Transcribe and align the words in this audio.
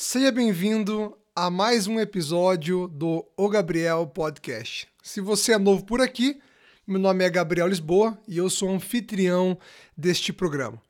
Seja 0.00 0.30
bem-vindo 0.30 1.18
a 1.34 1.50
mais 1.50 1.88
um 1.88 1.98
episódio 1.98 2.86
do 2.86 3.26
O 3.36 3.48
Gabriel 3.48 4.06
Podcast. 4.06 4.86
Se 5.02 5.20
você 5.20 5.54
é 5.54 5.58
novo 5.58 5.84
por 5.84 6.00
aqui, 6.00 6.40
meu 6.86 7.00
nome 7.00 7.24
é 7.24 7.28
Gabriel 7.28 7.66
Lisboa 7.66 8.16
e 8.28 8.38
eu 8.38 8.48
sou 8.48 8.70
anfitrião 8.70 9.58
deste 9.96 10.32
programa. 10.32 10.80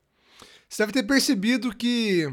Você 0.68 0.82
deve 0.82 0.92
ter 0.92 1.04
percebido 1.04 1.74
que 1.74 2.30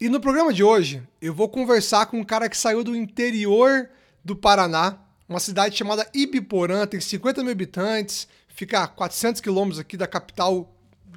E 0.00 0.08
no 0.08 0.20
programa 0.20 0.52
de 0.52 0.62
hoje, 0.62 1.02
eu 1.20 1.32
vou 1.32 1.48
conversar 1.48 2.06
com 2.06 2.18
um 2.18 2.24
cara 2.24 2.48
que 2.48 2.56
saiu 2.56 2.82
do 2.84 2.94
interior 2.96 3.88
do 4.24 4.34
Paraná, 4.34 4.98
uma 5.28 5.40
cidade 5.40 5.76
chamada 5.76 6.08
Ibiporã, 6.12 6.86
tem 6.86 7.00
50 7.00 7.42
mil 7.42 7.52
habitantes, 7.52 8.28
fica 8.48 8.82
a 8.82 8.88
400 8.88 9.40
quilômetros 9.40 9.78
aqui 9.78 9.96
da 9.96 10.06
capital 10.06 10.74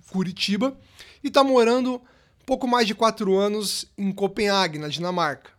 Curitiba, 0.09 0.77
e 1.23 1.27
está 1.27 1.43
morando 1.43 2.01
pouco 2.45 2.65
mais 2.65 2.87
de 2.87 2.95
quatro 2.95 3.35
anos 3.35 3.85
em 3.97 4.11
Copenhague, 4.11 4.79
na 4.79 4.87
Dinamarca. 4.87 5.51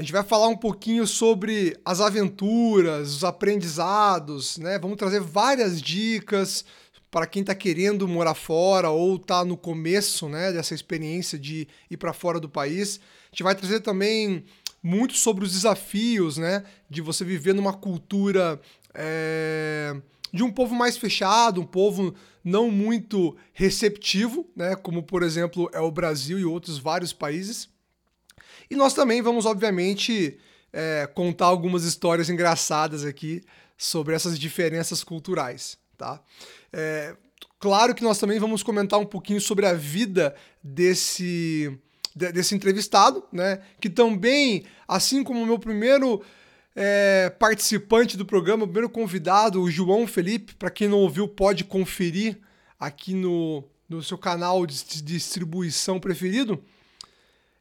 A 0.00 0.02
gente 0.02 0.12
vai 0.12 0.24
falar 0.24 0.48
um 0.48 0.56
pouquinho 0.56 1.06
sobre 1.06 1.78
as 1.84 2.00
aventuras, 2.00 3.16
os 3.16 3.22
aprendizados, 3.22 4.56
né? 4.56 4.78
Vamos 4.78 4.96
trazer 4.96 5.20
várias 5.20 5.78
dicas 5.78 6.64
para 7.10 7.26
quem 7.26 7.42
está 7.42 7.54
querendo 7.54 8.08
morar 8.08 8.32
fora 8.32 8.88
ou 8.88 9.16
está 9.16 9.44
no 9.44 9.58
começo, 9.58 10.26
né, 10.26 10.52
dessa 10.52 10.74
experiência 10.74 11.38
de 11.38 11.68
ir 11.90 11.98
para 11.98 12.14
fora 12.14 12.40
do 12.40 12.48
país. 12.48 12.98
A 13.24 13.26
gente 13.34 13.42
vai 13.42 13.54
trazer 13.54 13.80
também 13.80 14.42
muito 14.82 15.12
sobre 15.12 15.44
os 15.44 15.52
desafios, 15.52 16.38
né, 16.38 16.64
de 16.88 17.02
você 17.02 17.22
viver 17.22 17.52
numa 17.52 17.74
cultura 17.74 18.58
é, 18.94 19.94
de 20.32 20.42
um 20.42 20.50
povo 20.50 20.74
mais 20.74 20.96
fechado, 20.96 21.60
um 21.60 21.66
povo 21.66 22.14
não 22.42 22.70
muito 22.70 23.36
receptivo, 23.52 24.48
né, 24.56 24.74
como 24.76 25.02
por 25.02 25.22
exemplo 25.22 25.68
é 25.74 25.80
o 25.80 25.90
Brasil 25.90 26.38
e 26.38 26.44
outros 26.46 26.78
vários 26.78 27.12
países. 27.12 27.68
E 28.70 28.76
nós 28.76 28.94
também 28.94 29.20
vamos, 29.20 29.46
obviamente, 29.46 30.38
é, 30.72 31.08
contar 31.12 31.46
algumas 31.46 31.84
histórias 31.84 32.30
engraçadas 32.30 33.04
aqui 33.04 33.42
sobre 33.76 34.14
essas 34.14 34.38
diferenças 34.38 35.02
culturais, 35.02 35.76
tá? 35.98 36.22
É, 36.72 37.16
claro 37.58 37.94
que 37.94 38.04
nós 38.04 38.18
também 38.18 38.38
vamos 38.38 38.62
comentar 38.62 39.00
um 39.00 39.06
pouquinho 39.06 39.40
sobre 39.40 39.66
a 39.66 39.72
vida 39.72 40.34
desse 40.62 41.76
desse 42.14 42.54
entrevistado, 42.54 43.24
né? 43.32 43.60
Que 43.80 43.88
também, 43.88 44.64
assim 44.86 45.22
como 45.22 45.42
o 45.42 45.46
meu 45.46 45.58
primeiro 45.58 46.22
é, 46.74 47.30
participante 47.38 48.16
do 48.16 48.26
programa, 48.26 48.64
o 48.64 48.66
primeiro 48.66 48.90
convidado, 48.90 49.62
o 49.62 49.70
João 49.70 50.06
Felipe, 50.06 50.54
para 50.54 50.70
quem 50.70 50.88
não 50.88 50.98
ouviu, 50.98 51.28
pode 51.28 51.64
conferir 51.64 52.38
aqui 52.78 53.14
no, 53.14 53.64
no 53.88 54.02
seu 54.02 54.18
canal 54.18 54.66
de 54.66 55.02
distribuição 55.02 56.00
preferido. 56.00 56.62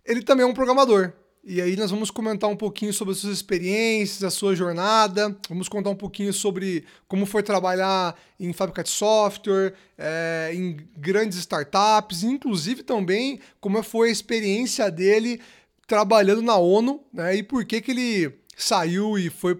Ele 0.09 0.23
também 0.23 0.43
é 0.43 0.47
um 0.47 0.53
programador. 0.55 1.13
E 1.43 1.61
aí 1.61 1.75
nós 1.75 1.91
vamos 1.91 2.09
comentar 2.09 2.49
um 2.49 2.55
pouquinho 2.55 2.91
sobre 2.91 3.13
as 3.13 3.19
suas 3.19 3.33
experiências, 3.33 4.23
a 4.23 4.29
sua 4.29 4.55
jornada, 4.55 5.37
vamos 5.47 5.69
contar 5.69 5.91
um 5.91 5.95
pouquinho 5.95 6.33
sobre 6.33 6.83
como 7.07 7.25
foi 7.25 7.41
trabalhar 7.43 8.19
em 8.39 8.51
fábrica 8.51 8.83
de 8.83 8.89
software, 8.89 9.73
é, 9.97 10.51
em 10.53 10.77
grandes 10.97 11.37
startups, 11.37 12.23
inclusive 12.23 12.83
também 12.83 13.39
como 13.61 13.81
foi 13.83 14.09
a 14.09 14.11
experiência 14.11 14.91
dele 14.91 15.39
trabalhando 15.87 16.41
na 16.41 16.57
ONU, 16.57 17.01
né, 17.13 17.37
e 17.37 17.43
por 17.43 17.63
que, 17.63 17.79
que 17.79 17.91
ele 17.91 18.33
saiu 18.57 19.17
e 19.17 19.29
foi 19.29 19.59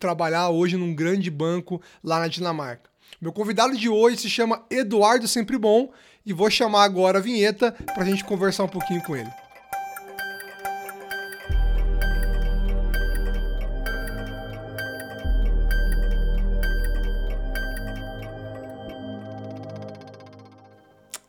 trabalhar 0.00 0.48
hoje 0.48 0.76
num 0.76 0.94
grande 0.94 1.30
banco 1.30 1.80
lá 2.02 2.18
na 2.18 2.28
Dinamarca. 2.28 2.90
Meu 3.20 3.32
convidado 3.32 3.76
de 3.76 3.88
hoje 3.88 4.16
se 4.16 4.28
chama 4.28 4.64
Eduardo 4.68 5.28
Sempre 5.28 5.56
Bom 5.56 5.92
e 6.26 6.32
vou 6.32 6.50
chamar 6.50 6.82
agora 6.82 7.18
a 7.18 7.22
vinheta 7.22 7.72
para 7.72 8.02
a 8.02 8.06
gente 8.06 8.24
conversar 8.24 8.64
um 8.64 8.68
pouquinho 8.68 9.02
com 9.02 9.14
ele. 9.14 9.41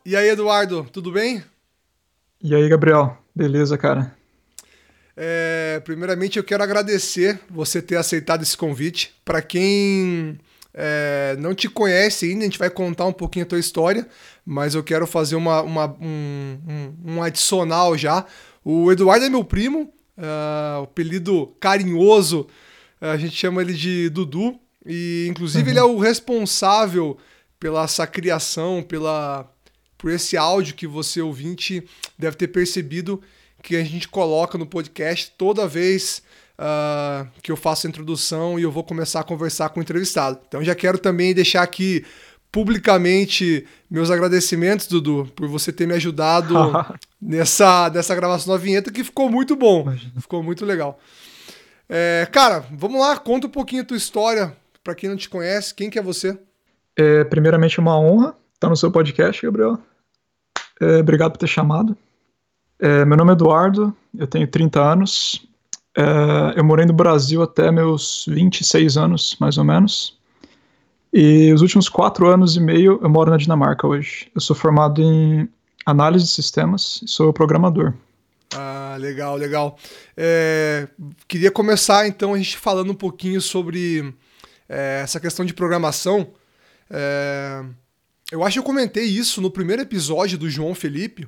E 0.05 0.17
aí, 0.17 0.27
Eduardo, 0.27 0.85
tudo 0.91 1.13
bem? 1.13 1.41
E 2.41 2.53
aí, 2.53 2.67
Gabriel, 2.67 3.17
beleza, 3.33 3.77
cara? 3.77 4.13
É, 5.15 5.81
primeiramente, 5.85 6.37
eu 6.37 6.43
quero 6.43 6.61
agradecer 6.61 7.39
você 7.49 7.81
ter 7.81 7.95
aceitado 7.95 8.43
esse 8.43 8.57
convite. 8.57 9.15
Para 9.23 9.41
quem 9.41 10.37
é, 10.73 11.37
não 11.39 11.55
te 11.55 11.69
conhece 11.69 12.25
ainda, 12.25 12.41
a 12.41 12.43
gente 12.43 12.59
vai 12.59 12.69
contar 12.69 13.05
um 13.05 13.13
pouquinho 13.13 13.45
a 13.45 13.47
tua 13.47 13.59
história, 13.59 14.05
mas 14.45 14.75
eu 14.75 14.83
quero 14.83 15.07
fazer 15.07 15.37
uma, 15.37 15.61
uma 15.61 15.95
um, 16.01 16.59
um, 16.67 17.13
um, 17.13 17.23
adicional 17.23 17.97
já. 17.97 18.25
O 18.61 18.91
Eduardo 18.91 19.23
é 19.23 19.29
meu 19.29 19.45
primo, 19.45 19.83
uh, 20.17 20.81
o 20.81 20.83
apelido 20.83 21.55
carinhoso, 21.61 22.45
a 22.99 23.15
gente 23.15 23.37
chama 23.37 23.61
ele 23.61 23.73
de 23.73 24.09
Dudu, 24.09 24.59
e 24.85 25.27
inclusive 25.29 25.63
uhum. 25.63 25.69
ele 25.69 25.79
é 25.79 25.83
o 25.83 25.97
responsável 25.97 27.17
pela 27.57 27.83
essa 27.83 28.05
criação, 28.05 28.83
pela 28.83 29.52
por 30.03 30.11
esse 30.11 30.35
áudio 30.35 30.75
que 30.75 30.85
você 30.85 31.21
ouvinte 31.21 31.81
deve 32.19 32.35
ter 32.35 32.49
percebido 32.49 33.21
que 33.61 33.77
a 33.77 33.83
gente 33.85 34.09
coloca 34.09 34.57
no 34.57 34.65
podcast 34.65 35.31
toda 35.37 35.65
vez 35.65 36.21
uh, 36.59 37.25
que 37.41 37.49
eu 37.49 37.55
faço 37.55 37.87
a 37.87 37.89
introdução 37.89 38.59
e 38.59 38.63
eu 38.63 38.69
vou 38.69 38.83
começar 38.83 39.21
a 39.21 39.23
conversar 39.23 39.69
com 39.69 39.79
o 39.79 39.81
entrevistado. 39.81 40.41
Então 40.45 40.61
já 40.61 40.75
quero 40.75 40.97
também 40.97 41.33
deixar 41.33 41.63
aqui 41.63 42.03
publicamente 42.51 43.65
meus 43.89 44.11
agradecimentos, 44.11 44.87
Dudu, 44.87 45.31
por 45.33 45.47
você 45.47 45.71
ter 45.71 45.87
me 45.87 45.93
ajudado 45.93 46.53
nessa, 47.21 47.89
nessa 47.89 48.13
gravação 48.13 48.53
da 48.53 48.59
vinheta, 48.59 48.91
que 48.91 49.05
ficou 49.05 49.29
muito 49.29 49.55
bom. 49.55 49.83
Imagina. 49.83 50.19
Ficou 50.19 50.43
muito 50.43 50.65
legal. 50.65 50.99
É, 51.87 52.27
cara, 52.29 52.65
vamos 52.73 52.99
lá, 52.99 53.15
conta 53.15 53.47
um 53.47 53.49
pouquinho 53.49 53.83
a 53.83 53.85
tua 53.85 53.95
história, 53.95 54.53
para 54.83 54.95
quem 54.95 55.09
não 55.09 55.15
te 55.15 55.29
conhece, 55.29 55.73
quem 55.73 55.89
que 55.89 55.97
é 55.97 56.01
você? 56.01 56.37
É, 56.93 57.23
primeiramente, 57.23 57.79
uma 57.79 57.97
honra 57.97 58.35
estar 58.53 58.69
no 58.69 58.75
seu 58.75 58.91
podcast, 58.91 59.41
Gabriel. 59.41 59.79
É, 60.79 60.97
obrigado 60.97 61.31
por 61.31 61.37
ter 61.37 61.47
chamado. 61.47 61.95
É, 62.79 63.05
meu 63.05 63.17
nome 63.17 63.31
é 63.31 63.33
Eduardo, 63.33 63.95
eu 64.17 64.27
tenho 64.27 64.47
30 64.47 64.81
anos. 64.81 65.45
É, 65.95 66.59
eu 66.59 66.63
morei 66.63 66.85
no 66.85 66.93
Brasil 66.93 67.41
até 67.41 67.71
meus 67.71 68.25
26 68.27 68.97
anos, 68.97 69.37
mais 69.39 69.57
ou 69.57 69.63
menos. 69.63 70.17
E 71.13 71.53
os 71.53 71.61
últimos 71.61 71.87
quatro 71.87 72.27
anos 72.27 72.55
e 72.55 72.59
meio 72.59 72.99
eu 73.01 73.09
moro 73.09 73.29
na 73.29 73.37
Dinamarca 73.37 73.85
hoje. 73.85 74.31
Eu 74.33 74.41
sou 74.41 74.55
formado 74.55 75.01
em 75.01 75.47
análise 75.85 76.25
de 76.25 76.31
sistemas 76.31 77.01
e 77.03 77.07
sou 77.07 77.31
programador. 77.31 77.93
Ah, 78.55 78.95
legal, 78.99 79.35
legal. 79.35 79.77
É, 80.17 80.87
queria 81.27 81.51
começar 81.51 82.07
então 82.07 82.33
a 82.33 82.37
gente 82.37 82.57
falando 82.57 82.91
um 82.91 82.95
pouquinho 82.95 83.39
sobre 83.39 84.13
é, 84.67 85.01
essa 85.03 85.19
questão 85.19 85.45
de 85.45 85.53
programação. 85.53 86.27
É, 86.89 87.63
eu 88.33 88.43
acho 88.43 88.55
que 88.55 88.59
eu 88.59 88.63
comentei 88.63 89.05
isso 89.05 89.39
no 89.39 89.51
primeiro 89.51 89.83
episódio 89.83 90.39
do 90.39 90.49
João 90.49 90.73
Felipe, 90.73 91.27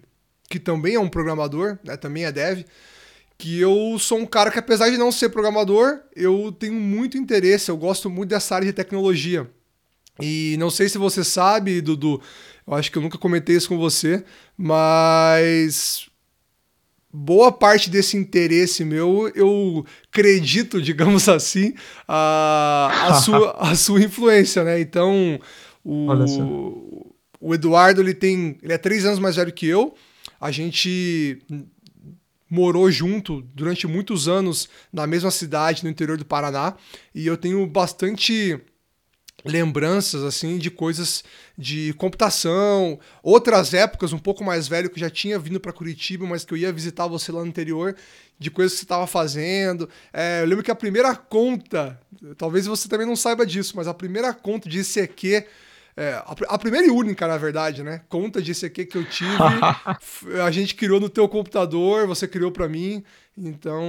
que 0.49 0.59
também 0.59 0.95
é 0.95 0.99
um 0.99 1.07
programador, 1.07 1.77
né, 1.83 1.95
também 1.95 2.25
é 2.25 2.31
dev, 2.31 2.65
que 3.37 3.59
eu 3.59 3.95
sou 3.99 4.17
um 4.17 4.25
cara 4.25 4.49
que, 4.49 4.57
apesar 4.57 4.89
de 4.89 4.97
não 4.97 5.11
ser 5.11 5.29
programador, 5.29 5.99
eu 6.15 6.51
tenho 6.51 6.73
muito 6.73 7.15
interesse, 7.15 7.69
eu 7.69 7.77
gosto 7.77 8.09
muito 8.09 8.31
dessa 8.31 8.55
área 8.55 8.65
de 8.65 8.73
tecnologia. 8.73 9.47
E 10.19 10.55
não 10.57 10.71
sei 10.71 10.89
se 10.89 10.97
você 10.97 11.23
sabe, 11.23 11.79
Dudu, 11.79 12.19
eu 12.65 12.73
acho 12.73 12.91
que 12.91 12.97
eu 12.97 13.03
nunca 13.03 13.19
comentei 13.19 13.55
isso 13.55 13.69
com 13.69 13.77
você, 13.77 14.25
mas 14.57 16.09
boa 17.13 17.51
parte 17.51 17.89
desse 17.89 18.17
interesse 18.17 18.83
meu, 18.83 19.31
eu 19.35 19.85
acredito, 20.11 20.81
digamos 20.83 21.29
assim, 21.29 21.75
a, 22.07 23.09
a, 23.09 23.13
sua, 23.13 23.51
a 23.59 23.75
sua 23.75 24.01
influência, 24.01 24.63
né? 24.63 24.79
Então, 24.79 25.39
o, 25.85 27.15
o 27.39 27.53
Eduardo, 27.53 28.01
ele 28.01 28.13
tem. 28.13 28.57
Ele 28.61 28.73
é 28.73 28.77
três 28.77 29.05
anos 29.05 29.19
mais 29.19 29.35
velho 29.35 29.53
que 29.53 29.67
eu. 29.67 29.93
A 30.41 30.51
gente 30.51 31.39
morou 32.49 32.89
junto 32.89 33.41
durante 33.53 33.87
muitos 33.87 34.27
anos 34.27 34.69
na 34.91 35.05
mesma 35.05 35.31
cidade, 35.31 35.83
no 35.83 35.89
interior 35.89 36.17
do 36.17 36.25
Paraná, 36.25 36.75
e 37.13 37.27
eu 37.27 37.37
tenho 37.37 37.65
bastante 37.67 38.59
lembranças 39.43 40.23
assim 40.23 40.57
de 40.57 40.71
coisas 40.71 41.23
de 41.55 41.93
computação, 41.93 42.99
outras 43.21 43.73
épocas 43.73 44.11
um 44.11 44.17
pouco 44.17 44.43
mais 44.43 44.67
velho 44.67 44.89
que 44.89 44.95
eu 44.95 45.01
já 45.01 45.09
tinha 45.09 45.37
vindo 45.37 45.59
para 45.59 45.71
Curitiba, 45.71 46.25
mas 46.25 46.43
que 46.43 46.53
eu 46.53 46.57
ia 46.57 46.73
visitar 46.73 47.05
você 47.07 47.31
lá 47.31 47.41
no 47.41 47.47
interior, 47.47 47.95
de 48.39 48.49
coisas 48.49 48.73
que 48.73 48.79
você 48.79 48.85
estava 48.85 49.05
fazendo. 49.05 49.87
É, 50.11 50.41
eu 50.41 50.47
lembro 50.47 50.63
que 50.63 50.71
a 50.71 50.75
primeira 50.75 51.15
conta, 51.15 51.99
talvez 52.37 52.65
você 52.65 52.87
também 52.87 53.05
não 53.05 53.15
saiba 53.15 53.45
disso, 53.45 53.73
mas 53.75 53.87
a 53.87 53.93
primeira 53.93 54.33
conta 54.33 54.67
de 54.67 54.79
ICQ 54.79 55.45
é, 55.97 56.13
a, 56.13 56.35
a, 56.49 56.57
primeira 56.57 56.85
e 56.85 56.91
única, 56.91 57.25
na 57.25 57.37
verdade, 57.37 57.81
né? 57.81 58.01
Conta 58.09 58.41
de 58.41 58.51
ICQ 58.51 58.85
que 58.85 58.97
eu 58.97 59.05
tive, 59.05 59.31
a 60.45 60.51
gente 60.51 60.75
criou 60.75 60.99
no 60.99 61.07
teu 61.07 61.27
computador, 61.29 62.05
você 62.05 62.27
criou 62.27 62.51
para 62.51 62.67
mim. 62.67 63.01
Então, 63.37 63.81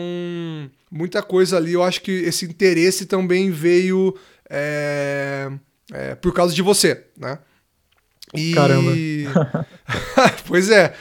muita 0.90 1.20
coisa 1.22 1.56
ali. 1.56 1.72
Eu 1.72 1.82
acho 1.82 2.00
que 2.02 2.12
esse 2.12 2.44
interesse 2.44 3.06
também 3.06 3.50
veio 3.50 4.16
é, 4.48 5.50
é, 5.92 6.14
por 6.14 6.32
causa 6.32 6.54
de 6.54 6.62
você, 6.62 7.04
né? 7.16 7.38
E... 8.34 8.52
Caramba. 8.54 9.66
pois 10.46 10.70
é. 10.70 10.94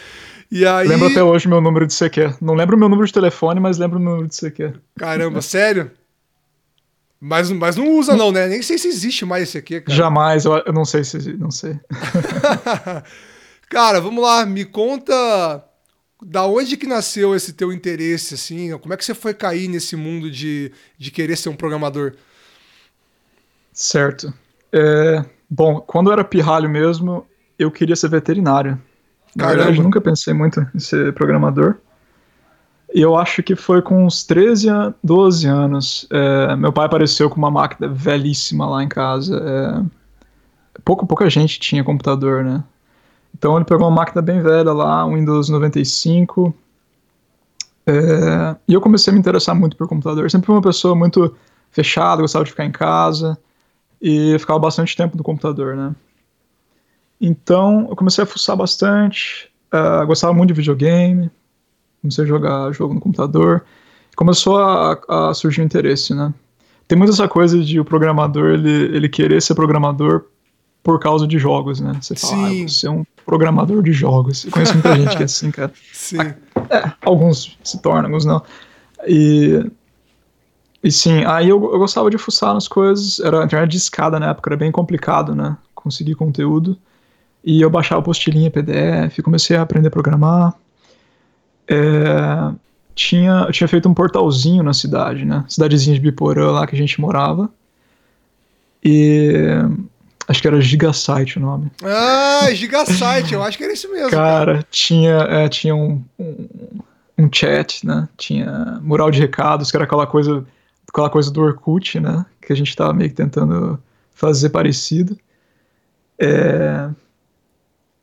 E 0.51 0.65
aí... 0.65 0.87
Lembro 0.87 1.07
até 1.07 1.23
hoje 1.23 1.47
meu 1.47 1.61
número 1.61 1.85
de 1.85 1.93
CQ. 1.93 2.35
Não 2.41 2.55
lembro 2.55 2.77
meu 2.77 2.89
número 2.89 3.05
de 3.05 3.13
telefone, 3.13 3.59
mas 3.59 3.77
lembro 3.77 3.99
o 3.99 4.01
número 4.01 4.27
de 4.27 4.35
CQ. 4.35 4.73
Caramba, 4.97 5.41
sério? 5.41 5.91
Mas, 7.19 7.49
mas 7.49 7.75
não 7.75 7.89
usa, 7.91 8.15
não, 8.15 8.31
né? 8.31 8.47
Nem 8.47 8.61
sei 8.61 8.77
se 8.77 8.87
existe 8.87 9.25
mais 9.25 9.43
esse 9.43 9.57
aqui, 9.57 9.81
cara. 9.81 9.97
Jamais, 9.97 10.45
eu, 10.45 10.57
eu 10.57 10.73
não 10.73 10.85
sei 10.85 11.03
se. 11.03 11.33
Não 11.33 11.49
sei. 11.49 11.79
cara, 13.69 13.99
vamos 13.99 14.23
lá, 14.23 14.45
me 14.45 14.65
conta 14.65 15.63
da 16.21 16.45
onde 16.45 16.77
que 16.77 16.87
nasceu 16.87 17.35
esse 17.35 17.53
teu 17.53 17.71
interesse, 17.71 18.33
assim? 18.33 18.77
Como 18.77 18.93
é 18.93 18.97
que 18.97 19.05
você 19.05 19.13
foi 19.13 19.33
cair 19.33 19.67
nesse 19.67 19.95
mundo 19.95 20.29
de, 20.29 20.71
de 20.97 21.11
querer 21.11 21.35
ser 21.35 21.49
um 21.49 21.55
programador? 21.55 22.13
Certo. 23.71 24.33
É, 24.71 25.23
bom, 25.49 25.79
quando 25.81 26.07
eu 26.07 26.13
era 26.13 26.23
pirralho 26.23 26.69
mesmo, 26.69 27.25
eu 27.57 27.71
queria 27.71 27.95
ser 27.95 28.09
veterinário. 28.09 28.81
Na 29.35 29.45
Caramba. 29.45 29.63
verdade, 29.63 29.83
nunca 29.83 29.99
pensei 29.99 30.33
muito 30.33 30.65
em 30.73 30.79
ser 30.79 31.13
programador. 31.13 31.77
Eu 32.97 33.17
acho 33.17 33.43
que 33.43 33.57
foi 33.57 33.81
com 33.81 34.05
uns 34.05 34.23
13, 34.23 34.69
12 35.03 35.45
anos. 35.47 36.07
É, 36.09 36.55
meu 36.55 36.71
pai 36.71 36.85
apareceu 36.85 37.29
com 37.29 37.35
uma 37.35 37.51
máquina 37.51 37.89
velhíssima 37.89 38.65
lá 38.65 38.81
em 38.81 38.87
casa. 38.87 39.37
É, 39.37 40.79
pouca, 40.81 41.05
pouca 41.05 41.29
gente 41.29 41.59
tinha 41.59 41.83
computador, 41.83 42.41
né? 42.41 42.63
Então 43.37 43.57
ele 43.57 43.65
pegou 43.65 43.85
uma 43.85 43.93
máquina 43.93 44.21
bem 44.21 44.41
velha 44.41 44.71
lá, 44.71 45.05
um 45.05 45.15
Windows 45.15 45.49
95. 45.49 46.55
É, 47.85 48.55
e 48.65 48.73
eu 48.73 48.79
comecei 48.79 49.11
a 49.11 49.13
me 49.13 49.19
interessar 49.19 49.53
muito 49.53 49.75
por 49.75 49.89
computador. 49.89 50.31
Sempre 50.31 50.45
fui 50.45 50.55
uma 50.55 50.61
pessoa 50.61 50.95
muito 50.95 51.35
fechada, 51.71 52.21
gostava 52.21 52.45
de 52.45 52.51
ficar 52.51 52.63
em 52.63 52.71
casa. 52.71 53.37
E 54.01 54.39
ficava 54.39 54.57
bastante 54.57 54.95
tempo 54.95 55.17
no 55.17 55.23
computador, 55.23 55.75
né? 55.75 55.93
Então 57.19 57.87
eu 57.89 57.95
comecei 57.97 58.23
a 58.23 58.27
fuçar 58.27 58.55
bastante. 58.55 59.51
Uh, 59.73 60.07
gostava 60.07 60.33
muito 60.33 60.53
de 60.53 60.53
videogame 60.53 61.29
comecei 62.05 62.23
a 62.23 62.27
jogar 62.27 62.71
jogo 62.71 62.93
no 62.93 62.99
computador, 62.99 63.63
começou 64.15 64.57
a, 64.57 64.99
a 65.09 65.33
surgir 65.33 65.61
o 65.61 65.63
um 65.63 65.65
interesse, 65.65 66.13
né? 66.13 66.33
Tem 66.87 66.97
muita 66.97 67.13
essa 67.13 67.27
coisa 67.27 67.61
de 67.63 67.79
o 67.79 67.85
programador 67.85 68.51
ele, 68.51 68.95
ele 68.95 69.09
querer 69.09 69.41
ser 69.41 69.55
programador 69.55 70.25
por 70.83 70.99
causa 70.99 71.27
de 71.27 71.39
jogos, 71.39 71.79
né? 71.81 71.97
Você 71.99 72.15
fala, 72.15 72.33
ah, 72.33 72.49
Sim. 72.49 72.63
ah, 72.63 72.67
você 72.67 72.87
é 72.87 72.91
um 72.91 73.03
programador 73.25 73.81
de 73.81 73.91
jogos. 73.91 74.45
Eu 74.45 74.51
conheço 74.51 74.73
muita 74.73 74.95
gente 74.95 75.17
que 75.17 75.23
é 75.23 75.25
assim, 75.25 75.49
cara. 75.49 75.73
Sim. 75.91 76.19
É, 76.69 76.91
alguns 77.01 77.57
se 77.63 77.81
tornam, 77.81 78.05
alguns 78.05 78.23
não. 78.23 78.41
E, 79.07 79.65
e 80.83 80.91
sim, 80.91 81.25
aí 81.25 81.49
eu, 81.49 81.61
eu 81.71 81.79
gostava 81.79 82.09
de 82.11 82.19
fuçar 82.19 82.53
nas 82.53 82.67
coisas. 82.67 83.19
Era 83.19 83.43
internet 83.43 83.71
de 83.71 83.77
escada 83.77 84.19
na 84.19 84.29
época, 84.29 84.51
era 84.51 84.57
bem 84.57 84.71
complicado, 84.71 85.33
né? 85.33 85.57
Conseguir 85.73 86.13
conteúdo. 86.13 86.77
E 87.43 87.61
eu 87.61 87.69
baixava 87.69 88.01
postilhinha 88.01 88.51
PDF, 88.51 89.19
comecei 89.23 89.57
a 89.57 89.63
aprender 89.63 89.87
a 89.87 89.91
programar 89.91 90.53
é, 91.67 92.53
tinha, 92.93 93.45
eu 93.47 93.51
tinha 93.51 93.67
feito 93.67 93.89
um 93.89 93.93
portalzinho 93.93 94.63
na 94.63 94.73
cidade, 94.73 95.25
né? 95.25 95.43
Cidadezinha 95.47 95.95
de 95.95 96.01
Biporã 96.01 96.51
lá 96.51 96.65
que 96.65 96.75
a 96.75 96.77
gente 96.77 96.99
morava. 97.01 97.49
E 98.83 99.59
acho 100.27 100.41
que 100.41 100.47
era 100.47 100.61
Gigasite 100.61 101.37
o 101.37 101.41
nome. 101.41 101.71
Ah, 101.83 102.47
Gigasite, 102.53 103.33
eu 103.33 103.43
acho 103.43 103.57
que 103.57 103.63
era 103.63 103.73
isso 103.73 103.91
mesmo. 103.91 104.11
Cara, 104.11 104.53
cara. 104.53 104.67
tinha, 104.69 105.17
é, 105.17 105.49
tinha 105.49 105.75
um, 105.75 106.03
um, 106.17 106.47
um, 107.17 107.29
chat, 107.31 107.85
né? 107.85 108.07
Tinha 108.15 108.79
mural 108.81 109.11
de 109.11 109.19
recados, 109.19 109.71
que 109.71 109.77
era 109.77 109.85
aquela 109.85 110.07
coisa, 110.07 110.45
aquela 110.87 111.09
coisa 111.09 111.31
do 111.31 111.41
Orkut, 111.41 111.99
né? 111.99 112.25
Que 112.41 112.53
a 112.53 112.55
gente 112.55 112.75
tava 112.75 112.93
meio 112.93 113.09
que 113.09 113.15
tentando 113.15 113.77
fazer 114.13 114.49
parecido. 114.49 115.17
É, 116.17 116.89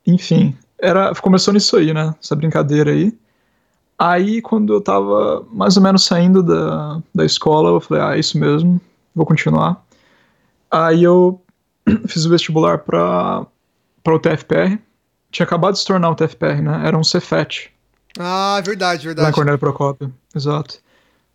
enfim, 0.07 0.55
era, 0.79 1.15
começou 1.15 1.55
nisso 1.55 1.77
aí, 1.77 1.95
né? 1.95 2.15
Essa 2.21 2.37
brincadeira 2.37 2.91
aí. 2.91 3.15
Aí, 4.05 4.43
quando 4.43 4.73
eu 4.73 4.81
tava 4.81 5.47
mais 5.53 5.77
ou 5.77 5.83
menos 5.85 6.05
saindo 6.05 6.43
da, 6.43 7.01
da 7.15 7.25
escola, 7.25 7.69
eu 7.69 7.81
falei, 7.81 8.03
ah, 8.03 8.17
é 8.17 8.19
isso 8.19 8.37
mesmo, 8.37 8.81
vou 9.15 9.25
continuar. 9.25 9.81
Aí 10.69 11.05
eu 11.05 11.41
fiz 12.09 12.27
o 12.27 12.29
vestibular 12.29 12.79
para 12.79 13.47
o 14.05 14.19
TFPR. 14.19 14.77
Tinha 15.31 15.47
acabado 15.47 15.75
de 15.75 15.79
se 15.79 15.87
tornar 15.87 16.11
o 16.11 16.17
TFPR, 16.17 16.61
né? 16.61 16.83
Era 16.85 16.99
um 16.99 17.05
Cefet. 17.05 17.73
Ah, 18.19 18.61
verdade, 18.65 19.07
verdade. 19.07 19.29
Lá 19.29 19.33
Cornélio 19.33 19.61
Procópio, 19.61 20.13
exato. 20.35 20.81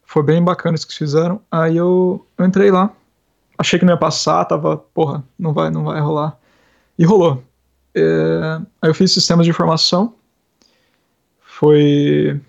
Foi 0.03 0.21
bem 0.21 0.43
bacana 0.43 0.75
isso 0.75 0.89
que 0.89 0.93
fizeram. 0.93 1.39
Aí 1.49 1.77
eu, 1.77 2.27
eu 2.37 2.45
entrei 2.45 2.69
lá. 2.69 2.91
Achei 3.57 3.79
que 3.79 3.85
não 3.85 3.93
ia 3.93 3.97
passar, 3.97 4.43
tava, 4.43 4.75
porra, 4.75 5.23
não 5.39 5.53
vai, 5.53 5.69
não 5.69 5.85
vai 5.85 6.01
rolar. 6.01 6.37
E 6.99 7.05
rolou. 7.05 7.41
É, 7.95 8.59
aí 8.81 8.89
eu 8.89 8.93
fiz 8.93 9.13
sistemas 9.13 9.45
de 9.45 9.51
informação. 9.51 10.13
Foi 11.39 12.41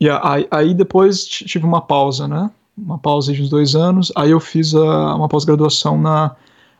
e 0.00 0.08
aí, 0.08 0.48
aí 0.50 0.74
depois 0.74 1.26
tive 1.26 1.66
uma 1.66 1.82
pausa, 1.82 2.26
né? 2.26 2.50
Uma 2.76 2.98
pausa 2.98 3.32
de 3.34 3.42
uns 3.42 3.50
dois 3.50 3.74
anos. 3.74 4.10
Aí 4.16 4.30
eu 4.30 4.40
fiz 4.40 4.74
a, 4.74 5.14
uma 5.14 5.28
pós-graduação 5.28 6.00
na, 6.00 6.34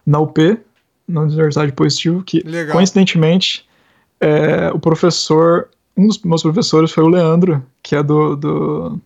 na 0.06 0.18
UP, 0.18 0.58
na 1.06 1.20
Universidade 1.20 1.72
Positivo, 1.72 2.22
que 2.22 2.40
Legal. 2.40 2.74
coincidentemente 2.74 3.68
é, 4.18 4.70
o 4.72 4.78
professor, 4.78 5.68
um 5.94 6.06
dos 6.06 6.18
meus 6.22 6.42
professores 6.42 6.90
foi 6.90 7.04
o 7.04 7.08
Leandro, 7.08 7.62
que 7.82 7.94
é 7.94 8.02
do, 8.02 8.36
do, 8.36 9.00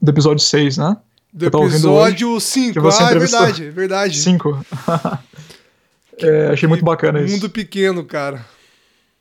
do 0.00 0.10
episódio 0.10 0.44
6, 0.44 0.78
né? 0.78 0.96
Do 1.32 1.46
episódio 1.46 2.40
5, 2.40 2.78
ah, 2.80 3.10
é 3.10 3.18
verdade, 3.18 3.64
é 3.64 3.70
verdade. 3.70 4.18
5. 4.18 4.66
é, 6.18 6.48
achei 6.48 6.68
muito 6.68 6.84
bacana 6.84 7.20
mundo 7.20 7.26
isso. 7.28 7.36
Mundo 7.36 7.50
pequeno, 7.50 8.04
cara. 8.04 8.44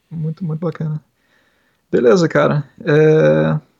Muito, 0.09 0.43
muito 0.43 0.59
bacana. 0.59 0.99
Beleza, 1.91 2.27
cara. 2.27 2.65
É... 2.83 3.70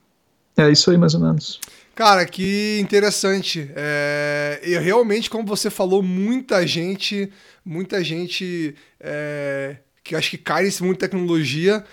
É 0.58 0.70
isso 0.70 0.92
aí, 0.92 0.98
mais 0.98 1.14
ou 1.14 1.22
menos. 1.22 1.60
Cara, 1.96 2.26
que 2.26 2.80
interessante. 2.82 3.70
É, 3.76 4.60
e 4.64 4.78
realmente, 4.78 5.30
como 5.30 5.46
você 5.46 5.70
falou, 5.70 6.02
muita 6.02 6.66
gente, 6.66 7.32
muita 7.66 8.04
gente 8.04 8.76
é, 9.00 9.78
que 10.04 10.16
acho 10.16 10.30
que 10.30 10.38
cai 10.38 10.64
nesse 10.64 10.82
mundo 10.82 10.94
de 10.94 11.00
tecnologia 11.00 11.84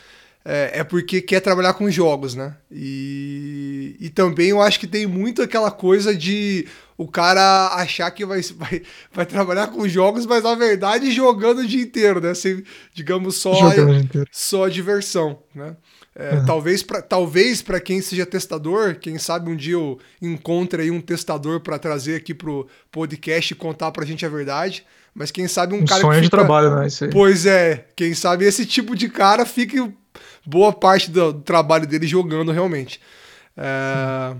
é, 0.44 0.78
é, 0.78 0.84
porque 0.84 1.20
quer 1.20 1.40
trabalhar 1.40 1.74
com 1.74 1.90
jogos, 1.90 2.34
né? 2.34 2.56
E, 2.70 3.96
e 4.00 4.08
também 4.08 4.48
eu 4.48 4.62
acho 4.62 4.80
que 4.80 4.86
tem 4.86 5.06
muito 5.06 5.42
aquela 5.42 5.70
coisa 5.70 6.16
de 6.16 6.66
o 6.96 7.06
cara 7.06 7.74
achar 7.74 8.10
que 8.10 8.24
vai, 8.24 8.40
vai, 8.56 8.82
vai 9.12 9.26
trabalhar 9.26 9.66
com 9.66 9.86
jogos, 9.86 10.24
mas 10.24 10.42
na 10.42 10.54
verdade 10.54 11.12
jogando 11.12 11.58
o 11.58 11.66
dia 11.66 11.82
inteiro, 11.82 12.18
né? 12.18 12.32
Sem, 12.32 12.64
digamos, 12.94 13.36
só, 13.36 13.52
só 14.32 14.68
diversão, 14.68 15.38
né? 15.54 15.76
É, 16.18 16.34
uhum. 16.34 16.44
Talvez 16.44 16.82
para 16.82 17.00
talvez 17.00 17.64
quem 17.84 18.02
seja 18.02 18.26
testador, 18.26 18.96
quem 18.96 19.16
sabe 19.18 19.48
um 19.48 19.54
dia 19.54 19.74
eu 19.74 20.00
encontre 20.20 20.82
aí 20.82 20.90
um 20.90 21.00
testador 21.00 21.60
para 21.60 21.78
trazer 21.78 22.16
aqui 22.16 22.34
pro 22.34 22.66
podcast 22.90 23.52
e 23.52 23.56
contar 23.56 23.92
pra 23.92 24.04
gente 24.04 24.26
a 24.26 24.28
verdade. 24.28 24.84
Mas 25.14 25.30
quem 25.30 25.46
sabe 25.46 25.74
um, 25.74 25.78
um 25.78 25.84
cara 25.84 26.00
sonho 26.00 26.14
que 26.14 26.24
fica... 26.24 26.36
de 26.36 26.42
trabalho, 26.42 26.74
né? 26.74 26.88
Pois 27.12 27.46
é, 27.46 27.86
quem 27.94 28.14
sabe 28.14 28.44
esse 28.44 28.66
tipo 28.66 28.96
de 28.96 29.08
cara 29.08 29.46
fique 29.46 29.76
boa 30.44 30.72
parte 30.72 31.08
do, 31.08 31.32
do 31.32 31.40
trabalho 31.40 31.86
dele 31.86 32.06
jogando 32.08 32.50
realmente. 32.50 33.00
É... 33.56 34.34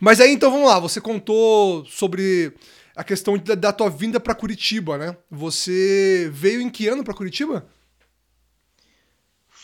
Mas 0.00 0.18
aí 0.18 0.32
então 0.32 0.50
vamos 0.50 0.66
lá, 0.66 0.78
você 0.78 0.98
contou 0.98 1.84
sobre 1.84 2.54
a 2.96 3.04
questão 3.04 3.36
da, 3.36 3.54
da 3.54 3.72
tua 3.72 3.90
vinda 3.90 4.18
para 4.18 4.34
Curitiba, 4.34 4.96
né? 4.96 5.14
Você 5.30 6.30
veio 6.32 6.62
em 6.62 6.70
que 6.70 6.88
ano 6.88 7.04
para 7.04 7.12
Curitiba? 7.12 7.66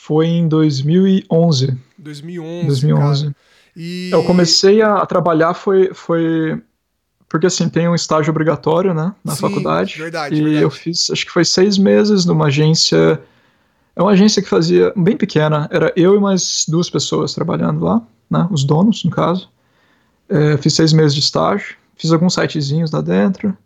Foi 0.07 0.27
em 0.29 0.47
2011. 0.47 1.77
2011. 1.99 2.67
2011. 2.69 3.23
Cara. 3.23 3.37
E... 3.75 4.09
Eu 4.13 4.23
comecei 4.23 4.81
a, 4.81 5.05
trabalhar 5.05 5.53
foi 5.53 5.93
foi 5.93 6.63
porque 7.29 7.49
assim 7.49 7.69
tem 7.69 7.89
um 7.89 7.95
estágio 7.95 8.31
obrigatório, 8.31 8.95
né, 8.95 9.13
na 9.25 9.35
Sim, 9.35 9.41
faculdade. 9.41 9.99
Verdade. 9.99 10.37
E 10.37 10.43
verdade. 10.43 10.63
eu 10.63 10.71
fiz, 10.71 11.11
acho 11.11 11.27
que 11.27 11.33
foi 11.33 11.45
seis 11.45 11.77
meses 11.77 12.25
numa 12.25 12.47
agência 12.47 13.21
é 13.97 14.01
uma 14.01 14.13
agência 14.13 14.41
que 14.41 14.49
fazia, 14.49 14.93
bem 14.95 15.17
pequena, 15.17 15.69
era 15.73 15.93
eu 15.97 16.15
e 16.15 16.21
mais 16.21 16.67
duas 16.69 16.89
pessoas 16.89 17.35
trabalhando 17.35 17.83
lá, 17.83 18.01
né, 18.31 18.47
os 18.53 18.63
donos, 18.63 19.03
no 19.03 19.11
caso. 19.11 19.51
É, 20.29 20.57
fiz 20.59 20.73
seis 20.75 20.93
meses 20.93 21.15
de 21.15 21.21
estágio, 21.21 21.75
fiz 21.97 22.13
alguns 22.13 22.35
sitezinhos 22.35 22.93
lá 22.93 23.01
dentro. 23.01 23.57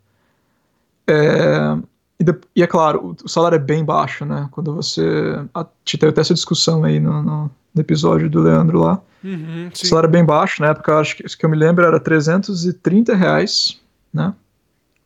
É, 1.06 1.76
e, 2.20 2.24
de, 2.24 2.34
e, 2.54 2.62
é 2.62 2.66
claro, 2.66 3.16
o, 3.24 3.28
salário 3.28 3.56
é 3.56 3.58
bem 3.58 3.82
baixo, 3.82 4.26
né? 4.26 4.46
Quando 4.50 4.74
você. 4.74 5.02
A, 5.54 5.64
teve 5.64 6.08
até 6.08 6.20
essa 6.20 6.34
discussão 6.34 6.84
aí 6.84 7.00
no, 7.00 7.22
no, 7.22 7.50
no 7.74 7.80
episódio 7.80 8.28
do 8.28 8.42
Leandro 8.42 8.78
lá. 8.78 9.00
Uhum, 9.24 9.70
o 9.72 9.86
salário 9.86 10.06
é 10.06 10.10
bem 10.10 10.24
baixo, 10.24 10.60
na 10.60 10.68
né? 10.68 10.72
época, 10.72 10.98
acho 10.98 11.16
que, 11.16 11.22
que 11.22 11.44
eu 11.44 11.50
me 11.50 11.56
lembro 11.56 11.84
era 11.84 11.98
330 11.98 13.14
reais, 13.14 13.80
né? 14.12 14.34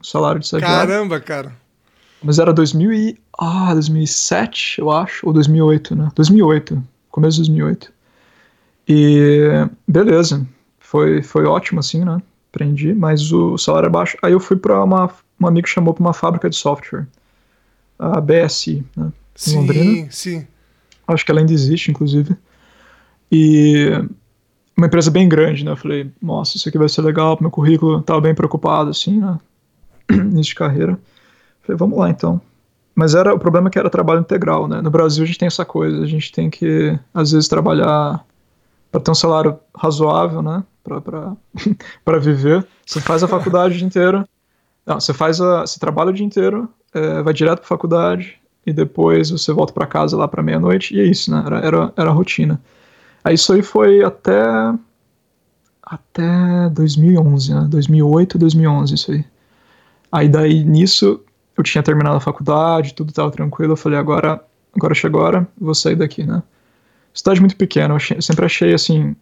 O 0.01 0.07
salário 0.07 0.41
de 0.41 0.47
estagiário. 0.47 0.89
Caramba, 0.89 1.21
cara. 1.21 1.53
Mas 2.21 2.39
era 2.39 2.53
2000 2.53 2.93
e, 2.93 3.19
ah, 3.39 3.73
2007, 3.73 4.81
eu 4.81 4.91
acho, 4.91 5.27
ou 5.27 5.33
2008, 5.33 5.95
né? 5.95 6.09
2008, 6.17 6.83
começo 7.11 7.43
de 7.43 7.51
2008. 7.51 7.93
E 8.89 9.69
beleza, 9.87 10.45
foi, 10.81 11.23
foi 11.23 11.45
ótimo 11.45 11.81
assim, 11.81 12.05
né? 12.05 12.21
Aprendi, 12.51 12.93
mas 12.93 13.33
o 13.33 13.57
salário 13.57 13.87
é 13.87 13.91
baixo. 13.91 14.17
Aí 14.23 14.33
eu 14.33 14.41
fui 14.41 14.57
para 14.57 14.83
uma, 14.83 15.11
um 15.41 15.47
amigo 15.47 15.69
chamou 15.69 15.93
para 15.95 16.03
uma 16.03 16.13
fábrica 16.13 16.49
de 16.49 16.57
software, 16.57 17.07
a 17.99 18.21
BSI, 18.21 18.85
né? 18.97 19.07
Em 19.07 19.13
sim, 19.35 19.57
Londrina. 19.57 20.09
sim. 20.11 20.47
Acho 21.07 21.25
que 21.25 21.31
ela 21.31 21.41
ainda 21.41 21.53
existe, 21.53 21.91
inclusive. 21.91 22.37
E 23.31 23.91
uma 24.77 24.87
empresa 24.87 25.11
bem 25.11 25.29
grande, 25.29 25.65
né? 25.65 25.73
Eu 25.73 25.77
falei, 25.77 26.11
nossa, 26.21 26.57
isso 26.57 26.69
aqui 26.69 26.79
vai 26.79 26.89
ser 26.89 27.03
legal 27.03 27.37
meu 27.41 27.51
currículo. 27.51 28.03
Tava 28.03 28.21
bem 28.21 28.35
preocupado, 28.35 28.91
assim, 28.91 29.19
né? 29.21 29.39
Início 30.11 30.51
de 30.51 30.55
carreira. 30.55 30.99
Falei, 31.63 31.77
vamos 31.79 31.99
lá 31.99 32.11
então. 32.11 32.41
Mas 32.95 33.15
era 33.15 33.35
o 33.35 33.39
problema 33.39 33.69
é 33.69 33.71
que 33.71 33.79
era 33.79 33.91
trabalho 33.91 34.21
integral, 34.21 34.69
né? 34.69 34.81
No 34.81 34.91
Brasil 34.91 35.25
a 35.25 35.27
gente 35.27 35.39
tem 35.39 35.47
essa 35.47 35.65
coisa, 35.65 36.03
a 36.03 36.07
gente 36.07 36.31
tem 36.31 36.49
que 36.49 36.99
às 37.13 37.33
vezes 37.33 37.49
trabalhar 37.49 38.25
para 38.91 39.01
ter 39.01 39.11
um 39.11 39.15
salário 39.15 39.59
razoável, 39.77 40.41
né? 40.43 40.63
Para 40.85 42.19
viver. 42.21 42.65
Você 42.87 43.01
faz 43.01 43.23
a 43.23 43.29
faculdade 43.29 43.85
inteiro. 43.85 44.25
Não, 44.87 45.01
você 45.01 45.15
faz 45.15 45.41
a, 45.41 45.63
você 45.63 45.79
trabalha 45.79 46.11
o 46.11 46.13
dia 46.13 46.27
inteiro, 46.27 46.69
é, 46.93 47.23
vai 47.23 47.33
direto 47.33 47.61
para 47.61 47.69
faculdade 47.69 48.39
e 48.67 48.73
depois 48.73 49.31
você 49.31 49.53
volta 49.53 49.73
para 49.73 49.87
casa 49.87 50.17
lá 50.17 50.29
para 50.29 50.43
meia-noite 50.43 50.95
e 50.95 51.01
é 51.01 51.05
isso, 51.05 51.31
né? 51.31 51.43
Era, 51.45 51.59
era, 51.59 51.93
era 51.97 52.11
a 52.11 52.13
rotina. 52.13 52.61
Aí 53.23 53.35
isso 53.35 53.53
aí 53.53 53.63
foi 53.63 54.03
até 54.03 54.45
até 55.83 56.69
2011, 56.71 57.55
né? 57.55 57.67
2008, 57.69 58.39
2011 58.39 58.95
isso 58.95 59.13
aí. 59.13 59.25
Aí 60.11 60.29
daí 60.29 60.65
nisso 60.65 61.21
eu 61.57 61.63
tinha 61.63 61.83
terminado 61.83 62.17
a 62.17 62.21
faculdade, 62.21 62.95
tudo 62.95 63.11
estava 63.11 63.31
tranquilo, 63.31 63.73
eu 63.73 63.77
falei, 63.77 63.99
agora, 63.99 64.43
agora 64.75 64.95
chegou 64.95 65.21
a 65.21 65.25
hora, 65.25 65.49
vou 65.59 65.75
sair 65.75 65.97
daqui, 65.97 66.25
né? 66.25 66.43
Cidade 67.13 67.41
muito 67.41 67.57
pequena, 67.57 67.95
eu, 67.95 68.23
sempre 68.23 68.45
achei, 68.45 68.75
assim, 68.75 69.15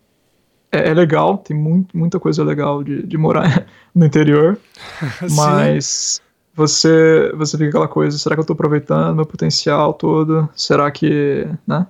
é, 0.73 0.89
é, 0.89 0.95
legal, 0.95 1.39
tem 1.39 1.57
muito, 1.57 1.97
muita 1.97 2.19
coisa 2.19 2.43
legal 2.43 2.83
de, 2.83 3.03
de 3.03 3.19
morar 3.19 3.67
no 3.95 4.07
interior, 4.07 4.59
mas 5.31 6.21
você, 6.55 7.31
você 7.35 7.59
fica 7.59 7.69
aquela 7.69 7.89
coisa, 7.89 8.17
será 8.19 8.35
que 8.35 8.41
eu 8.41 8.43
estou 8.43 8.55
aproveitando 8.55 9.17
meu 9.17 9.27
potencial 9.27 9.93
todo? 9.93 10.49
Será 10.57 10.91
que, 10.91 11.47
né? 11.67 11.87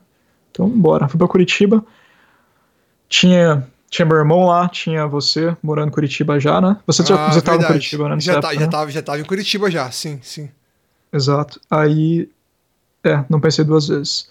Então, 0.50 0.68
bora. 0.68 1.08
Fui 1.08 1.16
para 1.16 1.28
Curitiba, 1.28 1.82
tinha 3.08 3.66
tinha 3.92 4.06
meu 4.06 4.16
irmão 4.16 4.46
lá, 4.46 4.66
tinha 4.70 5.06
você 5.06 5.54
morando 5.62 5.88
em 5.88 5.92
Curitiba 5.92 6.40
já, 6.40 6.62
né? 6.62 6.78
Você 6.86 7.04
já 7.04 7.26
ah, 7.26 7.36
estava 7.36 7.62
em 7.62 7.66
Curitiba, 7.66 8.08
né? 8.08 8.18
Já, 8.18 8.40
tá, 8.40 8.48
época, 8.48 8.64
já, 8.64 8.70
tava, 8.70 8.90
já 8.90 9.02
tava 9.02 9.20
em 9.20 9.24
Curitiba 9.24 9.70
já, 9.70 9.90
sim, 9.90 10.18
sim. 10.22 10.48
Exato. 11.12 11.60
Aí, 11.70 12.26
é, 13.04 13.22
não 13.28 13.38
pensei 13.38 13.66
duas 13.66 13.88
vezes. 13.88 14.30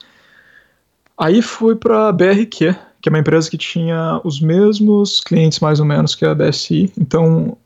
Aí 1.15 1.43
fui 1.43 1.75
para 1.75 2.11
BRQ, 2.11 2.75
que 3.01 3.09
é 3.09 3.11
uma 3.11 3.19
empresa 3.19 3.49
que 3.49 3.57
tinha 3.57 4.21
os 4.23 4.39
mesmos 4.39 5.21
clientes 5.21 5.59
mais 5.59 5.79
ou 5.79 5.85
menos 5.85 6.13
que 6.13 6.25
a 6.25 6.35
BSI. 6.35 6.91
Então, 6.97 7.57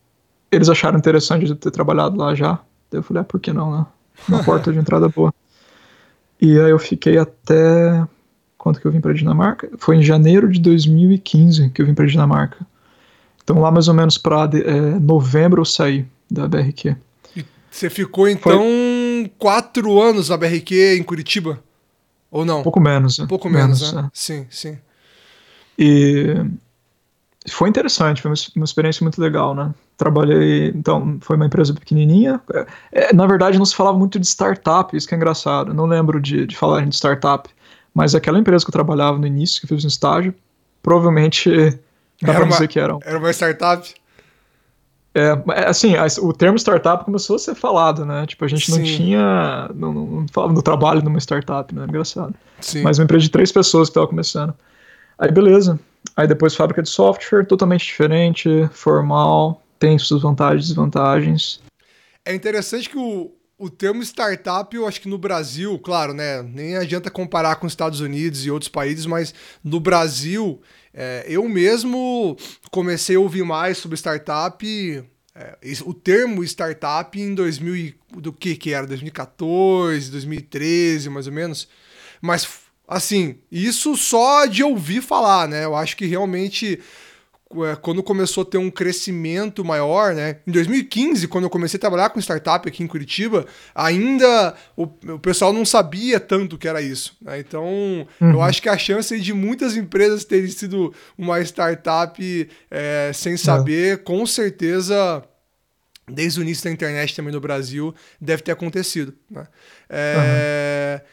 eles 0.52 0.70
acharam 0.70 0.98
interessante 0.98 1.50
eu 1.50 1.56
ter 1.56 1.72
trabalhado 1.72 2.18
lá 2.18 2.34
já. 2.34 2.54
Daí 2.90 3.00
eu 3.00 3.04
falei, 3.04 3.22
ah, 3.22 3.26
por 3.26 3.40
que 3.40 3.52
não, 3.52 3.72
né? 3.72 3.86
Uma 4.30 4.42
porta 4.46 4.72
de 4.72 4.80
entrada 4.80 5.10
boa. 5.10 5.34
E 6.42 6.60
aí 6.60 6.70
eu 6.70 6.80
fiquei 6.80 7.18
até 7.18 8.06
quando 8.66 8.80
que 8.80 8.88
eu 8.88 8.92
vim 8.92 9.00
para 9.00 9.14
Dinamarca? 9.14 9.70
Foi 9.78 9.98
em 9.98 10.02
janeiro 10.02 10.52
de 10.52 10.60
2015 10.60 11.70
que 11.70 11.82
eu 11.82 11.86
vim 11.86 11.94
para 11.94 12.08
Dinamarca. 12.08 12.66
Então 13.44 13.60
lá 13.60 13.70
mais 13.70 13.88
ou 13.88 13.94
menos 13.94 14.18
para 14.18 14.50
é, 14.56 15.00
novembro 15.00 15.62
eu 15.62 15.66
saí 15.66 16.04
da 16.32 16.48
BRQ. 16.48 16.96
E 17.36 17.46
você 17.70 17.92
ficou 17.92 18.28
então 18.28 18.58
Foi... 18.58 19.32
quatro 19.38 20.02
anos 20.02 20.30
na 20.30 20.38
BRQ 20.38 20.98
em 20.98 21.04
Curitiba? 21.04 21.60
Ou 22.32 22.44
não? 22.44 22.62
Um 22.62 22.64
pouco 22.64 22.80
menos. 22.80 23.20
Um 23.20 23.28
pouco 23.28 23.48
menos, 23.50 23.82
menos 23.82 23.94
né? 23.94 24.02
É. 24.08 24.10
Sim, 24.12 24.48
sim. 24.50 24.78
E 25.78 26.36
foi 27.48 27.70
interessante, 27.70 28.22
foi 28.22 28.32
uma 28.56 28.66
experiência 28.66 29.04
muito 29.04 29.22
legal, 29.22 29.54
né? 29.54 29.74
Trabalhei, 29.98 30.70
então, 30.70 31.18
foi 31.22 31.36
uma 31.36 31.46
empresa 31.46 31.74
pequenininha. 31.74 32.42
É, 32.54 32.66
é, 32.92 33.14
na 33.14 33.26
verdade, 33.28 33.58
não 33.58 33.66
se 33.66 33.76
falava 33.76 33.98
muito 33.98 34.20
de 34.20 34.28
startup, 34.28 34.96
isso 34.96 35.08
que 35.08 35.14
é 35.14 35.18
engraçado. 35.18 35.74
não 35.74 35.86
lembro 35.86 36.20
de, 36.20 36.46
de 36.46 36.56
falar 36.56 36.86
de 36.86 36.96
startup. 36.96 37.50
Mas 37.94 38.14
aquela 38.14 38.38
empresa 38.38 38.66
que 38.66 38.70
eu 38.70 38.74
trabalhava 38.74 39.18
no 39.18 39.26
início, 39.26 39.60
que 39.60 39.72
eu 39.72 39.78
fiz 39.78 39.86
um 39.86 39.88
estágio, 39.88 40.34
provavelmente 40.84 41.50
dá 42.22 42.34
era 42.34 42.40
pra 42.42 42.50
dizer 42.50 42.68
que 42.68 42.80
era. 42.80 42.98
Era 43.06 43.18
uma 43.18 43.32
startup? 43.32 43.94
É, 45.14 45.42
é 45.54 45.68
assim, 45.68 45.94
o 46.22 46.34
termo 46.34 46.58
startup 46.58 47.06
começou 47.06 47.38
a 47.38 47.40
ser 47.40 47.56
falado, 47.56 48.06
né? 48.06 48.26
Tipo, 48.26 48.44
a 48.44 48.48
gente 48.50 48.70
Sim. 48.70 48.78
não 48.78 48.84
tinha. 48.84 49.72
Não, 49.74 49.94
não 49.94 50.26
falava 50.30 50.54
do 50.54 50.62
trabalho 50.62 51.02
numa 51.02 51.20
startup, 51.20 51.74
né? 51.74 51.86
Engraçado. 51.86 52.36
Sim. 52.60 52.82
Mas 52.82 53.00
uma 53.00 53.06
empresa 53.06 53.24
de 53.24 53.30
três 53.30 53.50
pessoas 53.50 53.88
que 53.88 53.92
estava 53.92 54.08
começando. 54.08 54.54
Aí, 55.18 55.32
beleza. 55.32 55.80
Aí 56.16 56.28
depois 56.28 56.56
fábrica 56.56 56.82
de 56.82 56.90
software, 56.90 57.46
totalmente 57.46 57.86
diferente, 57.86 58.50
formal, 58.72 59.62
tem 59.78 60.00
suas 60.00 60.22
vantagens 60.22 60.66
e 60.66 60.68
desvantagens. 60.70 61.62
É 62.24 62.34
interessante 62.34 62.90
que 62.90 62.98
o, 62.98 63.32
o 63.58 63.70
termo 63.70 64.02
startup, 64.02 64.74
eu 64.76 64.88
acho 64.88 65.02
que 65.02 65.10
no 65.10 65.18
Brasil, 65.18 65.78
claro, 65.80 66.14
né? 66.14 66.42
Nem 66.42 66.78
adianta 66.78 67.12
comparar 67.12 67.58
com 67.58 67.68
os 67.68 67.74
Estados 67.74 68.00
Unidos 68.00 68.46
e 68.46 68.52
outros 68.52 68.70
países, 68.70 69.06
mas 69.06 69.34
no 69.64 69.80
Brasil, 69.80 70.62
é, 70.94 71.26
eu 71.28 71.48
mesmo 71.50 72.38
comecei 72.72 73.16
a 73.16 73.20
ouvir 73.20 73.44
mais 73.44 73.78
sobre 73.78 73.98
startup. 73.98 74.66
É, 75.38 75.58
o 75.86 75.94
termo 75.94 76.44
startup 76.46 77.20
em 77.20 77.36
2000 77.36 77.94
do 78.18 78.32
que 78.32 78.56
que 78.56 78.74
era 78.74 78.88
2014 78.88 80.10
2013 80.10 81.10
mais 81.10 81.28
ou 81.28 81.34
menos 81.34 81.68
mas 82.22 82.48
assim 82.88 83.38
isso 83.52 83.96
só 83.96 84.46
de 84.46 84.64
ouvir 84.64 85.02
falar 85.02 85.48
né 85.48 85.66
eu 85.66 85.76
acho 85.76 85.96
que 85.98 86.06
realmente 86.06 86.80
é, 87.64 87.76
quando 87.76 88.02
começou 88.02 88.42
a 88.42 88.46
ter 88.46 88.58
um 88.58 88.72
crescimento 88.72 89.64
maior, 89.64 90.16
né? 90.16 90.38
Em 90.48 90.52
2015, 90.52 91.28
quando 91.28 91.44
eu 91.44 91.50
comecei 91.50 91.78
a 91.78 91.80
trabalhar 91.80 92.10
com 92.10 92.20
startup 92.20 92.68
aqui 92.68 92.84
em 92.84 92.88
Curitiba, 92.88 93.46
ainda 93.74 94.56
o, 94.76 94.84
o 94.84 95.20
pessoal 95.20 95.54
não 95.54 95.64
sabia 95.64 96.20
tanto 96.20 96.58
que 96.58 96.68
era 96.68 96.82
isso. 96.82 97.16
Né? 97.22 97.40
Então, 97.40 97.64
uhum. 98.20 98.32
eu 98.32 98.42
acho 98.42 98.62
que 98.62 98.68
a 98.68 98.78
chance 98.78 99.18
de 99.20 99.32
muitas 99.32 99.78
empresas 99.78 100.26
terem 100.26 100.50
sido 100.50 100.94
uma 101.18 101.40
startup 101.42 102.50
é, 102.70 103.12
sem 103.14 103.38
saber, 103.38 103.94
é. 103.94 103.98
com 103.98 104.26
certeza 104.26 105.24
desde 106.08 106.40
o 106.40 106.44
início 106.44 106.64
da 106.64 106.72
internet 106.72 107.16
também 107.16 107.34
no 107.34 107.40
Brasil, 107.40 107.94
deve 108.20 108.44
ter 108.44 108.52
acontecido. 108.52 109.14
Né? 109.30 109.48
É... 109.90 111.02
Uhum. 111.02 111.08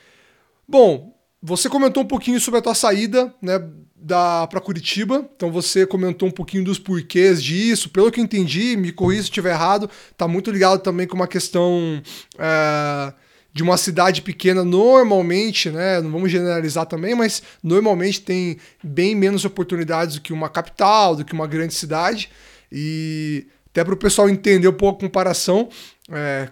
Bom, 0.69 1.22
você 1.43 1.69
comentou 1.69 2.03
um 2.03 2.07
pouquinho 2.07 2.41
sobre 2.41 2.61
a 2.61 2.63
tua 2.63 2.75
saída, 2.75 3.35
né? 3.43 3.59
da 4.03 4.47
para 4.49 4.61
Curitiba. 4.61 5.29
Então 5.37 5.51
você 5.51 5.87
comentou 5.87 6.29
um 6.29 6.33
pouquinho 6.33 6.65
dos 6.65 6.79
porquês 6.79 7.43
disso. 7.43 7.89
Pelo 7.89 8.11
que 8.11 8.21
eu 8.21 8.25
entendi, 8.25 8.77
me 8.77 8.93
corrija 8.93 9.23
se 9.23 9.29
estiver 9.29 9.53
errado, 9.53 9.89
tá 10.17 10.27
muito 10.27 10.51
ligado 10.51 10.81
também 10.81 11.07
com 11.07 11.15
uma 11.15 11.29
questão 11.29 12.03
é, 12.37 13.13
de 13.53 13.63
uma 13.63 13.77
cidade 13.77 14.21
pequena 14.21 14.65
normalmente, 14.65 15.71
né? 15.71 16.01
Não 16.01 16.11
vamos 16.11 16.33
generalizar 16.33 16.87
também, 16.87 17.15
mas 17.15 17.43
normalmente 17.63 18.21
tem 18.21 18.59
bem 18.83 19.15
menos 19.15 19.45
oportunidades 19.45 20.17
do 20.17 20.21
que 20.21 20.33
uma 20.33 20.49
capital, 20.49 21.15
do 21.15 21.25
que 21.25 21.33
uma 21.33 21.47
grande 21.47 21.75
cidade. 21.75 22.29
E 22.71 23.47
até 23.71 23.85
para 23.85 23.95
o 23.95 23.97
pessoal 23.97 24.29
entender 24.29 24.69
um 24.69 24.73
pouco 24.73 24.99
a 24.99 25.09
comparação, 25.09 25.69
é, 26.11 26.49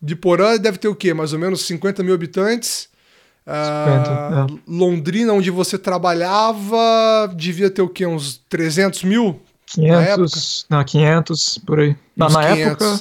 de 0.00 0.14
Porã 0.14 0.58
deve 0.58 0.78
ter 0.78 0.88
o 0.88 0.94
quê? 0.94 1.14
Mais 1.14 1.32
ou 1.32 1.38
menos 1.38 1.64
50 1.64 2.02
mil 2.02 2.14
habitantes. 2.14 2.91
Uh, 3.46 3.50
é. 3.50 4.60
Londrina, 4.66 5.32
onde 5.32 5.50
você 5.50 5.76
trabalhava, 5.76 7.32
devia 7.34 7.70
ter 7.70 7.82
o 7.82 7.88
quê? 7.88 8.06
Uns 8.06 8.38
300 8.48 9.02
mil? 9.04 9.42
500, 9.66 10.66
não, 10.68 10.84
500, 10.84 11.58
por 11.58 11.80
aí. 11.80 11.96
Na, 12.16 12.28
na 12.28 12.44
época, 12.44 13.00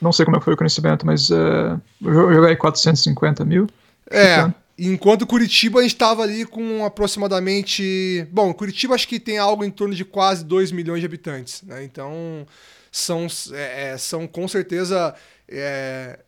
não 0.00 0.12
sei 0.12 0.24
como 0.24 0.36
é 0.36 0.40
foi 0.40 0.54
o 0.54 0.56
crescimento, 0.56 1.06
mas 1.06 1.30
uh, 1.30 1.80
eu 2.02 2.34
joguei 2.34 2.56
450 2.56 3.44
mil. 3.44 3.68
É, 4.10 4.50
enquanto 4.76 5.26
Curitiba 5.26 5.78
a 5.78 5.82
gente 5.82 5.92
estava 5.92 6.22
ali 6.22 6.44
com 6.44 6.84
aproximadamente... 6.84 8.26
Bom, 8.32 8.52
Curitiba 8.52 8.94
acho 8.94 9.06
que 9.06 9.20
tem 9.20 9.38
algo 9.38 9.64
em 9.64 9.70
torno 9.70 9.94
de 9.94 10.04
quase 10.04 10.44
2 10.44 10.72
milhões 10.72 11.00
de 11.00 11.06
habitantes, 11.06 11.62
né? 11.62 11.84
Então, 11.84 12.46
são, 12.90 13.26
é, 13.52 13.92
é 13.92 13.98
são 13.98 14.26
com 14.26 14.46
certeza... 14.48 15.14
É, 15.48 16.18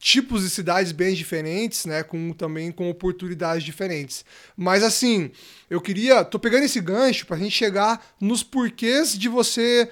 tipos 0.00 0.42
de 0.42 0.48
cidades 0.48 0.92
bem 0.92 1.14
diferentes, 1.14 1.84
né, 1.84 2.02
com 2.02 2.32
também 2.32 2.72
com 2.72 2.88
oportunidades 2.88 3.62
diferentes. 3.62 4.24
Mas 4.56 4.82
assim, 4.82 5.30
eu 5.68 5.78
queria, 5.78 6.24
tô 6.24 6.38
pegando 6.38 6.64
esse 6.64 6.80
gancho 6.80 7.26
para 7.26 7.36
a 7.36 7.38
gente 7.38 7.52
chegar 7.52 8.02
nos 8.18 8.42
porquês 8.42 9.16
de 9.16 9.28
você 9.28 9.90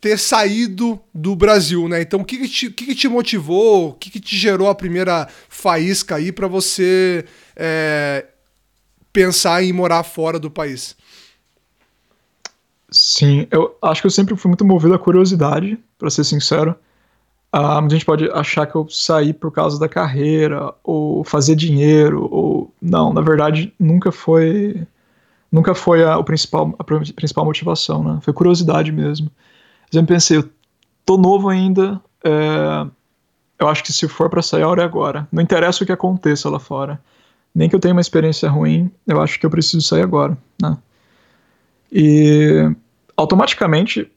ter 0.00 0.18
saído 0.18 0.98
do 1.14 1.36
Brasil, 1.36 1.86
né? 1.86 2.00
Então, 2.00 2.20
o 2.20 2.24
que 2.24 2.38
que 2.38 2.48
te, 2.48 2.70
que 2.70 2.86
que 2.86 2.94
te 2.94 3.06
motivou, 3.06 3.90
o 3.90 3.92
que, 3.92 4.08
que 4.08 4.18
te 4.18 4.34
gerou 4.34 4.66
a 4.70 4.74
primeira 4.74 5.28
faísca 5.46 6.16
aí 6.16 6.32
para 6.32 6.48
você 6.48 7.26
é, 7.54 8.24
pensar 9.12 9.62
em 9.62 9.74
morar 9.74 10.02
fora 10.04 10.38
do 10.38 10.50
país? 10.50 10.96
Sim, 12.90 13.46
eu 13.50 13.76
acho 13.82 14.00
que 14.00 14.06
eu 14.06 14.10
sempre 14.10 14.34
fui 14.36 14.48
muito 14.48 14.64
movido 14.64 14.94
à 14.94 14.98
curiosidade, 14.98 15.78
para 15.98 16.08
ser 16.08 16.24
sincero. 16.24 16.74
Ah, 17.52 17.80
muita 17.80 17.96
gente 17.96 18.06
pode 18.06 18.30
achar 18.30 18.66
que 18.66 18.76
eu 18.76 18.88
saí 18.88 19.32
por 19.32 19.50
causa 19.50 19.78
da 19.78 19.88
carreira, 19.88 20.72
ou 20.84 21.24
fazer 21.24 21.56
dinheiro, 21.56 22.28
ou. 22.30 22.72
Não, 22.80 23.12
na 23.12 23.20
verdade, 23.20 23.72
nunca 23.78 24.12
foi. 24.12 24.86
Nunca 25.50 25.74
foi 25.74 26.04
a, 26.04 26.16
o 26.16 26.22
principal, 26.22 26.74
a 26.78 26.84
principal 26.84 27.44
motivação, 27.44 28.04
né? 28.04 28.18
Foi 28.22 28.32
curiosidade 28.32 28.92
mesmo. 28.92 29.30
Eu 29.92 29.98
sempre 29.98 30.14
pensei, 30.14 30.38
eu 30.38 30.48
tô 31.04 31.16
novo 31.16 31.48
ainda, 31.48 32.00
é, 32.24 32.86
eu 33.58 33.68
acho 33.68 33.82
que 33.82 33.92
se 33.92 34.06
for 34.06 34.30
para 34.30 34.42
sair, 34.42 34.62
a 34.62 34.68
hora 34.68 34.82
é 34.82 34.84
agora. 34.84 35.26
Não 35.32 35.42
interessa 35.42 35.82
o 35.82 35.86
que 35.86 35.92
aconteça 35.92 36.48
lá 36.48 36.60
fora. 36.60 37.00
Nem 37.54 37.68
que 37.68 37.74
eu 37.74 37.80
tenha 37.80 37.92
uma 37.92 38.00
experiência 38.00 38.48
ruim, 38.48 38.90
eu 39.06 39.20
acho 39.20 39.40
que 39.40 39.44
eu 39.44 39.50
preciso 39.50 39.82
sair 39.82 40.02
agora, 40.02 40.38
né? 40.62 40.78
E 41.92 42.72
automaticamente 43.16 44.10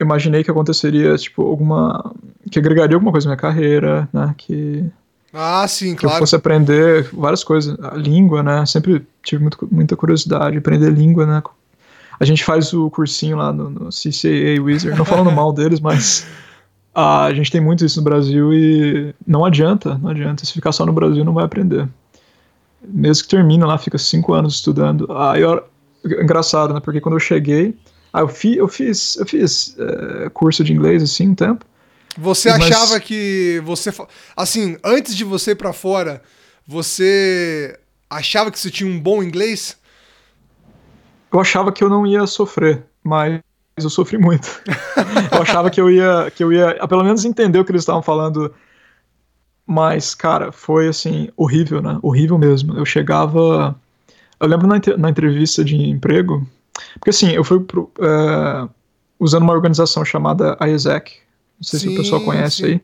imaginei 0.00 0.42
que 0.42 0.50
aconteceria, 0.50 1.16
tipo, 1.16 1.42
alguma. 1.42 2.12
que 2.50 2.58
agregaria 2.58 2.96
alguma 2.96 3.12
coisa 3.12 3.28
na 3.28 3.34
minha 3.34 3.40
carreira, 3.40 4.08
né? 4.12 4.34
Que. 4.36 4.84
Ah, 5.32 5.66
sim, 5.68 5.94
que 5.94 6.00
claro. 6.00 6.16
eu 6.16 6.18
fosse 6.20 6.34
aprender 6.34 7.08
várias 7.12 7.44
coisas. 7.44 7.78
A 7.84 7.94
língua, 7.94 8.42
né? 8.42 8.66
Sempre 8.66 9.06
tive 9.22 9.42
muito, 9.42 9.68
muita 9.70 9.96
curiosidade, 9.96 10.58
aprender 10.58 10.90
língua, 10.90 11.26
né? 11.26 11.42
A 12.18 12.24
gente 12.24 12.44
faz 12.44 12.72
o 12.72 12.90
cursinho 12.90 13.36
lá 13.36 13.52
no, 13.52 13.70
no 13.70 13.88
CCA 13.88 14.60
Wizard, 14.60 14.98
não 14.98 15.04
falando 15.04 15.30
mal 15.32 15.52
deles, 15.52 15.80
mas 15.80 16.26
a 16.94 17.32
gente 17.32 17.50
tem 17.50 17.60
muito 17.60 17.84
isso 17.84 18.00
no 18.00 18.04
Brasil 18.04 18.52
e 18.52 19.14
não 19.26 19.44
adianta, 19.44 19.96
não 19.96 20.10
adianta. 20.10 20.44
Se 20.44 20.52
ficar 20.52 20.72
só 20.72 20.84
no 20.84 20.92
Brasil, 20.92 21.24
não 21.24 21.32
vai 21.32 21.44
aprender. 21.44 21.88
Mesmo 22.82 23.24
que 23.24 23.30
termine 23.30 23.64
lá, 23.64 23.78
fica 23.78 23.98
cinco 23.98 24.32
anos 24.32 24.54
estudando. 24.54 25.10
Aí, 25.12 25.42
eu, 25.42 25.62
engraçado, 26.04 26.74
né? 26.74 26.80
Porque 26.80 27.00
quando 27.00 27.14
eu 27.14 27.20
cheguei, 27.20 27.76
ah, 28.12 28.20
eu, 28.20 28.28
fi, 28.28 28.56
eu 28.56 28.68
fiz, 28.68 29.16
eu 29.16 29.26
fiz 29.26 29.76
uh, 29.78 30.30
curso 30.30 30.64
de 30.64 30.72
inglês 30.72 31.02
assim 31.02 31.28
um 31.28 31.34
tempo. 31.34 31.64
Você 32.18 32.50
mas... 32.50 32.70
achava 32.70 33.00
que 33.00 33.62
você, 33.64 33.92
assim, 34.36 34.76
antes 34.82 35.16
de 35.16 35.24
você 35.24 35.52
ir 35.52 35.54
para 35.54 35.72
fora, 35.72 36.22
você 36.66 37.78
achava 38.08 38.50
que 38.50 38.58
você 38.58 38.70
tinha 38.70 38.90
um 38.90 38.98
bom 38.98 39.22
inglês? 39.22 39.76
Eu 41.32 41.40
achava 41.40 41.70
que 41.70 41.84
eu 41.84 41.88
não 41.88 42.04
ia 42.06 42.26
sofrer, 42.26 42.84
mas 43.04 43.40
eu 43.76 43.88
sofri 43.88 44.18
muito. 44.18 44.60
eu 45.32 45.42
achava 45.42 45.70
que 45.70 45.80
eu 45.80 45.88
ia, 45.88 46.30
que 46.34 46.42
eu 46.42 46.52
ia, 46.52 46.86
pelo 46.88 47.04
menos 47.04 47.24
entender 47.24 47.58
o 47.60 47.64
que 47.64 47.70
eles 47.70 47.82
estavam 47.82 48.02
falando. 48.02 48.52
Mas, 49.64 50.16
cara, 50.16 50.50
foi 50.50 50.88
assim, 50.88 51.30
horrível, 51.36 51.80
né? 51.80 51.96
Horrível 52.02 52.36
mesmo. 52.36 52.76
Eu 52.76 52.84
chegava. 52.84 53.78
Eu 54.40 54.48
lembro 54.48 54.66
na, 54.66 54.80
na 54.98 55.10
entrevista 55.10 55.64
de 55.64 55.76
emprego, 55.76 56.44
porque 56.94 57.10
assim, 57.10 57.30
eu 57.30 57.44
fui 57.44 57.60
pro, 57.60 57.90
uh, 57.98 58.68
usando 59.18 59.42
uma 59.42 59.52
organização 59.52 60.04
chamada 60.04 60.56
IESEC, 60.60 61.18
não 61.58 61.64
sei 61.64 61.78
sim, 61.80 61.88
se 61.88 61.94
o 61.94 61.96
pessoal 61.96 62.20
conhece 62.22 62.56
sim. 62.56 62.64
aí. 62.64 62.80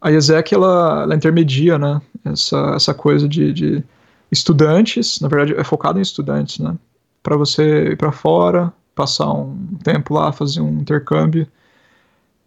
A 0.00 0.10
IESEC, 0.10 0.54
ela, 0.54 1.02
ela 1.02 1.14
intermedia, 1.14 1.78
né, 1.78 2.00
essa, 2.24 2.72
essa 2.74 2.94
coisa 2.94 3.28
de, 3.28 3.52
de 3.52 3.84
estudantes, 4.30 5.20
na 5.20 5.28
verdade 5.28 5.54
é 5.58 5.64
focado 5.64 5.98
em 5.98 6.02
estudantes, 6.02 6.58
né, 6.58 6.76
para 7.22 7.36
você 7.36 7.90
ir 7.90 7.96
para 7.96 8.10
fora, 8.10 8.72
passar 8.94 9.32
um 9.32 9.56
tempo 9.82 10.14
lá, 10.14 10.32
fazer 10.32 10.60
um 10.60 10.80
intercâmbio, 10.80 11.46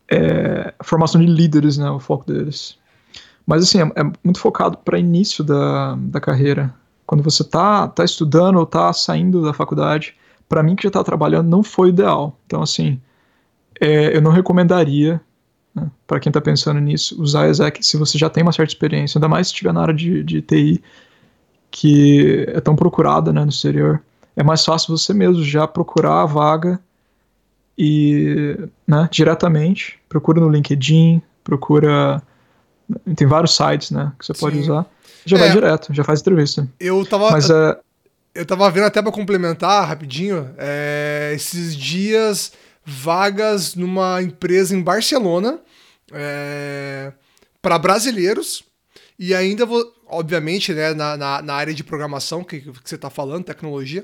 é, 0.09 0.73
formação 0.83 1.21
de 1.21 1.27
líderes, 1.27 1.77
né, 1.77 1.89
o 1.89 1.99
foco 1.99 2.25
deles. 2.25 2.77
Mas 3.45 3.63
assim, 3.63 3.79
é, 3.81 4.01
é 4.01 4.03
muito 4.23 4.39
focado 4.39 4.77
para 4.77 4.99
início 4.99 5.43
da, 5.43 5.95
da 5.95 6.19
carreira. 6.19 6.73
Quando 7.05 7.23
você 7.23 7.43
tá, 7.43 7.87
tá 7.87 8.03
estudando 8.03 8.57
ou 8.57 8.65
tá 8.65 8.91
saindo 8.93 9.43
da 9.43 9.53
faculdade, 9.53 10.15
para 10.53 10.61
mim 10.61 10.75
que 10.75 10.83
já 10.83 10.89
está 10.89 11.03
trabalhando 11.03 11.49
não 11.49 11.63
foi 11.63 11.89
ideal. 11.89 12.37
Então 12.45 12.61
assim, 12.61 13.01
é, 13.81 14.15
eu 14.15 14.21
não 14.21 14.29
recomendaria 14.29 15.19
né, 15.73 15.89
para 16.05 16.19
quem 16.19 16.29
está 16.29 16.39
pensando 16.39 16.79
nisso 16.79 17.19
usar 17.19 17.47
Exec 17.49 17.83
se 17.83 17.97
você 17.97 18.19
já 18.19 18.29
tem 18.29 18.43
uma 18.43 18.51
certa 18.51 18.71
experiência, 18.71 19.17
ainda 19.17 19.27
mais 19.27 19.47
se 19.47 19.53
estiver 19.53 19.73
na 19.73 19.81
área 19.81 19.93
de, 19.95 20.23
de 20.23 20.43
TI 20.43 20.83
que 21.71 22.45
é 22.49 22.61
tão 22.61 22.75
procurada 22.75 23.33
né, 23.33 23.41
no 23.41 23.49
exterior. 23.49 23.99
É 24.35 24.43
mais 24.43 24.63
fácil 24.63 24.95
você 24.95 25.11
mesmo 25.11 25.43
já 25.43 25.67
procurar 25.67 26.21
a 26.21 26.25
vaga 26.27 26.79
e 27.75 28.55
né, 28.87 29.09
diretamente 29.11 29.99
procura 30.07 30.39
no 30.39 30.49
LinkedIn, 30.49 31.19
procura 31.43 32.21
tem 33.15 33.25
vários 33.25 33.55
sites 33.55 33.89
né 33.89 34.11
que 34.19 34.25
você 34.25 34.35
Sim. 34.35 34.39
pode 34.39 34.59
usar 34.59 34.85
já 35.25 35.37
é, 35.37 35.39
vai 35.39 35.49
direto 35.49 35.91
já 35.91 36.03
faz 36.03 36.19
entrevista 36.19 36.67
eu 36.79 37.03
tava 37.05 37.31
mas 37.31 37.49
é 37.49 37.79
eu 38.35 38.45
tava 38.45 38.69
vendo 38.69 38.85
até 38.85 39.01
para 39.01 39.11
complementar 39.11 39.87
rapidinho, 39.87 40.53
é, 40.57 41.31
esses 41.35 41.75
dias 41.75 42.53
vagas 42.85 43.75
numa 43.75 44.21
empresa 44.21 44.75
em 44.75 44.81
Barcelona 44.81 45.59
é, 46.11 47.13
para 47.61 47.77
brasileiros 47.77 48.63
e 49.17 49.33
ainda 49.33 49.65
vou, 49.65 49.85
obviamente, 50.07 50.73
né, 50.73 50.93
na, 50.93 51.15
na, 51.15 51.41
na, 51.41 51.53
área 51.53 51.73
de 51.73 51.83
programação 51.83 52.43
que, 52.43 52.59
que 52.61 52.71
você 52.83 52.95
está 52.95 53.09
falando, 53.09 53.45
tecnologia. 53.45 54.03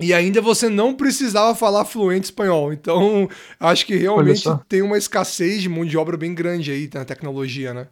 E 0.00 0.12
ainda 0.12 0.40
você 0.40 0.68
não 0.68 0.94
precisava 0.94 1.54
falar 1.54 1.84
fluente 1.84 2.26
espanhol. 2.26 2.72
Então, 2.72 3.28
acho 3.58 3.86
que 3.86 3.96
realmente 3.96 4.48
tem 4.68 4.82
uma 4.82 4.98
escassez 4.98 5.62
de 5.62 5.68
mão 5.68 5.84
de 5.84 5.96
obra 5.96 6.16
bem 6.16 6.34
grande 6.34 6.70
aí 6.70 6.90
na 6.92 7.04
tecnologia, 7.04 7.72
né? 7.72 7.88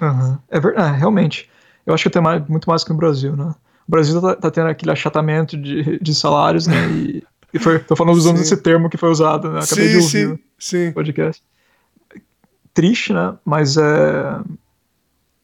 Uhum. 0.00 0.38
É 0.48 0.58
verdade, 0.58 0.98
realmente. 0.98 1.48
Eu 1.86 1.94
acho 1.94 2.04
que 2.04 2.10
tem 2.10 2.22
mais, 2.22 2.46
muito 2.48 2.68
mais 2.68 2.84
que 2.84 2.90
no 2.90 2.96
Brasil, 2.96 3.36
né? 3.36 3.54
O 3.90 3.96
Brasil 3.96 4.20
tá, 4.20 4.36
tá 4.36 4.50
tendo 4.52 4.68
aquele 4.68 4.92
achatamento 4.92 5.56
de, 5.56 5.98
de 5.98 6.14
salários, 6.14 6.68
né? 6.68 6.88
E, 6.90 7.24
e 7.52 7.58
foi, 7.58 7.80
tô 7.80 7.96
falando 7.96 8.16
usando 8.16 8.36
sim. 8.36 8.42
esse 8.42 8.56
termo 8.56 8.88
que 8.88 8.96
foi 8.96 9.10
usado, 9.10 9.50
né? 9.50 9.58
Acabei 9.60 9.88
sim, 9.88 9.90
de 9.90 9.96
ouvir 9.96 10.40
sim, 10.56 10.86
sim. 10.86 10.92
podcast. 10.92 11.42
Triste, 12.72 13.12
né? 13.12 13.34
Mas 13.44 13.76
é. 13.76 14.38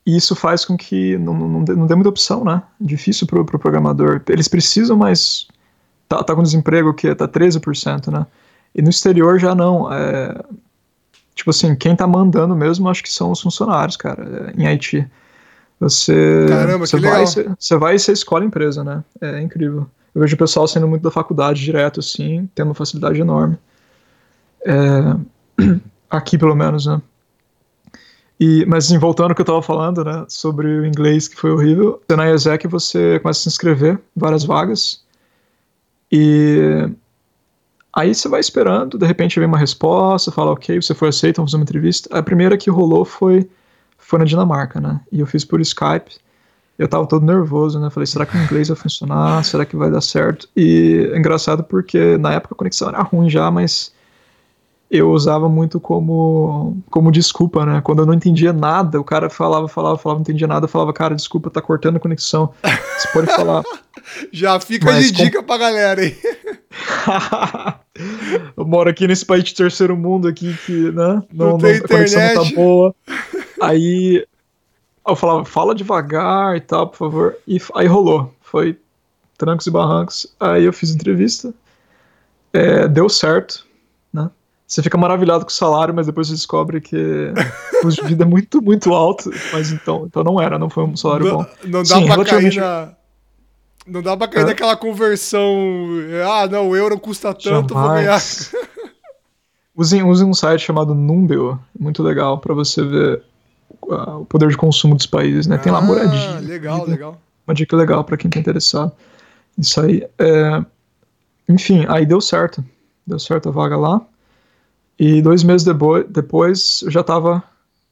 Isso 0.06 0.37
faz 0.37 0.64
com 0.64 0.76
que 0.76 1.18
não, 1.18 1.35
não, 1.35 1.64
dê, 1.64 1.74
não 1.74 1.87
dê 1.88 1.96
muita 1.96 2.11
opção, 2.11 2.44
né? 2.44 2.62
Difícil 2.80 3.26
pro, 3.26 3.44
pro 3.44 3.59
programador. 3.59 4.22
Eles 4.28 4.46
precisam, 4.46 4.96
mas 4.96 5.48
tá, 6.09 6.22
tá 6.22 6.32
com 6.32 6.44
desemprego 6.44 6.94
que 6.94 7.12
tá 7.16 7.26
13%, 7.26 8.12
né? 8.12 8.24
E 8.72 8.80
no 8.80 8.90
exterior 8.90 9.40
já 9.40 9.56
não. 9.56 9.92
É, 9.92 10.40
tipo 11.35 11.50
assim, 11.50 11.74
quem 11.74 11.96
tá 11.96 12.06
mandando 12.06 12.54
mesmo 12.54 12.88
acho 12.88 13.02
que 13.02 13.11
são 13.11 13.32
os 13.32 13.40
funcionários, 13.40 13.96
cara, 13.96 14.52
em 14.56 14.68
Haiti. 14.68 15.04
Você, 15.78 16.46
Caramba, 16.48 16.86
você 16.86 16.96
que 16.96 17.02
vai, 17.02 17.12
legal. 17.12 17.26
Você, 17.26 17.48
você 17.58 17.76
vai 17.76 17.94
e 17.96 17.98
você 17.98 18.12
escolhe 18.12 18.44
a 18.44 18.48
empresa, 18.48 18.82
né? 18.82 19.04
É 19.20 19.40
incrível. 19.40 19.86
Eu 20.14 20.22
vejo 20.22 20.34
o 20.34 20.38
pessoal 20.38 20.66
saindo 20.66 20.88
muito 20.88 21.02
da 21.02 21.10
faculdade 21.10 21.62
direto, 21.62 22.00
assim, 22.00 22.48
tendo 22.54 22.68
uma 22.68 22.74
facilidade 22.74 23.20
enorme. 23.20 23.58
É, 24.64 25.62
aqui, 26.08 26.38
pelo 26.38 26.54
menos, 26.54 26.86
né? 26.86 27.00
E, 28.38 28.66
mas 28.66 28.86
assim, 28.86 28.98
voltando 28.98 29.30
ao 29.30 29.34
que 29.34 29.40
eu 29.40 29.44
estava 29.44 29.62
falando, 29.62 30.04
né, 30.04 30.24
sobre 30.28 30.66
o 30.66 30.84
inglês 30.84 31.26
que 31.26 31.36
foi 31.36 31.50
horrível, 31.50 32.02
na 32.10 32.28
IESEC 32.28 32.66
você 32.68 33.18
começa 33.20 33.40
a 33.40 33.42
se 33.42 33.48
inscrever, 33.48 33.98
várias 34.14 34.44
vagas, 34.44 35.02
e 36.12 36.86
aí 37.94 38.14
você 38.14 38.28
vai 38.28 38.40
esperando, 38.40 38.98
de 38.98 39.06
repente 39.06 39.38
vem 39.38 39.48
uma 39.48 39.56
resposta, 39.56 40.30
fala 40.30 40.52
ok, 40.52 40.80
você 40.80 40.94
foi 40.94 41.08
aceito, 41.08 41.36
vamos 41.36 41.50
fazer 41.50 41.58
uma 41.58 41.64
entrevista. 41.64 42.16
A 42.16 42.22
primeira 42.22 42.58
que 42.58 42.68
rolou 42.68 43.06
foi 43.06 43.48
foi 44.06 44.20
na 44.20 44.24
Dinamarca, 44.24 44.80
né? 44.80 45.00
E 45.10 45.18
eu 45.18 45.26
fiz 45.26 45.44
por 45.44 45.60
Skype. 45.60 46.12
Eu 46.78 46.86
tava 46.86 47.06
todo 47.06 47.26
nervoso, 47.26 47.80
né? 47.80 47.90
Falei, 47.90 48.06
será 48.06 48.24
que 48.24 48.36
o 48.36 48.40
inglês 48.40 48.68
vai 48.68 48.76
funcionar? 48.76 49.44
Será 49.44 49.64
que 49.64 49.74
vai 49.74 49.90
dar 49.90 50.00
certo? 50.00 50.48
E 50.56 51.10
é 51.12 51.18
engraçado 51.18 51.64
porque 51.64 52.16
na 52.16 52.32
época 52.32 52.54
a 52.54 52.56
conexão 52.56 52.88
era 52.88 53.02
ruim 53.02 53.28
já, 53.28 53.50
mas 53.50 53.92
eu 54.88 55.10
usava 55.10 55.48
muito 55.48 55.80
como, 55.80 56.80
como 56.88 57.10
desculpa, 57.10 57.66
né? 57.66 57.80
Quando 57.82 58.02
eu 58.02 58.06
não 58.06 58.14
entendia 58.14 58.52
nada, 58.52 59.00
o 59.00 59.04
cara 59.04 59.28
falava, 59.28 59.66
falava, 59.66 59.98
falava, 59.98 60.18
não 60.18 60.22
entendia 60.22 60.46
nada, 60.46 60.66
eu 60.66 60.68
falava, 60.68 60.92
cara, 60.92 61.16
desculpa, 61.16 61.50
tá 61.50 61.60
cortando 61.60 61.96
a 61.96 62.00
conexão. 62.00 62.54
Você 62.62 63.08
pode 63.12 63.26
falar. 63.26 63.64
Já 64.30 64.60
fica 64.60 64.86
Mas 64.86 65.10
de 65.10 65.14
com... 65.14 65.24
dica 65.24 65.42
pra 65.42 65.58
galera 65.58 66.00
aí. 66.00 66.16
eu 68.56 68.64
moro 68.64 68.88
aqui 68.88 69.08
nesse 69.08 69.26
país 69.26 69.42
de 69.42 69.54
terceiro 69.54 69.96
mundo 69.96 70.28
aqui 70.28 70.56
que, 70.64 70.92
né? 70.92 71.22
Não, 71.32 71.52
não, 71.52 71.58
tem 71.58 71.78
a 71.78 71.82
conexão 71.82 72.22
não 72.22 72.44
tá 72.44 72.54
boa. 72.54 72.94
Aí 73.66 74.24
eu 75.07 75.16
falava, 75.16 75.44
fala 75.44 75.74
devagar 75.74 76.57
e 76.57 76.61
tal, 76.61 76.88
por 76.88 76.96
favor. 76.96 77.37
E 77.46 77.61
aí 77.74 77.87
rolou. 77.87 78.33
Foi 78.40 78.79
trancos 79.37 79.66
e 79.66 79.70
barrancos. 79.70 80.26
Aí 80.38 80.64
eu 80.64 80.72
fiz 80.72 80.90
entrevista. 80.94 81.52
É, 82.52 82.87
deu 82.87 83.09
certo, 83.09 83.66
né? 84.12 84.31
Você 84.66 84.83
fica 84.83 84.96
maravilhado 84.96 85.44
com 85.44 85.50
o 85.50 85.55
salário, 85.55 85.92
mas 85.92 86.07
depois 86.07 86.29
você 86.29 86.35
descobre 86.35 86.81
que 86.81 86.96
o 87.79 87.83
custo 87.83 88.02
de 88.02 88.09
vida 88.09 88.22
é 88.22 88.26
muito, 88.26 88.62
muito 88.62 88.94
alto. 88.94 89.31
Mas 89.52 89.72
então, 89.72 90.05
então 90.07 90.22
não 90.22 90.40
era, 90.40 90.59
não 90.59 90.70
foi 90.70 90.85
um 90.85 90.96
salário 90.96 91.26
não, 91.26 91.37
bom. 91.38 91.46
Não 91.64 91.83
dá 91.83 91.96
Sim, 91.96 92.07
pra 92.07 92.24
cair 92.24 92.55
na. 92.55 92.92
Não 93.85 94.02
dá 94.02 94.16
pra 94.16 94.29
cair 94.29 94.42
é. 94.42 94.46
naquela 94.46 94.76
conversão. 94.76 95.57
Ah, 96.29 96.46
não, 96.46 96.70
o 96.70 96.76
euro 96.76 96.98
custa 96.98 97.35
tanto, 97.35 97.74
Jamais. 97.74 97.88
vou 97.88 97.88
ganhar. 97.88 98.22
Usem, 99.76 100.02
usem 100.02 100.26
um 100.26 100.33
site 100.33 100.64
chamado 100.64 100.94
Numbeo, 100.94 101.61
muito 101.79 102.02
legal, 102.02 102.38
para 102.38 102.55
você 102.55 102.83
ver 102.83 103.22
o 103.87 104.25
poder 104.25 104.49
de 104.49 104.57
consumo 104.57 104.94
dos 104.94 105.07
países, 105.07 105.46
né? 105.46 105.59
Tem 105.59 105.72
lá 105.72 105.79
ah, 105.79 105.83
moradia. 105.83 106.38
Legal, 106.40 106.87
legal. 106.87 107.20
Uma 107.46 107.55
dica 107.55 107.77
legal 107.77 108.05
para 108.05 108.16
quem 108.16 108.31
tá 108.31 108.38
interessado. 108.38 108.92
Isso 109.57 109.81
aí. 109.81 110.07
É... 110.18 110.64
Enfim, 111.49 111.87
aí 111.88 112.05
deu 112.05 112.20
certo. 112.20 112.64
Deu 113.07 113.18
certo 113.18 113.49
a 113.49 113.53
vaga 113.53 113.77
lá. 113.77 114.01
E 114.99 115.22
dois 115.22 115.44
meses 115.44 115.66
depois 116.09 116.83
eu 116.83 116.90
já 116.90 117.01
estava 117.03 117.42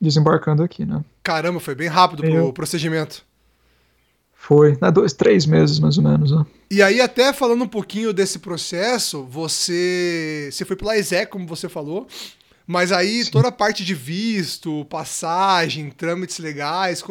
desembarcando 0.00 0.62
aqui, 0.62 0.84
né? 0.84 1.04
Caramba, 1.22 1.60
foi 1.60 1.74
bem 1.74 1.88
rápido 1.88 2.24
eu... 2.24 2.44
pro 2.44 2.52
procedimento. 2.54 3.22
Foi, 4.34 4.76
né, 4.80 4.90
dois, 4.90 5.14
três 5.14 5.46
meses 5.46 5.78
mais 5.78 5.96
ou 5.96 6.04
menos. 6.04 6.30
Né? 6.30 6.44
E 6.70 6.82
aí, 6.82 7.00
até 7.00 7.32
falando 7.32 7.64
um 7.64 7.68
pouquinho 7.68 8.12
desse 8.12 8.38
processo, 8.38 9.24
você, 9.24 10.50
você 10.52 10.66
foi 10.66 10.76
pela 10.76 10.98
ESEC, 10.98 11.30
como 11.30 11.46
você 11.46 11.66
falou, 11.66 12.06
mas 12.66 12.92
aí 12.92 13.24
Sim. 13.24 13.30
toda 13.30 13.48
a 13.48 13.52
parte 13.52 13.84
de 13.84 13.94
visto, 13.94 14.84
passagem, 14.86 15.90
trâmites 15.90 16.38
legais, 16.38 17.04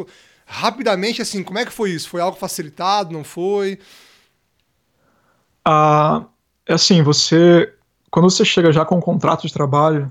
rapidamente, 0.46 1.22
assim, 1.22 1.42
como 1.42 1.58
é 1.58 1.64
que 1.64 1.72
foi 1.72 1.90
isso? 1.90 2.08
Foi 2.08 2.20
algo 2.20 2.36
facilitado, 2.36 3.12
não 3.12 3.24
foi? 3.24 3.78
Ah, 5.64 6.26
é 6.66 6.74
assim, 6.74 7.02
você 7.02 7.72
quando 8.14 8.30
você 8.30 8.44
chega 8.44 8.70
já 8.70 8.84
com 8.84 8.96
um 8.96 9.00
contrato 9.00 9.44
de 9.44 9.52
trabalho, 9.52 10.08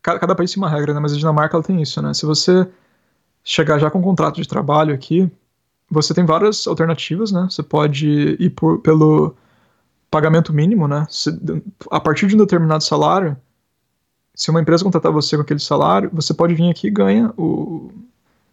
cada, 0.00 0.20
cada 0.20 0.36
país 0.36 0.52
tem 0.52 0.62
uma 0.62 0.70
regra, 0.70 0.94
né? 0.94 1.00
Mas 1.00 1.12
a 1.12 1.16
Dinamarca 1.16 1.56
ela 1.56 1.64
tem 1.64 1.82
isso, 1.82 2.00
né? 2.00 2.14
Se 2.14 2.24
você 2.24 2.64
chegar 3.42 3.80
já 3.80 3.90
com 3.90 3.98
um 3.98 4.02
contrato 4.02 4.40
de 4.40 4.46
trabalho 4.46 4.94
aqui, 4.94 5.28
você 5.90 6.14
tem 6.14 6.24
várias 6.24 6.64
alternativas, 6.68 7.32
né? 7.32 7.48
Você 7.50 7.60
pode 7.60 8.36
ir 8.38 8.50
por, 8.50 8.78
pelo 8.82 9.34
pagamento 10.08 10.52
mínimo, 10.52 10.86
né? 10.86 11.08
Se, 11.10 11.36
a 11.90 11.98
partir 11.98 12.28
de 12.28 12.36
um 12.36 12.38
determinado 12.38 12.84
salário, 12.84 13.36
se 14.34 14.50
uma 14.50 14.60
empresa 14.60 14.82
contratar 14.82 15.12
você 15.12 15.36
com 15.36 15.42
aquele 15.42 15.60
salário, 15.60 16.10
você 16.12 16.34
pode 16.34 16.54
vir 16.54 16.70
aqui 16.70 16.88
e 16.88 16.90
ganha 16.90 17.32
o, 17.36 17.92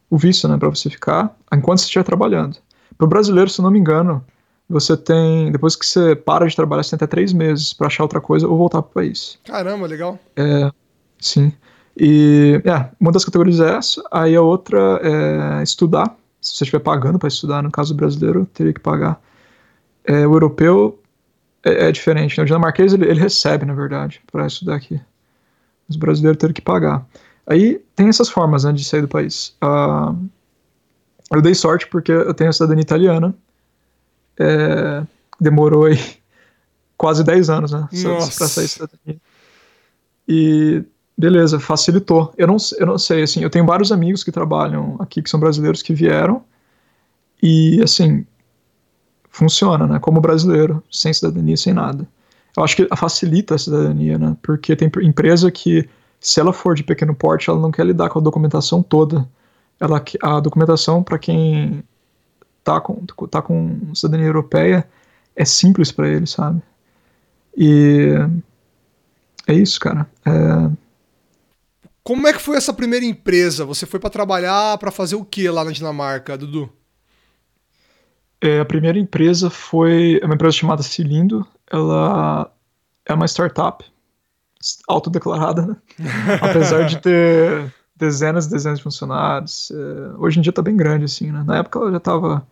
o 0.09 0.17
visto, 0.17 0.47
né? 0.47 0.57
Para 0.57 0.69
você 0.69 0.89
ficar 0.89 1.35
enquanto 1.51 1.79
você 1.79 1.85
estiver 1.85 2.03
trabalhando. 2.03 2.57
Para 2.97 3.05
o 3.05 3.09
brasileiro, 3.09 3.49
se 3.49 3.59
eu 3.59 3.63
não 3.63 3.71
me 3.71 3.79
engano, 3.79 4.23
você 4.69 4.95
tem, 4.95 5.51
depois 5.51 5.75
que 5.75 5.85
você 5.85 6.15
para 6.15 6.47
de 6.47 6.55
trabalhar, 6.55 6.83
você 6.83 6.91
tem 6.91 6.97
até 6.97 7.07
três 7.07 7.33
meses 7.33 7.73
para 7.73 7.87
achar 7.87 8.03
outra 8.03 8.21
coisa 8.21 8.47
ou 8.47 8.57
voltar 8.57 8.81
pro 8.81 8.93
país. 8.93 9.39
Caramba, 9.45 9.87
legal. 9.87 10.19
É, 10.35 10.71
sim. 11.19 11.51
E 11.97 12.61
é, 12.63 12.89
uma 12.99 13.11
das 13.11 13.25
categorias 13.25 13.59
é 13.59 13.75
essa, 13.75 14.01
aí 14.11 14.35
a 14.35 14.41
outra 14.41 14.99
é 15.03 15.63
estudar. 15.63 16.15
Se 16.39 16.55
você 16.55 16.63
estiver 16.63 16.79
pagando 16.79 17.19
para 17.19 17.27
estudar, 17.27 17.61
no 17.61 17.71
caso 17.71 17.93
brasileiro, 17.93 18.45
teria 18.45 18.73
que 18.73 18.79
pagar. 18.79 19.21
É, 20.05 20.25
o 20.25 20.33
europeu 20.33 20.99
é, 21.63 21.87
é, 21.87 21.91
diferente, 21.91 22.37
né? 22.37 22.43
O 22.43 22.45
dinamarquês 22.45 22.93
ele, 22.93 23.05
ele 23.05 23.19
recebe, 23.19 23.65
na 23.65 23.73
verdade, 23.73 24.21
para 24.31 24.47
estudar 24.47 24.75
aqui. 24.75 24.99
Os 25.91 25.97
brasileiros 25.97 26.39
teriam 26.39 26.53
que 26.53 26.61
pagar. 26.61 27.05
Aí 27.45 27.81
tem 27.95 28.07
essas 28.07 28.29
formas 28.29 28.63
né, 28.63 28.71
de 28.71 28.83
sair 28.83 29.01
do 29.01 29.07
país. 29.07 29.55
Uh, 29.63 30.15
eu 31.31 31.41
dei 31.41 31.55
sorte 31.55 31.87
porque 31.87 32.11
eu 32.11 32.33
tenho 32.33 32.49
a 32.49 32.53
cidadania 32.53 32.81
italiana 32.81 33.35
é, 34.41 35.03
demorou 35.39 35.85
aí 35.85 35.99
quase 36.97 37.23
10 37.23 37.49
anos, 37.49 37.71
né? 37.71 37.87
Pra 38.37 38.47
sair 38.47 38.67
cidadania. 38.67 39.21
E 40.27 40.83
beleza, 41.17 41.59
facilitou. 41.59 42.33
Eu 42.37 42.47
não, 42.47 42.57
eu 42.77 42.85
não 42.85 42.97
sei, 42.97 43.23
assim, 43.23 43.43
eu 43.43 43.49
tenho 43.49 43.65
vários 43.65 43.91
amigos 43.91 44.23
que 44.23 44.31
trabalham 44.31 44.95
aqui, 44.99 45.21
que 45.21 45.29
são 45.29 45.39
brasileiros, 45.39 45.81
que 45.81 45.93
vieram, 45.93 46.43
e 47.41 47.81
assim, 47.83 48.25
funciona, 49.29 49.85
né? 49.87 49.99
Como 49.99 50.21
brasileiro, 50.21 50.83
sem 50.91 51.13
cidadania, 51.13 51.57
sem 51.57 51.73
nada. 51.73 52.07
Eu 52.55 52.63
acho 52.63 52.75
que 52.75 52.87
facilita 52.95 53.55
a 53.55 53.57
cidadania, 53.57 54.17
né? 54.17 54.35
Porque 54.41 54.75
tem 54.75 54.91
empresa 55.01 55.49
que, 55.51 55.87
se 56.19 56.39
ela 56.39 56.51
for 56.51 56.75
de 56.75 56.83
pequeno 56.83 57.15
porte, 57.15 57.49
ela 57.49 57.59
não 57.59 57.71
quer 57.71 57.85
lidar 57.85 58.09
com 58.09 58.19
a 58.19 58.21
documentação 58.21 58.83
toda. 58.83 59.27
Ela, 59.79 60.03
a 60.21 60.39
documentação, 60.39 61.01
para 61.01 61.17
quem 61.17 61.83
tá 62.63 62.79
com, 62.79 63.05
tá 63.27 63.41
com 63.41 63.93
cidadania 63.95 64.27
europeia 64.27 64.87
é 65.35 65.45
simples 65.45 65.91
para 65.91 66.09
ele, 66.09 66.27
sabe? 66.27 66.61
E 67.57 68.13
é 69.47 69.53
isso, 69.53 69.79
cara. 69.79 70.07
É... 70.25 70.71
Como 72.03 72.27
é 72.27 72.33
que 72.33 72.41
foi 72.41 72.57
essa 72.57 72.73
primeira 72.73 73.05
empresa? 73.05 73.65
Você 73.65 73.85
foi 73.85 73.99
para 73.99 74.09
trabalhar 74.09 74.77
para 74.77 74.91
fazer 74.91 75.15
o 75.15 75.25
que 75.25 75.49
lá 75.49 75.63
na 75.63 75.71
Dinamarca, 75.71 76.37
Dudu? 76.37 76.69
É, 78.41 78.59
a 78.59 78.65
primeira 78.65 78.97
empresa 78.97 79.49
foi 79.49 80.19
uma 80.23 80.33
empresa 80.33 80.57
chamada 80.57 80.81
Cilindo. 80.81 81.45
Ela 81.71 82.51
é 83.05 83.13
uma 83.13 83.25
startup 83.25 83.85
autodeclarada, 84.87 85.65
né? 85.65 85.75
apesar 86.41 86.83
de 86.83 86.97
ter 86.99 87.73
dezenas 87.95 88.47
e 88.47 88.49
dezenas 88.49 88.79
de 88.79 88.83
funcionários. 88.83 89.71
É, 89.71 90.17
hoje 90.17 90.39
em 90.39 90.41
dia 90.41 90.49
está 90.49 90.61
bem 90.61 90.75
grande, 90.75 91.05
assim, 91.05 91.31
né? 91.31 91.43
Na 91.45 91.57
época 91.57 91.79
ela 91.79 91.91
já 91.91 91.97
estava 91.97 92.45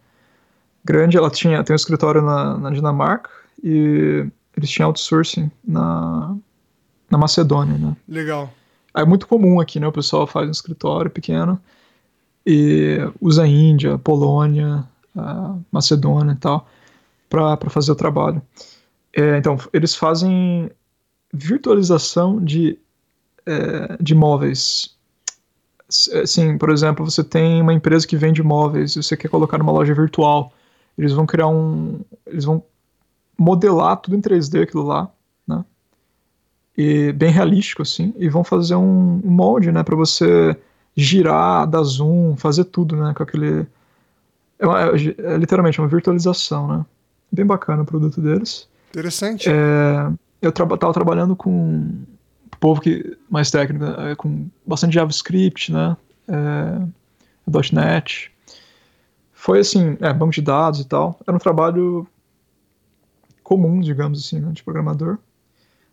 grande, 0.83 1.17
ela 1.17 1.29
tinha 1.29 1.63
tem 1.63 1.73
um 1.73 1.75
escritório 1.75 2.21
na, 2.21 2.57
na 2.57 2.69
Dinamarca 2.69 3.29
e 3.63 4.25
eles 4.55 4.69
tinham 4.69 4.87
outsourcing 4.87 5.51
na, 5.65 6.35
na 7.09 7.17
Macedônia, 7.17 7.77
né? 7.77 7.95
Legal. 8.07 8.51
É 8.93 9.03
muito 9.05 9.27
comum 9.27 9.59
aqui, 9.59 9.79
né? 9.79 9.87
O 9.87 9.91
pessoal 9.91 10.25
faz 10.25 10.47
um 10.47 10.51
escritório 10.51 11.11
pequeno 11.11 11.59
e 12.45 12.97
usa 13.21 13.43
a 13.43 13.47
Índia, 13.47 13.97
Polônia, 13.97 14.83
Macedônia 15.71 16.33
e 16.33 16.37
tal 16.37 16.67
para 17.29 17.69
fazer 17.69 17.91
o 17.91 17.95
trabalho. 17.95 18.41
É, 19.13 19.37
então, 19.37 19.57
eles 19.73 19.95
fazem 19.95 20.69
virtualização 21.33 22.43
de, 22.43 22.77
é, 23.45 23.97
de 23.99 24.15
móveis 24.15 24.97
assim, 26.21 26.57
por 26.57 26.69
exemplo, 26.69 27.09
você 27.09 27.23
tem 27.23 27.61
uma 27.61 27.73
empresa 27.73 28.05
que 28.07 28.15
vende 28.15 28.43
móveis 28.43 28.95
e 28.95 29.03
você 29.03 29.17
quer 29.17 29.27
colocar 29.27 29.57
numa 29.57 29.71
loja 29.71 29.93
virtual. 29.93 30.53
Eles 30.97 31.13
vão 31.13 31.25
criar 31.25 31.47
um. 31.47 32.01
Eles 32.27 32.45
vão 32.45 32.63
modelar 33.37 33.97
tudo 33.97 34.15
em 34.15 34.21
3D 34.21 34.63
aquilo 34.63 34.83
lá, 34.83 35.09
né? 35.47 35.63
E 36.77 37.11
bem 37.13 37.31
realístico, 37.31 37.81
assim, 37.81 38.13
e 38.17 38.29
vão 38.29 38.43
fazer 38.43 38.75
um, 38.75 39.21
um 39.23 39.31
molde, 39.31 39.71
né, 39.71 39.83
para 39.83 39.95
você 39.95 40.55
girar, 40.95 41.67
dar 41.67 41.83
zoom, 41.83 42.35
fazer 42.35 42.65
tudo, 42.65 42.95
né, 42.95 43.13
com 43.15 43.23
aquele. 43.23 43.65
É, 44.59 44.67
uma, 44.67 44.81
é, 44.81 45.33
é 45.33 45.37
literalmente 45.37 45.79
uma 45.79 45.87
virtualização, 45.87 46.67
né? 46.67 46.85
Bem 47.31 47.45
bacana 47.45 47.83
o 47.83 47.85
produto 47.85 48.21
deles. 48.21 48.67
Interessante. 48.89 49.49
É, 49.49 50.11
eu 50.41 50.51
tra 50.51 50.65
tava 50.77 50.93
trabalhando 50.93 51.35
com 51.35 52.03
povo 52.59 52.81
que 52.81 53.17
mais 53.29 53.49
técnico, 53.49 53.85
né, 53.85 54.15
com 54.15 54.47
bastante 54.65 54.93
JavaScript, 54.93 55.71
né? 55.71 55.95
É, 56.27 57.71
.NET. 57.73 58.31
Foi 59.33 59.59
assim, 59.59 59.97
é, 60.01 60.13
banco 60.13 60.33
de 60.33 60.41
dados 60.41 60.81
e 60.81 60.85
tal. 60.85 61.19
Era 61.25 61.35
um 61.35 61.39
trabalho 61.39 62.05
comum, 63.41 63.79
digamos 63.79 64.23
assim, 64.23 64.39
né, 64.39 64.51
de 64.51 64.61
programador. 64.61 65.17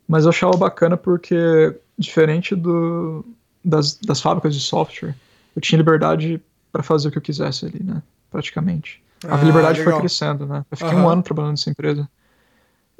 Mas 0.06 0.24
eu 0.24 0.30
achava 0.30 0.56
bacana 0.56 0.96
porque, 0.96 1.74
diferente 1.98 2.54
do, 2.54 3.24
das, 3.64 3.96
das 3.96 4.20
fábricas 4.20 4.54
de 4.54 4.60
software, 4.60 5.14
eu 5.54 5.62
tinha 5.62 5.78
liberdade 5.78 6.40
para 6.70 6.82
fazer 6.82 7.08
o 7.08 7.10
que 7.10 7.18
eu 7.18 7.22
quisesse 7.22 7.64
ali, 7.64 7.82
né? 7.82 8.02
Praticamente. 8.30 9.02
A 9.26 9.34
ah, 9.34 9.42
liberdade 9.42 9.78
legal. 9.78 9.94
foi 9.94 10.00
crescendo, 10.00 10.46
né? 10.46 10.64
Eu 10.70 10.76
fiquei 10.76 10.94
uhum. 10.94 11.04
um 11.04 11.08
ano 11.08 11.22
trabalhando 11.22 11.52
nessa 11.52 11.70
empresa. 11.70 12.08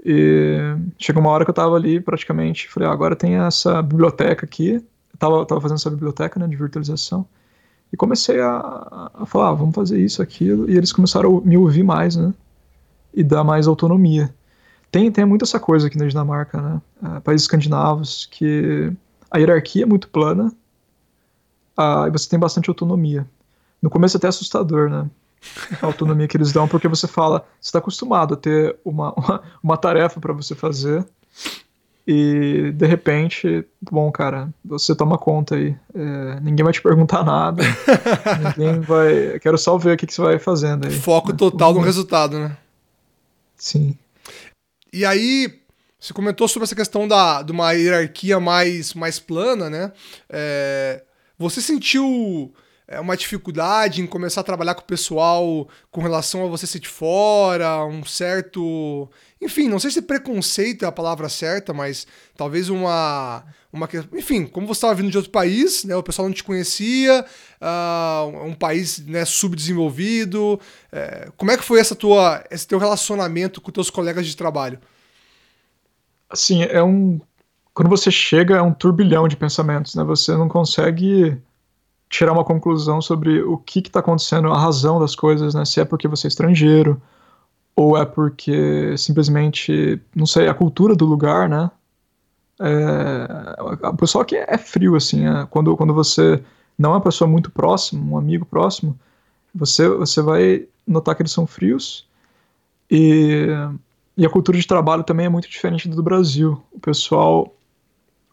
E 0.09 0.77
chegou 0.97 1.21
uma 1.21 1.31
hora 1.31 1.45
que 1.45 1.51
eu 1.51 1.55
tava 1.55 1.75
ali 1.75 2.01
praticamente, 2.01 2.69
falei, 2.69 2.89
ah, 2.89 2.93
agora 2.93 3.17
tem 3.17 3.35
essa 3.35 3.83
biblioteca 3.83 4.47
aqui. 4.47 4.75
Eu 4.75 5.19
tava, 5.19 5.45
tava 5.45 5.61
fazendo 5.61 5.79
essa 5.79 5.91
biblioteca 5.91 6.39
né, 6.39 6.47
de 6.47 6.55
virtualização. 6.55 7.27
E 7.93 7.97
comecei 7.97 8.41
a, 8.41 9.11
a 9.15 9.27
falar, 9.27 9.49
ah, 9.49 9.55
vamos 9.55 9.75
fazer 9.75 9.99
isso, 9.99 10.23
aquilo. 10.23 10.71
E 10.71 10.77
eles 10.77 10.93
começaram 10.93 11.39
a 11.39 11.41
me 11.41 11.59
ouvir 11.59 11.83
mais, 11.83 12.15
né? 12.15 12.33
E 13.13 13.25
dar 13.25 13.43
mais 13.43 13.67
autonomia. 13.67 14.33
tem, 14.93 15.11
tem 15.11 15.25
muito 15.25 15.45
essa 15.45 15.59
coisa 15.59 15.89
aqui 15.89 15.99
na 15.99 16.07
Dinamarca, 16.07 16.63
né? 16.63 16.81
Uh, 17.03 17.21
países 17.23 17.43
escandinavos, 17.43 18.29
que 18.31 18.93
a 19.29 19.39
hierarquia 19.39 19.83
é 19.83 19.87
muito 19.87 20.09
plana 20.09 20.53
uh, 21.77 22.07
e 22.07 22.11
você 22.13 22.29
tem 22.29 22.39
bastante 22.39 22.71
autonomia. 22.71 23.27
No 23.83 23.91
começo 23.91 24.17
é 24.17 24.19
até 24.19 24.29
assustador, 24.29 24.89
né? 24.89 25.11
A 25.81 25.87
autonomia 25.87 26.29
que 26.29 26.37
eles 26.37 26.53
dão, 26.53 26.67
porque 26.67 26.89
você 26.89 27.07
fala, 27.07 27.47
você 27.61 27.69
está 27.69 27.79
acostumado 27.79 28.35
a 28.35 28.37
ter 28.37 28.77
uma, 28.85 29.13
uma, 29.15 29.43
uma 29.63 29.77
tarefa 29.77 30.21
para 30.21 30.33
você 30.33 30.55
fazer 30.55 31.07
e 32.07 32.71
de 32.73 32.87
repente, 32.87 33.65
bom, 33.91 34.13
cara, 34.13 34.49
você 34.65 34.95
toma 34.95 35.19
conta 35.19 35.57
aí. 35.57 35.75
É, 35.93 36.41
ninguém 36.41 36.63
vai 36.63 36.73
te 36.73 36.81
perguntar 36.81 37.25
nada. 37.25 37.65
ninguém 38.57 38.81
vai. 38.81 39.41
Quero 39.41 39.59
só 39.59 39.77
ver 39.77 39.95
o 39.95 39.97
que, 39.97 40.07
que 40.07 40.15
você 40.15 40.23
vai 40.23 40.39
fazendo 40.39 40.87
aí. 40.87 40.93
Foco 40.93 41.33
né? 41.33 41.37
total 41.37 41.75
no 41.75 41.81
resultado, 41.81 42.39
né? 42.39 42.57
Sim. 43.57 43.99
E 44.93 45.05
aí, 45.05 45.53
você 45.99 46.13
comentou 46.13 46.47
sobre 46.47 46.65
essa 46.65 46.77
questão 46.77 47.09
da, 47.09 47.43
de 47.43 47.51
uma 47.51 47.73
hierarquia 47.73 48.39
mais, 48.39 48.95
mais 48.95 49.19
plana, 49.19 49.69
né? 49.69 49.91
É, 50.31 51.03
você 51.37 51.61
sentiu 51.61 52.55
é, 52.89 53.01
uma 53.01 53.17
dificuldade 53.17 54.01
em 54.01 54.07
começar 54.07 54.41
a 54.41 54.45
trabalhar 54.45 54.75
com 54.75 54.83
o 54.83 54.87
pessoal 54.87 55.69
com 55.91 56.01
relação 56.01 56.45
a 56.45 56.49
você 56.49 56.67
ser 56.67 56.79
de 56.79 56.89
fora, 56.89 57.85
um 57.85 58.05
certo 58.05 59.09
enfim, 59.41 59.69
não 59.69 59.79
sei 59.79 59.91
se 59.91 60.01
preconceito 60.01 60.85
é 60.85 60.89
a 60.89 60.93
palavra 60.93 61.29
certa, 61.29 61.75
mas 61.75 62.07
talvez 62.37 62.71
uma. 62.71 63.45
uma 63.71 63.87
enfim, 64.15 64.47
como 64.47 64.67
você 64.67 64.79
estava 64.79 64.95
vindo 64.95 65.11
de 65.11 65.17
outro 65.17 65.31
país, 65.31 65.85
né, 65.85 65.95
o 65.95 66.03
pessoal 66.03 66.27
não 66.27 66.35
te 66.35 66.43
conhecia, 66.43 67.25
uh, 67.61 68.45
um 68.47 68.55
país 68.55 68.99
né, 69.07 69.27
subdesenvolvido. 69.27 70.55
Uh, 70.91 71.33
como 71.37 71.51
é 71.51 71.57
que 71.57 71.65
foi 71.65 71.81
essa 71.81 71.95
tua, 71.95 72.43
esse 72.51 72.67
teu 72.67 72.79
relacionamento 72.79 73.61
com 73.61 73.71
teus 73.71 73.91
colegas 73.91 74.27
de 74.27 74.37
trabalho? 74.37 74.79
Assim, 76.31 76.63
é 76.63 76.83
um. 76.83 77.21
Quando 77.75 77.91
você 77.91 78.11
chega, 78.11 78.57
é 78.57 78.63
um 78.63 78.73
turbilhão 78.73 79.29
de 79.29 79.37
pensamentos, 79.37 79.95
né? 79.95 80.03
Você 80.05 80.33
não 80.33 80.49
consegue 80.49 81.37
tirar 82.09 82.33
uma 82.33 82.45
conclusão 82.45 83.01
sobre 83.03 83.43
o 83.43 83.59
que 83.59 83.81
está 83.81 84.01
acontecendo, 84.01 84.53
a 84.53 84.59
razão 84.59 85.01
das 85.01 85.15
coisas, 85.15 85.55
né? 85.55 85.65
Se 85.65 85.81
é 85.81 85.85
porque 85.85 86.09
você 86.09 86.27
é 86.27 86.29
estrangeiro, 86.29 87.01
ou 87.75 87.97
é 87.97 88.05
porque 88.05 88.97
simplesmente, 88.97 90.01
não 90.15 90.27
sei, 90.27 90.49
a 90.49 90.55
cultura 90.55 90.95
do 90.95 91.05
lugar, 91.05 91.49
né? 91.49 91.71
É, 92.59 93.89
o 93.89 93.97
pessoal 93.97 94.23
aqui 94.23 94.37
é 94.37 94.57
frio, 94.57 94.97
assim, 94.97 95.27
é, 95.27 95.47
quando, 95.51 95.77
quando 95.77 95.93
você 95.93 96.43
não 96.79 96.91
é 96.91 96.95
uma 96.95 97.01
pessoa 97.01 97.29
muito 97.29 97.51
próxima, 97.51 98.03
um 98.03 98.17
amigo 98.17 98.47
próximo, 98.47 98.99
você, 99.55 99.89
você 99.89 100.23
vai 100.23 100.67
notar 100.87 101.15
que 101.15 101.23
eles 101.23 101.33
são 101.33 101.47
frios 101.47 102.07
e, 102.91 103.49
e 104.17 104.25
a 104.25 104.31
cultura 104.31 104.59
de 104.59 104.67
trabalho 104.67 105.05
também 105.05 105.27
é 105.27 105.29
muito 105.29 105.49
diferente 105.49 105.89
do 105.89 106.03
Brasil. 106.03 106.63
O 106.73 106.81
pessoal 106.81 107.53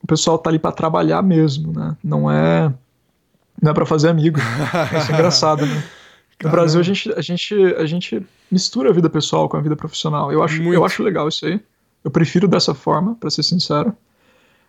o 0.01 0.07
pessoal 0.07 0.37
tá 0.37 0.49
ali 0.49 0.59
para 0.59 0.73
trabalhar 0.73 1.21
mesmo, 1.23 1.71
né? 1.71 1.95
Não 2.03 2.29
é 2.29 2.73
não 3.63 3.71
é 3.71 3.73
para 3.73 3.85
fazer 3.85 4.09
amigo. 4.09 4.39
Isso 4.99 5.11
é 5.11 5.15
engraçado, 5.15 5.65
né? 5.65 5.83
No 6.43 6.49
Brasil 6.49 6.81
a 6.81 6.83
gente, 6.83 7.13
a 7.13 7.21
gente 7.21 7.55
a 7.75 7.85
gente 7.85 8.25
mistura 8.51 8.89
a 8.89 8.93
vida 8.93 9.09
pessoal 9.09 9.47
com 9.47 9.55
a 9.55 9.61
vida 9.61 9.77
profissional. 9.77 10.29
Eu 10.29 10.43
acho, 10.43 10.61
eu 10.61 10.83
acho 10.83 11.01
legal 11.01 11.29
isso 11.29 11.45
aí. 11.45 11.61
Eu 12.03 12.11
prefiro 12.11 12.49
dessa 12.49 12.73
forma, 12.73 13.15
para 13.15 13.29
ser 13.29 13.43
sincero. 13.43 13.95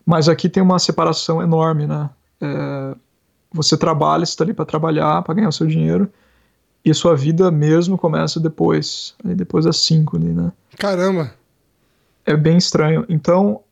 Mas 0.06 0.28
aqui 0.28 0.48
tem 0.48 0.62
uma 0.62 0.78
separação 0.78 1.42
enorme, 1.42 1.88
né? 1.88 2.08
É, 2.40 2.94
você 3.52 3.76
trabalha, 3.76 4.24
você 4.24 4.30
está 4.30 4.44
ali 4.44 4.54
para 4.54 4.64
trabalhar, 4.64 5.20
para 5.22 5.34
ganhar 5.34 5.48
o 5.48 5.52
seu 5.52 5.66
dinheiro, 5.66 6.08
e 6.84 6.90
a 6.92 6.94
sua 6.94 7.16
vida 7.16 7.50
mesmo 7.50 7.98
começa 7.98 8.38
depois, 8.38 9.16
depois 9.24 9.64
das 9.64 9.78
cinco 9.78 10.16
ali, 10.16 10.28
né? 10.28 10.52
Caramba! 10.78 11.32
É 12.24 12.36
bem 12.36 12.56
estranho. 12.56 13.04
Então, 13.08 13.62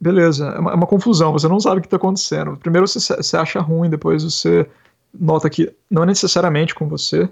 beleza, 0.00 0.48
é 0.48 0.58
uma, 0.58 0.72
é 0.72 0.74
uma 0.74 0.86
confusão, 0.86 1.32
você 1.32 1.48
não 1.48 1.60
sabe 1.60 1.78
o 1.78 1.80
que 1.80 1.86
está 1.86 1.96
acontecendo. 1.96 2.56
Primeiro 2.56 2.86
você, 2.86 2.98
você 2.98 3.36
acha 3.36 3.60
ruim, 3.60 3.90
depois 3.90 4.22
você 4.24 4.68
nota 5.18 5.48
que 5.48 5.72
não 5.90 6.02
é 6.02 6.06
necessariamente 6.06 6.74
com 6.74 6.88
você, 6.88 7.28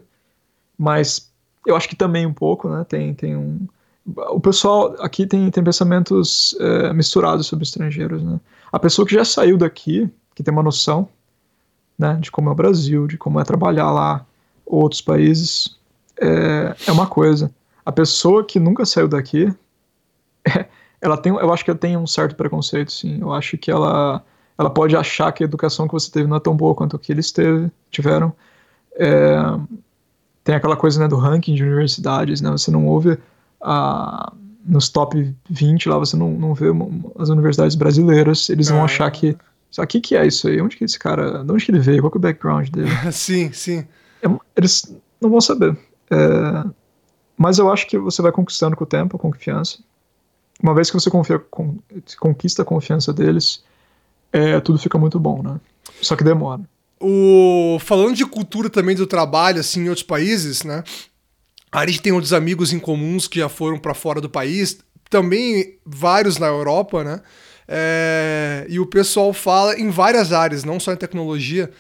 mas 0.78 1.30
eu 1.66 1.76
acho 1.76 1.88
que 1.88 1.96
também 1.96 2.26
um 2.26 2.32
pouco, 2.32 2.68
né? 2.68 2.84
Tem, 2.84 3.14
tem 3.14 3.36
um. 3.36 3.66
O 4.06 4.40
pessoal 4.40 4.94
aqui 4.98 5.26
tem, 5.26 5.50
tem 5.50 5.64
pensamentos 5.64 6.54
é, 6.60 6.92
misturados 6.92 7.46
sobre 7.46 7.64
estrangeiros, 7.64 8.22
né? 8.22 8.38
A 8.70 8.78
pessoa 8.78 9.06
que 9.06 9.14
já 9.14 9.24
saiu 9.24 9.56
daqui, 9.56 10.10
que 10.34 10.42
tem 10.42 10.52
uma 10.52 10.62
noção, 10.62 11.08
né, 11.98 12.18
de 12.20 12.30
como 12.30 12.48
é 12.48 12.52
o 12.52 12.56
Brasil, 12.56 13.06
de 13.06 13.16
como 13.16 13.40
é 13.40 13.44
trabalhar 13.44 13.90
lá, 13.90 14.26
outros 14.66 15.00
países, 15.00 15.78
é, 16.20 16.74
é 16.86 16.92
uma 16.92 17.06
coisa. 17.06 17.50
A 17.84 17.92
pessoa 17.92 18.44
que 18.44 18.58
nunca 18.58 18.84
saiu 18.84 19.08
daqui, 19.08 19.52
é, 20.44 20.66
ela 21.04 21.18
tem, 21.18 21.34
eu 21.34 21.52
acho 21.52 21.62
que 21.62 21.70
ela 21.70 21.78
tem 21.78 21.98
um 21.98 22.06
certo 22.06 22.34
preconceito, 22.34 22.90
sim. 22.90 23.18
Eu 23.20 23.30
acho 23.30 23.58
que 23.58 23.70
ela, 23.70 24.24
ela 24.56 24.70
pode 24.70 24.96
achar 24.96 25.30
que 25.32 25.44
a 25.44 25.46
educação 25.46 25.86
que 25.86 25.92
você 25.92 26.10
teve 26.10 26.26
não 26.26 26.38
é 26.38 26.40
tão 26.40 26.56
boa 26.56 26.74
quanto 26.74 26.96
a 26.96 26.98
que 26.98 27.12
eles 27.12 27.30
teve, 27.30 27.70
tiveram. 27.90 28.32
É, 28.96 29.36
tem 30.42 30.54
aquela 30.54 30.76
coisa 30.76 30.98
né, 30.98 31.06
do 31.06 31.16
ranking 31.16 31.54
de 31.54 31.62
universidades, 31.62 32.40
né? 32.40 32.50
Você 32.50 32.70
não 32.70 32.86
ouve 32.86 33.18
a, 33.62 34.32
nos 34.64 34.88
top 34.88 35.36
20 35.50 35.90
lá, 35.90 35.98
você 35.98 36.16
não, 36.16 36.30
não 36.30 36.54
vê 36.54 36.68
as 37.18 37.28
universidades 37.28 37.76
brasileiras, 37.76 38.48
eles 38.48 38.70
vão 38.70 38.80
ah. 38.80 38.84
achar 38.84 39.10
que. 39.10 39.36
O 39.76 39.86
que, 39.86 40.00
que 40.00 40.16
é 40.16 40.26
isso 40.26 40.48
aí? 40.48 40.58
Onde 40.62 40.74
que 40.74 40.84
esse 40.84 40.98
cara. 40.98 41.44
De 41.44 41.52
onde 41.52 41.66
que 41.66 41.70
ele 41.70 41.80
veio? 41.80 42.00
Qual 42.00 42.10
que 42.10 42.16
é 42.16 42.20
o 42.20 42.22
background 42.22 42.70
dele? 42.70 42.88
sim, 43.12 43.52
sim. 43.52 43.84
É, 44.22 44.30
eles 44.56 44.90
não 45.20 45.28
vão 45.28 45.40
saber. 45.40 45.76
É, 46.10 46.64
mas 47.36 47.58
eu 47.58 47.70
acho 47.70 47.86
que 47.86 47.98
você 47.98 48.22
vai 48.22 48.32
conquistando 48.32 48.74
com 48.74 48.84
o 48.84 48.86
tempo 48.86 49.16
a 49.16 49.20
confiança. 49.20 49.80
Uma 50.62 50.74
vez 50.74 50.90
que 50.90 50.94
você 50.94 51.10
confia, 51.10 51.38
con, 51.38 51.78
conquista 52.18 52.62
a 52.62 52.64
confiança 52.64 53.12
deles, 53.12 53.62
é, 54.32 54.58
tudo 54.60 54.78
fica 54.78 54.98
muito 54.98 55.18
bom, 55.18 55.42
né? 55.42 55.60
Só 56.00 56.16
que 56.16 56.24
demora. 56.24 56.62
O, 57.00 57.78
falando 57.80 58.14
de 58.14 58.24
cultura 58.24 58.70
também 58.70 58.96
do 58.96 59.06
trabalho, 59.06 59.60
assim, 59.60 59.84
em 59.84 59.88
outros 59.88 60.06
países, 60.06 60.62
né? 60.62 60.82
A 61.70 61.86
gente 61.86 62.00
tem 62.00 62.12
outros 62.12 62.32
amigos 62.32 62.72
em 62.72 62.78
comuns 62.78 63.26
que 63.26 63.40
já 63.40 63.48
foram 63.48 63.78
para 63.78 63.94
fora 63.94 64.20
do 64.20 64.30
país, 64.30 64.78
também 65.10 65.76
vários 65.84 66.38
na 66.38 66.46
Europa, 66.46 67.02
né? 67.02 67.20
É, 67.66 68.66
e 68.68 68.78
o 68.78 68.86
pessoal 68.86 69.32
fala 69.32 69.78
em 69.78 69.90
várias 69.90 70.32
áreas, 70.32 70.64
não 70.64 70.78
só 70.78 70.92
em 70.92 70.96
tecnologia, 70.96 71.70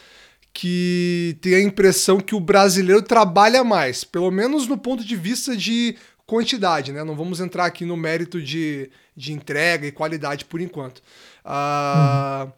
que 0.52 1.36
tem 1.40 1.54
a 1.56 1.62
impressão 1.62 2.20
que 2.20 2.34
o 2.34 2.40
brasileiro 2.40 3.02
trabalha 3.02 3.64
mais, 3.64 4.04
pelo 4.04 4.30
menos 4.30 4.68
no 4.68 4.78
ponto 4.78 5.04
de 5.04 5.16
vista 5.16 5.56
de 5.56 5.96
quantidade, 6.26 6.92
né? 6.92 7.04
Não 7.04 7.14
vamos 7.14 7.40
entrar 7.40 7.66
aqui 7.66 7.84
no 7.84 7.96
mérito 7.96 8.40
de, 8.40 8.90
de 9.16 9.32
entrega 9.32 9.86
e 9.86 9.92
qualidade 9.92 10.44
por 10.44 10.60
enquanto. 10.60 11.02
Uhum. 11.44 12.52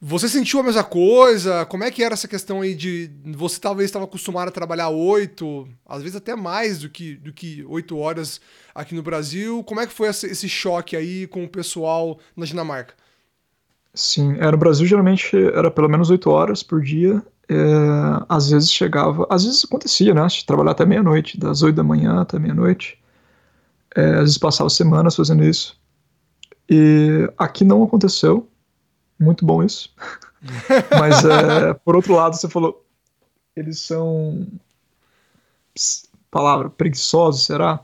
Você 0.00 0.28
sentiu 0.28 0.60
a 0.60 0.62
mesma 0.62 0.84
coisa? 0.84 1.66
Como 1.66 1.82
é 1.82 1.90
que 1.90 2.04
era 2.04 2.14
essa 2.14 2.28
questão 2.28 2.60
aí 2.60 2.72
de 2.72 3.10
você 3.24 3.58
talvez 3.58 3.88
estava 3.88 4.04
acostumado 4.04 4.46
a 4.46 4.52
trabalhar 4.52 4.90
oito, 4.90 5.68
às 5.84 6.02
vezes 6.02 6.16
até 6.16 6.36
mais 6.36 6.78
do 6.78 6.88
que 6.88 7.16
do 7.16 7.32
que 7.32 7.64
oito 7.68 7.98
horas 7.98 8.40
aqui 8.72 8.94
no 8.94 9.02
Brasil? 9.02 9.64
Como 9.64 9.80
é 9.80 9.86
que 9.86 9.92
foi 9.92 10.08
esse 10.08 10.48
choque 10.48 10.96
aí 10.96 11.26
com 11.26 11.42
o 11.42 11.48
pessoal 11.48 12.20
na 12.36 12.46
Dinamarca? 12.46 12.94
Sim, 13.92 14.36
era 14.38 14.52
no 14.52 14.58
Brasil 14.58 14.86
geralmente 14.86 15.36
era 15.36 15.68
pelo 15.68 15.88
menos 15.88 16.10
oito 16.10 16.30
horas 16.30 16.62
por 16.62 16.80
dia. 16.80 17.20
É, 17.50 17.54
às 18.28 18.50
vezes 18.50 18.70
chegava, 18.70 19.26
às 19.30 19.44
vezes 19.44 19.64
acontecia, 19.64 20.12
né? 20.12 20.26
Trabalhar 20.46 20.72
até 20.72 20.84
meia-noite, 20.84 21.38
das 21.38 21.62
oito 21.62 21.76
da 21.76 21.82
manhã 21.82 22.20
até 22.20 22.38
meia-noite. 22.38 22.98
É, 23.96 24.14
às 24.14 24.20
vezes 24.20 24.38
passava 24.38 24.68
semanas 24.68 25.16
fazendo 25.16 25.44
isso. 25.44 25.78
E 26.68 27.30
aqui 27.38 27.64
não 27.64 27.82
aconteceu 27.82 28.46
muito 29.18 29.44
bom 29.44 29.62
isso. 29.62 29.90
Mas, 30.98 31.24
é, 31.24 31.74
por 31.74 31.96
outro 31.96 32.14
lado, 32.14 32.36
você 32.36 32.48
falou, 32.48 32.84
eles 33.56 33.80
são. 33.80 34.46
Palavra, 36.30 36.68
preguiçosos, 36.68 37.46
será? 37.46 37.80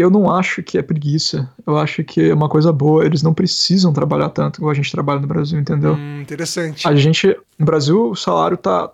Eu 0.00 0.10
não 0.10 0.30
acho 0.30 0.62
que 0.62 0.78
é 0.78 0.82
preguiça. 0.82 1.50
Eu 1.66 1.76
acho 1.76 2.02
que 2.02 2.30
é 2.30 2.34
uma 2.34 2.48
coisa 2.48 2.72
boa. 2.72 3.04
Eles 3.04 3.22
não 3.22 3.34
precisam 3.34 3.92
trabalhar 3.92 4.30
tanto 4.30 4.58
igual 4.58 4.70
a 4.70 4.74
gente 4.74 4.90
trabalha 4.90 5.20
no 5.20 5.26
Brasil, 5.26 5.58
entendeu? 5.58 5.94
Hum, 5.94 6.20
interessante. 6.20 6.88
A 6.88 6.94
gente, 6.94 7.36
no 7.58 7.66
Brasil, 7.66 8.10
o 8.10 8.16
salário 8.16 8.56
tá, 8.56 8.90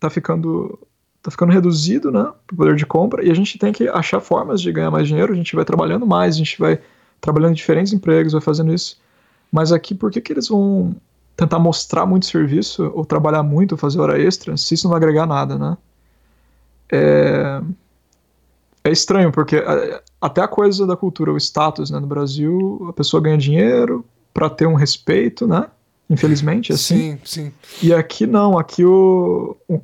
tá 0.00 0.10
ficando 0.10 0.78
tá 1.22 1.30
ficando 1.30 1.52
reduzido, 1.52 2.10
né, 2.10 2.32
o 2.52 2.56
poder 2.56 2.74
de 2.74 2.84
compra, 2.84 3.24
e 3.24 3.30
a 3.30 3.34
gente 3.34 3.56
tem 3.56 3.72
que 3.72 3.88
achar 3.88 4.20
formas 4.20 4.60
de 4.60 4.72
ganhar 4.72 4.90
mais 4.90 5.06
dinheiro, 5.06 5.32
a 5.32 5.36
gente 5.36 5.54
vai 5.54 5.64
trabalhando 5.64 6.04
mais, 6.04 6.34
a 6.34 6.38
gente 6.38 6.58
vai 6.58 6.80
trabalhando 7.20 7.52
em 7.52 7.54
diferentes 7.54 7.92
empregos, 7.92 8.32
vai 8.32 8.42
fazendo 8.42 8.74
isso. 8.74 8.98
Mas 9.50 9.70
aqui, 9.70 9.94
por 9.94 10.10
que, 10.10 10.20
que 10.20 10.32
eles 10.32 10.48
vão 10.48 10.96
tentar 11.36 11.60
mostrar 11.60 12.04
muito 12.06 12.26
serviço 12.26 12.90
ou 12.92 13.04
trabalhar 13.04 13.44
muito, 13.44 13.76
fazer 13.76 14.00
hora 14.00 14.20
extra, 14.20 14.56
se 14.56 14.74
isso 14.74 14.84
não 14.84 14.90
vai 14.90 14.98
agregar 14.98 15.24
nada, 15.24 15.56
né? 15.56 15.76
É, 16.90 17.62
é 18.84 18.90
estranho, 18.90 19.30
porque 19.30 19.56
é, 19.56 20.02
até 20.20 20.40
a 20.40 20.48
coisa 20.48 20.86
da 20.86 20.96
cultura, 20.96 21.32
o 21.32 21.36
status, 21.36 21.90
né? 21.90 21.98
No 22.00 22.06
Brasil, 22.06 22.86
a 22.88 22.92
pessoa 22.92 23.22
ganha 23.22 23.38
dinheiro 23.38 24.04
para 24.32 24.48
ter 24.50 24.66
um 24.66 24.74
respeito, 24.74 25.46
né? 25.46 25.66
Infelizmente, 26.08 26.72
assim. 26.72 27.12
Sim, 27.12 27.18
sim. 27.24 27.52
E 27.82 27.94
aqui 27.94 28.26
não, 28.26 28.58
aqui 28.58 28.84
o, 28.84 29.56
um, 29.68 29.80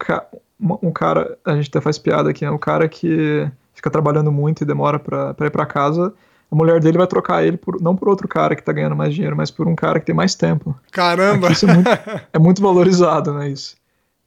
um 0.83 0.91
cara, 0.91 1.39
a 1.45 1.55
gente 1.55 1.69
até 1.69 1.81
faz 1.81 1.99
piada 1.99 2.31
aqui, 2.31 2.45
né? 2.45 2.51
O 2.51 2.59
cara 2.59 2.89
que 2.89 3.49
fica 3.73 3.91
trabalhando 3.91 4.33
muito 4.33 4.63
e 4.63 4.67
demora 4.67 4.99
para 4.99 5.47
ir 5.47 5.51
para 5.51 5.65
casa, 5.65 6.13
a 6.51 6.57
mulher 6.57 6.81
dele 6.81 6.99
vai 6.99 7.07
trocar 7.07 7.45
ele 7.45 7.57
por, 7.57 7.81
não 7.81 7.95
por 7.95 8.09
outro 8.09 8.27
cara 8.27 8.57
que 8.57 8.63
tá 8.63 8.73
ganhando 8.73 8.97
mais 8.97 9.15
dinheiro, 9.15 9.37
mas 9.37 9.51
por 9.51 9.69
um 9.69 9.77
cara 9.77 10.01
que 10.01 10.07
tem 10.07 10.15
mais 10.15 10.35
tempo. 10.35 10.75
Caramba! 10.91 11.49
É 11.49 11.67
muito, 11.67 11.89
é 12.33 12.39
muito 12.39 12.63
valorizado, 12.63 13.33
né? 13.33 13.49
Isso. 13.49 13.77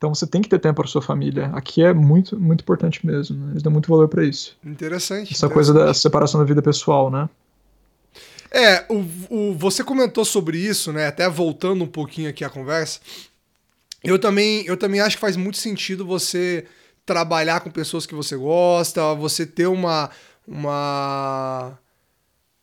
Então 0.01 0.15
você 0.15 0.25
tem 0.25 0.41
que 0.41 0.49
ter 0.49 0.57
tempo 0.57 0.81
para 0.81 0.87
sua 0.87 0.99
família. 0.99 1.51
Aqui 1.53 1.83
é 1.83 1.93
muito, 1.93 2.35
muito 2.39 2.61
importante 2.61 3.05
mesmo. 3.05 3.37
Né? 3.37 3.51
Eles 3.51 3.61
dão 3.61 3.71
muito 3.71 3.87
valor 3.87 4.07
para 4.07 4.25
isso. 4.25 4.57
Interessante. 4.65 5.31
Essa 5.31 5.45
interessante. 5.45 5.53
coisa 5.53 5.73
da 5.75 5.93
separação 5.93 6.39
da 6.39 6.45
vida 6.45 6.59
pessoal, 6.59 7.11
né? 7.11 7.29
É, 8.49 8.83
o, 8.89 9.05
o, 9.29 9.53
você 9.53 9.83
comentou 9.83 10.25
sobre 10.25 10.57
isso, 10.57 10.91
né? 10.91 11.05
Até 11.05 11.29
voltando 11.29 11.83
um 11.83 11.87
pouquinho 11.87 12.31
aqui 12.31 12.43
a 12.43 12.49
conversa. 12.49 12.99
Eu 14.03 14.17
também, 14.17 14.65
eu 14.65 14.75
também 14.75 14.99
acho 14.99 15.17
que 15.17 15.21
faz 15.21 15.37
muito 15.37 15.59
sentido 15.59 16.03
você 16.03 16.65
trabalhar 17.05 17.59
com 17.59 17.69
pessoas 17.69 18.07
que 18.07 18.15
você 18.15 18.35
gosta, 18.35 19.13
você 19.13 19.45
ter 19.45 19.67
uma, 19.67 20.09
uma 20.47 21.77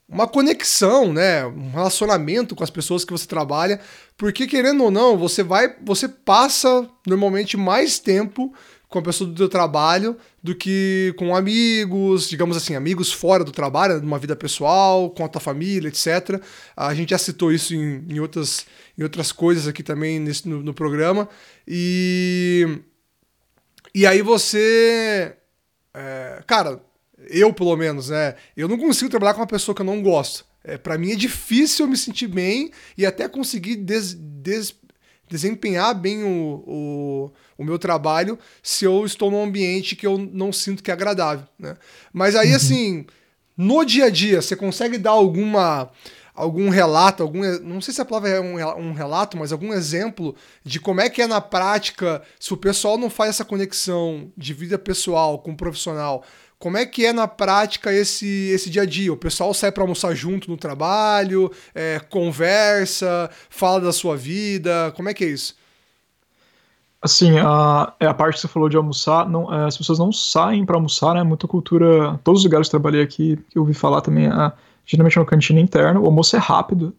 uma 0.09 0.27
conexão, 0.27 1.13
né, 1.13 1.45
um 1.45 1.71
relacionamento 1.71 2.57
com 2.57 2.65
as 2.65 2.71
pessoas 2.71 3.05
que 3.05 3.13
você 3.13 3.27
trabalha, 3.27 3.79
porque 4.17 4.47
querendo 4.47 4.85
ou 4.85 4.91
não, 4.91 5.19
você 5.19 5.43
vai, 5.43 5.77
você 5.85 6.09
passa 6.09 6.89
normalmente 7.07 7.57
mais 7.57 7.99
tempo 7.99 8.53
com 8.89 8.99
a 8.99 9.03
pessoa 9.03 9.29
do 9.31 9.37
seu 9.37 9.49
trabalho 9.51 10.17
do 10.43 10.55
que 10.55 11.15
com 11.19 11.37
amigos, 11.37 12.29
digamos 12.29 12.57
assim, 12.57 12.75
amigos 12.75 13.13
fora 13.13 13.45
do 13.45 13.53
trabalho, 13.53 14.01
numa 14.01 14.19
vida 14.19 14.35
pessoal, 14.35 15.11
com 15.11 15.25
a 15.25 15.29
tua 15.29 15.41
família, 15.41 15.89
etc. 15.89 16.43
A 16.75 16.95
gente 16.95 17.11
já 17.11 17.19
citou 17.19 17.53
isso 17.53 17.75
em, 17.75 18.07
em 18.09 18.19
outras, 18.19 18.67
em 18.97 19.03
outras 19.03 19.31
coisas 19.31 19.69
aqui 19.69 19.83
também 19.83 20.19
nesse, 20.19 20.49
no, 20.49 20.63
no 20.63 20.73
programa. 20.73 21.29
E, 21.67 22.81
e 23.95 24.07
aí 24.07 24.23
você. 24.23 25.37
É, 25.93 26.43
cara, 26.47 26.81
eu 27.29 27.53
pelo 27.53 27.77
menos, 27.77 28.09
né? 28.09 28.35
Eu 28.57 28.69
não 28.69 28.79
consigo 28.79 29.11
trabalhar 29.11 29.35
com 29.35 29.41
uma 29.41 29.47
pessoa 29.47 29.75
que 29.75 29.83
eu 29.83 29.87
não 29.87 30.03
gosto. 30.03 30.45
É, 30.65 30.77
para 30.77 30.99
mim 30.99 31.13
é 31.13 31.17
difícil 31.17 31.87
eu 31.87 31.91
me 31.91 31.97
sentir 31.97 32.27
bem 32.27 32.71
e 32.97 33.07
até 33.07 33.29
conseguir 33.29 33.77
des, 33.77 34.15
des, 34.15 34.75
desempenhar 35.29 35.95
bem 35.95 36.25
o, 36.25 36.65
o, 36.67 37.33
o, 37.57 37.65
meu 37.65 37.79
trabalho 37.79 38.39
se 38.63 38.85
eu 38.85 39.05
estou 39.07 39.31
num 39.31 39.43
ambiente 39.43 39.95
que 39.95 40.07
eu 40.07 40.19
não 40.19 40.53
sinto 40.53 40.83
que 40.83 40.91
é 40.91 40.95
agradável, 40.95 41.47
né? 41.59 41.77
Mas 42.13 42.35
aí, 42.35 42.51
uhum. 42.51 42.57
assim, 42.57 43.07
no 43.57 43.85
dia 43.85 44.07
a 44.07 44.11
dia, 44.11 44.43
você 44.43 44.57
consegue 44.57 44.99
dar 44.99 45.11
alguma 45.11 45.91
algum 46.39 46.69
relato, 46.69 47.21
algum, 47.21 47.41
não 47.63 47.81
sei 47.81 47.93
se 47.93 48.01
a 48.01 48.05
palavra 48.05 48.31
é 48.31 48.41
um, 48.41 48.55
um 48.79 48.93
relato, 48.93 49.37
mas 49.37 49.51
algum 49.51 49.73
exemplo 49.73 50.37
de 50.65 50.79
como 50.79 51.01
é 51.01 51.11
que 51.11 51.21
é 51.21 51.27
na 51.27 51.41
prática, 51.41 52.23
se 52.39 52.55
o 52.55 52.57
pessoal 52.57 52.97
não 52.97 53.11
faz 53.11 53.31
essa 53.31 53.45
conexão 53.45 54.31
de 54.37 54.55
vida 54.55 54.79
pessoal 54.79 55.41
com 55.41 55.57
profissional, 55.57 56.25
como 56.59 56.77
é 56.77 56.85
que 56.85 57.07
é 57.07 57.13
na 57.13 57.29
prática 57.29 57.93
esse, 57.93 58.27
esse 58.51 58.69
dia 58.69 58.83
a 58.83 58.87
dia? 58.87 59.13
O 59.13 59.17
pessoal 59.17 59.55
sai 59.55 59.71
para 59.71 59.83
almoçar 59.83 60.15
junto 60.15 60.51
no 60.51 60.57
trabalho, 60.57 61.51
é, 61.75 62.01
conversa, 62.01 63.31
fala 63.49 63.81
da 63.81 63.93
sua 63.93 64.17
vida, 64.17 64.93
como 64.97 65.09
é 65.09 65.15
que 65.15 65.25
é 65.25 65.29
isso? 65.29 65.57
Assim, 67.01 67.39
a, 67.39 67.95
é 68.01 68.07
a 68.07 68.15
parte 68.15 68.35
que 68.35 68.41
você 68.41 68.49
falou 68.49 68.69
de 68.69 68.77
almoçar, 68.77 69.29
não, 69.29 69.55
é, 69.55 69.67
as 69.67 69.79
pessoas 69.79 70.01
não 70.01 70.13
saem 70.13 70.67
para 70.67 70.77
almoçar, 70.77 71.15
né? 71.15 71.23
Muita 71.23 71.47
cultura, 71.47 72.19
todos 72.25 72.41
os 72.41 72.45
lugares 72.45 72.67
que 72.67 72.73
trabalhei 72.73 73.03
aqui, 73.03 73.39
que 73.49 73.57
eu 73.57 73.63
ouvi 73.63 73.73
falar 73.73 74.01
também, 74.01 74.29
geralmente 74.85 75.17
é 75.17 75.21
uma 75.21 75.27
cantina 75.27 75.61
interna, 75.61 76.01
o 76.01 76.07
almoço 76.07 76.35
é 76.35 76.41
rápido. 76.41 76.93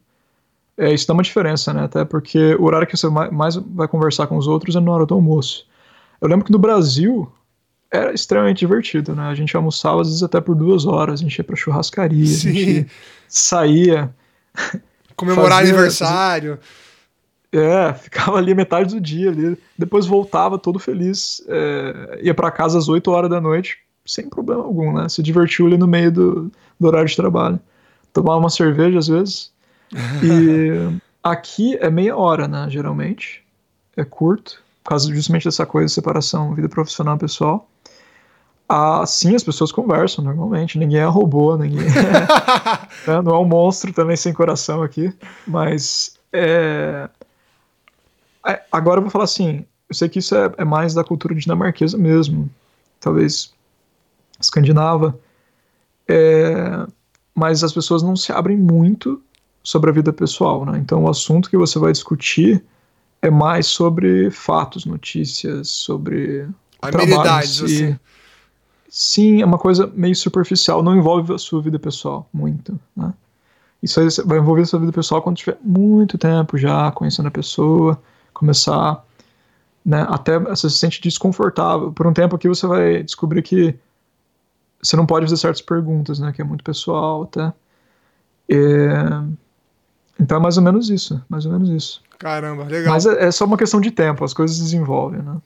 É, 0.78 0.94
isso 0.94 1.06
dá 1.06 1.12
uma 1.12 1.22
diferença, 1.22 1.74
né? 1.74 1.84
Até 1.84 2.02
porque 2.06 2.54
o 2.54 2.64
horário 2.64 2.86
que 2.86 2.96
você 2.96 3.10
mais 3.10 3.56
vai 3.56 3.86
conversar 3.86 4.26
com 4.26 4.38
os 4.38 4.48
outros 4.48 4.74
é 4.74 4.80
na 4.80 4.90
hora 4.90 5.04
do 5.04 5.12
almoço. 5.12 5.66
Eu 6.18 6.28
lembro 6.28 6.46
que 6.46 6.52
no 6.52 6.58
Brasil, 6.58 7.30
era 7.90 8.12
extremamente 8.12 8.60
divertido, 8.60 9.14
né? 9.14 9.24
A 9.24 9.34
gente 9.34 9.56
almoçava 9.56 10.00
às 10.00 10.08
vezes 10.08 10.22
até 10.22 10.40
por 10.40 10.54
duas 10.54 10.86
horas, 10.86 11.20
a 11.20 11.22
gente 11.22 11.36
ia 11.36 11.44
pra 11.44 11.56
churrascaria, 11.56 12.26
Sim. 12.26 12.48
a 12.48 12.52
gente 12.52 12.90
saía. 13.28 14.14
Comemorar 15.16 15.58
fazia, 15.58 15.74
aniversário. 15.74 16.58
É, 17.52 17.92
ficava 17.94 18.38
ali 18.38 18.54
metade 18.54 18.94
do 18.94 19.00
dia 19.00 19.30
ali. 19.30 19.58
Depois 19.76 20.06
voltava 20.06 20.58
todo 20.58 20.78
feliz, 20.78 21.42
é, 21.48 22.20
ia 22.22 22.32
para 22.32 22.50
casa 22.50 22.78
às 22.78 22.88
8 22.88 23.10
horas 23.10 23.28
da 23.28 23.40
noite, 23.40 23.78
sem 24.06 24.28
problema 24.28 24.62
algum, 24.62 24.92
né? 24.92 25.08
Se 25.08 25.22
divertiu 25.22 25.66
ali 25.66 25.76
no 25.76 25.86
meio 25.86 26.12
do, 26.12 26.52
do 26.78 26.86
horário 26.86 27.08
de 27.08 27.16
trabalho. 27.16 27.58
Tomava 28.12 28.38
uma 28.38 28.50
cerveja 28.50 28.98
às 28.98 29.08
vezes. 29.08 29.50
E 30.22 31.00
aqui 31.20 31.76
é 31.80 31.90
meia 31.90 32.16
hora, 32.16 32.46
né? 32.46 32.68
Geralmente. 32.70 33.44
É 33.96 34.04
curto, 34.04 34.62
por 34.84 34.90
causa 34.90 35.12
justamente 35.12 35.44
dessa 35.44 35.66
coisa 35.66 35.86
de 35.86 35.92
separação 35.92 36.54
vida 36.54 36.68
profissional 36.68 37.18
pessoal. 37.18 37.68
Ah, 38.72 39.04
sim, 39.04 39.34
as 39.34 39.42
pessoas 39.42 39.72
conversam 39.72 40.24
normalmente, 40.24 40.78
ninguém 40.78 41.00
é 41.00 41.04
robô, 41.04 41.56
ninguém 41.56 41.80
é, 41.80 43.10
né, 43.10 43.20
não 43.20 43.34
é 43.34 43.38
um 43.40 43.44
monstro 43.44 43.92
também 43.92 44.14
sem 44.14 44.32
coração 44.32 44.80
aqui, 44.80 45.12
mas 45.44 46.14
é, 46.32 47.08
é, 48.46 48.62
agora 48.70 48.98
eu 48.98 49.02
vou 49.02 49.10
falar 49.10 49.24
assim, 49.24 49.64
eu 49.88 49.94
sei 49.96 50.08
que 50.08 50.20
isso 50.20 50.36
é, 50.36 50.52
é, 50.58 50.64
mais 50.64 50.94
da 50.94 51.02
cultura 51.02 51.34
dinamarquesa 51.34 51.98
mesmo, 51.98 52.48
talvez 53.00 53.52
escandinava, 54.40 55.18
é, 56.06 56.86
mas 57.34 57.64
as 57.64 57.72
pessoas 57.72 58.04
não 58.04 58.14
se 58.14 58.30
abrem 58.30 58.56
muito 58.56 59.20
sobre 59.64 59.90
a 59.90 59.92
vida 59.92 60.12
pessoal, 60.12 60.64
né? 60.64 60.78
Então 60.78 61.02
o 61.02 61.10
assunto 61.10 61.50
que 61.50 61.56
você 61.56 61.76
vai 61.76 61.90
discutir 61.90 62.64
é 63.20 63.30
mais 63.30 63.66
sobre 63.66 64.30
fatos, 64.30 64.86
notícias, 64.86 65.70
sobre 65.70 66.48
amenidades, 66.80 67.60
assim. 67.64 67.98
Sim, 68.92 69.40
é 69.40 69.44
uma 69.44 69.56
coisa 69.56 69.86
meio 69.94 70.16
superficial, 70.16 70.82
não 70.82 70.96
envolve 70.96 71.32
a 71.32 71.38
sua 71.38 71.62
vida 71.62 71.78
pessoal 71.78 72.28
muito, 72.32 72.78
né? 72.96 73.14
Isso 73.80 74.00
aí 74.00 74.08
vai 74.26 74.38
envolver 74.38 74.62
a 74.62 74.66
sua 74.66 74.80
vida 74.80 74.92
pessoal 74.92 75.22
quando 75.22 75.36
tiver 75.36 75.56
muito 75.62 76.18
tempo 76.18 76.58
já 76.58 76.90
conhecendo 76.90 77.28
a 77.28 77.30
pessoa, 77.30 78.02
começar, 78.34 79.02
né, 79.86 80.04
até 80.10 80.38
você 80.38 80.68
se 80.68 80.76
sente 80.76 81.00
desconfortável. 81.00 81.92
Por 81.92 82.06
um 82.06 82.12
tempo 82.12 82.34
aqui 82.34 82.48
você 82.48 82.66
vai 82.66 83.02
descobrir 83.02 83.42
que 83.42 83.74
você 84.82 84.96
não 84.96 85.06
pode 85.06 85.26
fazer 85.26 85.36
certas 85.36 85.62
perguntas, 85.62 86.18
né, 86.18 86.32
que 86.32 86.42
é 86.42 86.44
muito 86.44 86.64
pessoal. 86.64 87.30
É... 88.48 88.56
Então 90.18 90.36
é 90.36 90.40
mais 90.40 90.56
ou 90.56 90.64
menos 90.64 90.90
isso, 90.90 91.22
mais 91.28 91.46
ou 91.46 91.52
menos 91.52 91.70
isso. 91.70 92.02
Caramba, 92.18 92.64
legal. 92.64 92.92
Mas 92.92 93.06
é, 93.06 93.28
é 93.28 93.30
só 93.30 93.44
uma 93.44 93.56
questão 93.56 93.80
de 93.80 93.92
tempo, 93.92 94.24
as 94.24 94.34
coisas 94.34 94.58
desenvolvem, 94.58 95.22
né? 95.22 95.36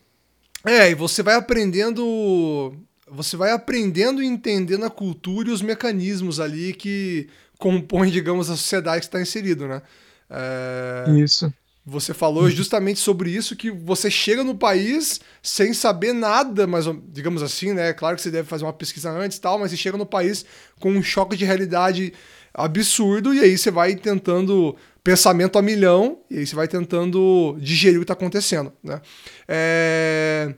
É, 0.65 0.91
e 0.91 0.95
você 0.95 1.23
vai 1.23 1.35
aprendendo 1.35 2.73
você 3.11 3.37
vai 3.37 3.53
aprendendo 3.53 4.23
e 4.23 4.27
entendendo 4.27 4.85
a 4.85 4.91
cultura 4.91 5.49
e 5.49 5.53
os 5.53 5.63
mecanismos 5.63 6.41
ali 6.41 6.73
que 6.73 7.29
compõem, 7.59 8.11
digamos, 8.11 8.51
a 8.51 8.57
sociedade 8.57 9.01
que 9.01 9.07
está 9.07 9.21
inserido, 9.21 9.67
né? 9.67 9.83
É... 10.31 11.11
Isso. 11.19 11.53
Você 11.87 12.15
falou 12.15 12.49
justamente 12.49 12.99
sobre 12.99 13.31
isso, 13.31 13.55
que 13.55 13.71
você 13.71 14.11
chega 14.11 14.43
no 14.43 14.55
país 14.55 15.21
sem 15.43 15.75
saber 15.75 16.15
nada, 16.15 16.67
mas 16.67 16.87
digamos 17.09 17.43
assim, 17.43 17.75
né? 17.75 17.93
Claro 17.93 18.17
que 18.17 18.23
você 18.23 18.31
deve 18.31 18.49
fazer 18.49 18.65
uma 18.65 18.73
pesquisa 18.73 19.11
antes 19.11 19.37
e 19.37 19.41
tal, 19.41 19.59
mas 19.59 19.71
você 19.71 19.77
chega 19.77 19.99
no 19.99 20.07
país 20.07 20.47
com 20.81 20.91
um 20.91 21.03
choque 21.03 21.37
de 21.37 21.45
realidade 21.45 22.15
absurdo 22.55 23.35
e 23.35 23.41
aí 23.41 23.59
você 23.59 23.71
vai 23.71 23.95
tentando 23.97 24.75
pensamento 25.03 25.59
a 25.59 25.63
milhão 25.63 26.21
e 26.31 26.39
aí 26.39 26.47
você 26.47 26.57
vai 26.57 26.67
tentando 26.67 27.55
digerir 27.61 27.99
o 27.99 28.01
que 28.01 28.05
está 28.05 28.15
acontecendo, 28.15 28.73
né? 28.83 29.03
É... 29.47 30.55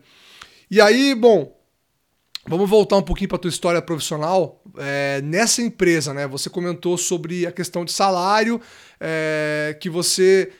E 0.71 0.81
aí, 0.81 1.13
bom, 1.13 1.56
Vamos 2.49 2.71
voltar 2.71 2.97
um 2.97 3.03
pouquinho 3.03 3.29
para 3.29 3.39
tua 3.39 3.49
história 3.49 3.83
profissional. 3.83 4.63
É, 4.79 5.21
nessa 5.23 5.61
empresa, 5.63 6.15
né? 6.15 6.29
Você 6.29 6.49
comentou 6.49 6.97
sobre 6.97 7.45
a 7.45 7.51
questão 7.51 7.85
de 7.85 7.93
salário, 7.93 8.61
é, 9.01 9.77
que 9.81 9.91
você 9.91 10.53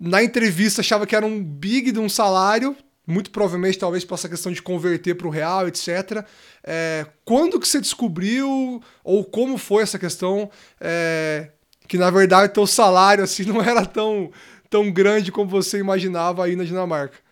na 0.00 0.22
entrevista 0.22 0.80
achava 0.80 1.06
que 1.06 1.14
era 1.14 1.24
um 1.24 1.42
big 1.42 1.92
de 1.92 1.98
um 1.98 2.08
salário, 2.08 2.74
muito 3.06 3.30
provavelmente 3.30 3.78
talvez 3.78 4.04
por 4.06 4.14
essa 4.14 4.28
questão 4.28 4.50
de 4.52 4.62
converter 4.62 5.16
para 5.16 5.26
o 5.26 5.30
real, 5.30 5.68
etc. 5.68 6.24
É, 6.62 7.06
quando 7.26 7.60
que 7.60 7.68
você 7.68 7.78
descobriu 7.78 8.82
ou 9.04 9.24
como 9.24 9.58
foi 9.58 9.82
essa 9.82 9.98
questão 9.98 10.50
é, 10.80 11.50
que 11.86 11.98
na 11.98 12.10
verdade 12.10 12.54
teu 12.54 12.66
salário 12.66 13.22
assim 13.22 13.44
não 13.52 13.62
era 13.62 13.84
tão 13.84 14.30
tão 14.70 14.90
grande 14.90 15.30
como 15.30 15.48
você 15.48 15.78
imaginava 15.78 16.44
aí 16.44 16.56
na 16.56 16.64
Dinamarca? 16.64 17.23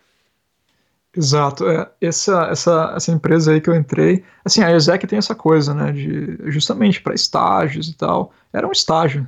Exato. 1.15 1.67
É, 1.67 1.89
essa, 2.01 2.45
essa, 2.45 2.93
essa 2.95 3.11
empresa 3.11 3.51
aí 3.51 3.61
que 3.61 3.69
eu 3.69 3.75
entrei, 3.75 4.23
assim, 4.43 4.63
a 4.63 4.75
ESEC 4.75 5.05
tem 5.05 5.19
essa 5.19 5.35
coisa, 5.35 5.73
né, 5.73 5.91
de 5.91 6.39
justamente 6.51 7.01
para 7.01 7.13
estágios 7.13 7.87
e 7.87 7.93
tal. 7.93 8.33
Era 8.51 8.67
um 8.67 8.71
estágio. 8.71 9.27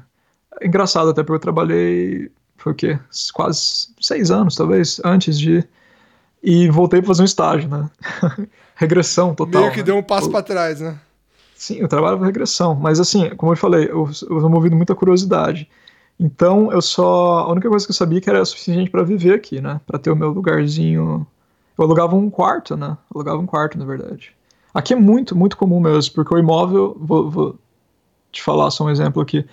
Engraçado 0.62 1.10
até 1.10 1.22
porque 1.22 1.36
eu 1.36 1.40
trabalhei, 1.40 2.32
foi 2.58 2.72
o 2.72 2.76
quê? 2.76 3.00
Quase 3.34 3.90
seis 4.02 4.32
anos, 4.32 4.56
talvez, 4.56 5.00
antes 5.04 5.38
de. 5.40 5.64
E 6.42 6.70
voltei 6.70 7.02
para 7.02 7.08
fazer 7.08 7.24
um 7.24 7.26
estágio, 7.26 7.70
né? 7.70 7.90
regressão 8.76 9.34
total. 9.34 9.62
Meio 9.62 9.74
que 9.74 9.80
né? 9.80 9.84
deu 9.84 9.98
um 9.98 10.04
passo 10.04 10.30
para 10.30 10.44
trás, 10.44 10.80
né? 10.80 11.00
Sim, 11.56 11.78
eu 11.78 11.88
trabalho 11.88 12.18
com 12.18 12.24
regressão, 12.24 12.76
mas 12.76 13.00
assim, 13.00 13.30
como 13.36 13.52
eu 13.52 13.58
falei, 13.58 13.86
eu, 13.86 14.10
eu 14.30 14.42
tô 14.42 14.50
movido 14.50 14.76
muita 14.76 14.94
curiosidade. 14.94 15.70
Então, 16.20 16.72
eu 16.72 16.82
só. 16.82 17.40
A 17.40 17.52
única 17.52 17.70
coisa 17.70 17.86
que 17.86 17.92
eu 17.92 17.96
sabia 17.96 18.22
que 18.22 18.30
era 18.30 18.44
suficiente 18.46 18.90
para 18.90 19.04
viver 19.04 19.34
aqui, 19.34 19.60
né? 19.60 19.82
Para 19.86 20.00
ter 20.00 20.12
o 20.12 20.16
meu 20.16 20.30
lugarzinho 20.30 21.26
eu 21.78 21.86
alugava 21.86 22.16
um 22.16 22.30
quarto, 22.30 22.76
né? 22.78 22.98
Eu 23.14 23.16
alugava 23.16 23.40
um 23.40 23.46
quarto, 23.46 23.78
na 23.78 23.86
verdade. 23.86 24.36
Aqui 24.74 24.94
é 24.94 24.96
muito, 24.96 25.36
muito 25.36 25.58
comum 25.58 25.80
mesmo, 25.80 26.14
porque 26.14 26.34
o 26.34 26.38
imóvel, 26.38 26.96
vou, 27.00 27.30
vou 27.30 27.60
te 28.32 28.42
falar 28.42 28.70
só 28.72 28.86
um 28.86 28.90
exemplo 28.90 29.22
aqui. 29.22 29.46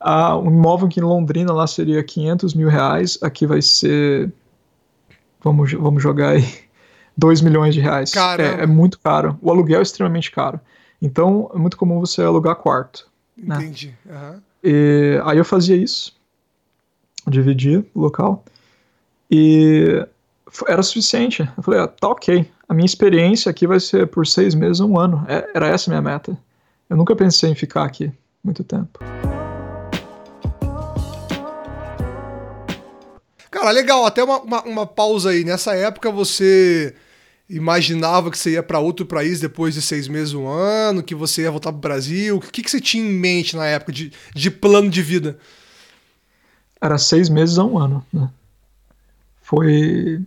Ah, 0.00 0.36
um 0.36 0.48
imóvel 0.48 0.86
aqui 0.86 1.00
em 1.00 1.02
Londrina 1.02 1.52
lá 1.52 1.66
seria 1.66 2.02
500 2.02 2.54
mil 2.54 2.68
reais, 2.68 3.18
aqui 3.22 3.46
vai 3.46 3.62
ser. 3.62 4.32
Vamos, 5.42 5.72
vamos 5.72 6.02
jogar 6.02 6.30
aí. 6.30 6.44
2 7.16 7.40
milhões 7.40 7.74
de 7.74 7.80
reais. 7.80 8.12
É, 8.44 8.62
é, 8.62 8.66
muito 8.66 9.00
caro. 9.00 9.36
O 9.42 9.50
aluguel 9.50 9.80
é 9.80 9.82
extremamente 9.82 10.30
caro. 10.30 10.60
Então, 11.02 11.50
é 11.52 11.58
muito 11.58 11.76
comum 11.76 11.98
você 11.98 12.22
alugar 12.22 12.54
quarto. 12.54 13.08
Né? 13.36 13.56
Entendi. 13.56 13.92
Né? 14.04 14.14
Uhum. 14.14 14.40
E, 14.62 15.20
aí 15.24 15.38
eu 15.38 15.44
fazia 15.44 15.76
isso, 15.76 16.14
dividia 17.26 17.84
o 17.94 18.00
local, 18.00 18.44
e 19.30 20.06
era 20.66 20.82
suficiente. 20.82 21.48
Eu 21.56 21.62
falei, 21.62 21.80
ah, 21.80 21.88
tá 21.88 22.08
ok. 22.08 22.48
A 22.68 22.74
minha 22.74 22.86
experiência 22.86 23.50
aqui 23.50 23.66
vai 23.66 23.80
ser 23.80 24.06
por 24.06 24.26
seis 24.26 24.54
meses, 24.54 24.80
um 24.80 24.98
ano. 24.98 25.24
É, 25.28 25.48
era 25.54 25.68
essa 25.68 25.90
a 25.90 25.92
minha 25.92 26.02
meta. 26.02 26.36
Eu 26.88 26.96
nunca 26.96 27.14
pensei 27.14 27.50
em 27.50 27.54
ficar 27.54 27.84
aqui 27.84 28.12
muito 28.42 28.64
tempo. 28.64 28.98
Cara, 33.50 33.70
legal. 33.70 34.06
Até 34.06 34.22
uma, 34.22 34.40
uma, 34.40 34.62
uma 34.62 34.86
pausa 34.86 35.30
aí. 35.30 35.44
Nessa 35.44 35.74
época 35.74 36.10
você 36.10 36.94
imaginava 37.48 38.30
que 38.30 38.38
você 38.38 38.52
ia 38.52 38.62
para 38.62 38.78
outro 38.78 39.06
país 39.06 39.40
depois 39.40 39.74
de 39.74 39.80
seis 39.80 40.06
meses, 40.06 40.34
um 40.34 40.46
ano, 40.46 41.02
que 41.02 41.14
você 41.14 41.42
ia 41.42 41.50
voltar 41.50 41.72
para 41.72 41.78
o 41.78 41.80
Brasil? 41.80 42.36
O 42.36 42.40
que, 42.40 42.62
que 42.62 42.70
você 42.70 42.80
tinha 42.80 43.02
em 43.02 43.12
mente 43.12 43.56
na 43.56 43.66
época 43.66 43.92
de, 43.92 44.12
de 44.34 44.50
plano 44.50 44.90
de 44.90 45.02
vida? 45.02 45.38
Era 46.80 46.98
seis 46.98 47.28
meses 47.28 47.58
a 47.58 47.64
um 47.64 47.78
ano, 47.78 48.04
né? 48.12 48.30
Foi, 49.40 50.20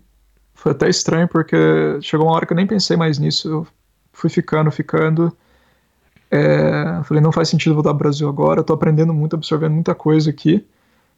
foi 0.61 0.73
até 0.73 0.87
estranho 0.87 1.27
porque 1.27 1.57
chegou 2.01 2.27
uma 2.27 2.35
hora 2.35 2.45
que 2.45 2.53
eu 2.53 2.57
nem 2.57 2.67
pensei 2.67 2.95
mais 2.95 3.17
nisso. 3.17 3.49
Eu 3.49 3.67
fui 4.13 4.29
ficando, 4.29 4.69
ficando. 4.69 5.35
É, 6.29 7.01
falei, 7.03 7.21
não 7.21 7.31
faz 7.31 7.49
sentido 7.49 7.73
voltar 7.73 7.89
para 7.89 7.95
o 7.95 7.99
Brasil 7.99 8.29
agora. 8.29 8.59
Eu 8.59 8.63
tô 8.63 8.73
aprendendo 8.73 9.11
muito, 9.13 9.35
absorvendo 9.35 9.73
muita 9.73 9.95
coisa 9.95 10.29
aqui. 10.29 10.63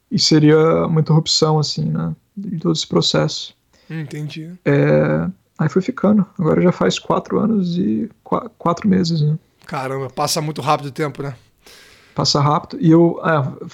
E 0.10 0.18
seria 0.18 0.86
uma 0.86 1.02
interrupção, 1.02 1.60
assim, 1.60 1.86
né? 1.86 2.16
De 2.38 2.58
todo 2.58 2.74
esse 2.74 2.88
processo. 2.88 3.54
Entendi. 3.90 4.54
É, 4.64 5.28
Aí 5.58 5.70
fui 5.70 5.82
ficando. 5.82 6.26
Agora 6.40 6.62
já 6.62 6.72
faz 6.72 6.98
quatro 6.98 7.38
anos 7.38 7.78
e 7.78 8.10
qu 8.24 8.50
quatro 8.58 8.88
meses, 8.88 9.22
né? 9.22 9.38
Caramba, 9.66 10.10
passa 10.10 10.42
muito 10.42 10.62
rápido 10.62 10.88
o 10.88 10.92
tempo, 10.92 11.22
né? 11.22 11.36
Passa 12.16 12.40
rápido. 12.40 12.78
E 12.82 12.90
eu. 12.90 13.20
É, 13.24 13.68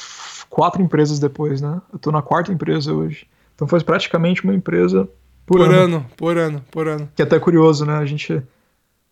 quatro 0.49 0.81
empresas 0.81 1.19
depois, 1.19 1.61
né? 1.61 1.79
Eu 1.93 1.99
tô 1.99 2.11
na 2.11 2.21
quarta 2.21 2.51
empresa 2.51 2.91
hoje. 2.91 3.27
Então 3.55 3.67
foi 3.67 3.83
praticamente 3.83 4.43
uma 4.43 4.53
empresa 4.53 5.07
por, 5.49 5.57
por 5.57 5.73
ano. 5.73 5.75
ano. 5.81 6.05
Por 6.15 6.37
ano, 6.37 6.65
por 6.69 6.87
ano. 6.87 7.09
Que 7.15 7.23
é 7.23 7.25
até 7.25 7.39
curioso, 7.39 7.83
né? 7.83 7.95
A 7.95 8.05
gente 8.05 8.39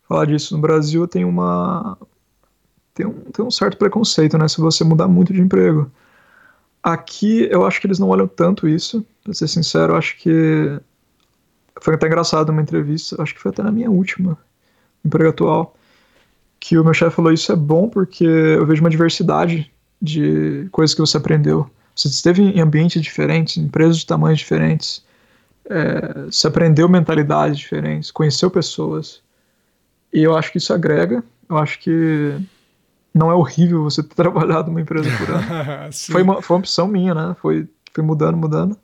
falar 0.08 0.24
disso. 0.24 0.54
No 0.54 0.60
Brasil 0.60 1.06
tem 1.08 1.24
uma. 1.24 1.98
Tem 2.94 3.04
um, 3.04 3.12
tem 3.12 3.44
um 3.44 3.50
certo 3.50 3.76
preconceito, 3.76 4.38
né? 4.38 4.46
Se 4.46 4.60
você 4.60 4.84
mudar 4.84 5.08
muito 5.08 5.32
de 5.32 5.40
emprego. 5.40 5.90
Aqui 6.80 7.48
eu 7.50 7.66
acho 7.66 7.80
que 7.80 7.88
eles 7.88 7.98
não 7.98 8.08
olham 8.08 8.28
tanto 8.28 8.68
isso. 8.68 9.04
Pra 9.24 9.34
ser 9.34 9.48
sincero, 9.48 9.94
eu 9.94 9.96
acho 9.96 10.16
que 10.16 10.80
foi 11.82 11.94
até 11.94 12.06
engraçado 12.06 12.50
uma 12.50 12.62
entrevista, 12.62 13.20
acho 13.20 13.34
que 13.34 13.40
foi 13.40 13.50
até 13.50 13.64
na 13.64 13.72
minha 13.72 13.90
última, 13.90 14.38
emprego 15.04 15.30
atual, 15.30 15.76
que 16.60 16.78
o 16.78 16.84
meu 16.84 16.94
chefe 16.94 17.16
falou: 17.16 17.32
Isso 17.32 17.50
é 17.50 17.56
bom 17.56 17.88
porque 17.88 18.24
eu 18.24 18.64
vejo 18.64 18.80
uma 18.80 18.90
diversidade 18.90 19.68
de 20.00 20.68
coisas 20.70 20.94
que 20.94 21.00
você 21.00 21.16
aprendeu. 21.16 21.68
Você 21.96 22.06
esteve 22.06 22.42
em 22.42 22.60
ambientes 22.60 23.02
diferentes, 23.02 23.56
em 23.56 23.62
empresas 23.62 23.98
de 23.98 24.06
tamanhos 24.06 24.38
diferentes, 24.38 25.04
é, 25.68 26.24
você 26.24 26.46
aprendeu 26.46 26.88
mentalidades 26.88 27.58
diferentes, 27.58 28.10
conheceu 28.10 28.50
pessoas. 28.50 29.22
E 30.12 30.22
eu 30.22 30.36
acho 30.36 30.50
que 30.50 30.58
isso 30.58 30.72
agrega. 30.72 31.22
Eu 31.48 31.58
acho 31.58 31.78
que 31.78 32.34
não 33.14 33.30
é 33.30 33.34
horrível 33.34 33.82
você 33.82 34.02
ter 34.02 34.14
trabalhado 34.16 34.68
numa 34.68 34.80
empresa 34.80 35.08
por 35.18 35.30
ano. 35.30 35.92
foi, 35.92 36.22
uma, 36.22 36.42
foi 36.42 36.56
uma 36.56 36.60
opção 36.60 36.88
minha, 36.88 37.14
né? 37.14 37.36
Foi, 37.40 37.68
foi 37.92 38.02
mudando, 38.02 38.36
mudando. 38.36 38.76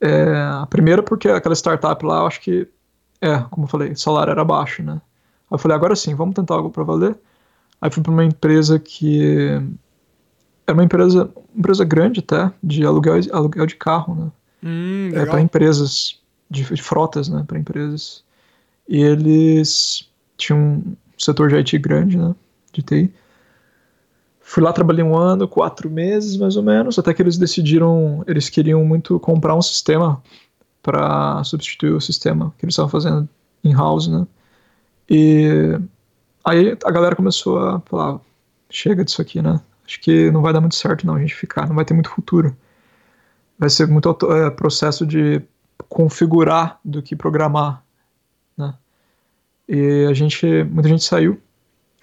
É, 0.00 0.34
a 0.62 0.66
primeira 0.68 1.02
porque 1.02 1.28
aquela 1.28 1.54
startup 1.54 2.04
lá, 2.04 2.18
eu 2.18 2.26
acho 2.26 2.40
que, 2.40 2.68
é, 3.20 3.38
como 3.50 3.64
eu 3.64 3.70
falei, 3.70 3.92
o 3.92 3.98
salário 3.98 4.30
era 4.30 4.44
baixo, 4.44 4.82
né? 4.82 4.94
Aí 4.94 5.54
eu 5.54 5.58
falei, 5.58 5.76
agora 5.76 5.96
sim, 5.96 6.14
vamos 6.14 6.34
tentar 6.34 6.54
algo 6.54 6.70
para 6.70 6.84
valer. 6.84 7.16
Aí 7.80 7.90
fui 7.90 8.02
para 8.02 8.12
uma 8.12 8.24
empresa 8.24 8.78
que 8.78 9.60
era 10.66 10.74
uma 10.74 10.84
empresa, 10.84 11.30
empresa 11.54 11.84
grande 11.84 12.20
até, 12.20 12.50
de 12.62 12.84
aluguel, 12.84 13.20
aluguel 13.32 13.66
de 13.66 13.76
carro, 13.76 14.14
né? 14.14 14.30
Hum, 14.64 15.10
é, 15.12 15.26
para 15.26 15.42
empresas, 15.42 16.18
de, 16.50 16.64
de, 16.64 16.82
frotas, 16.82 17.28
né? 17.28 17.44
Para 17.46 17.58
empresas. 17.58 18.24
E 18.88 19.02
eles 19.02 20.08
tinham 20.38 20.58
um 20.58 20.96
setor 21.18 21.50
de 21.50 21.56
IT 21.56 21.78
grande, 21.78 22.16
né? 22.16 22.34
De 22.72 22.82
TI. 22.82 23.12
Fui 24.40 24.62
lá, 24.62 24.72
trabalhei 24.72 25.04
um 25.04 25.16
ano, 25.16 25.46
quatro 25.46 25.90
meses 25.90 26.36
mais 26.36 26.56
ou 26.56 26.62
menos, 26.62 26.98
até 26.98 27.12
que 27.12 27.20
eles 27.20 27.36
decidiram, 27.36 28.24
eles 28.26 28.48
queriam 28.48 28.84
muito 28.84 29.18
comprar 29.20 29.54
um 29.54 29.62
sistema 29.62 30.22
para 30.82 31.42
substituir 31.44 31.92
o 31.92 32.00
sistema 32.00 32.52
que 32.58 32.64
eles 32.64 32.74
estavam 32.74 32.90
fazendo 32.90 33.28
in-house, 33.62 34.08
né? 34.08 34.26
E 35.08 35.78
aí 36.44 36.76
a 36.84 36.90
galera 36.90 37.16
começou 37.16 37.58
a 37.58 37.80
falar: 37.80 38.20
chega 38.70 39.04
disso 39.04 39.20
aqui, 39.20 39.42
né? 39.42 39.60
Acho 39.86 40.00
que 40.00 40.30
não 40.30 40.40
vai 40.42 40.52
dar 40.52 40.60
muito 40.60 40.74
certo 40.74 41.06
não 41.06 41.14
a 41.16 41.20
gente 41.20 41.34
ficar, 41.34 41.66
não 41.68 41.74
vai 41.76 41.84
ter 41.84 41.94
muito 41.94 42.10
futuro. 42.10 42.56
Vai 43.58 43.70
ser 43.70 43.86
muito 43.86 44.16
é, 44.32 44.50
processo 44.50 45.06
de 45.06 45.42
configurar 45.88 46.78
do 46.84 47.02
que 47.02 47.14
programar, 47.14 47.82
né? 48.56 48.74
E 49.68 50.06
a 50.08 50.12
gente, 50.12 50.64
muita 50.64 50.88
gente 50.88 51.04
saiu. 51.04 51.40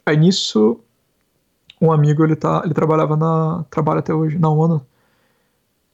Aí 0.05 0.17
nisso 0.17 0.79
um 1.81 1.91
amigo, 1.91 2.23
ele, 2.23 2.35
tá, 2.35 2.61
ele 2.63 2.73
trabalhava 2.73 3.17
na. 3.17 3.65
trabalha 3.69 3.99
até 3.99 4.13
hoje, 4.13 4.37
na 4.37 4.49
ONU. 4.49 4.85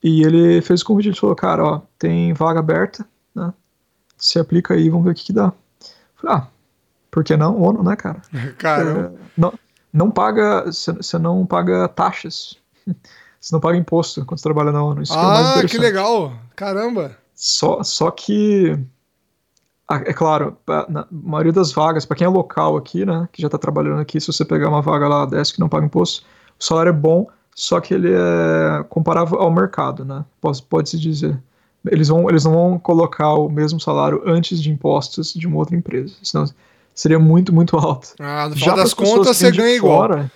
E 0.03 0.21
ele 0.21 0.61
fez 0.61 0.81
o 0.81 0.85
convite, 0.85 1.07
ele 1.07 1.15
falou, 1.15 1.35
cara, 1.35 1.63
ó, 1.63 1.81
tem 1.97 2.33
vaga 2.33 2.59
aberta, 2.59 3.07
né? 3.33 3.53
Se 4.17 4.37
aplica 4.37 4.73
aí, 4.73 4.89
vamos 4.89 5.05
ver 5.05 5.11
o 5.11 5.15
que, 5.15 5.25
que 5.25 5.33
dá. 5.33 5.45
Eu 5.45 5.51
falei, 6.15 6.35
ah, 6.35 6.47
por 7.09 7.23
que 7.23 7.37
não? 7.37 7.59
ONU, 7.59 7.81
né, 7.83 7.95
cara? 7.95 8.21
Cara. 8.59 9.13
É, 9.15 9.19
não, 9.37 9.53
não 9.93 10.11
paga. 10.11 10.65
Você 10.65 11.17
não 11.17 11.45
paga 11.45 11.87
taxas. 11.87 12.57
Você 13.47 13.55
não 13.55 13.61
paga 13.61 13.77
imposto 13.77 14.25
quando 14.25 14.39
você 14.39 14.43
trabalha 14.43 14.73
na 14.73 14.83
ONU. 14.83 15.01
Isso 15.01 15.13
ah, 15.15 15.53
que, 15.59 15.65
é 15.65 15.69
que 15.69 15.77
legal! 15.77 16.33
Caramba! 16.53 17.15
Só, 17.33 17.81
só 17.81 18.11
que 18.11 18.77
é 19.89 20.11
claro, 20.11 20.57
na 20.89 21.07
maioria 21.09 21.53
das 21.53 21.71
vagas, 21.71 22.03
para 22.03 22.17
quem 22.17 22.25
é 22.25 22.29
local 22.29 22.75
aqui, 22.75 23.05
né, 23.05 23.29
que 23.31 23.41
já 23.41 23.47
está 23.47 23.57
trabalhando 23.57 24.01
aqui, 24.01 24.19
se 24.19 24.27
você 24.27 24.43
pegar 24.43 24.67
uma 24.67 24.81
vaga 24.81 25.07
lá 25.07 25.25
dessa 25.25 25.53
que 25.53 25.61
não 25.61 25.69
paga 25.69 25.85
imposto, 25.85 26.25
o 26.59 26.63
salário 26.63 26.89
é 26.89 26.93
bom, 26.93 27.25
só 27.55 27.79
que 27.79 27.93
ele 27.93 28.11
é 28.11 28.83
comparável 28.89 29.39
ao 29.39 29.49
mercado, 29.49 30.03
né? 30.03 30.25
Pode, 30.41 30.61
pode 30.63 30.89
se 30.89 30.99
dizer. 30.99 31.41
Eles, 31.89 32.09
vão, 32.09 32.29
eles 32.29 32.43
não 32.43 32.51
vão 32.51 32.77
colocar 32.77 33.33
o 33.35 33.47
mesmo 33.47 33.79
salário 33.79 34.21
antes 34.25 34.61
de 34.61 34.69
impostos 34.69 35.33
de 35.33 35.47
uma 35.47 35.55
outra 35.55 35.73
empresa, 35.73 36.13
senão 36.21 36.43
seria 36.93 37.17
muito, 37.17 37.53
muito 37.53 37.77
alto. 37.77 38.09
Ah, 38.19 38.49
no 38.49 38.57
final 38.57 38.75
das 38.75 38.93
contas 38.93 39.37
você 39.37 39.51
ganha 39.51 39.73
igual. 39.73 39.99
Fora, 39.99 40.31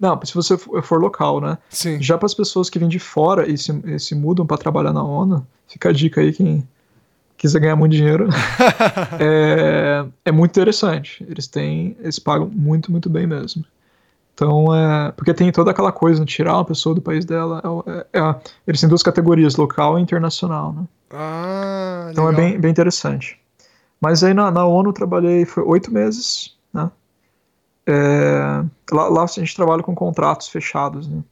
não, 0.00 0.18
se 0.24 0.34
você 0.34 0.56
for 0.56 0.98
local, 0.98 1.40
né? 1.40 1.58
Sim. 1.68 2.00
Já 2.02 2.16
para 2.16 2.26
as 2.26 2.34
pessoas 2.34 2.70
que 2.70 2.78
vêm 2.78 2.88
de 2.88 2.98
fora 2.98 3.48
e 3.48 3.58
se, 3.58 3.70
e 3.84 3.98
se 4.00 4.14
mudam 4.14 4.46
para 4.46 4.56
trabalhar 4.56 4.94
na 4.94 5.04
ONU, 5.04 5.46
fica 5.68 5.90
a 5.90 5.92
dica 5.92 6.22
aí 6.22 6.32
quem 6.32 6.66
quiser 7.36 7.60
ganhar 7.60 7.76
muito 7.76 7.92
dinheiro, 7.92 8.28
é, 9.20 10.04
é 10.24 10.32
muito 10.32 10.52
interessante. 10.52 11.24
Eles 11.28 11.46
têm, 11.46 11.96
eles 12.00 12.18
pagam 12.18 12.50
muito, 12.50 12.90
muito 12.90 13.10
bem 13.10 13.26
mesmo. 13.26 13.64
Então, 14.34 14.74
é, 14.74 15.12
porque 15.12 15.34
tem 15.34 15.52
toda 15.52 15.70
aquela 15.70 15.92
coisa, 15.92 16.20
né, 16.20 16.26
tirar 16.26 16.54
uma 16.54 16.64
pessoa 16.64 16.94
do 16.94 17.02
país 17.02 17.26
dela. 17.26 17.62
É, 17.86 18.18
é, 18.20 18.34
eles 18.66 18.80
têm 18.80 18.88
duas 18.88 19.02
categorias, 19.02 19.56
local 19.56 19.98
e 19.98 20.02
internacional, 20.02 20.72
né? 20.72 20.84
Ah, 21.10 22.08
então 22.10 22.26
é 22.26 22.32
bem, 22.34 22.58
bem 22.58 22.70
interessante. 22.70 23.38
Mas 24.00 24.24
aí 24.24 24.32
na, 24.32 24.50
na 24.50 24.64
ONU 24.64 24.88
eu 24.90 24.94
trabalhei, 24.94 25.44
foi 25.44 25.62
oito 25.64 25.92
meses, 25.92 26.56
né? 26.72 26.90
É, 27.86 28.64
lá, 28.92 29.08
lá 29.08 29.24
a 29.24 29.26
gente 29.26 29.56
trabalha 29.56 29.82
com 29.82 29.94
contratos 29.94 30.48
fechados, 30.48 31.08
né? 31.08 31.22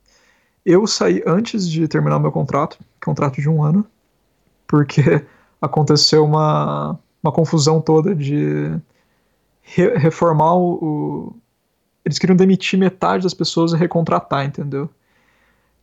Eu 0.65 0.87
saí 0.87 1.23
antes 1.27 1.69
de 1.69 1.89
terminar 1.89 2.19
meu 2.19 2.33
contrato, 2.33 2.79
contrato 3.03 3.41
de 3.41 3.49
um 3.49 3.63
ano, 3.63 3.87
porque 4.67 5.01
aconteceu 5.63 6.25
uma, 6.25 6.99
uma 7.23 7.33
confusão 7.33 7.81
toda 7.81 8.15
de 8.15 8.79
re 9.63 9.97
reformar 9.97 10.55
o, 10.55 10.73
o, 10.85 11.37
Eles 12.05 12.19
queriam 12.19 12.37
demitir 12.37 12.79
metade 12.79 13.23
das 13.23 13.35
pessoas 13.35 13.73
e 13.73 13.77
recontratar, 13.77 14.45
entendeu? 14.45 14.91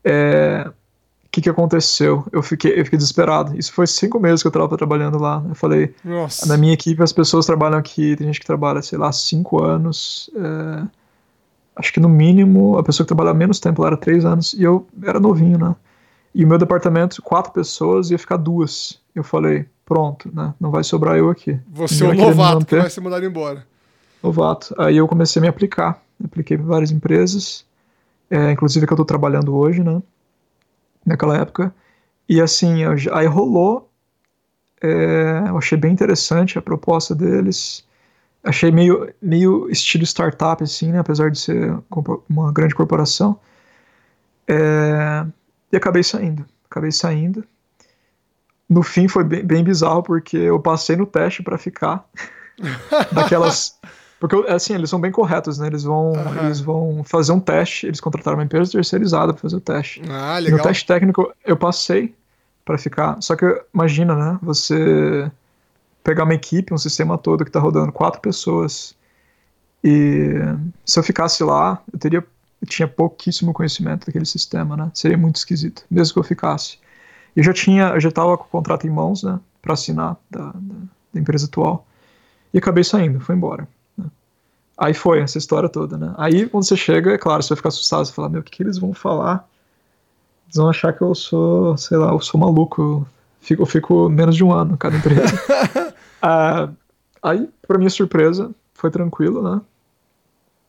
É, 0.03 0.71
que, 1.35 1.41
que 1.41 1.49
aconteceu? 1.49 2.25
Eu 2.31 2.41
fiquei, 2.41 2.79
eu 2.79 2.85
fiquei 2.85 2.97
desesperado. 2.97 3.57
Isso 3.59 3.73
foi 3.73 3.85
cinco 3.85 4.17
meses 4.21 4.41
que 4.41 4.47
eu 4.47 4.49
estava 4.49 4.77
trabalhando 4.77 5.19
lá. 5.19 5.43
Eu 5.49 5.53
falei, 5.53 5.93
Nossa. 6.01 6.45
na 6.47 6.55
minha 6.55 6.73
equipe 6.73 7.03
as 7.03 7.11
pessoas 7.11 7.45
trabalham 7.45 7.77
aqui, 7.77 8.15
tem 8.15 8.27
gente 8.27 8.39
que 8.39 8.45
trabalha, 8.45 8.81
sei 8.81 8.97
lá, 8.97 9.11
cinco 9.11 9.61
anos. 9.61 10.29
É, 10.33 10.87
acho 11.75 11.91
que 11.91 11.99
no 11.99 12.07
mínimo 12.07 12.77
a 12.77 12.83
pessoa 12.83 13.03
que 13.03 13.13
trabalha 13.13 13.33
menos 13.33 13.59
tempo 13.59 13.81
lá 13.81 13.89
era 13.89 13.97
três 13.97 14.23
anos. 14.23 14.53
E 14.53 14.63
eu 14.63 14.87
era 15.03 15.19
novinho, 15.19 15.57
né? 15.57 15.75
E 16.33 16.45
o 16.45 16.47
meu 16.47 16.57
departamento, 16.57 17.21
quatro 17.21 17.51
pessoas, 17.51 18.11
ia 18.11 18.17
ficar 18.17 18.37
duas. 18.37 18.97
Eu 19.13 19.23
falei, 19.23 19.65
pronto, 19.85 20.31
né? 20.33 20.53
Não 20.57 20.71
vai 20.71 20.85
sobrar 20.85 21.17
eu 21.17 21.29
aqui. 21.29 21.59
Você 21.73 22.05
é 22.05 22.07
um 22.07 22.13
novato 22.13 22.65
que 22.65 22.77
vai 22.77 22.89
ser 22.89 23.01
mandado 23.01 23.25
embora. 23.25 23.67
Novato. 24.23 24.73
Aí 24.77 24.95
eu 24.95 25.07
comecei 25.07 25.41
a 25.41 25.43
me 25.43 25.49
aplicar. 25.49 26.01
Apliquei 26.23 26.57
para 26.57 26.65
várias 26.65 26.91
empresas. 26.91 27.65
é, 28.29 28.51
inclusive 28.51 28.87
que 28.87 28.93
eu 28.93 28.97
tô 28.97 29.03
trabalhando 29.03 29.53
hoje, 29.53 29.83
né? 29.83 30.01
Naquela 31.05 31.37
época. 31.37 31.73
E 32.27 32.41
assim, 32.41 32.81
eu, 32.81 32.95
aí 33.13 33.27
rolou. 33.27 33.91
É, 34.81 35.43
eu 35.47 35.57
achei 35.57 35.77
bem 35.77 35.93
interessante 35.93 36.57
a 36.57 36.61
proposta 36.61 37.13
deles. 37.15 37.85
Achei 38.43 38.71
meio, 38.71 39.13
meio 39.21 39.69
estilo 39.69 40.03
startup, 40.03 40.63
assim, 40.63 40.91
né? 40.91 40.99
Apesar 40.99 41.31
de 41.31 41.39
ser 41.39 41.77
uma 42.29 42.51
grande 42.51 42.75
corporação. 42.75 43.39
É, 44.47 45.25
e 45.71 45.77
acabei 45.77 46.03
saindo. 46.03 46.45
Acabei 46.69 46.91
saindo. 46.91 47.43
No 48.69 48.81
fim 48.83 49.07
foi 49.07 49.23
bem, 49.23 49.43
bem 49.43 49.63
bizarro, 49.63 50.03
porque 50.03 50.37
eu 50.37 50.59
passei 50.59 50.95
no 50.95 51.05
teste 51.05 51.43
para 51.43 51.57
ficar. 51.57 52.07
Daquelas. 53.11 53.79
Porque, 54.19 54.35
assim, 54.49 54.73
eles 54.73 54.89
são 54.89 54.99
bem 54.99 55.11
corretos, 55.11 55.59
né? 55.59 55.67
Eles 55.67 55.83
vão, 55.83 56.13
uhum. 56.13 56.45
eles 56.45 56.59
vão 56.59 57.03
fazer 57.03 57.31
um 57.31 57.39
teste, 57.39 57.85
eles 57.85 57.99
contrataram 57.99 58.37
uma 58.37 58.43
empresa 58.43 58.71
terceirizada 58.71 59.33
para 59.33 59.41
fazer 59.41 59.57
o 59.57 59.61
teste. 59.61 60.01
Ah, 60.09 60.39
legal. 60.39 60.57
no 60.57 60.63
teste 60.63 60.85
técnico 60.85 61.33
eu 61.45 61.57
passei 61.57 62.15
para 62.63 62.77
ficar. 62.77 63.21
Só 63.21 63.35
que 63.35 63.45
imagina, 63.73 64.15
né? 64.15 64.39
Você 64.41 65.29
pegar 66.03 66.23
uma 66.23 66.33
equipe, 66.33 66.73
um 66.73 66.77
sistema 66.77 67.17
todo 67.17 67.43
que 67.43 67.51
tá 67.51 67.59
rodando 67.59 67.91
quatro 67.91 68.21
pessoas. 68.21 68.95
E 69.83 70.31
se 70.85 70.97
eu 70.97 71.03
ficasse 71.03 71.43
lá, 71.43 71.81
eu 71.91 71.99
teria 71.99 72.25
eu 72.61 72.67
tinha 72.67 72.87
pouquíssimo 72.87 73.53
conhecimento 73.53 74.07
daquele 74.07 74.25
sistema, 74.25 74.75
né? 74.75 74.91
Seria 74.93 75.17
muito 75.17 75.35
esquisito, 75.35 75.83
mesmo 75.89 76.13
que 76.13 76.19
eu 76.19 76.23
ficasse. 76.23 76.79
E 77.35 77.43
já 77.43 77.53
tinha, 77.53 77.89
eu 77.89 77.99
já 77.99 78.09
estava 78.09 78.37
com 78.37 78.45
o 78.45 78.47
contrato 78.47 78.87
em 78.87 78.89
mãos, 78.89 79.23
né? 79.23 79.39
Para 79.61 79.73
assinar 79.73 80.17
da, 80.29 80.51
da, 80.53 80.75
da 81.13 81.19
empresa 81.19 81.45
atual. 81.45 81.85
E 82.53 82.57
acabei 82.57 82.83
saindo, 82.83 83.19
foi 83.19 83.35
embora. 83.35 83.67
Aí 84.77 84.93
foi 84.93 85.19
essa 85.19 85.37
história 85.37 85.69
toda, 85.69 85.97
né? 85.97 86.13
Aí 86.17 86.47
quando 86.47 86.65
você 86.65 86.75
chega, 86.75 87.13
é 87.13 87.17
claro, 87.17 87.41
você 87.41 87.49
vai 87.49 87.57
ficar 87.57 87.69
assustado, 87.69 88.05
você 88.05 88.11
fala, 88.11 88.29
meu, 88.29 88.41
o 88.41 88.43
que, 88.43 88.51
que 88.51 88.63
eles 88.63 88.77
vão 88.77 88.93
falar? 88.93 89.47
Eles 90.45 90.57
vão 90.57 90.69
achar 90.69 90.91
que 90.91 91.01
eu 91.01 91.15
sou, 91.15 91.77
sei 91.77 91.97
lá, 91.97 92.11
eu 92.11 92.19
sou 92.19 92.39
maluco, 92.39 92.81
eu 92.81 93.07
fico, 93.39 93.61
eu 93.61 93.65
fico 93.65 94.09
menos 94.09 94.35
de 94.35 94.43
um 94.43 94.51
ano 94.51 94.77
cada 94.77 94.97
empresa. 94.97 95.33
uh, 96.23 96.75
aí, 97.23 97.49
para 97.65 97.77
minha 97.77 97.89
surpresa, 97.89 98.51
foi 98.73 98.91
tranquilo, 98.91 99.41
né? 99.41 99.61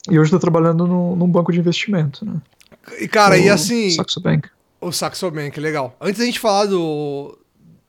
E 0.09 0.19
hoje 0.19 0.29
estou 0.29 0.39
trabalhando 0.39 0.87
no, 0.87 1.17
num 1.17 1.29
banco 1.29 1.53
de 1.53 1.59
investimento, 1.59 2.25
né? 2.25 2.41
E 3.01 3.09
cara, 3.09 3.35
o 3.35 3.39
e 3.39 3.51
assim. 3.51 3.91
Saxo 3.91 4.21
Bank. 4.21 4.49
O 4.81 4.93
Saxo 4.93 5.29
Bank, 5.31 5.59
legal. 5.59 5.97
Antes 6.01 6.21
da 6.21 6.25
gente 6.25 6.39
falar 6.39 6.67
do. 6.67 7.37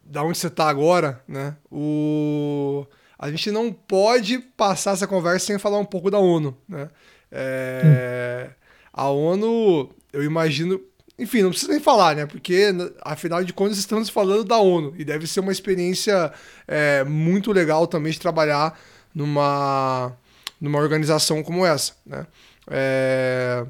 Da 0.03 0.23
onde 0.23 0.37
você 0.37 0.47
está 0.47 0.67
agora, 0.67 1.21
né? 1.27 1.55
O 1.71 2.87
a 3.17 3.29
gente 3.31 3.51
não 3.51 3.71
pode 3.71 4.39
passar 4.39 4.93
essa 4.93 5.07
conversa 5.07 5.47
sem 5.47 5.59
falar 5.59 5.79
um 5.79 5.85
pouco 5.85 6.11
da 6.11 6.19
ONU, 6.19 6.55
né? 6.67 6.89
É. 7.31 8.49
A 8.93 9.09
ONU, 9.09 9.89
eu 10.13 10.23
imagino, 10.23 10.79
enfim, 11.19 11.41
não 11.41 11.49
precisa 11.49 11.71
nem 11.71 11.81
falar, 11.81 12.15
né? 12.15 12.25
Porque 12.25 12.73
afinal 13.01 13.43
de 13.43 13.53
contas 13.53 13.77
estamos 13.77 14.09
falando 14.09 14.43
da 14.43 14.57
ONU 14.57 14.93
e 14.97 15.03
deve 15.03 15.27
ser 15.27 15.39
uma 15.39 15.51
experiência 15.51 16.31
é, 16.67 17.03
muito 17.03 17.51
legal 17.51 17.87
também 17.87 18.11
de 18.11 18.19
trabalhar 18.19 18.79
numa, 19.13 20.15
numa 20.61 20.79
organização 20.79 21.41
como 21.43 21.65
essa, 21.65 21.93
né? 22.05 22.25
É... 22.69 23.65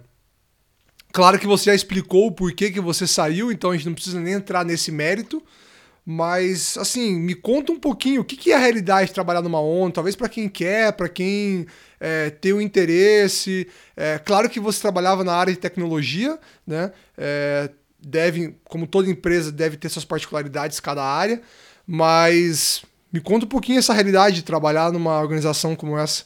Claro 1.13 1.39
que 1.39 1.47
você 1.47 1.65
já 1.65 1.75
explicou 1.75 2.27
o 2.27 2.31
porquê 2.31 2.69
que 2.69 2.79
você 2.79 3.07
saiu, 3.07 3.51
então 3.51 3.71
a 3.71 3.75
gente 3.75 3.87
não 3.87 3.93
precisa 3.93 4.19
nem 4.19 4.33
entrar 4.33 4.63
nesse 4.63 4.91
mérito. 4.91 5.41
Mas, 6.09 6.77
assim, 6.77 7.19
me 7.19 7.35
conta 7.35 7.69
um 7.69 7.77
pouquinho 7.77 8.21
o 8.21 8.23
que, 8.23 8.37
que 8.37 8.53
é 8.53 8.55
a 8.55 8.59
realidade 8.59 9.09
de 9.09 9.13
trabalhar 9.13 9.41
numa 9.41 9.59
ONU, 9.59 9.91
talvez 9.91 10.15
para 10.15 10.29
quem 10.29 10.47
quer, 10.47 10.93
para 10.93 11.09
quem 11.09 11.67
é, 11.99 12.29
tem 12.29 12.53
o 12.53 12.61
interesse. 12.61 13.67
É, 13.93 14.17
claro 14.17 14.49
que 14.49 14.57
você 14.57 14.79
trabalhava 14.79 15.25
na 15.25 15.33
área 15.33 15.51
de 15.51 15.59
tecnologia, 15.59 16.39
né? 16.65 16.93
É, 17.17 17.69
deve, 17.99 18.55
como 18.63 18.87
toda 18.87 19.09
empresa, 19.09 19.51
deve 19.51 19.75
ter 19.75 19.89
suas 19.89 20.05
particularidades 20.05 20.79
cada 20.79 21.03
área, 21.03 21.41
mas 21.85 22.85
me 23.11 23.19
conta 23.19 23.45
um 23.45 23.49
pouquinho 23.49 23.79
essa 23.79 23.91
realidade 23.91 24.37
de 24.37 24.43
trabalhar 24.43 24.93
numa 24.93 25.19
organização 25.19 25.75
como 25.75 25.97
essa. 25.97 26.23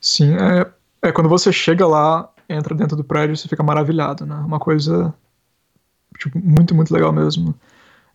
Sim, 0.00 0.34
é, 0.34 1.08
é 1.08 1.12
quando 1.12 1.28
você 1.28 1.52
chega 1.52 1.86
lá, 1.86 2.28
entra 2.48 2.74
dentro 2.74 2.96
do 2.96 3.04
prédio, 3.04 3.36
você 3.36 3.46
fica 3.46 3.62
maravilhado, 3.62 4.26
né? 4.26 4.34
Uma 4.44 4.58
coisa 4.58 5.14
tipo, 6.18 6.36
muito, 6.36 6.74
muito 6.74 6.92
legal 6.92 7.12
mesmo 7.12 7.54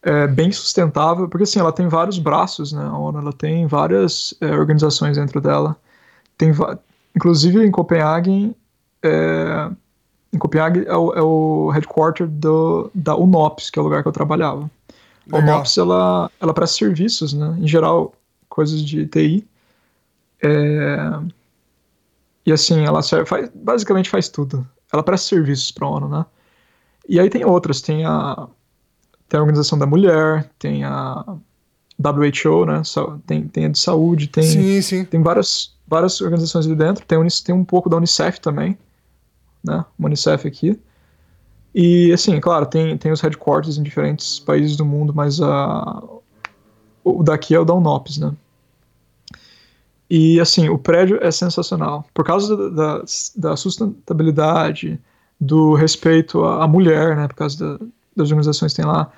é, 0.03 0.27
bem 0.27 0.51
sustentável, 0.51 1.29
porque 1.29 1.43
assim, 1.43 1.59
ela 1.59 1.71
tem 1.71 1.87
vários 1.87 2.19
braços, 2.19 2.73
né? 2.73 2.83
A 2.83 2.97
ONU 2.97 3.19
ela 3.19 3.33
tem 3.33 3.65
várias 3.65 4.33
é, 4.41 4.51
organizações 4.51 5.17
dentro 5.17 5.39
dela. 5.39 5.77
Tem, 6.37 6.51
inclusive 7.15 7.65
em 7.65 7.71
Copenhague, 7.71 8.53
é, 9.01 9.69
em 10.33 10.37
Copenhague 10.37 10.85
é 10.85 10.95
o, 10.95 11.13
é 11.13 11.21
o 11.21 11.69
headquarter 11.69 12.27
do, 12.27 12.91
da 12.93 13.15
UNOPS, 13.15 13.69
que 13.69 13.79
é 13.79 13.81
o 13.81 13.85
lugar 13.85 14.03
que 14.03 14.09
eu 14.09 14.13
trabalhava. 14.13 14.69
Legal. 15.25 15.39
A 15.39 15.53
UNOPS 15.55 15.77
ela, 15.77 16.31
ela 16.41 16.53
presta 16.53 16.77
serviços, 16.77 17.33
né? 17.33 17.55
Em 17.59 17.67
geral, 17.67 18.13
coisas 18.49 18.81
de 18.81 19.07
TI. 19.07 19.47
É, 20.43 21.19
e 22.45 22.51
assim, 22.51 22.83
ela 22.83 23.01
serve, 23.01 23.25
faz, 23.25 23.49
basicamente 23.55 24.09
faz 24.09 24.27
tudo. 24.27 24.67
Ela 24.91 25.01
presta 25.01 25.29
serviços 25.29 25.71
para 25.71 25.87
a 25.87 25.91
ONU, 25.91 26.09
né? 26.09 26.25
E 27.07 27.21
aí 27.21 27.29
tem 27.29 27.45
outras, 27.45 27.81
tem 27.81 28.05
a 28.05 28.47
tem 29.33 29.39
a 29.39 29.41
Organização 29.41 29.79
da 29.79 29.87
Mulher, 29.87 30.47
tem 30.59 30.83
a 30.83 31.25
WHO, 31.97 32.65
né? 32.67 32.83
Tem, 33.25 33.47
tem 33.47 33.65
a 33.65 33.69
de 33.69 33.79
saúde, 33.79 34.27
tem, 34.27 34.43
sim, 34.43 34.81
sim. 34.83 35.05
tem 35.05 35.23
várias, 35.23 35.73
várias 35.87 36.21
organizações 36.21 36.67
ali 36.67 36.75
dentro. 36.75 37.03
Tem, 37.03 37.17
tem 37.43 37.55
um 37.55 37.65
pouco 37.65 37.89
da 37.89 37.97
Unicef 37.97 38.39
também, 38.39 38.77
né? 39.63 39.83
Uma 39.97 40.05
Unicef 40.05 40.47
aqui. 40.47 40.79
E, 41.73 42.11
assim, 42.13 42.39
claro, 42.39 42.67
tem, 42.67 42.95
tem 42.95 43.11
os 43.11 43.21
headquarters 43.21 43.79
em 43.79 43.81
diferentes 43.81 44.37
países 44.37 44.77
do 44.77 44.85
mundo, 44.85 45.11
mas 45.15 45.41
a, 45.41 46.03
o 47.03 47.23
daqui 47.23 47.55
é 47.55 47.59
o 47.59 47.65
da 47.65 47.73
UNOPS, 47.73 48.19
né? 48.19 48.33
E, 50.07 50.39
assim, 50.39 50.69
o 50.69 50.77
prédio 50.77 51.17
é 51.23 51.31
sensacional. 51.31 52.05
Por 52.13 52.23
causa 52.23 52.55
da, 52.55 52.69
da, 52.69 53.05
da 53.35 53.55
sustentabilidade, 53.55 55.01
do 55.41 55.73
respeito 55.73 56.43
à, 56.43 56.65
à 56.65 56.67
mulher, 56.67 57.15
né? 57.15 57.27
Por 57.27 57.33
causa 57.33 57.79
da, 57.79 57.85
das 58.15 58.29
organizações 58.29 58.73
tem 58.73 58.85
lá 58.85 59.11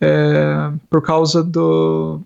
é, 0.00 0.72
por 0.88 1.02
causa 1.02 1.42
do, 1.44 2.20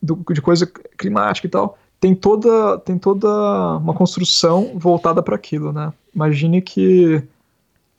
do, 0.00 0.24
de 0.32 0.40
coisa 0.40 0.70
climática 0.96 1.46
e 1.46 1.50
tal, 1.50 1.76
tem 1.98 2.14
toda, 2.14 2.78
tem 2.78 2.96
toda 2.96 3.28
uma 3.78 3.94
construção 3.94 4.72
voltada 4.76 5.22
para 5.22 5.34
aquilo, 5.34 5.72
né? 5.72 5.92
Imagine 6.14 6.62
que 6.62 7.22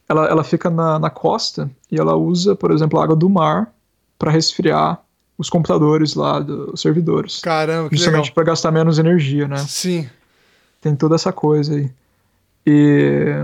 ela, 0.08 0.28
ela 0.28 0.44
fica 0.44 0.70
na, 0.70 0.98
na 0.98 1.10
costa 1.10 1.70
e 1.92 2.00
ela 2.00 2.16
usa, 2.16 2.56
por 2.56 2.72
exemplo, 2.72 3.00
a 3.00 3.04
água 3.04 3.16
do 3.16 3.30
mar 3.30 3.74
para 4.18 4.32
resfriar 4.32 5.02
os 5.38 5.50
computadores 5.50 6.16
lá 6.16 6.40
dos 6.40 6.80
servidores. 6.80 7.42
Caramba, 7.42 7.90
que 7.90 7.98
Justamente 7.98 8.32
para 8.32 8.44
gastar 8.44 8.72
menos 8.72 9.00
energia, 9.00 9.48
né? 9.48 9.58
Sim. 9.58 10.10
Tem 10.80 10.96
toda 10.96 11.16
essa 11.16 11.34
coisa 11.34 11.76
aí. 11.76 11.92
E 12.66 13.44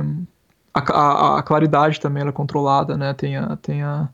a, 0.74 0.80
a, 0.80 1.40
a 1.40 1.44
claridade 1.44 2.00
também 2.00 2.26
é 2.26 2.32
controlada, 2.32 2.98
né? 2.98 3.14
Tem 3.14 3.38
a, 3.38 3.56
tem 3.58 3.84
a, 3.84 4.10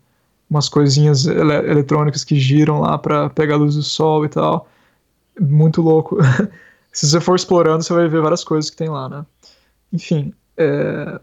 umas 0.50 0.70
coisinhas 0.70 1.26
ele 1.26 1.54
eletrônicas 1.54 2.24
que 2.24 2.40
giram 2.40 2.80
lá 2.80 2.98
para 2.98 3.30
pegar 3.30 3.56
a 3.56 3.58
luz 3.58 3.76
do 3.76 3.84
sol 3.84 4.26
e 4.26 4.30
tal. 4.30 4.68
Muito 5.40 5.82
louco. 5.82 6.18
Se 6.92 7.08
você 7.08 7.22
for 7.22 7.36
explorando, 7.36 7.84
você 7.84 7.94
vai 7.94 8.08
ver 8.08 8.22
várias 8.22 8.44
coisas 8.44 8.70
que 8.72 8.78
tem 8.78 8.90
lá, 8.90 9.08
né? 9.08 9.26
Enfim, 9.94 10.34
é... 10.58 11.20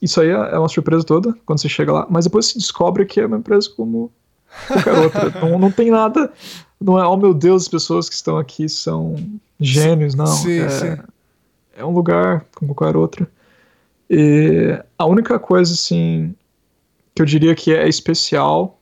isso 0.00 0.20
aí 0.20 0.28
é 0.28 0.58
uma 0.58 0.68
surpresa 0.68 1.04
toda 1.04 1.32
quando 1.46 1.60
você 1.60 1.68
chega 1.68 1.92
lá, 1.92 2.06
mas 2.10 2.24
depois 2.24 2.46
se 2.46 2.58
descobre 2.58 3.06
que 3.06 3.20
é 3.20 3.26
uma 3.26 3.36
empresa 3.38 3.70
como 3.76 4.10
qualquer 4.66 4.98
outra. 4.98 5.30
não, 5.40 5.58
não 5.58 5.70
tem 5.70 5.90
nada. 5.90 6.32
Não 6.80 6.98
é, 6.98 7.06
oh 7.06 7.16
meu 7.16 7.32
Deus, 7.32 7.62
as 7.62 7.68
pessoas 7.68 8.08
que 8.08 8.14
estão 8.16 8.38
aqui 8.38 8.68
são 8.68 9.14
gênios, 9.60 10.16
não. 10.16 10.26
Sim, 10.26 10.58
é, 10.58 10.68
sim. 10.68 10.98
é 11.76 11.84
um 11.84 11.92
lugar 11.92 12.44
como 12.56 12.74
qualquer 12.74 12.96
outro. 12.96 13.24
E 14.14 14.78
a 14.98 15.06
única 15.06 15.38
coisa, 15.38 15.72
assim, 15.72 16.34
que 17.14 17.22
eu 17.22 17.24
diria 17.24 17.54
que 17.54 17.72
é 17.72 17.88
especial 17.88 18.78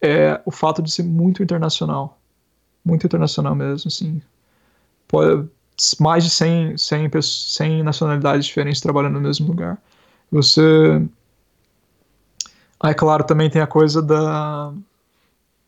é 0.00 0.40
o 0.46 0.50
fato 0.50 0.80
de 0.80 0.90
ser 0.90 1.02
muito 1.02 1.42
internacional. 1.42 2.18
Muito 2.82 3.06
internacional 3.06 3.54
mesmo, 3.54 3.88
assim. 3.88 4.22
Mais 6.00 6.24
de 6.24 6.30
100, 6.30 6.78
100, 6.78 7.10
100 7.20 7.82
nacionalidades 7.82 8.46
diferentes 8.46 8.80
trabalhando 8.80 9.12
no 9.12 9.20
mesmo 9.20 9.46
lugar. 9.46 9.76
Você. 10.30 11.06
Aí, 12.80 12.92
ah, 12.92 12.94
claro, 12.94 13.24
também 13.24 13.50
tem 13.50 13.60
a 13.60 13.66
coisa 13.66 14.00
da, 14.00 14.72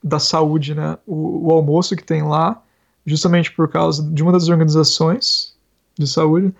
da 0.03 0.19
saúde, 0.19 0.75
né? 0.75 0.97
O, 1.07 1.49
o 1.49 1.53
almoço 1.53 1.95
que 1.95 2.03
tem 2.03 2.23
lá, 2.23 2.63
justamente 3.05 3.53
por 3.53 3.69
causa 3.69 4.03
de 4.03 4.23
uma 4.23 4.33
das 4.33 4.49
organizações 4.49 5.55
de 5.99 6.07
saúde, 6.07 6.55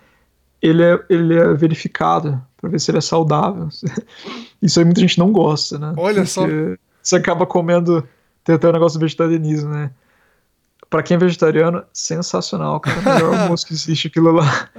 ele 0.61 0.83
é, 0.83 0.99
ele 1.09 1.37
é 1.37 1.53
verificado 1.53 2.41
para 2.57 2.69
ver 2.69 2.79
se 2.79 2.91
ele 2.91 2.97
é 2.97 3.01
saudável. 3.01 3.69
Isso 4.61 4.79
aí 4.79 4.85
muita 4.85 5.01
gente 5.01 5.19
não 5.19 5.31
gosta, 5.31 5.77
né? 5.77 5.93
Olha 5.97 6.23
Porque 6.23 6.27
só. 6.27 6.45
Você 7.01 7.17
acaba 7.17 7.45
comendo, 7.45 8.07
tem 8.43 8.55
até 8.55 8.65
o 8.65 8.71
um 8.71 8.73
negócio 8.73 8.97
do 8.97 9.01
vegetarianismo, 9.03 9.69
né? 9.69 9.91
Pra 10.89 11.03
quem 11.03 11.15
é 11.15 11.19
vegetariano, 11.19 11.83
sensacional, 11.93 12.79
cara. 12.79 12.99
O 12.99 13.03
melhor 13.03 13.35
almoço 13.41 13.65
que 13.65 13.73
existe 13.73 14.07
aquilo 14.07 14.31
lá. 14.31 14.69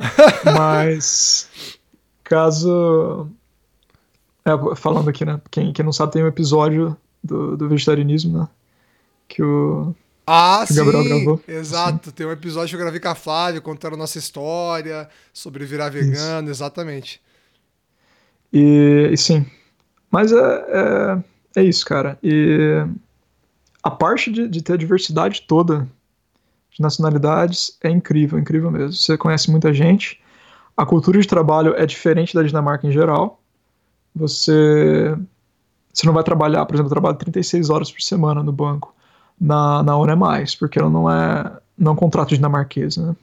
Mas. 0.45 1.49
caso. 2.25 3.29
É, 4.45 4.77
falando 4.77 5.11
aqui, 5.11 5.25
né? 5.25 5.41
Quem, 5.51 5.73
quem 5.73 5.85
não 5.85 5.93
sabe, 5.93 6.13
tem 6.13 6.25
um 6.25 6.29
episódio 6.29 6.97
do, 7.23 7.57
do 7.57 7.69
vegetarianismo, 7.69 8.39
né? 8.39 8.49
Que 9.29 9.43
o. 9.43 9.95
Ah, 10.27 10.65
que 10.67 10.73
o 10.73 10.77
Gabriel 10.77 11.03
sim, 11.05 11.09
gravou. 11.09 11.41
exato. 11.47 12.11
Tem 12.11 12.27
um 12.27 12.33
episódio 12.33 12.71
que 12.71 12.75
eu 12.75 12.81
gravei 12.81 12.99
com 12.99 13.09
a 13.09 13.15
Flávia, 13.15 13.61
contando 13.61 13.95
a 13.95 13.97
nossa 13.97 14.19
história, 14.19 15.09
sobre 15.33 15.65
virar 15.65 15.89
vegano, 15.89 16.51
exatamente. 16.51 17.21
E, 18.53 19.09
e 19.13 19.17
sim. 19.17 19.47
Mas 20.11 20.33
é, 20.33 20.37
é, 20.37 21.25
é 21.61 21.63
isso, 21.63 21.85
cara. 21.87 22.19
E 22.23 22.85
a 23.83 23.91
parte 23.91 24.33
de, 24.33 24.49
de 24.49 24.63
ter 24.63 24.73
a 24.73 24.77
diversidade 24.77 25.43
toda 25.43 25.87
de 26.71 26.83
nacionalidades 26.83 27.79
é 27.83 27.89
incrível, 27.89 28.39
incrível 28.39 28.71
mesmo. 28.71 28.93
Você 28.93 29.17
conhece 29.17 29.51
muita 29.51 29.73
gente. 29.73 30.21
A 30.77 30.85
cultura 30.85 31.21
de 31.21 31.27
trabalho 31.27 31.75
é 31.77 31.87
diferente 31.87 32.35
da 32.35 32.43
Dinamarca 32.43 32.87
em 32.87 32.93
geral. 32.93 33.41
Você, 34.15 35.17
você 35.93 36.05
não 36.05 36.13
vai 36.13 36.25
trabalhar, 36.25 36.67
por 36.67 36.75
exemplo, 36.75 36.89
eu 36.89 36.95
trabalho 36.95 37.17
36 37.17 37.71
horas 37.71 37.93
por 37.93 38.03
semana 38.03 38.43
no 38.43 38.53
banco. 38.53 38.95
Na, 39.41 39.83
na 39.83 39.97
ONU 39.97 40.13
é 40.13 40.17
mais, 40.17 40.55
porque 40.55 40.79
ela 40.79 40.89
não 40.91 41.11
é, 41.11 41.59
não 41.77 41.91
é 41.91 41.95
um 41.95 41.99
contrato 41.99 42.35
dinamarquês, 42.35 42.97
né? 42.97 43.15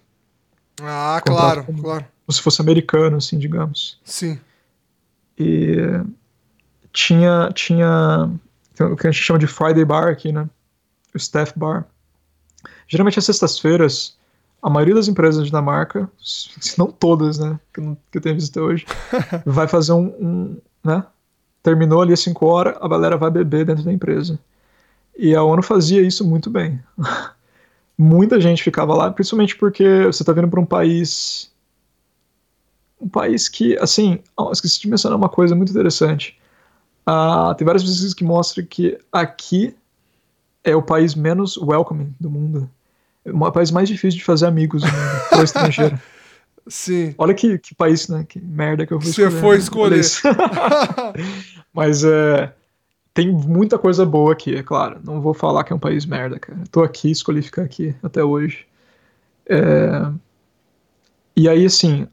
Ah, 0.82 1.22
claro, 1.26 1.64
como- 1.64 1.82
claro. 1.82 2.05
Como 2.26 2.34
se 2.34 2.41
fosse 2.41 2.61
americano, 2.61 3.18
assim, 3.18 3.38
digamos. 3.38 3.99
Sim. 4.05 4.39
E 5.38 5.78
tinha, 6.91 7.49
tinha 7.53 8.30
o 8.80 8.95
que 8.95 9.07
a 9.07 9.11
gente 9.11 9.22
chama 9.24 9.39
de 9.39 9.47
Friday 9.47 9.84
Bar 9.84 10.07
aqui, 10.09 10.32
né? 10.32 10.47
O 11.14 11.18
Staff 11.18 11.53
Bar. 11.57 11.86
Geralmente 12.88 13.20
às 13.20 13.26
sextas-feiras, 13.26 14.16
a 14.61 14.70
maioria 14.70 14.95
das 14.95 15.07
empresas 15.07 15.39
da 15.41 15.45
Dinamarca, 15.45 16.09
se 16.22 16.78
não 16.78 16.88
todas, 16.88 17.39
né? 17.39 17.59
Que 17.74 17.80
eu, 17.80 17.84
não- 17.86 17.97
que 18.11 18.18
eu 18.18 18.22
tenho 18.22 18.36
visto 18.36 18.51
até 18.51 18.61
hoje, 18.61 18.86
vai 19.45 19.68
fazer 19.68 19.93
um, 19.93 20.05
um, 20.20 20.57
né? 20.84 21.03
Terminou 21.61 22.01
ali 22.01 22.14
às 22.14 22.20
5 22.20 22.45
horas, 22.45 22.76
a 22.80 22.88
galera 22.88 23.18
vai 23.18 23.32
beber 23.32 23.66
dentro 23.66 23.84
da 23.84 23.91
empresa. 23.91 24.39
E 25.18 25.36
a 25.36 25.43
ONU 25.43 25.61
fazia 25.61 26.01
isso 26.01 26.26
muito 26.26 26.49
bem. 26.49 26.82
Muita 27.97 28.41
gente 28.41 28.64
ficava 28.64 28.95
lá, 28.95 29.11
principalmente 29.11 29.55
porque 29.55 30.05
você 30.05 30.24
está 30.24 30.34
vindo 30.34 30.47
para 30.47 30.59
um 30.59 30.66
país 30.66 31.51
um 32.99 33.09
país 33.09 33.49
que, 33.49 33.78
assim, 33.80 34.20
ó, 34.38 34.51
esqueci 34.51 34.80
de 34.80 34.88
mencionar 34.88 35.18
uma 35.18 35.28
coisa 35.28 35.53
muito 35.53 35.72
interessante. 35.72 36.39
Ah, 37.05 37.53
tem 37.57 37.66
várias 37.66 37.84
pesquisas 37.84 38.14
que 38.14 38.24
mostram 38.24 38.66
que 38.66 38.97
aqui 39.11 39.76
é 40.64 40.74
o 40.74 40.82
país 40.82 41.14
menos 41.14 41.57
welcoming 41.57 42.16
do 42.18 42.30
mundo. 42.30 42.70
É 43.26 43.32
o 43.32 43.51
país 43.51 43.72
mais 43.72 43.89
difícil 43.89 44.18
de 44.18 44.24
fazer 44.24 44.45
amigos 44.45 44.82
do 44.82 44.88
mundo, 44.88 45.39
o 45.39 45.43
estrangeiro. 45.43 45.99
Sim. 46.66 47.14
Olha 47.18 47.34
que, 47.34 47.57
que 47.59 47.76
país, 47.76 48.07
né? 48.07 48.26
Que 48.28 48.39
merda 48.39 48.86
que 48.86 48.93
eu 48.93 49.01
fui 49.01 49.11
Você 49.11 49.24
escolher. 49.24 49.41
foi 49.41 49.55
né? 49.55 49.61
escolher. 49.61 49.99
Isso. 49.99 50.22
Mas 51.74 52.05
é, 52.05 52.53
tem 53.14 53.32
muita 53.32 53.78
coisa 53.78 54.05
boa 54.05 54.34
aqui, 54.34 54.55
é 54.55 54.64
claro. 54.64 54.99
Não 55.03 55.22
vou 55.22 55.34
falar 55.34 55.64
que 55.64 55.72
é 55.72 55.76
um 55.76 55.80
país 55.80 56.05
merda, 56.05 56.39
cara. 56.39 56.59
Tô 56.72 56.82
aqui, 56.84 57.11
escolhi 57.11 57.41
ficar 57.41 57.64
aqui 57.64 57.93
até 58.01 58.24
hoje. 58.24 58.66
É, 59.47 60.11
E 61.36 61.49
aí, 61.49 61.66
assim, 61.66 62.07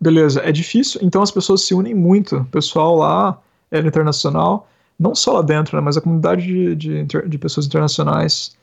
beleza, 0.00 0.40
é 0.40 0.50
difícil, 0.52 1.00
então 1.02 1.22
as 1.22 1.30
pessoas 1.30 1.62
se 1.62 1.74
unem 1.74 1.94
muito. 1.94 2.36
O 2.38 2.44
pessoal 2.46 2.96
lá 2.96 3.40
é 3.70 3.78
internacional, 3.78 4.68
não 4.98 5.14
só 5.14 5.32
lá 5.34 5.42
dentro, 5.42 5.76
né, 5.76 5.82
mas 5.82 5.96
a 5.96 6.00
comunidade 6.00 6.42
de, 6.76 7.04
de, 7.04 7.04
de 7.28 7.38
pessoas 7.38 7.66
internacionais, 7.66 8.56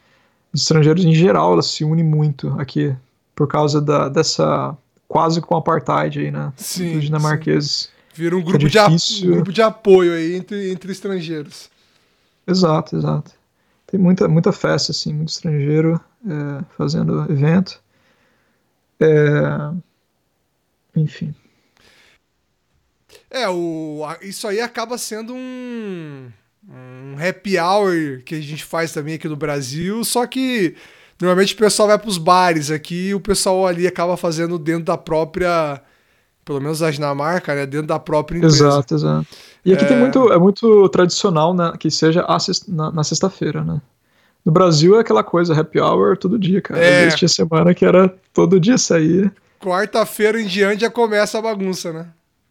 de 0.54 0.60
estrangeiros 0.60 1.06
em 1.06 1.14
geral, 1.14 1.54
elas 1.54 1.68
se 1.68 1.84
unem 1.84 2.04
muito 2.04 2.50
aqui, 2.60 2.96
por 3.36 3.48
causa 3.48 3.80
da, 3.82 4.10
dessa 4.10 4.76
quase 5.08 5.42
com 5.42 5.56
apartheid 5.56 6.20
aí, 6.20 6.32
né? 6.32 6.52
Sim, 6.56 6.94
Dos 6.94 7.04
dinamarqueses. 7.06 7.90
Vira 8.14 8.36
um 8.36 8.40
Fica 8.40 8.52
grupo, 8.58 8.70
de, 8.70 8.78
a- 8.78 8.88
difícil. 8.88 9.30
um 9.30 9.36
grupo 9.36 9.52
de 9.54 9.62
apoio 9.62 10.14
aí 10.14 10.36
entre, 10.36 10.72
entre 10.72 10.92
estrangeiros. 10.92 11.70
Exato, 12.50 12.96
exato. 12.98 13.32
Tem 13.88 14.00
muita, 14.00 14.28
muita 14.28 14.52
festa, 14.52 14.92
assim, 14.92 15.14
muito 15.14 15.30
estrangeiro 15.30 16.00
é, 16.26 16.64
fazendo 16.78 17.32
evento. 17.32 17.82
É, 19.00 19.74
Enfim. 20.96 21.34
É, 23.30 23.48
o, 23.48 24.02
isso 24.22 24.48
aí 24.48 24.60
acaba 24.60 24.98
sendo 24.98 25.34
um, 25.34 26.32
um 26.68 27.16
happy 27.20 27.60
hour 27.60 28.22
que 28.24 28.36
a 28.36 28.42
gente 28.42 28.64
faz 28.64 28.92
também 28.92 29.16
aqui 29.16 29.28
no 29.28 29.36
Brasil, 29.36 30.04
só 30.04 30.26
que 30.26 30.76
normalmente 31.20 31.54
o 31.54 31.58
pessoal 31.58 31.88
vai 31.88 32.00
pros 32.00 32.18
bares 32.18 32.72
aqui 32.72 33.10
e 33.10 33.14
o 33.14 33.20
pessoal 33.20 33.68
ali 33.68 33.88
acaba 33.88 34.18
fazendo 34.18 34.58
dentro 34.58 34.86
da 34.86 34.98
própria, 34.98 35.82
pelo 36.50 36.60
menos 36.60 36.82
a 36.82 36.90
Dinamarca, 36.90 37.54
né, 37.54 37.64
dentro 37.68 37.86
da 37.86 38.00
própria 38.00 38.40
empresa. 38.40 38.66
Exato, 38.66 38.96
exato. 38.96 39.28
E 39.64 39.72
aqui 39.72 39.86
É. 39.86 39.88
tem 39.88 40.00
muito, 40.00 40.34
é 40.34 40.40
muito 40.40 40.90
tradicional 40.90 41.54
né, 41.54 41.74
que 41.80 41.92
seja 41.92 42.26
na, 42.68 42.92
na 42.92 43.04
sexta-feira, 43.04 43.64
né? 43.64 43.80
No 44.44 44.52
Brasil 44.52 44.98
é 44.98 45.02
aquela 45.02 45.24
coisa, 45.24 45.54
happy 45.54 45.80
hour 45.80 46.18
todo 46.18 46.40
dia, 46.40 46.60
cara. 46.60 46.84
É. 46.84 47.08
Tinha 47.10 47.30
semana 47.30 47.72
que 47.76 47.86
era 47.86 48.12
todo 48.34 48.60
dia 48.60 48.80
sair. 48.80 49.32
Quarta-feira 49.60 50.42
em 50.42 50.48
diante 50.48 50.82
já 50.82 50.90
começa 50.90 51.38
a 51.38 51.42
bagunça, 51.44 51.94
né? 51.94 52.08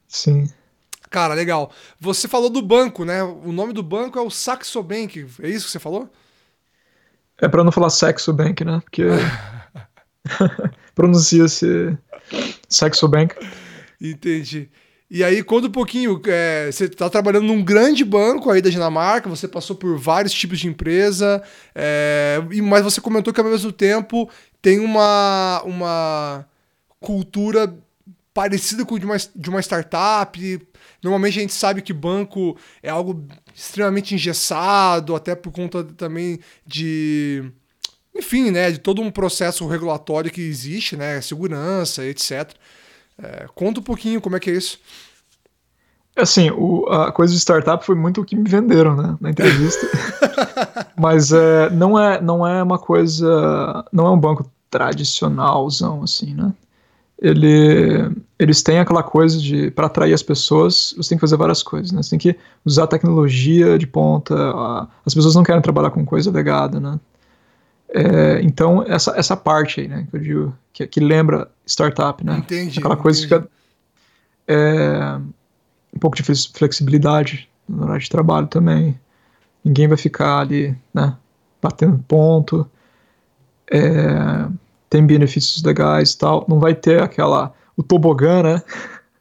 Sim. 0.06 0.48
Cara, 1.10 1.34
legal. 1.34 1.72
Você 1.98 2.28
falou 2.28 2.50
do 2.50 2.62
banco, 2.62 3.04
né? 3.04 3.20
O 3.24 3.50
nome 3.50 3.72
do 3.72 3.82
banco 3.82 4.16
é 4.16 4.22
o 4.22 4.30
Saxo 4.30 4.80
Bank, 4.80 5.26
é 5.42 5.48
isso 5.48 5.66
que 5.66 5.72
você 5.72 5.80
falou? 5.80 6.08
É 7.40 7.48
pra 7.48 7.64
não 7.64 7.72
falar 7.72 7.90
sexo 7.90 8.32
bank, 8.32 8.64
né? 8.64 8.80
Porque 8.84 9.02
pronuncia-se 10.94 11.98
sexo 12.68 13.08
bank. 13.08 13.34
Entendi. 14.00 14.68
E 15.10 15.24
aí, 15.24 15.42
conta 15.42 15.68
um 15.68 15.72
pouquinho, 15.72 16.20
é, 16.26 16.70
você 16.70 16.84
está 16.84 17.08
trabalhando 17.08 17.46
num 17.46 17.64
grande 17.64 18.04
banco 18.04 18.50
aí 18.50 18.60
da 18.60 18.68
Dinamarca, 18.68 19.28
você 19.28 19.48
passou 19.48 19.74
por 19.74 19.96
vários 19.96 20.34
tipos 20.34 20.58
de 20.58 20.68
empresa, 20.68 21.42
é, 21.74 22.38
mas 22.62 22.84
você 22.84 23.00
comentou 23.00 23.32
que 23.32 23.40
ao 23.40 23.46
mesmo 23.46 23.72
tempo 23.72 24.28
tem 24.60 24.78
uma, 24.78 25.62
uma 25.64 26.46
cultura 27.00 27.74
parecida 28.34 28.84
com 28.84 28.98
de 28.98 29.06
uma, 29.06 29.16
de 29.16 29.50
uma 29.50 29.60
startup. 29.60 30.68
Normalmente 31.02 31.38
a 31.38 31.40
gente 31.40 31.54
sabe 31.54 31.82
que 31.82 31.92
banco 31.92 32.56
é 32.82 32.90
algo 32.90 33.26
extremamente 33.54 34.14
engessado, 34.14 35.16
até 35.16 35.34
por 35.34 35.52
conta 35.52 35.82
também 35.82 36.38
de. 36.66 37.50
Enfim, 38.14 38.50
né? 38.50 38.70
De 38.70 38.78
todo 38.78 39.00
um 39.00 39.10
processo 39.10 39.66
regulatório 39.66 40.30
que 40.30 40.40
existe, 40.40 40.96
né? 40.96 41.20
Segurança, 41.20 42.04
etc. 42.04 42.52
É, 43.22 43.46
conta 43.54 43.80
um 43.80 43.82
pouquinho 43.82 44.20
como 44.20 44.36
é 44.36 44.40
que 44.40 44.50
é 44.50 44.54
isso. 44.54 44.78
Assim, 46.16 46.50
o- 46.50 46.86
a 46.88 47.12
coisa 47.12 47.32
de 47.32 47.38
startup 47.38 47.84
foi 47.84 47.94
muito 47.94 48.20
o 48.20 48.24
que 48.24 48.34
me 48.34 48.48
venderam, 48.48 48.96
né, 48.96 49.16
na 49.20 49.30
entrevista. 49.30 49.86
Mas 50.98 51.32
é, 51.32 51.70
não, 51.70 51.98
é, 51.98 52.20
não 52.20 52.46
é 52.46 52.62
uma 52.62 52.78
coisa. 52.78 53.84
Não 53.92 54.06
é 54.06 54.10
um 54.10 54.18
banco 54.18 54.50
tradicionalzão, 54.68 56.02
assim, 56.02 56.34
né? 56.34 56.52
Ele, 57.20 58.10
eles 58.38 58.62
têm 58.62 58.78
aquela 58.78 59.02
coisa 59.02 59.38
de. 59.38 59.70
Para 59.72 59.86
atrair 59.86 60.12
as 60.12 60.22
pessoas, 60.22 60.94
você 60.96 61.08
tem 61.10 61.18
que 61.18 61.20
fazer 61.20 61.36
várias 61.36 61.62
coisas, 61.62 61.90
né? 61.92 62.02
Você 62.02 62.10
tem 62.10 62.18
que 62.18 62.36
usar 62.64 62.86
tecnologia 62.86 63.76
de 63.78 63.86
ponta. 63.86 64.34
a- 64.36 64.86
as 65.06 65.14
pessoas 65.14 65.34
não 65.34 65.42
querem 65.42 65.62
trabalhar 65.62 65.90
com 65.90 66.04
coisa 66.04 66.30
legada, 66.30 66.78
né? 66.80 66.98
É, 67.90 68.40
então, 68.42 68.82
essa, 68.86 69.14
essa 69.16 69.36
parte 69.36 69.80
aí, 69.80 69.88
né, 69.88 70.06
que 70.10 70.16
eu 70.16 70.20
digo, 70.20 70.58
que, 70.72 70.86
que 70.86 71.00
lembra 71.00 71.48
startup, 71.66 72.24
né? 72.24 72.38
Entendi. 72.38 72.78
Aquela 72.78 72.96
coisa 72.96 73.18
que 73.20 73.26
entendi. 73.26 73.42
fica. 73.44 73.58
É, 74.46 75.18
um 75.94 75.98
pouco 75.98 76.16
de 76.16 76.22
flex- 76.22 76.46
flexibilidade 76.46 77.48
no 77.68 77.84
horário 77.84 78.00
de 78.02 78.08
trabalho 78.08 78.46
também. 78.46 78.98
Ninguém 79.64 79.88
vai 79.88 79.96
ficar 79.96 80.40
ali, 80.40 80.76
né? 80.92 81.16
Batendo 81.60 82.02
ponto. 82.06 82.68
É, 83.70 84.46
tem 84.88 85.04
benefícios 85.04 85.62
legais 85.62 86.12
e 86.12 86.18
tal. 86.18 86.46
Não 86.48 86.58
vai 86.58 86.74
ter 86.74 87.02
aquela. 87.02 87.52
O 87.76 87.82
tobogã, 87.82 88.42
né? 88.42 88.62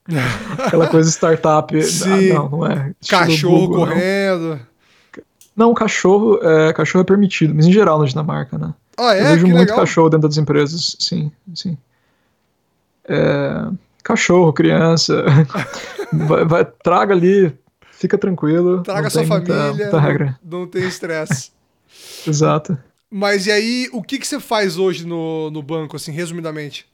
Aquela 0.58 0.88
coisa 0.88 1.10
startup. 1.10 1.84
Sim. 1.84 2.32
Ah, 2.32 2.36
não, 2.36 2.50
não 2.50 2.66
é. 2.66 2.94
Cachorro 3.08 3.68
Google, 3.68 3.88
correndo. 3.88 4.50
Não, 4.50 4.60
cachorro 5.74 6.40
é, 6.42 6.72
cachorro 6.74 7.02
é 7.02 7.06
permitido, 7.06 7.54
mas 7.56 7.66
em 7.66 7.72
geral 7.74 8.00
na 8.00 8.06
Dinamarca, 8.06 8.58
né? 8.58 8.74
Ah, 8.98 9.16
Eu 9.16 9.26
é? 9.26 9.30
vejo 9.34 9.46
Que 9.46 9.52
muito 9.52 9.60
legal. 9.70 9.78
cachorro 9.78 10.10
dentro 10.10 10.28
das 10.28 10.38
empresas, 10.38 10.96
sim, 11.00 11.32
sim. 11.56 11.78
É, 13.06 13.68
cachorro, 14.04 14.52
criança, 14.54 15.24
vai, 16.14 16.46
vai- 16.46 16.66
traga 16.66 17.14
ali, 17.14 17.56
fica 17.92 18.18
tranquilo. 18.18 18.82
Traga 18.84 19.04
não 19.04 19.10
sua 19.10 19.22
tem 19.22 19.30
muita- 19.30 19.54
família. 19.54 19.74
muita 19.84 20.00
regra. 20.00 20.40
Não, 20.44 20.60
não 20.62 20.68
tem 20.68 20.84
estresse. 20.88 21.52
Exato. 22.28 22.78
Mas 23.10 23.46
e 23.48 23.52
aí, 23.52 23.90
o 23.94 24.04
que, 24.04 24.18
que 24.20 24.28
você 24.28 24.40
faz 24.40 24.78
hoje 24.78 25.06
no, 25.08 25.50
no 25.50 25.62
banco, 25.64 25.96
assim, 25.96 26.12
resumidamente? 26.12 26.86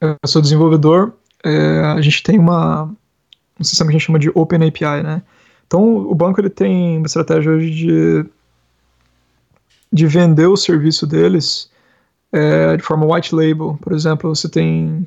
Eu 0.00 0.16
sou 0.26 0.40
desenvolvedor, 0.42 1.14
é, 1.42 1.80
a 1.80 2.00
gente 2.00 2.22
tem 2.22 2.38
uma, 2.38 2.84
um 3.58 3.64
sistema 3.64 3.90
que 3.90 3.96
a 3.96 3.98
gente 3.98 4.06
chama 4.06 4.18
de 4.18 4.30
Open 4.34 4.66
API, 4.68 5.02
né? 5.02 5.22
Então 5.66 5.82
o 5.96 6.14
banco 6.14 6.40
ele 6.40 6.50
tem 6.50 6.98
uma 6.98 7.06
estratégia 7.06 7.52
hoje 7.52 7.70
de, 7.70 8.26
de 9.92 10.06
vender 10.06 10.46
o 10.46 10.56
serviço 10.56 11.06
deles 11.06 11.70
é, 12.32 12.76
de 12.76 12.82
forma 12.82 13.06
white 13.12 13.34
label. 13.34 13.78
Por 13.80 13.92
exemplo, 13.92 14.34
você 14.34 14.48
tem 14.48 15.06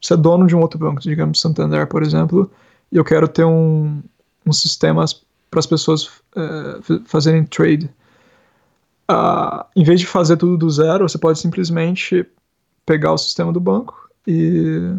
você 0.00 0.14
é 0.14 0.16
dono 0.16 0.46
de 0.46 0.56
um 0.56 0.60
outro 0.60 0.78
banco, 0.78 1.00
digamos 1.00 1.40
Santander, 1.40 1.86
por 1.86 2.02
exemplo, 2.02 2.50
e 2.90 2.96
eu 2.96 3.04
quero 3.04 3.28
ter 3.28 3.44
um, 3.44 4.02
um 4.44 4.52
sistema 4.52 5.04
para 5.48 5.60
as 5.60 5.66
pessoas 5.66 6.06
uh, 6.06 7.02
fazerem 7.06 7.44
trade. 7.44 7.88
Uh, 9.08 9.64
em 9.76 9.84
vez 9.84 10.00
de 10.00 10.06
fazer 10.06 10.36
tudo 10.36 10.56
do 10.56 10.70
zero, 10.70 11.08
você 11.08 11.18
pode 11.18 11.38
simplesmente 11.38 12.26
pegar 12.84 13.12
o 13.12 13.18
sistema 13.18 13.52
do 13.52 13.60
banco 13.60 14.08
e, 14.26 14.92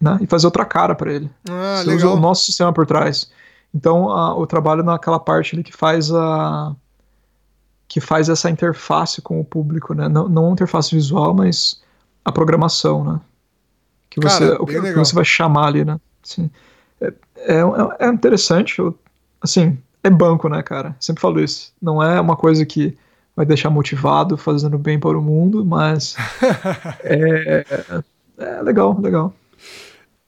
né, 0.00 0.18
e 0.20 0.26
fazer 0.26 0.46
outra 0.46 0.64
cara 0.64 0.94
para 0.94 1.12
ele. 1.12 1.30
Ah, 1.48 1.76
você 1.76 1.90
legal. 1.90 2.10
usa 2.10 2.18
o 2.18 2.20
nosso 2.20 2.44
sistema 2.44 2.72
por 2.72 2.84
trás. 2.84 3.30
Então, 3.74 4.06
uh, 4.06 4.38
o 4.38 4.46
trabalho 4.46 4.82
naquela 4.82 5.18
parte 5.18 5.54
ali 5.54 5.64
que 5.64 5.72
faz 5.72 6.12
a 6.12 6.74
que 7.88 8.00
faz 8.00 8.30
essa 8.30 8.48
interface 8.48 9.20
com 9.20 9.38
o 9.38 9.44
público, 9.44 9.92
né? 9.92 10.08
Não, 10.08 10.26
não 10.26 10.48
a 10.48 10.52
interface 10.52 10.94
visual, 10.94 11.34
mas 11.34 11.82
a 12.24 12.32
programação, 12.32 13.04
né? 13.04 13.20
Que 14.08 14.18
você, 14.18 14.48
Cara, 14.48 14.62
o 14.62 14.66
que, 14.66 14.80
que 14.80 14.94
você 14.94 15.14
vai 15.14 15.24
chamar 15.26 15.66
ali, 15.66 15.84
né? 15.84 16.00
Sim. 16.22 16.50
É, 16.98 17.12
é, 17.36 17.62
é 17.98 18.08
interessante, 18.08 18.78
eu, 18.78 18.98
assim, 19.42 19.78
é 20.02 20.08
banco, 20.08 20.48
né, 20.48 20.62
cara? 20.62 20.96
Sempre 20.98 21.20
falo 21.20 21.38
isso. 21.38 21.72
Não 21.82 22.02
é 22.02 22.18
uma 22.18 22.34
coisa 22.34 22.64
que 22.64 22.96
vai 23.36 23.44
deixar 23.44 23.68
motivado, 23.68 24.38
fazendo 24.38 24.78
bem 24.78 24.98
para 24.98 25.18
o 25.18 25.22
mundo, 25.22 25.64
mas 25.64 26.16
é, 27.04 27.64
é 28.38 28.62
legal, 28.62 28.98
legal. 29.00 29.34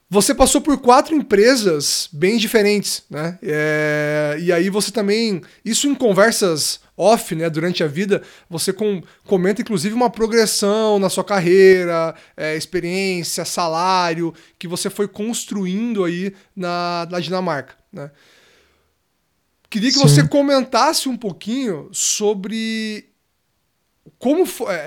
Você 0.09 0.35
passou 0.35 0.61
por 0.61 0.79
quatro 0.79 1.15
empresas 1.15 2.09
bem 2.13 2.37
diferentes, 2.37 3.03
né? 3.11 3.39
É, 3.43 4.37
e 4.39 4.53
aí 4.53 4.69
você 4.69 4.91
também, 4.91 5.43
isso 5.65 5.89
em 5.89 5.95
conversas 5.95 6.81
off, 6.97 7.35
né, 7.35 7.51
durante 7.51 7.83
a 7.83 7.89
vida, 7.89 8.23
você 8.49 8.73
com, 8.73 9.03
comenta 9.25 9.63
inclusive 9.63 9.95
uma 9.95 10.09
progressão 10.09 10.99
na 10.99 11.11
sua 11.11 11.25
carreira, 11.25 12.15
é, 12.37 12.57
experiência, 12.57 13.45
salário, 13.45 14.33
que 14.59 14.69
você 14.69 14.89
foi 14.89 15.09
construindo 15.09 16.05
aí 16.05 16.33
na, 16.55 17.09
na 17.11 17.19
Dinamarca, 17.19 17.75
né? 17.93 18.11
Queria 19.69 19.91
que 19.91 19.99
Sim. 19.99 20.03
você 20.03 20.29
comentasse 20.29 21.09
um 21.09 21.17
pouquinho 21.17 21.89
sobre 21.91 23.09
como 24.19 24.45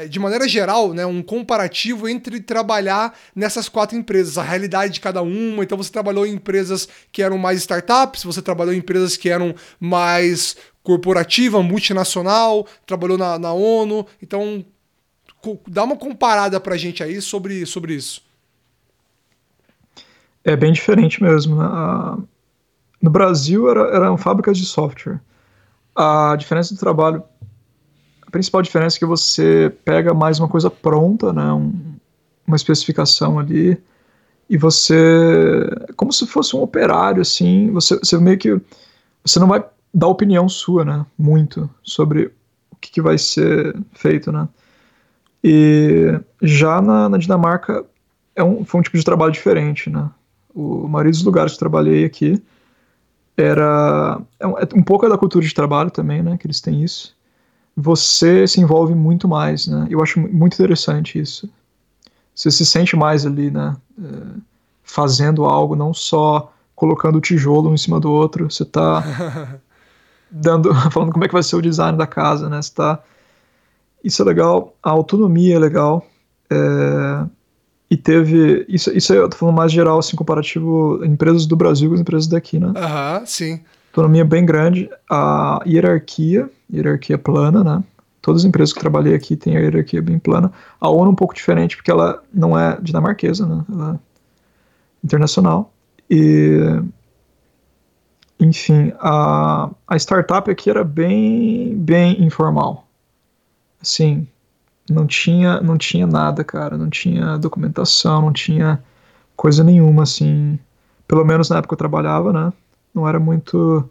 de 0.10 0.20
maneira 0.20 0.48
geral, 0.48 0.94
né, 0.94 1.06
um 1.06 1.22
comparativo 1.22 2.08
entre 2.08 2.40
trabalhar 2.40 3.16
nessas 3.36 3.68
quatro 3.68 3.98
empresas, 3.98 4.38
a 4.38 4.44
realidade 4.44 4.94
de 4.94 5.00
cada 5.00 5.22
uma. 5.22 5.64
Então 5.64 5.78
você 5.78 5.92
trabalhou 5.92 6.26
em 6.26 6.34
empresas 6.34 6.88
que 7.12 7.22
eram 7.22 7.38
mais 7.38 7.60
startups, 7.60 8.24
você 8.24 8.42
trabalhou 8.42 8.74
em 8.74 8.78
empresas 8.78 9.18
que 9.18 9.30
eram 9.30 9.56
mais 9.80 10.56
corporativa, 10.84 11.62
multinacional, 11.62 12.66
trabalhou 12.86 13.18
na, 13.18 13.38
na 13.38 13.54
ONU. 13.54 14.06
Então 14.22 14.66
dá 15.68 15.84
uma 15.84 15.98
comparada 15.98 16.60
pra 16.60 16.78
gente 16.78 17.04
aí 17.04 17.22
sobre, 17.22 17.66
sobre 17.66 17.94
isso. 17.94 18.22
É 20.44 20.56
bem 20.56 20.72
diferente 20.72 21.22
mesmo. 21.22 21.58
Né? 21.58 21.68
No 23.02 23.10
Brasil 23.10 23.70
era, 23.70 23.96
eram 23.96 24.18
fábricas 24.18 24.58
de 24.58 24.66
software. 24.66 25.20
A 25.96 26.36
diferença 26.38 26.74
do 26.74 26.80
trabalho, 26.80 27.24
a 28.28 28.32
principal 28.32 28.62
diferença 28.62 28.98
é 28.98 29.00
que 29.00 29.06
você 29.06 29.74
pega 29.86 30.14
mais 30.14 30.38
uma 30.38 30.50
coisa 30.50 30.70
pronta, 30.70 31.32
né, 31.32 31.52
um, 31.54 31.74
uma 32.46 32.58
especificação 32.58 33.40
ali, 33.40 33.82
e 34.50 34.58
você, 34.58 34.96
como 35.96 36.12
se 36.12 36.28
fosse 36.28 36.56
um 36.56 36.62
operário, 36.62 37.22
assim, 37.22 37.72
você, 37.72 37.98
você 37.98 38.18
meio 38.18 38.38
que, 38.38 38.60
você 39.24 39.40
não 39.40 39.48
vai 39.48 39.64
dar 39.94 40.08
opinião 40.08 40.48
sua, 40.50 40.84
né, 40.84 41.06
muito 41.18 41.70
sobre 41.82 42.26
o 42.70 42.76
que, 42.76 42.92
que 42.92 43.02
vai 43.02 43.18
ser 43.18 43.76
feito, 43.94 44.30
né. 44.32 44.48
E 45.42 46.20
já 46.42 46.82
na, 46.82 47.08
na 47.08 47.18
Dinamarca 47.18 47.86
é 48.36 48.44
um, 48.44 48.66
foi 48.66 48.82
um 48.82 48.84
tipo 48.84 48.98
de 48.98 49.06
trabalho 49.06 49.32
diferente, 49.32 49.90
né. 49.90 50.10
O, 50.54 50.86
maioria 50.88 51.12
dos 51.12 51.24
lugares 51.24 51.54
que 51.54 51.60
trabalhei 51.60 52.04
aqui, 52.04 52.44
era 53.38 54.20
é 54.38 54.48
um, 54.48 54.58
é 54.58 54.68
um 54.76 54.84
pouco 54.84 55.08
da 55.08 55.18
cultura 55.18 55.46
de 55.46 55.54
trabalho 55.54 55.92
também, 55.92 56.22
né, 56.22 56.38
que 56.38 56.46
eles 56.46 56.60
têm 56.60 56.84
isso. 56.84 57.17
Você 57.80 58.48
se 58.48 58.60
envolve 58.60 58.96
muito 58.96 59.28
mais, 59.28 59.68
né? 59.68 59.86
Eu 59.88 60.02
acho 60.02 60.20
muito 60.20 60.56
interessante 60.56 61.20
isso. 61.20 61.48
Você 62.34 62.50
se 62.50 62.66
sente 62.66 62.96
mais 62.96 63.24
ali, 63.24 63.52
né, 63.52 63.76
é, 64.00 64.04
fazendo 64.84 65.46
algo, 65.46 65.76
não 65.76 65.94
só 65.94 66.52
colocando 66.76 67.18
o 67.18 67.22
tijolo 67.22 67.70
um 67.70 67.76
em 67.76 67.78
cima 67.78 68.00
do 68.00 68.12
outro. 68.12 68.50
Você 68.50 68.64
está 68.64 69.60
dando, 70.30 70.74
falando 70.92 71.12
como 71.12 71.24
é 71.24 71.28
que 71.28 71.34
vai 71.34 71.44
ser 71.44 71.56
o 71.56 71.62
design 71.62 71.96
da 71.96 72.08
casa, 72.08 72.50
né? 72.50 72.60
Você 72.60 72.74
tá, 72.74 73.00
isso 74.04 74.24
é 74.24 74.26
legal. 74.26 74.76
A 74.82 74.90
autonomia 74.90 75.56
é 75.56 75.60
legal. 75.60 76.04
É, 76.50 77.26
e 77.92 77.96
teve. 77.96 78.66
Isso, 78.68 78.92
isso 78.96 79.14
eu 79.14 79.30
tô 79.30 79.38
falando 79.38 79.56
mais 79.56 79.72
geral, 79.72 80.00
assim, 80.00 80.16
comparativo 80.16 81.04
empresas 81.06 81.46
do 81.46 81.56
Brasil 81.56 81.90
com 81.90 81.96
as 81.96 82.02
empresas 82.02 82.28
daqui, 82.28 82.60
né? 82.60 82.74
Aham, 82.76 83.24
sim. 83.26 83.62
Autonomia 83.98 84.24
bem 84.24 84.46
grande. 84.46 84.88
A 85.10 85.60
hierarquia, 85.66 86.48
hierarquia 86.72 87.18
plana, 87.18 87.64
né? 87.64 87.84
Todas 88.22 88.44
as 88.44 88.46
empresas 88.46 88.72
que 88.72 88.80
trabalhei 88.80 89.16
aqui 89.16 89.36
têm 89.36 89.58
a 89.58 89.60
hierarquia 89.60 90.04
bem 90.04 90.20
plana. 90.20 90.52
A 90.80 90.88
ONU 90.88 91.08
é 91.08 91.10
um 91.14 91.16
pouco 91.16 91.34
diferente, 91.34 91.76
porque 91.76 91.90
ela 91.90 92.22
não 92.32 92.58
é 92.58 92.78
dinamarquesa, 92.80 93.48
né? 93.48 93.66
Ela 93.74 93.96
é 93.96 94.00
internacional. 95.04 95.74
E. 96.08 96.80
Enfim, 98.40 98.94
a, 99.00 99.72
a 99.88 99.96
startup 99.98 100.52
aqui 100.52 100.70
era 100.70 100.84
bem, 100.84 101.76
bem 101.76 102.24
informal. 102.24 102.88
Assim, 103.82 104.28
não 104.88 105.08
tinha, 105.08 105.60
não 105.60 105.76
tinha 105.76 106.06
nada, 106.06 106.44
cara. 106.44 106.78
Não 106.78 106.88
tinha 106.88 107.36
documentação, 107.40 108.22
não 108.22 108.32
tinha 108.32 108.80
coisa 109.36 109.64
nenhuma, 109.64 110.04
assim. 110.04 110.60
Pelo 111.08 111.26
menos 111.26 111.50
na 111.50 111.58
época 111.58 111.70
que 111.70 111.74
eu 111.74 111.80
trabalhava, 111.80 112.32
né? 112.32 112.54
Não 112.94 113.08
era 113.08 113.20
muito. 113.20 113.88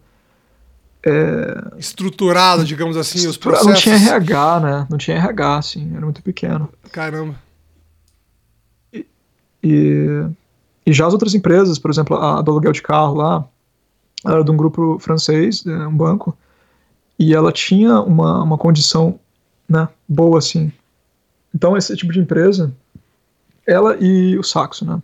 É... 1.05 1.78
Estruturado, 1.78 2.64
digamos 2.64 2.97
assim, 2.97 3.26
os 3.26 3.36
processos. 3.36 3.66
Não 3.68 3.74
tinha 3.74 3.97
RH, 3.97 4.61
né? 4.61 4.86
Não 4.90 4.99
tinha 4.99 5.16
RH, 5.16 5.57
assim. 5.57 5.92
Era 5.94 6.05
muito 6.05 6.22
pequeno. 6.22 6.68
Caramba. 6.90 7.34
E, 8.92 9.07
e, 9.62 10.26
e 10.84 10.92
já 10.92 11.07
as 11.07 11.12
outras 11.12 11.34
empresas, 11.34 11.78
por 11.78 11.90
exemplo, 11.90 12.16
a 12.16 12.42
do 12.42 12.51
aluguel 12.51 12.72
de 12.72 12.82
carro 12.82 13.14
lá, 13.14 13.44
era 14.24 14.42
de 14.42 14.51
um 14.51 14.57
grupo 14.57 14.99
francês, 14.99 15.64
um 15.66 15.97
banco, 15.97 16.36
e 17.18 17.34
ela 17.34 17.53
tinha 17.53 18.01
uma, 18.01 18.42
uma 18.42 18.59
condição 18.59 19.20
né, 19.68 19.88
boa, 20.09 20.38
assim, 20.38 20.72
então, 21.57 21.74
esse 21.74 21.97
tipo 21.97 22.12
de 22.12 22.20
empresa, 22.20 22.70
ela 23.66 23.97
e 23.99 24.36
o 24.36 24.42
Saxo, 24.42 24.84
né? 24.84 25.01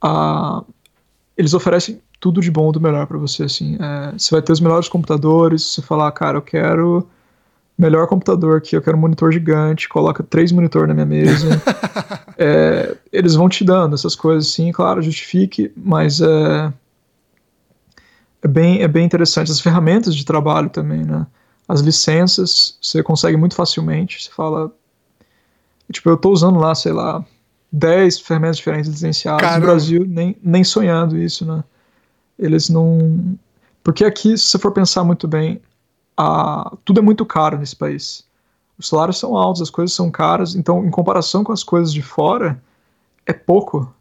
Ah, 0.00 0.64
eles 1.36 1.52
oferecem 1.52 2.00
tudo 2.22 2.40
de 2.40 2.50
bom 2.50 2.70
do 2.70 2.80
melhor 2.80 3.06
para 3.06 3.18
você, 3.18 3.42
assim. 3.42 3.76
É, 3.80 4.12
você 4.16 4.30
vai 4.30 4.40
ter 4.40 4.52
os 4.52 4.60
melhores 4.60 4.88
computadores, 4.88 5.64
você 5.64 5.82
falar, 5.82 6.10
cara, 6.12 6.38
eu 6.38 6.42
quero 6.42 7.06
melhor 7.76 8.06
computador 8.06 8.58
aqui, 8.58 8.76
eu 8.76 8.80
quero 8.80 8.96
um 8.96 9.00
monitor 9.00 9.32
gigante, 9.32 9.88
coloca 9.88 10.22
três 10.22 10.52
monitores 10.52 10.86
na 10.88 10.94
minha 10.94 11.06
mesa. 11.06 11.60
é, 12.38 12.96
eles 13.12 13.34
vão 13.34 13.48
te 13.48 13.64
dando 13.64 13.94
essas 13.94 14.14
coisas, 14.14 14.48
sim, 14.48 14.70
claro, 14.70 15.02
justifique, 15.02 15.72
mas 15.76 16.20
é, 16.20 16.72
é, 18.42 18.48
bem, 18.48 18.82
é 18.82 18.88
bem 18.88 19.04
interessante. 19.04 19.50
As 19.50 19.60
ferramentas 19.60 20.14
de 20.14 20.24
trabalho 20.24 20.70
também, 20.70 21.04
né? 21.04 21.26
As 21.68 21.80
licenças, 21.80 22.78
você 22.80 23.02
consegue 23.02 23.36
muito 23.36 23.56
facilmente. 23.56 24.22
Você 24.22 24.30
fala, 24.30 24.72
Tipo, 25.92 26.10
eu 26.10 26.16
tô 26.16 26.30
usando 26.30 26.58
lá, 26.58 26.74
sei 26.74 26.92
lá, 26.92 27.24
10 27.70 28.20
ferramentas 28.20 28.56
diferentes 28.56 28.90
licenciadas. 28.90 29.40
Caramba. 29.40 29.60
No 29.60 29.66
Brasil, 29.66 30.04
nem, 30.06 30.36
nem 30.42 30.64
sonhando 30.64 31.18
isso, 31.18 31.44
né? 31.44 31.62
Eles 32.38 32.68
não. 32.68 33.36
Porque 33.82 34.04
aqui, 34.04 34.36
se 34.36 34.46
você 34.46 34.58
for 34.58 34.72
pensar 34.72 35.04
muito 35.04 35.26
bem, 35.26 35.60
a... 36.16 36.72
tudo 36.84 37.00
é 37.00 37.02
muito 37.02 37.24
caro 37.26 37.58
nesse 37.58 37.76
país. 37.76 38.24
Os 38.78 38.88
salários 38.88 39.18
são 39.18 39.36
altos, 39.36 39.62
as 39.62 39.70
coisas 39.70 39.94
são 39.94 40.10
caras, 40.10 40.54
então, 40.54 40.84
em 40.84 40.90
comparação 40.90 41.44
com 41.44 41.52
as 41.52 41.62
coisas 41.62 41.92
de 41.92 42.02
fora, 42.02 42.60
é 43.26 43.32
pouco. 43.32 43.92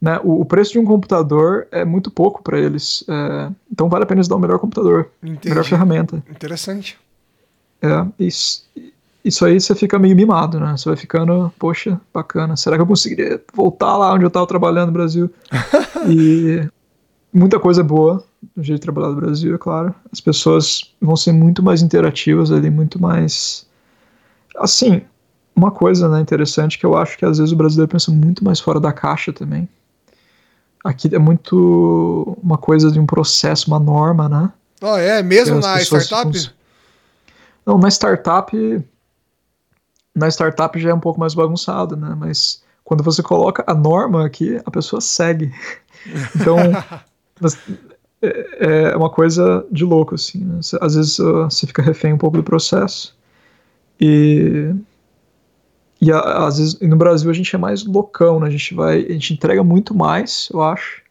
Né? 0.00 0.20
O, 0.22 0.40
o 0.40 0.44
preço 0.44 0.72
de 0.72 0.78
um 0.78 0.84
computador 0.84 1.66
é 1.72 1.84
muito 1.84 2.10
pouco 2.10 2.42
para 2.42 2.58
eles. 2.58 3.04
É... 3.08 3.50
então, 3.70 3.88
vale 3.88 4.04
a 4.04 4.06
pena 4.06 4.20
eles 4.20 4.28
dar 4.28 4.36
o 4.36 4.40
melhor 4.40 4.58
computador, 4.58 5.10
Entendi. 5.22 5.48
melhor 5.48 5.64
ferramenta. 5.64 6.22
Interessante. 6.30 6.98
É, 7.80 8.06
isso, 8.18 8.64
isso 9.24 9.44
aí 9.44 9.60
você 9.60 9.74
fica 9.74 9.98
meio 9.98 10.16
mimado, 10.16 10.58
né? 10.58 10.76
Você 10.76 10.88
vai 10.88 10.96
ficando, 10.96 11.52
poxa, 11.58 12.00
bacana. 12.12 12.56
Será 12.56 12.76
que 12.76 12.82
eu 12.82 12.86
conseguiria 12.86 13.42
voltar 13.54 13.96
lá 13.96 14.12
onde 14.14 14.24
eu 14.24 14.28
estava 14.28 14.46
trabalhando 14.46 14.88
no 14.88 14.92
Brasil? 14.92 15.30
e 16.08 16.68
muita 17.32 17.58
coisa 17.58 17.82
boa 17.82 18.24
no 18.56 18.62
jeito 18.62 18.80
de 18.80 18.84
trabalhar 18.84 19.08
no 19.08 19.16
Brasil, 19.16 19.54
é 19.54 19.58
claro. 19.58 19.94
As 20.12 20.20
pessoas 20.20 20.94
vão 21.00 21.16
ser 21.16 21.32
muito 21.32 21.62
mais 21.62 21.82
interativas 21.82 22.52
ali, 22.52 22.70
muito 22.70 23.00
mais. 23.00 23.66
Assim, 24.56 25.02
uma 25.54 25.70
coisa 25.70 26.08
né, 26.08 26.20
interessante 26.20 26.78
que 26.78 26.86
eu 26.86 26.96
acho 26.96 27.18
que 27.18 27.24
às 27.24 27.38
vezes 27.38 27.52
o 27.52 27.56
brasileiro 27.56 27.90
pensa 27.90 28.10
muito 28.10 28.44
mais 28.44 28.60
fora 28.60 28.80
da 28.80 28.92
caixa 28.92 29.32
também. 29.32 29.68
Aqui 30.84 31.14
é 31.14 31.18
muito 31.18 32.36
uma 32.42 32.56
coisa 32.56 32.90
de 32.90 33.00
um 33.00 33.06
processo, 33.06 33.68
uma 33.68 33.80
norma, 33.80 34.28
né? 34.28 34.52
Oh, 34.80 34.96
é? 34.96 35.22
Mesmo 35.22 35.58
na 35.58 35.80
startup? 35.82 36.52
Não, 37.66 37.76
na 37.76 37.88
startup 37.88 38.56
na 40.18 40.28
startup 40.28 40.78
já 40.78 40.90
é 40.90 40.94
um 40.94 41.00
pouco 41.00 41.20
mais 41.20 41.34
bagunçado, 41.34 41.96
né? 41.96 42.14
Mas 42.18 42.62
quando 42.84 43.02
você 43.02 43.22
coloca 43.22 43.64
a 43.66 43.74
norma 43.74 44.26
aqui, 44.26 44.60
a 44.64 44.70
pessoa 44.70 45.00
segue. 45.00 45.52
Então, 46.36 46.56
é, 48.22 48.90
é 48.92 48.96
uma 48.96 49.10
coisa 49.10 49.66
de 49.70 49.84
louco, 49.84 50.14
assim. 50.14 50.44
Né? 50.44 50.60
Às 50.80 50.94
vezes 50.94 51.18
você 51.18 51.66
fica 51.66 51.82
refém 51.82 52.12
um 52.12 52.18
pouco 52.18 52.36
do 52.36 52.42
processo. 52.42 53.16
E, 54.00 54.74
e 56.00 56.12
às 56.12 56.58
vezes 56.58 56.80
no 56.80 56.96
Brasil 56.96 57.30
a 57.30 57.34
gente 57.34 57.54
é 57.54 57.58
mais 57.58 57.84
loucão, 57.84 58.40
né? 58.40 58.46
A 58.46 58.50
gente 58.50 58.74
vai, 58.74 59.04
a 59.04 59.12
gente 59.12 59.34
entrega 59.34 59.62
muito 59.64 59.94
mais, 59.94 60.48
eu 60.52 60.62
acho. 60.62 61.02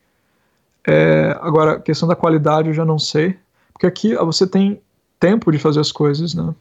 É, 0.86 1.38
agora, 1.42 1.74
a 1.74 1.80
questão 1.80 2.08
da 2.08 2.16
qualidade 2.16 2.70
eu 2.70 2.74
já 2.74 2.86
não 2.86 2.98
sei. 2.98 3.38
Porque 3.74 3.86
aqui 3.86 4.16
você 4.16 4.48
tem 4.48 4.82
tempo 5.20 5.52
de 5.52 5.60
fazer 5.60 5.80
as 5.80 5.92
coisas, 5.92 6.34
né? 6.34 6.56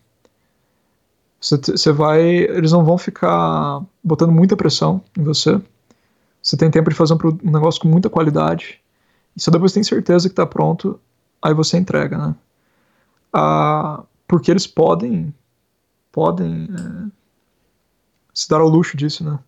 Você, 1.40 1.56
você 1.56 1.92
vai. 1.92 2.22
Eles 2.22 2.72
não 2.72 2.84
vão 2.84 2.98
ficar 2.98 3.82
botando 4.02 4.32
muita 4.32 4.56
pressão 4.56 5.02
em 5.16 5.22
você. 5.22 5.60
Você 6.42 6.56
tem 6.56 6.70
tempo 6.70 6.90
de 6.90 6.96
fazer 6.96 7.14
um, 7.14 7.18
um 7.44 7.50
negócio 7.50 7.80
com 7.80 7.88
muita 7.88 8.10
qualidade. 8.10 8.80
E 9.36 9.40
só 9.40 9.50
depois 9.50 9.72
tem 9.72 9.82
certeza 9.82 10.28
que 10.28 10.32
está 10.32 10.46
pronto, 10.46 10.98
aí 11.42 11.52
você 11.52 11.76
entrega, 11.76 12.16
né? 12.16 12.34
Ah, 13.32 14.02
porque 14.26 14.50
eles 14.50 14.66
podem. 14.66 15.34
Podem 16.10 16.68
é, 16.70 17.10
se 18.32 18.48
dar 18.48 18.60
ao 18.60 18.68
luxo 18.68 18.96
disso, 18.96 19.22
né? 19.22 19.38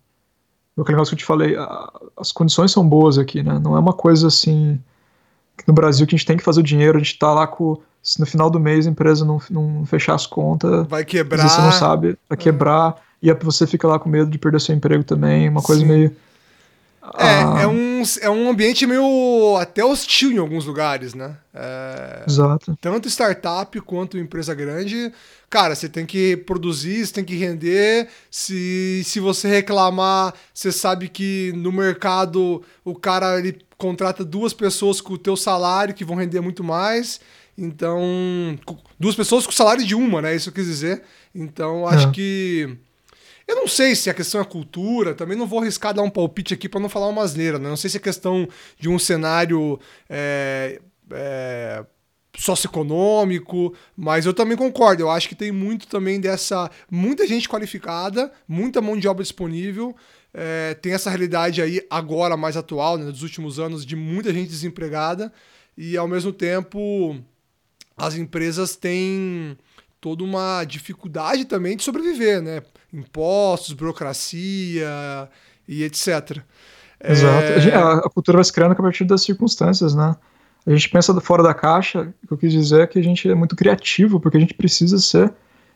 Aquele 0.79 0.95
negócio 0.95 1.11
que 1.11 1.15
eu 1.15 1.19
te 1.19 1.25
falei, 1.25 1.57
a, 1.57 1.91
as 2.15 2.31
condições 2.31 2.71
são 2.71 2.87
boas 2.87 3.17
aqui, 3.17 3.41
né? 3.43 3.59
Não 3.59 3.75
é 3.75 3.79
uma 3.79 3.93
coisa 3.93 4.27
assim. 4.27 4.79
No 5.67 5.73
Brasil 5.73 6.07
que 6.07 6.15
a 6.15 6.17
gente 6.17 6.25
tem 6.25 6.37
que 6.37 6.43
fazer 6.43 6.61
o 6.61 6.63
dinheiro, 6.63 6.97
a 6.97 7.01
gente 7.01 7.17
tá 7.17 7.33
lá 7.33 7.45
com 7.45 7.81
se 8.01 8.19
no 8.19 8.25
final 8.25 8.49
do 8.49 8.59
mês 8.59 8.87
a 8.87 8.89
empresa 8.89 9.25
não, 9.25 9.41
não 9.49 9.85
fechar 9.85 10.15
as 10.15 10.25
contas, 10.25 10.87
vai 10.87 11.03
quebrar. 11.03 11.47
Você 11.47 11.61
não 11.61 11.71
sabe, 11.71 12.17
vai 12.27 12.37
quebrar. 12.37 12.95
E 13.21 13.31
você 13.33 13.67
fica 13.67 13.87
lá 13.87 13.99
com 13.99 14.07
medo 14.07 14.31
de 14.31 14.37
perder 14.37 14.61
seu 14.61 14.73
emprego 14.73 15.03
também, 15.03 15.49
uma 15.49 15.61
coisa 15.61 15.81
Sim. 15.81 15.87
meio. 15.87 16.15
É, 17.17 17.23
ah, 17.23 17.61
é, 17.61 17.67
um, 17.67 18.03
é 18.21 18.29
um 18.29 18.49
ambiente 18.49 18.85
meio 18.85 19.57
até 19.57 19.83
hostil 19.83 20.31
em 20.31 20.37
alguns 20.37 20.65
lugares, 20.65 21.13
né? 21.13 21.37
É, 21.53 22.23
exato. 22.27 22.77
Tanto 22.79 23.07
startup 23.09 23.79
quanto 23.81 24.17
empresa 24.17 24.53
grande. 24.53 25.11
Cara, 25.49 25.75
você 25.75 25.89
tem 25.89 26.05
que 26.05 26.37
produzir, 26.37 27.05
você 27.05 27.13
tem 27.13 27.23
que 27.23 27.35
render. 27.35 28.07
Se, 28.29 29.01
se 29.03 29.19
você 29.19 29.47
reclamar, 29.47 30.33
você 30.53 30.71
sabe 30.71 31.09
que 31.09 31.51
no 31.55 31.71
mercado 31.71 32.61
o 32.85 32.95
cara 32.95 33.39
ele 33.39 33.57
contrata 33.77 34.23
duas 34.23 34.53
pessoas 34.53 35.01
com 35.01 35.13
o 35.13 35.17
teu 35.17 35.35
salário 35.35 35.93
que 35.93 36.05
vão 36.05 36.17
render 36.17 36.41
muito 36.41 36.63
mais. 36.63 37.19
Então, 37.57 38.57
duas 38.99 39.15
pessoas 39.15 39.45
com 39.45 39.51
salário 39.51 39.85
de 39.85 39.95
uma, 39.95 40.21
né? 40.21 40.35
Isso 40.35 40.49
eu 40.49 40.53
quis 40.53 40.65
dizer. 40.65 41.01
Então, 41.35 41.87
acho 41.87 42.07
é. 42.07 42.11
que. 42.11 42.77
Eu 43.49 43.55
não 43.55 43.67
sei 43.67 43.95
se 43.95 44.11
a 44.11 44.13
questão 44.13 44.39
é 44.39 44.43
cultura, 44.43 45.15
também 45.15 45.35
não 45.35 45.47
vou 45.47 45.59
arriscar 45.59 45.91
dar 45.91 46.03
um 46.03 46.09
palpite 46.09 46.53
aqui 46.53 46.69
para 46.69 46.79
não 46.79 46.87
falar 46.87 47.07
uma 47.07 47.23
asneira, 47.23 47.57
né? 47.57 47.67
Não 47.67 47.75
sei 47.75 47.89
se 47.89 47.97
é 47.97 47.99
questão 47.99 48.47
de 48.77 48.87
um 48.87 48.99
cenário 48.99 49.79
é, 50.07 50.79
é, 51.11 51.83
socioeconômico, 52.37 53.73
mas 53.97 54.27
eu 54.27 54.35
também 54.35 54.55
concordo. 54.55 55.01
Eu 55.01 55.09
acho 55.09 55.27
que 55.27 55.33
tem 55.33 55.51
muito 55.51 55.87
também 55.87 56.21
dessa. 56.21 56.69
Muita 56.91 57.25
gente 57.25 57.49
qualificada, 57.49 58.31
muita 58.47 58.81
mão 58.81 58.95
de 58.95 59.07
obra 59.07 59.23
disponível. 59.23 59.95
É, 60.31 60.75
tem 60.75 60.93
essa 60.93 61.09
realidade 61.09 61.59
aí 61.59 61.81
agora 61.89 62.37
mais 62.37 62.55
atual, 62.55 62.99
né, 62.99 63.05
dos 63.05 63.23
últimos 63.23 63.57
anos, 63.57 63.83
de 63.83 63.95
muita 63.95 64.31
gente 64.31 64.47
desempregada 64.47 65.33
e 65.75 65.97
ao 65.97 66.07
mesmo 66.07 66.31
tempo 66.31 67.17
as 67.97 68.13
empresas 68.13 68.75
têm 68.75 69.57
toda 70.01 70.23
uma 70.23 70.63
dificuldade 70.63 71.45
também 71.45 71.75
de 71.75 71.83
sobreviver, 71.83 72.41
né? 72.41 72.61
Impostos, 72.93 73.73
burocracia 73.73 75.29
e 75.67 75.83
etc. 75.83 76.41
Exato. 77.03 77.45
É... 77.45 77.75
A, 77.75 78.09
cultura 78.09 78.37
vai 78.37 78.43
se 78.43 78.53
criando 78.53 78.71
a 78.71 78.75
partir 78.75 79.05
das 79.05 79.21
circunstâncias, 79.21 79.95
né? 79.95 80.15
A 80.65 80.71
gente 80.71 80.89
pensa 80.89 81.19
fora 81.21 81.41
da 81.41 81.53
caixa, 81.53 82.13
o 82.23 82.27
que 82.27 82.33
eu 82.33 82.37
quis 82.37 82.51
dizer 82.51 82.81
é 82.81 82.87
que 82.87 82.99
a 82.99 83.03
gente 83.03 83.29
é 83.29 83.35
muito 83.35 83.55
criativo, 83.55 84.19
porque 84.19 84.37
a 84.37 84.39
gente 84.39 84.53
precisa 84.53 84.99
ser, 84.99 85.33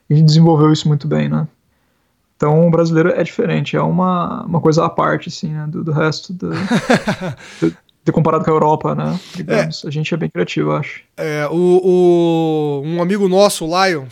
e 0.09 0.13
a 0.13 0.17
gente 0.17 0.27
desenvolveu 0.27 0.71
isso 0.71 0.87
muito 0.87 1.07
bem, 1.07 1.29
né? 1.29 1.47
Então 2.35 2.67
o 2.67 2.71
brasileiro 2.71 3.09
é 3.09 3.23
diferente, 3.23 3.77
é 3.77 3.81
uma, 3.81 4.43
uma 4.43 4.59
coisa 4.59 4.83
à 4.83 4.89
parte, 4.89 5.29
assim, 5.29 5.49
né, 5.49 5.65
do, 5.67 5.83
do 5.83 5.91
resto 5.93 6.33
do, 6.33 6.49
do, 7.61 7.77
comparado 8.11 8.43
com 8.43 8.51
a 8.51 8.53
Europa, 8.53 8.93
né? 8.95 9.19
Digamos. 9.35 9.83
É. 9.83 9.87
A 9.87 9.91
gente 9.91 10.13
é 10.13 10.17
bem 10.17 10.29
criativo, 10.29 10.71
eu 10.71 10.75
acho. 10.75 11.01
É, 11.15 11.47
o, 11.49 11.81
o, 11.83 12.81
um 12.83 13.01
amigo 13.01 13.27
nosso, 13.29 13.65
o 13.65 13.85
Lion, 13.85 14.05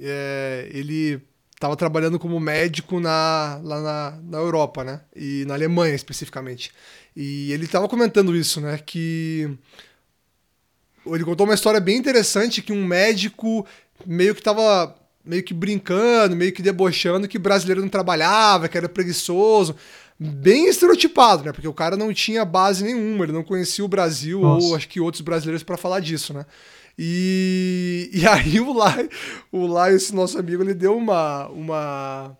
é, 0.00 0.68
ele 0.70 1.20
estava 1.54 1.74
trabalhando 1.74 2.18
como 2.18 2.38
médico 2.38 3.00
na, 3.00 3.60
lá 3.64 3.80
na, 3.80 4.18
na 4.22 4.38
Europa, 4.38 4.84
né? 4.84 5.00
E 5.16 5.44
na 5.46 5.54
Alemanha, 5.54 5.94
especificamente. 5.94 6.70
E 7.16 7.50
ele 7.52 7.64
estava 7.64 7.88
comentando 7.88 8.36
isso, 8.36 8.60
né? 8.60 8.78
Que 8.84 9.50
ele 11.06 11.24
contou 11.24 11.46
uma 11.46 11.54
história 11.54 11.80
bem 11.80 11.96
interessante 11.96 12.62
que 12.62 12.72
um 12.72 12.84
médico 12.84 13.66
meio 14.06 14.34
que 14.34 14.40
estava 14.40 14.94
meio 15.24 15.42
que 15.42 15.52
brincando, 15.52 16.36
meio 16.36 16.52
que 16.52 16.62
debochando 16.62 17.28
que 17.28 17.38
brasileiro 17.38 17.82
não 17.82 17.88
trabalhava, 17.88 18.68
que 18.68 18.78
era 18.78 18.88
preguiçoso 18.88 19.74
bem 20.18 20.68
estereotipado, 20.68 21.44
né? 21.44 21.52
Porque 21.52 21.68
o 21.68 21.74
cara 21.74 21.96
não 21.96 22.12
tinha 22.12 22.44
base 22.44 22.82
nenhuma, 22.82 23.24
ele 23.24 23.32
não 23.32 23.44
conhecia 23.44 23.84
o 23.84 23.88
Brasil 23.88 24.40
Nossa. 24.40 24.66
ou 24.66 24.74
acho 24.74 24.88
que 24.88 25.00
outros 25.00 25.20
brasileiros 25.20 25.62
para 25.62 25.76
falar 25.76 26.00
disso, 26.00 26.34
né? 26.34 26.44
E, 26.98 28.10
e 28.12 28.26
aí 28.26 28.58
o 28.58 28.72
Lai, 28.72 29.08
o 29.52 29.66
Lai, 29.66 29.94
esse 29.94 30.14
nosso 30.14 30.36
amigo, 30.38 30.62
ele 30.62 30.74
deu 30.74 30.96
uma, 30.96 31.46
uma, 31.48 32.36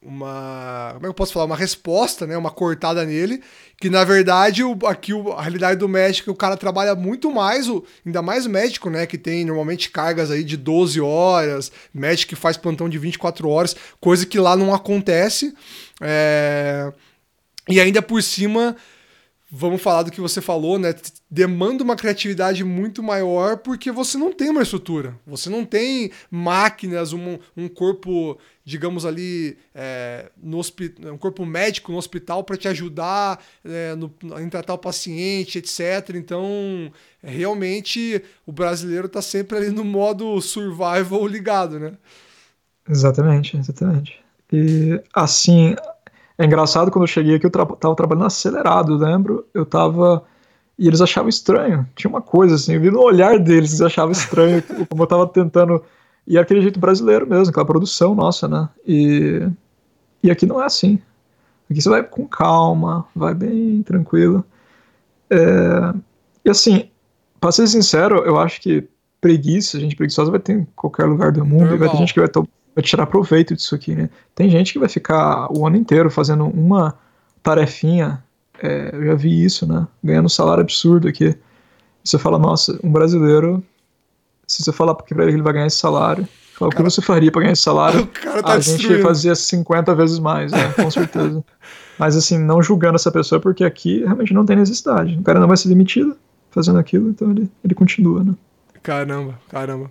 uma, 0.00 0.90
como 0.94 0.98
é 0.98 1.00
que 1.00 1.06
eu 1.08 1.14
posso 1.14 1.32
falar, 1.32 1.46
uma 1.46 1.56
resposta, 1.56 2.24
né, 2.24 2.36
uma 2.36 2.52
cortada 2.52 3.04
nele, 3.04 3.42
que 3.80 3.90
na 3.90 4.04
verdade 4.04 4.62
o, 4.62 4.78
aqui 4.86 5.12
o, 5.12 5.32
a 5.32 5.42
realidade 5.42 5.80
do 5.80 5.88
médico, 5.88 6.30
o 6.30 6.36
cara 6.36 6.56
trabalha 6.56 6.94
muito 6.94 7.32
mais, 7.32 7.68
o, 7.68 7.84
ainda 8.06 8.22
mais 8.22 8.46
médico, 8.46 8.88
né, 8.88 9.06
que 9.06 9.18
tem 9.18 9.44
normalmente 9.44 9.90
cargas 9.90 10.30
aí 10.30 10.44
de 10.44 10.56
12 10.56 11.00
horas, 11.00 11.72
médico 11.92 12.30
que 12.30 12.36
faz 12.36 12.56
plantão 12.56 12.88
de 12.88 12.98
24 12.98 13.48
horas, 13.48 13.74
coisa 14.00 14.24
que 14.24 14.38
lá 14.38 14.54
não 14.56 14.72
acontece. 14.72 15.52
É... 16.00 16.92
E 17.68 17.80
ainda 17.80 18.00
por 18.00 18.22
cima, 18.22 18.76
vamos 19.50 19.80
falar 19.80 20.02
do 20.02 20.10
que 20.10 20.20
você 20.20 20.40
falou, 20.40 20.78
né? 20.78 20.94
Demanda 21.30 21.82
uma 21.82 21.96
criatividade 21.96 22.62
muito 22.64 23.02
maior 23.02 23.58
porque 23.58 23.90
você 23.90 24.18
não 24.18 24.32
tem 24.32 24.50
uma 24.50 24.62
estrutura. 24.62 25.18
Você 25.26 25.48
não 25.48 25.64
tem 25.64 26.10
máquinas, 26.30 27.12
um, 27.12 27.38
um 27.56 27.68
corpo, 27.68 28.38
digamos 28.64 29.06
ali, 29.06 29.56
é, 29.74 30.30
no 30.42 30.60
um 31.12 31.18
corpo 31.18 31.46
médico 31.46 31.92
no 31.92 31.98
hospital 31.98 32.44
para 32.44 32.56
te 32.56 32.68
ajudar 32.68 33.42
é, 33.64 33.94
no, 33.94 34.12
em 34.38 34.48
tratar 34.48 34.74
o 34.74 34.78
paciente, 34.78 35.58
etc. 35.58 36.14
Então, 36.14 36.92
realmente, 37.22 38.22
o 38.46 38.52
brasileiro 38.52 39.06
está 39.06 39.22
sempre 39.22 39.56
ali 39.56 39.70
no 39.70 39.84
modo 39.84 40.40
survival 40.40 41.26
ligado, 41.26 41.78
né? 41.80 41.92
Exatamente, 42.88 43.56
exatamente. 43.56 44.20
E 44.50 45.00
assim, 45.14 45.74
é 46.38 46.44
engraçado 46.44 46.90
quando 46.90 47.02
eu 47.02 47.08
cheguei 47.08 47.34
aqui, 47.34 47.46
eu 47.46 47.50
tra 47.50 47.66
tava 47.66 47.96
trabalhando 47.96 48.26
acelerado, 48.26 48.96
lembro. 48.96 49.44
Eu 49.52 49.66
tava. 49.66 50.22
E 50.78 50.86
eles 50.86 51.00
achavam 51.00 51.28
estranho. 51.28 51.84
Tinha 51.96 52.08
uma 52.08 52.22
coisa 52.22 52.54
assim, 52.54 52.74
eu 52.74 52.80
vi 52.80 52.90
no 52.90 53.00
olhar 53.00 53.40
deles, 53.40 53.70
eles 53.70 53.82
achavam 53.82 54.12
estranho, 54.12 54.62
como 54.88 55.02
eu 55.02 55.06
tava 55.08 55.26
tentando. 55.26 55.82
E 56.24 56.38
é 56.38 56.40
aquele 56.40 56.62
jeito 56.62 56.78
brasileiro 56.78 57.26
mesmo, 57.26 57.50
aquela 57.50 57.66
produção 57.66 58.14
nossa, 58.14 58.46
né? 58.46 58.68
E, 58.86 59.48
e 60.22 60.30
aqui 60.30 60.46
não 60.46 60.62
é 60.62 60.66
assim. 60.66 61.00
Aqui 61.68 61.82
você 61.82 61.88
vai 61.88 62.04
com 62.04 62.26
calma, 62.28 63.04
vai 63.16 63.34
bem 63.34 63.82
tranquilo. 63.82 64.44
É... 65.28 65.92
E 66.44 66.50
assim, 66.50 66.88
pra 67.40 67.50
ser 67.50 67.66
sincero, 67.66 68.18
eu 68.24 68.38
acho 68.38 68.60
que 68.60 68.86
preguiça, 69.20 69.80
gente 69.80 69.96
preguiçosa 69.96 70.30
vai 70.30 70.38
ter 70.38 70.52
em 70.52 70.66
qualquer 70.76 71.06
lugar 71.06 71.32
do 71.32 71.44
mundo, 71.44 71.62
Normal. 71.62 71.78
vai 71.78 71.88
ter 71.88 71.96
gente 71.96 72.14
que 72.14 72.20
vai 72.20 72.28
vai 72.74 72.82
tirar 72.82 73.06
proveito 73.06 73.54
disso 73.54 73.74
aqui, 73.74 73.94
né? 73.94 74.10
Tem 74.34 74.48
gente 74.48 74.72
que 74.72 74.78
vai 74.78 74.88
ficar 74.88 75.48
o 75.52 75.66
ano 75.66 75.76
inteiro 75.76 76.10
fazendo 76.10 76.46
uma 76.46 76.94
tarefinha, 77.42 78.22
é, 78.62 78.90
eu 78.92 79.04
já 79.06 79.14
vi 79.14 79.44
isso, 79.44 79.66
né? 79.66 79.86
Ganhando 80.02 80.26
um 80.26 80.30
salário 80.30 80.62
absurdo 80.62 81.08
aqui. 81.08 81.26
E 81.26 82.08
você 82.08 82.18
fala, 82.18 82.38
nossa, 82.38 82.78
um 82.82 82.90
brasileiro, 82.90 83.62
se 84.46 84.62
você 84.62 84.72
falar 84.72 84.94
pra 84.94 85.04
ele 85.22 85.32
que 85.32 85.36
ele 85.36 85.42
vai 85.42 85.52
ganhar 85.52 85.66
esse 85.66 85.78
salário, 85.78 86.26
fala, 86.54 86.70
o 86.70 86.74
que 86.74 86.82
você 86.82 87.00
faria 87.00 87.30
pra 87.30 87.40
ganhar 87.42 87.52
esse 87.52 87.62
salário? 87.62 88.08
Tá 88.42 88.54
a 88.54 88.60
gente 88.60 89.02
fazia 89.02 89.34
50 89.34 89.94
vezes 89.94 90.18
mais, 90.18 90.52
né? 90.52 90.72
Com 90.72 90.90
certeza. 90.90 91.44
Mas 91.98 92.16
assim, 92.16 92.38
não 92.38 92.62
julgando 92.62 92.94
essa 92.94 93.10
pessoa, 93.10 93.40
porque 93.40 93.64
aqui 93.64 94.04
realmente 94.04 94.32
não 94.32 94.46
tem 94.46 94.56
necessidade. 94.56 95.18
O 95.18 95.22
cara 95.22 95.40
não 95.40 95.48
vai 95.48 95.56
ser 95.56 95.68
demitido 95.68 96.16
fazendo 96.50 96.78
aquilo, 96.78 97.10
então 97.10 97.30
ele, 97.30 97.50
ele 97.64 97.74
continua, 97.74 98.22
né? 98.22 98.34
Caramba, 98.82 99.38
caramba. 99.48 99.90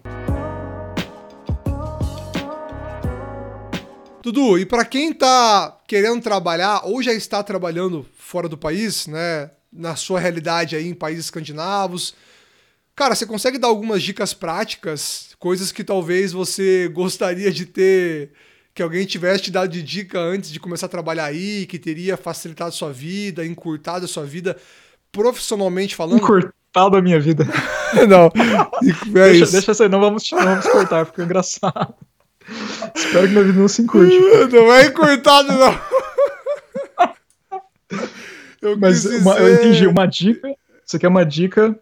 Dudu, 4.32 4.60
e 4.60 4.66
para 4.66 4.84
quem 4.84 5.14
tá 5.14 5.78
querendo 5.88 6.22
trabalhar 6.22 6.82
ou 6.84 7.02
já 7.02 7.14
está 7.14 7.42
trabalhando 7.42 8.06
fora 8.18 8.50
do 8.50 8.58
país, 8.58 9.08
né, 9.08 9.52
na 9.72 9.96
sua 9.96 10.20
realidade 10.20 10.76
aí 10.76 10.86
em 10.86 10.94
países 10.94 11.26
escandinavos, 11.26 12.14
cara, 12.94 13.16
você 13.16 13.26
consegue 13.26 13.58
dar 13.58 13.70
algumas 13.70 14.04
dicas 14.04 14.34
práticas, 14.34 15.30
coisas 15.40 15.72
que 15.72 15.82
talvez 15.82 16.34
você 16.34 16.90
gostaria 16.94 17.50
de 17.50 17.66
ter 17.66 18.32
que 18.74 18.84
alguém 18.84 19.06
tivesse 19.06 19.44
te 19.44 19.52
dado 19.52 19.70
de 19.70 19.82
dica 19.82 20.20
antes 20.20 20.52
de 20.52 20.60
começar 20.60 20.88
a 20.88 20.90
trabalhar 20.90 21.24
aí, 21.24 21.66
que 21.66 21.80
teria 21.80 22.18
facilitado 22.18 22.70
a 22.70 22.74
sua 22.74 22.92
vida, 22.92 23.46
encurtado 23.46 24.04
a 24.04 24.10
sua 24.10 24.26
vida 24.26 24.58
profissionalmente 25.10 25.96
falando? 25.96 26.18
Encurtado 26.18 26.98
a 26.98 27.02
minha 27.02 27.20
vida. 27.20 27.48
não. 28.10 28.30
É 28.84 29.30
deixa, 29.30 29.44
isso. 29.46 29.52
deixa 29.54 29.72
isso 29.72 29.90
não 29.90 30.02
vamos, 30.02 30.30
não 30.32 30.44
vamos 30.44 30.68
cortar, 30.68 31.06
ficou 31.06 31.24
engraçado. 31.24 31.96
Espero 32.96 33.28
que 33.28 33.34
minha 33.34 33.44
vida 33.44 33.60
não 33.60 33.68
se 33.68 33.82
encurte. 33.82 34.18
Não 34.52 34.74
é 34.74 34.86
encurtado, 34.88 35.52
não. 35.52 35.80
Eu 38.62 38.78
Mas 38.78 39.06
uma, 39.06 39.38
eu 39.38 39.54
entendi, 39.54 39.88
uma 39.88 40.06
dica. 40.06 40.50
Isso 40.86 40.96
aqui 40.96 41.06
é 41.06 41.10
uma 41.10 41.26
dica 41.26 41.78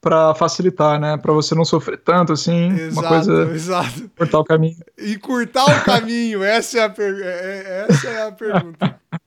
para 0.00 0.34
facilitar, 0.34 1.00
né? 1.00 1.16
Para 1.16 1.32
você 1.32 1.54
não 1.54 1.64
sofrer 1.64 1.98
tanto 1.98 2.32
assim, 2.32 2.72
exato, 2.72 2.92
uma 2.92 3.08
coisa 3.08 3.54
exato. 3.54 4.10
cortar 4.16 4.38
o 4.38 4.44
caminho. 4.44 4.76
E 4.96 5.16
cortar 5.16 5.64
o 5.64 5.84
caminho, 5.84 6.42
essa 6.44 6.78
é 6.78 6.84
a, 6.84 6.90
per... 6.90 7.20
É, 7.20 7.26
é, 7.26 7.86
essa 7.88 8.08
é 8.08 8.26
a 8.26 8.32
pergunta. 8.32 9.00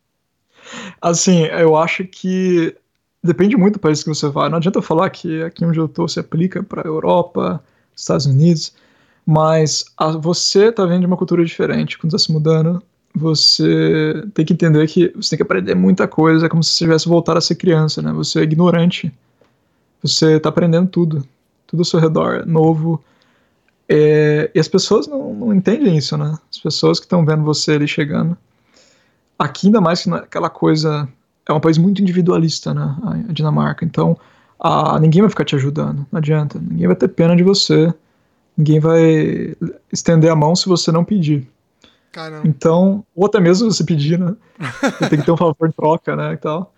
Assim, 1.02 1.44
eu 1.48 1.76
acho 1.76 2.06
que 2.06 2.74
depende 3.22 3.58
muito 3.58 3.74
do 3.74 3.80
país 3.80 4.02
que 4.02 4.10
você 4.10 4.30
vai. 4.30 4.48
Não 4.48 4.58
adianta 4.58 4.82
falar 4.82 5.10
que 5.10 5.44
aqui 5.44 5.66
onde 5.66 5.78
eu 5.78 5.88
tô 5.88 6.08
se 6.08 6.20
aplica 6.20 6.64
para 6.64 6.88
Europa, 6.88 7.62
Estados 7.94 8.26
Unidos, 8.26 8.74
mas 9.26 9.86
a, 9.98 10.10
você 10.10 10.72
tá 10.72 10.86
vendo 10.86 11.02
de 11.02 11.06
uma 11.06 11.18
cultura 11.18 11.44
diferente 11.46 11.98
quando 11.98 12.12
tá 12.12 12.18
se 12.18 12.32
mudando. 12.32 12.82
Você 13.14 14.24
tem 14.34 14.46
que 14.46 14.54
entender 14.54 14.88
que 14.88 15.12
você 15.16 15.32
tem 15.32 15.38
que 15.38 15.44
aprender 15.44 15.76
muita 15.76 16.08
coisa, 16.08 16.46
é 16.46 16.50
como 16.50 16.64
se 16.64 16.72
você 16.72 16.86
tivesse 16.86 17.10
voltado 17.10 17.38
a 17.38 17.42
ser 17.42 17.56
criança, 17.56 18.02
né? 18.02 18.12
Você 18.14 18.40
é 18.40 18.44
ignorante 18.44 19.12
você 20.02 20.38
está 20.38 20.50
aprendendo 20.50 20.90
tudo, 20.90 21.24
tudo 21.68 21.82
ao 21.82 21.86
seu 21.86 22.00
redor, 22.00 22.42
é 22.42 22.46
novo. 22.46 23.04
É, 23.88 24.50
e 24.54 24.60
as 24.60 24.68
pessoas 24.68 25.08
não, 25.08 25.34
não, 25.34 25.54
entendem 25.54 25.96
isso, 25.96 26.18
né? 26.18 26.38
As 26.50 26.60
pessoas 26.60 27.00
que 27.00 27.06
estão 27.06 27.26
vendo 27.26 27.44
você 27.44 27.74
ali 27.74 27.88
chegando. 27.88 28.36
Aqui, 29.38 29.68
ainda 29.68 29.82
mais 29.82 30.04
que 30.04 30.10
não 30.10 30.18
é 30.18 30.22
aquela 30.22 30.50
coisa. 30.50 31.08
É 31.48 31.54
um 31.54 31.60
país 31.60 31.78
muito 31.78 32.02
individualista, 32.02 32.74
né? 32.74 32.96
A 33.04 33.32
Dinamarca. 33.32 33.86
Então, 33.86 34.18
a, 34.60 35.00
ninguém 35.00 35.22
vai 35.22 35.30
ficar 35.30 35.46
te 35.46 35.56
ajudando. 35.56 36.06
Não 36.12 36.18
adianta. 36.18 36.60
Ninguém 36.60 36.88
vai 36.88 36.96
ter 36.96 37.08
pena 37.10 37.36
de 37.36 37.44
você. 37.44 37.94
Ninguém 38.58 38.80
vai 38.80 39.56
estender 39.92 40.32
a 40.32 40.36
mão 40.36 40.56
se 40.56 40.68
você 40.68 40.92
não 40.92 41.04
pedir. 41.04 41.48
Caramba. 42.12 42.48
Então, 42.48 43.06
ou 43.16 43.26
até 43.26 43.40
mesmo 43.40 43.72
você 43.72 43.84
pedir, 43.84 44.20
né? 44.20 44.36
Você 44.82 45.10
tem 45.10 45.20
que 45.20 45.26
ter 45.26 45.32
um 45.32 45.38
favor 45.38 45.68
em 45.68 45.72
troca, 45.72 46.16
né? 46.16 46.34
E 46.34 46.38
tal. 46.38 46.74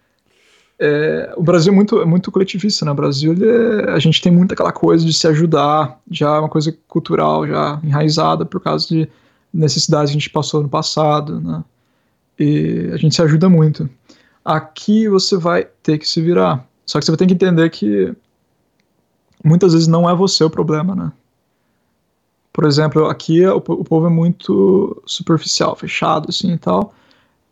É, 0.80 1.34
o 1.36 1.44
Brasil 1.44 1.72
é 1.72 1.76
muito, 1.76 2.02
é 2.02 2.06
muito 2.06 2.32
coletivista, 2.32 2.86
né? 2.86 2.92
O 2.92 2.96
Brasil, 2.96 3.34
é, 3.34 3.92
a 3.92 4.00
gente 4.00 4.22
tem 4.22 4.32
muito 4.32 4.54
aquela 4.54 4.72
coisa 4.72 5.06
de 5.06 5.14
se 5.14 5.28
ajudar, 5.28 6.00
já 6.10 6.36
é 6.36 6.40
uma 6.40 6.50
coisa 6.50 6.76
cultural, 6.88 7.48
já 7.48 7.80
enraizada 7.84 8.46
por 8.46 8.62
causa 8.62 8.88
de 8.88 9.10
necessidades 9.54 10.12
que 10.12 10.18
a 10.18 10.20
gente 10.20 10.30
passou 10.30 10.62
no 10.62 10.70
passado, 10.70 11.40
né? 11.40 11.64
E 12.40 12.90
a 12.94 12.98
gente 12.98 13.16
se 13.16 13.22
ajuda 13.22 13.48
muito. 13.50 13.90
Aqui 14.44 15.08
você 15.08 15.38
vai 15.38 15.66
ter 15.82 15.98
que 15.98 16.08
se 16.08 16.22
virar. 16.22 16.68
Só 16.86 17.00
que 17.00 17.06
você 17.06 17.12
vai 17.12 17.18
ter 17.18 17.28
que 17.28 17.34
entender 17.34 17.70
que 17.70 18.14
muitas 19.44 19.74
vezes 19.74 19.88
não 19.88 20.10
é 20.10 20.16
você 20.16 20.44
o 20.44 20.50
problema, 20.50 20.96
né? 20.96 21.12
Por 22.54 22.66
exemplo, 22.66 23.08
aqui 23.08 23.46
o, 23.46 23.58
o 23.58 23.84
povo 23.84 24.06
é 24.06 24.10
muito 24.10 25.02
superficial, 25.06 25.76
fechado, 25.76 26.28
assim 26.30 26.54
e 26.54 26.58
tal. 26.58 26.94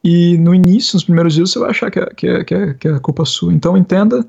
E 0.03 0.37
no 0.37 0.53
início, 0.53 0.95
nos 0.95 1.03
primeiros 1.03 1.33
dias, 1.33 1.51
você 1.51 1.59
vai 1.59 1.71
achar 1.71 1.91
que 1.91 1.99
é, 1.99 2.05
que 2.13 2.27
é, 2.27 2.43
que 2.43 2.53
é, 2.53 2.73
que 2.75 2.87
é 2.87 2.99
culpa 2.99 3.25
sua. 3.25 3.51
Então 3.53 3.75
entenda, 3.75 4.25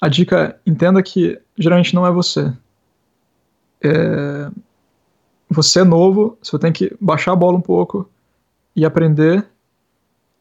a 0.00 0.08
dica 0.08 0.40
é, 0.40 0.70
entenda 0.70 1.02
que 1.02 1.40
geralmente 1.58 1.94
não 1.94 2.06
é 2.06 2.10
você. 2.10 2.52
É, 3.82 4.50
você 5.50 5.80
é 5.80 5.84
novo, 5.84 6.38
você 6.42 6.58
tem 6.58 6.72
que 6.72 6.96
baixar 7.00 7.32
a 7.32 7.36
bola 7.36 7.58
um 7.58 7.62
pouco 7.62 8.08
e 8.74 8.84
aprender, 8.84 9.46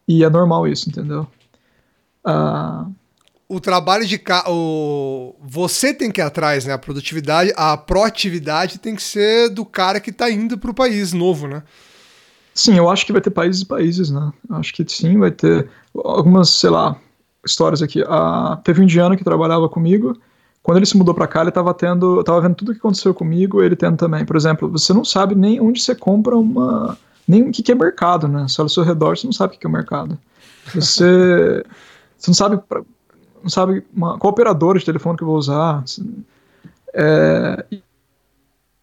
e 0.08 0.24
é 0.24 0.30
normal 0.30 0.68
isso, 0.68 0.90
entendeu? 0.90 1.28
Ah, 2.24 2.86
o 3.52 3.60
trabalho 3.60 4.06
de 4.06 4.22
o 4.48 5.36
você 5.44 5.94
tem 5.94 6.10
que 6.10 6.22
ir 6.22 6.24
atrás, 6.24 6.66
né? 6.66 6.74
A 6.74 6.78
produtividade, 6.78 7.52
a 7.58 7.76
proatividade 7.76 8.80
tem 8.80 8.96
que 8.96 9.04
ser 9.04 9.50
do 9.50 9.66
cara 9.66 10.00
que 10.00 10.10
está 10.10 10.32
indo 10.32 10.58
para 10.58 10.72
o 10.72 10.74
país 10.74 11.12
novo, 11.12 11.48
né? 11.48 11.62
Sim, 12.54 12.78
eu 12.78 12.90
acho 12.90 13.06
que 13.06 13.12
vai 13.12 13.22
ter 13.22 13.30
países 13.30 13.62
e 13.62 13.66
países, 13.66 14.10
né? 14.10 14.32
Acho 14.52 14.74
que 14.74 14.86
sim, 14.88 15.18
vai 15.18 15.32
ter 15.32 15.70
algumas, 15.94 16.50
sei 16.50 16.70
lá, 16.70 16.96
histórias 17.46 17.82
aqui. 17.82 18.04
Ah, 18.08 18.58
teve 18.64 18.80
um 18.80 18.84
indiano 18.84 19.18
que 19.18 19.24
trabalhava 19.24 19.68
comigo. 19.68 20.18
Quando 20.64 20.78
ele 20.78 20.86
se 20.86 20.96
mudou 20.96 21.14
para 21.14 21.28
cá, 21.28 21.42
ele 21.42 21.50
estava 21.50 21.74
tendo, 21.74 22.24
tava 22.24 22.40
vendo 22.40 22.56
tudo 22.56 22.70
o 22.70 22.74
que 22.74 22.80
aconteceu 22.80 23.14
comigo, 23.14 23.62
ele 23.62 23.76
tendo 23.76 23.98
também. 23.98 24.24
Por 24.24 24.38
exemplo, 24.38 24.70
você 24.70 24.94
não 24.94 25.04
sabe 25.04 25.36
nem 25.36 25.60
onde 25.60 25.82
você 25.82 25.94
compra 25.94 26.38
uma, 26.38 26.98
nem 27.28 27.50
o 27.50 27.52
que, 27.52 27.64
que 27.64 27.72
é 27.72 27.76
mercado, 27.76 28.28
né? 28.28 28.46
Só 28.48 28.62
ao 28.62 28.70
seu 28.70 28.84
redor 28.84 29.18
você 29.18 29.28
não 29.28 29.34
sabe 29.34 29.56
o 29.56 29.60
que, 29.60 29.66
é 29.66 29.70
o 29.70 29.74
mercado. 29.74 30.18
Você, 30.74 31.66
você 32.18 32.30
não 32.30 32.36
sabe, 32.36 32.62
não 33.42 33.50
sabe 33.50 33.84
uma, 33.94 34.18
qual 34.18 34.32
operador 34.32 34.78
de 34.78 34.86
telefone 34.86 35.18
que 35.18 35.24
eu 35.24 35.28
vou 35.28 35.38
usar. 35.38 35.84
É, 36.94 37.66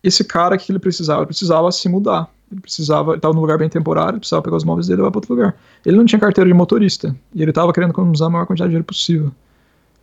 esse 0.03 0.25
cara 0.25 0.57
que 0.57 0.71
ele 0.71 0.79
precisava, 0.79 1.21
ele 1.21 1.27
precisava 1.27 1.71
se 1.73 1.89
mudar. 1.89 2.29
Ele 2.51 2.61
precisava, 2.61 3.17
estava 3.17 3.35
num 3.35 3.41
lugar 3.41 3.59
bem 3.59 3.69
temporário, 3.69 4.13
ele 4.13 4.21
precisava 4.21 4.43
pegar 4.43 4.57
os 4.57 4.65
móveis 4.65 4.87
dele 4.87 5.01
e 5.01 5.03
levar 5.03 5.11
para 5.11 5.19
outro 5.19 5.35
lugar. 5.35 5.57
Ele 5.85 5.97
não 5.97 6.05
tinha 6.05 6.19
carteira 6.19 6.49
de 6.49 6.55
motorista 6.55 7.15
e 7.35 7.43
ele 7.43 7.51
estava 7.51 7.73
querendo 7.73 7.91
economizar 7.91 8.29
a 8.29 8.31
maior 8.31 8.47
quantidade 8.47 8.69
de 8.69 8.73
dinheiro 8.73 8.85
possível. 8.85 9.31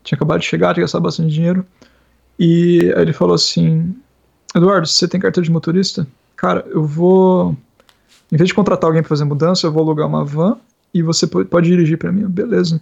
Tinha 0.04 0.16
acabado 0.16 0.40
de 0.40 0.46
chegar, 0.46 0.74
tinha 0.74 0.84
gastado 0.84 1.02
bastante 1.02 1.34
dinheiro. 1.34 1.66
E 2.38 2.94
aí 2.96 3.02
ele 3.02 3.14
falou 3.14 3.34
assim: 3.34 3.96
Eduardo, 4.56 4.88
você 4.88 5.08
tem 5.08 5.20
carteira 5.20 5.46
de 5.46 5.52
motorista? 5.52 6.06
Cara, 6.36 6.64
eu 6.70 6.84
vou. 6.84 7.58
Em 8.32 8.38
vez 8.38 8.48
de 8.48 8.54
contratar 8.54 8.88
alguém 8.88 9.02
para 9.02 9.10
fazer 9.10 9.24
mudança, 9.24 9.66
eu 9.66 9.72
vou 9.72 9.82
alugar 9.82 10.08
uma 10.08 10.24
van 10.24 10.58
e 10.94 11.02
você 11.02 11.26
pode 11.26 11.68
dirigir 11.68 11.98
para 11.98 12.12
mim. 12.12 12.28
Beleza. 12.28 12.82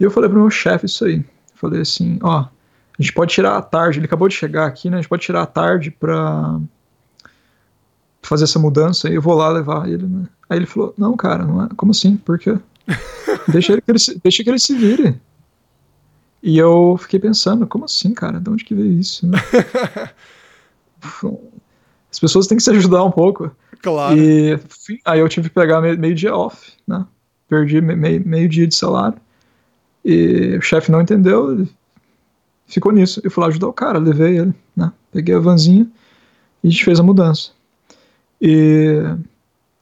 E 0.00 0.04
eu 0.04 0.10
falei 0.10 0.30
pro 0.30 0.40
meu 0.40 0.50
chefe 0.50 0.86
isso 0.86 1.04
aí. 1.04 1.24
Falei 1.54 1.80
assim: 1.80 2.18
ó, 2.22 2.40
a 2.40 3.02
gente 3.02 3.12
pode 3.12 3.32
tirar 3.32 3.56
a 3.56 3.62
tarde. 3.62 3.98
Ele 3.98 4.06
acabou 4.06 4.28
de 4.28 4.34
chegar 4.34 4.66
aqui, 4.66 4.88
né? 4.90 4.98
A 4.98 5.00
gente 5.00 5.08
pode 5.08 5.22
tirar 5.22 5.42
a 5.42 5.46
tarde 5.46 5.90
para 5.90 6.60
fazer 8.22 8.44
essa 8.44 8.58
mudança 8.58 9.08
e 9.08 9.14
eu 9.14 9.22
vou 9.22 9.34
lá 9.34 9.48
levar 9.48 9.88
ele, 9.88 10.06
né? 10.06 10.26
Aí 10.48 10.58
ele 10.58 10.66
falou, 10.66 10.94
não, 10.98 11.16
cara, 11.16 11.44
não 11.44 11.64
é, 11.64 11.68
como 11.76 11.92
assim? 11.92 12.16
Por 12.16 12.38
quê? 12.38 12.58
deixa, 13.48 13.72
ele 13.72 13.82
que 13.82 13.90
ele 13.90 13.98
se, 13.98 14.20
deixa 14.22 14.44
que 14.44 14.50
ele 14.50 14.58
se 14.58 14.74
vire. 14.76 15.20
E 16.42 16.56
eu 16.56 16.96
fiquei 17.00 17.18
pensando, 17.18 17.66
como 17.66 17.84
assim, 17.84 18.14
cara? 18.14 18.40
De 18.40 18.48
onde 18.48 18.64
que 18.64 18.74
veio 18.74 18.92
isso? 18.92 19.26
Né? 19.26 19.38
As 22.10 22.18
pessoas 22.18 22.46
têm 22.46 22.56
que 22.56 22.62
se 22.62 22.70
ajudar 22.70 23.04
um 23.04 23.10
pouco. 23.10 23.50
Claro. 23.82 24.16
E 24.16 24.58
aí 25.04 25.20
eu 25.20 25.28
tive 25.28 25.48
que 25.48 25.54
pegar 25.54 25.80
meio, 25.80 25.98
meio 25.98 26.14
dia 26.14 26.34
off, 26.34 26.72
né? 26.86 27.06
Perdi 27.48 27.80
meio, 27.80 28.26
meio 28.26 28.48
dia 28.48 28.66
de 28.66 28.74
salário. 28.74 29.18
E 30.04 30.56
o 30.56 30.62
chefe 30.62 30.90
não 30.90 31.00
entendeu, 31.00 31.66
ficou 32.66 32.92
nisso. 32.92 33.20
Eu 33.24 33.30
fui 33.30 33.42
lá 33.42 33.48
ajudar 33.48 33.68
o 33.68 33.72
cara, 33.72 33.98
levei 33.98 34.38
ele, 34.38 34.54
né? 34.76 34.92
Peguei 35.12 35.34
a 35.34 35.40
vanzinha 35.40 35.86
e 36.62 36.68
a 36.68 36.70
gente 36.70 36.84
fez 36.84 37.00
a 37.00 37.02
mudança. 37.02 37.50
E 38.40 39.02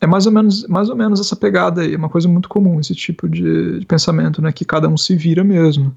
é 0.00 0.06
mais 0.06 0.26
ou 0.26 0.32
menos, 0.32 0.66
mais 0.66 0.88
ou 0.88 0.96
menos 0.96 1.20
essa 1.20 1.36
pegada 1.36 1.82
aí, 1.82 1.94
é 1.94 1.96
uma 1.96 2.08
coisa 2.08 2.28
muito 2.28 2.48
comum, 2.48 2.80
esse 2.80 2.94
tipo 2.94 3.28
de, 3.28 3.80
de, 3.80 3.86
pensamento, 3.86 4.40
né? 4.40 4.52
Que 4.52 4.64
cada 4.64 4.88
um 4.88 4.96
se 4.96 5.16
vira 5.16 5.44
mesmo. 5.44 5.94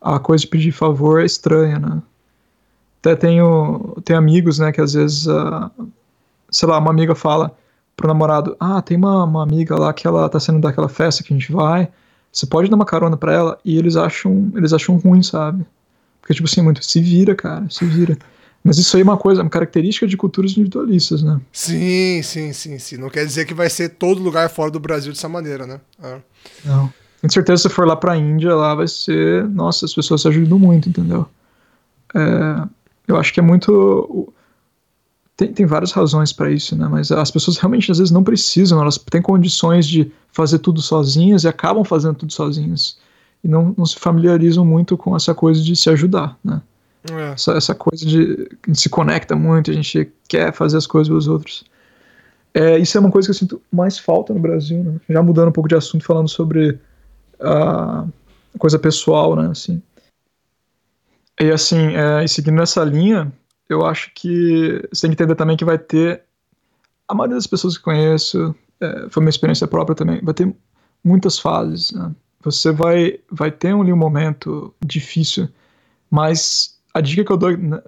A 0.00 0.18
coisa 0.18 0.42
de 0.42 0.48
pedir 0.48 0.72
favor 0.72 1.20
é 1.20 1.24
estranha, 1.24 1.78
né? 1.78 2.02
Até 3.00 3.14
tenho, 3.14 3.96
tenho 4.04 4.18
amigos, 4.18 4.58
né, 4.58 4.72
que 4.72 4.80
às 4.80 4.94
vezes, 4.94 5.26
uh, 5.26 5.70
sei 6.50 6.68
lá, 6.68 6.78
uma 6.78 6.90
amiga 6.90 7.14
fala 7.14 7.56
pro 7.96 8.08
namorado, 8.08 8.56
ah, 8.58 8.82
tem 8.82 8.96
uma, 8.96 9.24
uma 9.24 9.42
amiga 9.42 9.78
lá 9.78 9.92
que 9.92 10.06
ela 10.06 10.28
tá 10.28 10.40
saindo 10.40 10.60
daquela 10.60 10.88
festa 10.88 11.22
que 11.22 11.32
a 11.32 11.36
gente 11.36 11.52
vai, 11.52 11.88
você 12.32 12.46
pode 12.46 12.68
dar 12.68 12.76
uma 12.76 12.84
carona 12.84 13.16
pra 13.16 13.32
ela, 13.32 13.58
e 13.64 13.78
eles 13.78 13.96
acham, 13.96 14.52
eles 14.54 14.72
acham 14.72 14.96
ruim, 14.96 15.22
sabe? 15.22 15.64
Porque, 16.20 16.34
tipo 16.34 16.48
assim, 16.48 16.60
muito, 16.60 16.84
se 16.84 17.00
vira, 17.00 17.34
cara, 17.34 17.66
se 17.70 17.84
vira. 17.84 18.18
Mas 18.64 18.78
isso 18.78 18.96
aí 18.96 19.00
é 19.00 19.04
uma 19.04 19.16
coisa, 19.16 19.42
uma 19.42 19.50
característica 19.50 20.08
de 20.08 20.16
culturas 20.16 20.50
individualistas, 20.50 21.22
né? 21.22 21.40
Sim, 21.52 22.20
sim, 22.22 22.52
sim, 22.52 22.78
sim. 22.80 22.96
Não 22.96 23.08
quer 23.08 23.24
dizer 23.24 23.46
que 23.46 23.54
vai 23.54 23.70
ser 23.70 23.90
todo 23.90 24.20
lugar 24.20 24.50
fora 24.50 24.72
do 24.72 24.80
Brasil 24.80 25.12
dessa 25.12 25.28
maneira, 25.28 25.66
né? 25.66 25.80
É. 26.02 26.18
Não. 26.64 26.92
Com 27.22 27.28
certeza, 27.28 27.62
se 27.62 27.68
for 27.68 27.86
lá 27.86 27.94
pra 27.94 28.16
Índia, 28.16 28.54
lá 28.54 28.74
vai 28.74 28.88
ser. 28.88 29.48
Nossa, 29.48 29.86
as 29.86 29.94
pessoas 29.94 30.22
se 30.22 30.28
ajudam 30.28 30.58
muito, 30.58 30.88
entendeu? 30.88 31.26
É, 32.12 32.68
eu 33.06 33.16
acho 33.16 33.32
que 33.32 33.38
é 33.38 33.42
muito. 33.42 34.32
Tem, 35.36 35.52
tem 35.52 35.66
várias 35.66 35.92
razões 35.92 36.32
para 36.32 36.50
isso, 36.50 36.74
né? 36.76 36.88
Mas 36.90 37.12
as 37.12 37.30
pessoas 37.30 37.58
realmente 37.58 37.92
às 37.92 37.98
vezes 37.98 38.10
não 38.10 38.24
precisam, 38.24 38.80
elas 38.80 38.96
têm 38.96 39.20
condições 39.20 39.86
de 39.86 40.10
fazer 40.32 40.58
tudo 40.60 40.80
sozinhas 40.80 41.44
e 41.44 41.48
acabam 41.48 41.84
fazendo 41.84 42.14
tudo 42.14 42.32
sozinhas. 42.32 42.98
E 43.44 43.48
não, 43.48 43.74
não 43.76 43.84
se 43.84 43.98
familiarizam 43.98 44.64
muito 44.64 44.96
com 44.96 45.14
essa 45.14 45.34
coisa 45.34 45.62
de 45.62 45.76
se 45.76 45.90
ajudar, 45.90 46.38
né? 46.42 46.62
É. 47.12 47.32
Essa, 47.32 47.52
essa, 47.52 47.74
coisa 47.74 48.04
de 48.04 48.48
a 48.64 48.68
gente 48.68 48.80
se 48.80 48.88
conecta 48.88 49.36
muito, 49.36 49.70
a 49.70 49.74
gente 49.74 50.10
quer 50.26 50.52
fazer 50.52 50.78
as 50.78 50.86
coisas 50.86 51.08
pelos 51.08 51.28
outros. 51.28 51.64
É, 52.52 52.78
isso 52.78 52.96
é 52.96 53.00
uma 53.00 53.10
coisa 53.10 53.28
que 53.28 53.30
eu 53.30 53.34
sinto 53.34 53.60
mais 53.70 53.98
falta 53.98 54.32
no 54.32 54.40
Brasil, 54.40 54.82
né? 54.82 55.00
Já 55.08 55.22
mudando 55.22 55.48
um 55.48 55.52
pouco 55.52 55.68
de 55.68 55.74
assunto, 55.74 56.04
falando 56.04 56.28
sobre 56.28 56.78
a 57.38 58.06
coisa 58.58 58.78
pessoal, 58.78 59.36
né? 59.36 59.48
Assim. 59.50 59.82
E 61.38 61.50
assim, 61.50 61.94
é, 61.94 62.24
e 62.24 62.28
seguindo 62.28 62.56
nessa 62.56 62.82
linha, 62.82 63.30
eu 63.68 63.84
acho 63.84 64.12
que 64.14 64.82
você 64.92 65.02
tem 65.02 65.10
que 65.10 65.22
entender 65.22 65.34
também 65.34 65.56
que 65.56 65.64
vai 65.64 65.78
ter 65.78 66.22
a 67.08 67.14
maioria 67.14 67.36
das 67.36 67.46
pessoas 67.46 67.76
que 67.76 67.84
conheço, 67.84 68.54
é, 68.80 69.08
foi 69.10 69.22
uma 69.22 69.30
experiência 69.30 69.66
própria 69.66 69.94
também, 69.94 70.20
vai 70.22 70.34
ter 70.34 70.54
muitas 71.02 71.38
fases. 71.38 71.92
Né? 71.92 72.14
Você 72.42 72.72
vai, 72.72 73.20
vai 73.30 73.50
ter 73.50 73.74
ali 73.74 73.92
um 73.92 73.96
momento 73.96 74.74
difícil, 74.84 75.48
mas 76.10 76.78
a 76.92 77.00
dica 77.00 77.24
que 77.24 77.32
eu 77.32 77.36
dou 77.36 77.56
né, 77.56 77.82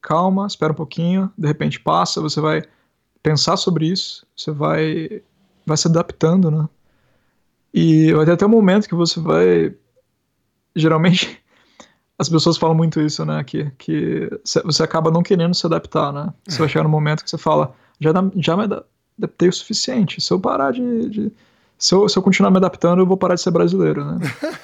calma, 0.00 0.46
espera 0.46 0.72
um 0.72 0.76
pouquinho, 0.76 1.30
de 1.36 1.46
repente 1.46 1.80
passa, 1.80 2.20
você 2.20 2.40
vai 2.40 2.62
pensar 3.22 3.56
sobre 3.56 3.86
isso, 3.86 4.26
você 4.36 4.50
vai, 4.50 5.22
vai 5.66 5.76
se 5.76 5.86
adaptando, 5.86 6.50
né? 6.50 6.68
E 7.72 8.12
vai 8.12 8.24
ter 8.24 8.32
até 8.32 8.46
um 8.46 8.48
momento 8.50 8.88
que 8.88 8.94
você 8.94 9.20
vai. 9.20 9.74
Geralmente, 10.74 11.40
as 12.20 12.28
pessoas 12.28 12.58
falam 12.58 12.76
muito 12.76 13.00
isso, 13.00 13.24
né? 13.24 13.42
Que, 13.42 13.70
que 13.78 14.30
você 14.62 14.82
acaba 14.82 15.10
não 15.10 15.22
querendo 15.22 15.54
se 15.54 15.64
adaptar, 15.64 16.12
né? 16.12 16.28
Você 16.46 16.58
vai 16.58 16.68
chegar 16.68 16.82
no 16.82 16.90
momento 16.90 17.24
que 17.24 17.30
você 17.30 17.38
fala, 17.38 17.74
já, 17.98 18.12
já 18.36 18.54
me 18.58 18.64
adaptei 18.64 19.48
o 19.48 19.52
suficiente. 19.52 20.20
Se 20.20 20.30
eu 20.30 20.38
parar 20.38 20.70
de. 20.70 21.08
de 21.08 21.32
se, 21.78 21.94
eu, 21.94 22.06
se 22.10 22.18
eu 22.18 22.22
continuar 22.22 22.50
me 22.50 22.58
adaptando, 22.58 23.00
eu 23.00 23.06
vou 23.06 23.16
parar 23.16 23.36
de 23.36 23.40
ser 23.40 23.50
brasileiro, 23.50 24.04
né? 24.04 24.18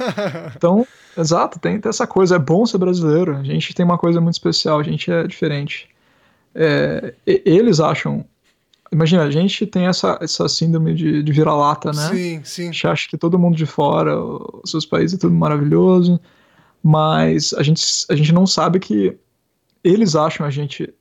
então, 0.54 0.86
exato, 1.16 1.58
tem, 1.58 1.80
tem 1.80 1.88
essa 1.88 2.06
coisa. 2.06 2.36
É 2.36 2.38
bom 2.38 2.66
ser 2.66 2.76
brasileiro. 2.76 3.34
A 3.34 3.42
gente 3.42 3.72
tem 3.72 3.86
uma 3.86 3.96
coisa 3.96 4.20
muito 4.20 4.34
especial, 4.34 4.78
a 4.78 4.82
gente 4.82 5.10
é 5.10 5.26
diferente. 5.26 5.88
É, 6.54 7.14
eles 7.26 7.80
acham 7.80 8.22
Imagina, 8.92 9.24
a 9.24 9.30
gente 9.30 9.66
tem 9.66 9.86
essa, 9.86 10.18
essa 10.20 10.48
síndrome 10.48 10.94
de, 10.94 11.22
de 11.22 11.32
vira-lata, 11.32 11.90
né? 11.90 12.08
Sim, 12.08 12.40
sim. 12.44 12.62
A 12.62 12.66
gente 12.66 12.86
acha 12.86 13.08
que 13.08 13.18
todo 13.18 13.38
mundo 13.38 13.56
de 13.56 13.66
fora, 13.66 14.16
os 14.22 14.70
seus 14.70 14.86
países 14.86 15.18
é 15.18 15.20
tudo 15.20 15.34
maravilhoso, 15.34 16.20
mas 16.82 17.52
a 17.54 17.62
gente, 17.62 17.82
a 18.08 18.14
gente 18.14 18.32
não 18.32 18.46
sabe 18.46 18.78
que 18.78 19.16
eles 19.82 20.16
acham 20.16 20.46
a 20.46 20.50
gente 20.50 20.92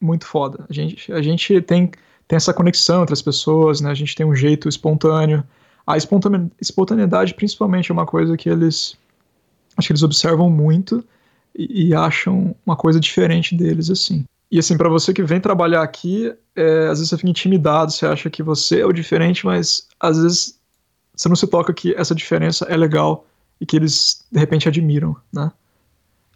muito 0.00 0.26
foda. 0.26 0.64
A 0.68 0.72
gente, 0.72 1.12
a 1.12 1.22
gente 1.22 1.60
tem, 1.62 1.90
tem 2.28 2.36
essa 2.36 2.52
conexão 2.52 3.02
entre 3.02 3.12
as 3.12 3.22
pessoas, 3.22 3.80
né? 3.80 3.90
A 3.90 3.94
gente 3.94 4.14
tem 4.14 4.26
um 4.26 4.34
jeito 4.34 4.68
espontâneo. 4.68 5.42
A 5.86 5.96
espontaneidade, 5.96 7.34
principalmente, 7.34 7.90
é 7.90 7.94
uma 7.94 8.06
coisa 8.06 8.36
que 8.36 8.48
eles 8.48 8.96
acho 9.76 9.88
que 9.88 9.92
eles 9.92 10.02
observam 10.02 10.48
muito 10.48 11.04
e, 11.56 11.88
e 11.88 11.94
acham 11.94 12.54
uma 12.64 12.76
coisa 12.76 13.00
diferente 13.00 13.56
deles, 13.56 13.90
assim. 13.90 14.24
E 14.50 14.58
assim, 14.58 14.76
para 14.76 14.88
você 14.88 15.12
que 15.12 15.22
vem 15.22 15.40
trabalhar 15.40 15.82
aqui, 15.82 16.32
é, 16.54 16.86
às 16.86 16.98
vezes 16.98 17.08
você 17.08 17.16
fica 17.16 17.30
intimidado, 17.30 17.92
você 17.92 18.06
acha 18.06 18.30
que 18.30 18.42
você 18.42 18.80
é 18.80 18.86
o 18.86 18.92
diferente, 18.92 19.44
mas 19.44 19.88
às 19.98 20.16
vezes 20.20 20.60
você 21.14 21.28
não 21.28 21.36
se 21.36 21.46
toca 21.46 21.72
que 21.72 21.94
essa 21.94 22.14
diferença 22.14 22.64
é 22.66 22.76
legal 22.76 23.26
e 23.60 23.66
que 23.66 23.76
eles 23.76 24.24
de 24.30 24.38
repente 24.38 24.68
admiram, 24.68 25.16
né? 25.32 25.50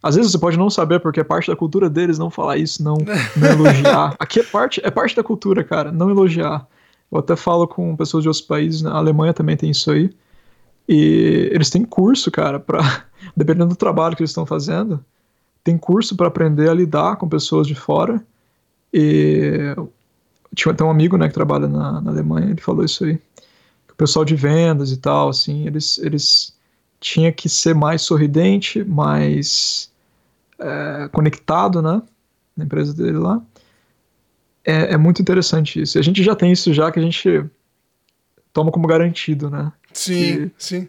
Às 0.02 0.14
vezes 0.14 0.30
você 0.30 0.38
pode 0.38 0.56
não 0.56 0.70
saber 0.70 1.00
porque 1.00 1.20
é 1.20 1.24
parte 1.24 1.48
da 1.48 1.56
cultura 1.56 1.90
deles 1.90 2.18
não 2.18 2.30
falar 2.30 2.56
isso, 2.56 2.82
não, 2.82 2.98
não 3.36 3.48
elogiar. 3.50 4.14
Aqui 4.18 4.40
é 4.40 4.44
parte, 4.44 4.80
é 4.84 4.90
parte 4.90 5.16
da 5.16 5.24
cultura, 5.24 5.64
cara, 5.64 5.90
não 5.90 6.08
elogiar. 6.08 6.66
Eu 7.10 7.18
até 7.18 7.34
falo 7.34 7.66
com 7.66 7.96
pessoas 7.96 8.22
de 8.22 8.28
outros 8.28 8.44
países, 8.44 8.82
na 8.82 8.92
Alemanha 8.92 9.32
também 9.32 9.56
tem 9.56 9.70
isso 9.70 9.90
aí. 9.90 10.10
E 10.88 11.50
eles 11.52 11.68
têm 11.68 11.84
curso, 11.84 12.30
cara, 12.30 12.60
para 12.60 13.04
dependendo 13.36 13.70
do 13.70 13.76
trabalho 13.76 14.16
que 14.16 14.22
eles 14.22 14.30
estão 14.30 14.46
fazendo, 14.46 15.04
tem 15.64 15.76
curso 15.76 16.16
para 16.16 16.28
aprender 16.28 16.70
a 16.70 16.74
lidar 16.74 17.16
com 17.16 17.28
pessoas 17.28 17.66
de 17.66 17.74
fora. 17.74 18.24
E 18.92 19.74
tinha 20.54 20.72
até 20.72 20.84
um 20.84 20.90
amigo, 20.90 21.16
né, 21.16 21.28
que 21.28 21.34
trabalha 21.34 21.66
na, 21.66 22.00
na 22.00 22.10
Alemanha, 22.10 22.50
ele 22.50 22.60
falou 22.60 22.84
isso 22.84 23.04
aí. 23.04 23.20
O 23.90 23.94
pessoal 23.96 24.24
de 24.24 24.36
vendas 24.36 24.92
e 24.92 24.96
tal, 24.96 25.28
assim, 25.28 25.66
eles, 25.66 25.98
eles 25.98 26.56
tinha 27.00 27.32
que 27.32 27.48
ser 27.48 27.74
mais 27.74 28.02
sorridente, 28.02 28.82
mais 28.84 29.90
é, 30.58 31.08
conectado, 31.12 31.80
né, 31.80 32.02
na 32.56 32.64
empresa 32.64 32.94
dele 32.94 33.18
lá. 33.18 33.42
É, 34.64 34.94
é 34.94 34.96
muito 34.96 35.22
interessante 35.22 35.80
isso. 35.80 35.98
A 35.98 36.02
gente 36.02 36.22
já 36.22 36.34
tem 36.34 36.52
isso 36.52 36.72
já 36.72 36.90
que 36.90 36.98
a 36.98 37.02
gente 37.02 37.44
toma 38.52 38.70
como 38.70 38.86
garantido, 38.86 39.48
né? 39.48 39.72
Sim, 39.92 40.48
que, 40.48 40.52
sim. 40.58 40.88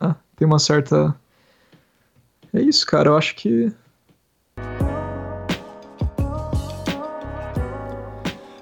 Ah, 0.00 0.14
tem 0.36 0.46
uma 0.46 0.58
certa. 0.58 1.14
É 2.52 2.60
isso, 2.60 2.86
cara. 2.86 3.10
Eu 3.10 3.16
acho 3.16 3.34
que 3.34 3.72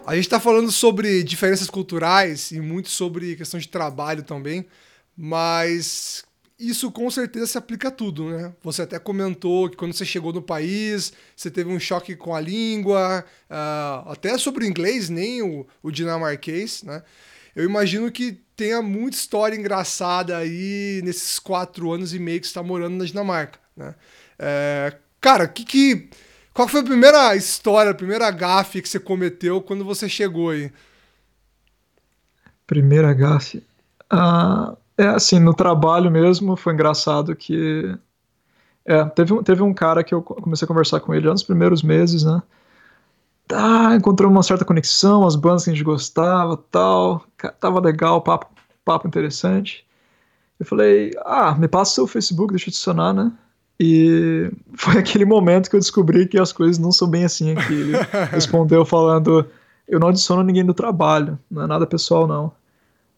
A 0.09 0.15
gente 0.15 0.25
está 0.25 0.41
falando 0.41 0.73
sobre 0.73 1.23
diferenças 1.23 1.69
culturais 1.69 2.51
e 2.51 2.63
muito 2.63 2.89
sobre 2.89 3.37
questão 3.37 3.61
de 3.61 3.69
trabalho 3.69 4.23
também, 4.23 4.65
mas 5.15 6.25
isso 6.59 6.91
com 6.91 7.09
certeza 7.11 7.47
se 7.47 7.59
aplica 7.59 7.89
a 7.89 7.91
tudo, 7.91 8.31
né? 8.31 8.53
Você 8.63 8.83
até 8.83 8.99
comentou 8.99 9.71
que 9.71 9.77
quando 9.77 9.93
você 9.93 10.05
chegou 10.05 10.33
no 10.33 10.43
país, 10.43 11.13
você 11.37 11.51
teve 11.51 11.71
um 11.71 11.79
choque 11.79 12.17
com 12.17 12.35
a 12.35 12.41
língua, 12.41 13.25
uh, 13.49 14.11
até 14.11 14.37
sobre 14.37 14.65
o 14.65 14.69
inglês, 14.69 15.09
nem 15.09 15.41
o, 15.41 15.67
o 15.83 15.91
dinamarquês, 15.91 16.83
né? 16.83 17.03
Eu 17.55 17.65
imagino 17.65 18.11
que 18.11 18.41
tenha 18.57 18.83
muita 18.83 19.17
história 19.17 19.57
engraçada 19.57 20.37
aí 20.37 21.01
nesses 21.05 21.39
quatro 21.39 21.93
anos 21.93 22.13
e 22.13 22.19
meio 22.19 22.41
que 22.41 22.47
está 22.47 22.63
morando 22.63 22.97
na 22.97 23.05
Dinamarca, 23.05 23.59
né? 23.77 23.95
É, 24.39 24.97
cara, 25.21 25.47
que 25.47 25.65
que 25.65 26.09
qual 26.53 26.67
foi 26.67 26.81
a 26.81 26.85
primeira 26.85 27.37
história, 27.37 27.93
a 27.93 27.95
primeira 27.95 28.29
gafe 28.33 28.83
que 28.83 28.89
você 28.89 28.99
cometeu 28.99 29.63
quando 29.63 29.85
você 29.85 30.09
chegou 30.09 30.51
aí? 30.51 30.73
Primeira 32.67 33.15
gafe? 33.15 33.63
Ah, 34.11 34.77
é 34.99 35.07
assim, 35.07 35.39
no 35.39 35.55
trabalho 35.55 36.11
mesmo 36.11 36.57
foi 36.57 36.75
engraçado 36.75 37.35
que. 37.37 37.97
É, 38.85 39.05
teve, 39.05 39.33
um, 39.35 39.43
teve 39.43 39.63
um 39.63 39.73
cara 39.73 40.03
que 40.03 40.15
eu 40.15 40.23
comecei 40.23 40.65
a 40.65 40.69
conversar 40.69 41.01
com 41.01 41.15
ele 41.15 41.25
já 41.25 41.31
nos 41.31 41.43
primeiros 41.43 41.83
meses, 41.83 42.25
né? 42.25 42.43
Tá, 43.47 43.95
encontrou 43.95 44.31
uma 44.31 44.43
certa 44.43 44.65
conexão, 44.65 45.27
as 45.27 45.37
bandas 45.37 45.65
que 45.65 45.71
a 45.71 45.73
gente 45.73 45.85
gostava 45.85 46.57
tal. 46.57 47.25
Tava 47.61 47.81
legal, 47.81 48.21
papo, 48.21 48.47
papo 48.85 49.07
interessante. 49.07 49.87
Eu 50.59 50.67
falei, 50.67 51.13
ah, 51.25 51.55
me 51.55 51.69
passa 51.69 51.93
o 51.93 51.95
seu 51.95 52.07
Facebook, 52.07 52.53
deixa 52.53 52.69
eu 52.69 52.71
adicionar, 52.71 53.13
né? 53.13 53.33
E 53.79 54.51
foi 54.75 54.99
aquele 54.99 55.25
momento 55.25 55.71
que 55.71 55.77
eu 55.77 55.81
descobri 55.81 56.27
que 56.27 56.39
as 56.39 56.53
coisas 56.53 56.79
não 56.79 56.91
são 56.91 57.09
bem 57.09 57.25
assim 57.25 57.53
aqui. 57.53 57.73
Ele 57.73 57.93
respondeu 58.33 58.85
falando: 58.85 59.47
Eu 59.87 60.01
não 60.01 60.09
adiciono 60.09 60.43
ninguém 60.43 60.65
do 60.65 60.75
trabalho, 60.75 61.39
não 61.51 61.63
é 61.63 61.67
nada 61.67 61.87
pessoal, 61.87 62.27
não. 62.27 62.53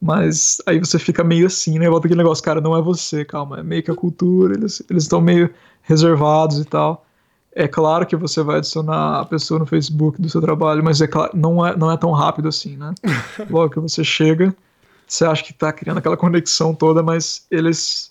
Mas 0.00 0.58
aí 0.66 0.78
você 0.78 0.98
fica 0.98 1.22
meio 1.22 1.46
assim, 1.46 1.78
né? 1.78 1.88
Volta 1.88 2.06
aquele 2.06 2.22
negócio, 2.22 2.42
cara, 2.42 2.60
não 2.60 2.76
é 2.76 2.80
você, 2.80 3.24
calma, 3.24 3.60
é 3.60 3.62
meio 3.62 3.82
que 3.82 3.90
a 3.90 3.94
cultura, 3.94 4.54
eles 4.54 4.82
estão 4.90 5.20
meio 5.20 5.50
reservados 5.82 6.58
e 6.58 6.64
tal. 6.64 7.04
É 7.52 7.68
claro 7.68 8.06
que 8.06 8.16
você 8.16 8.42
vai 8.42 8.58
adicionar 8.58 9.20
a 9.20 9.24
pessoa 9.24 9.58
no 9.58 9.66
Facebook 9.66 10.20
do 10.22 10.30
seu 10.30 10.40
trabalho, 10.40 10.82
mas 10.82 11.00
é 11.00 11.06
claro, 11.06 11.32
não 11.34 11.66
é, 11.66 11.76
não 11.76 11.90
é 11.90 11.96
tão 11.96 12.12
rápido 12.12 12.48
assim, 12.48 12.76
né? 12.76 12.94
Logo 13.50 13.70
que 13.70 13.80
você 13.80 14.02
chega, 14.02 14.54
você 15.06 15.24
acha 15.24 15.44
que 15.44 15.52
tá 15.52 15.72
criando 15.72 15.98
aquela 15.98 16.16
conexão 16.16 16.74
toda, 16.74 17.02
mas 17.02 17.46
eles 17.50 18.10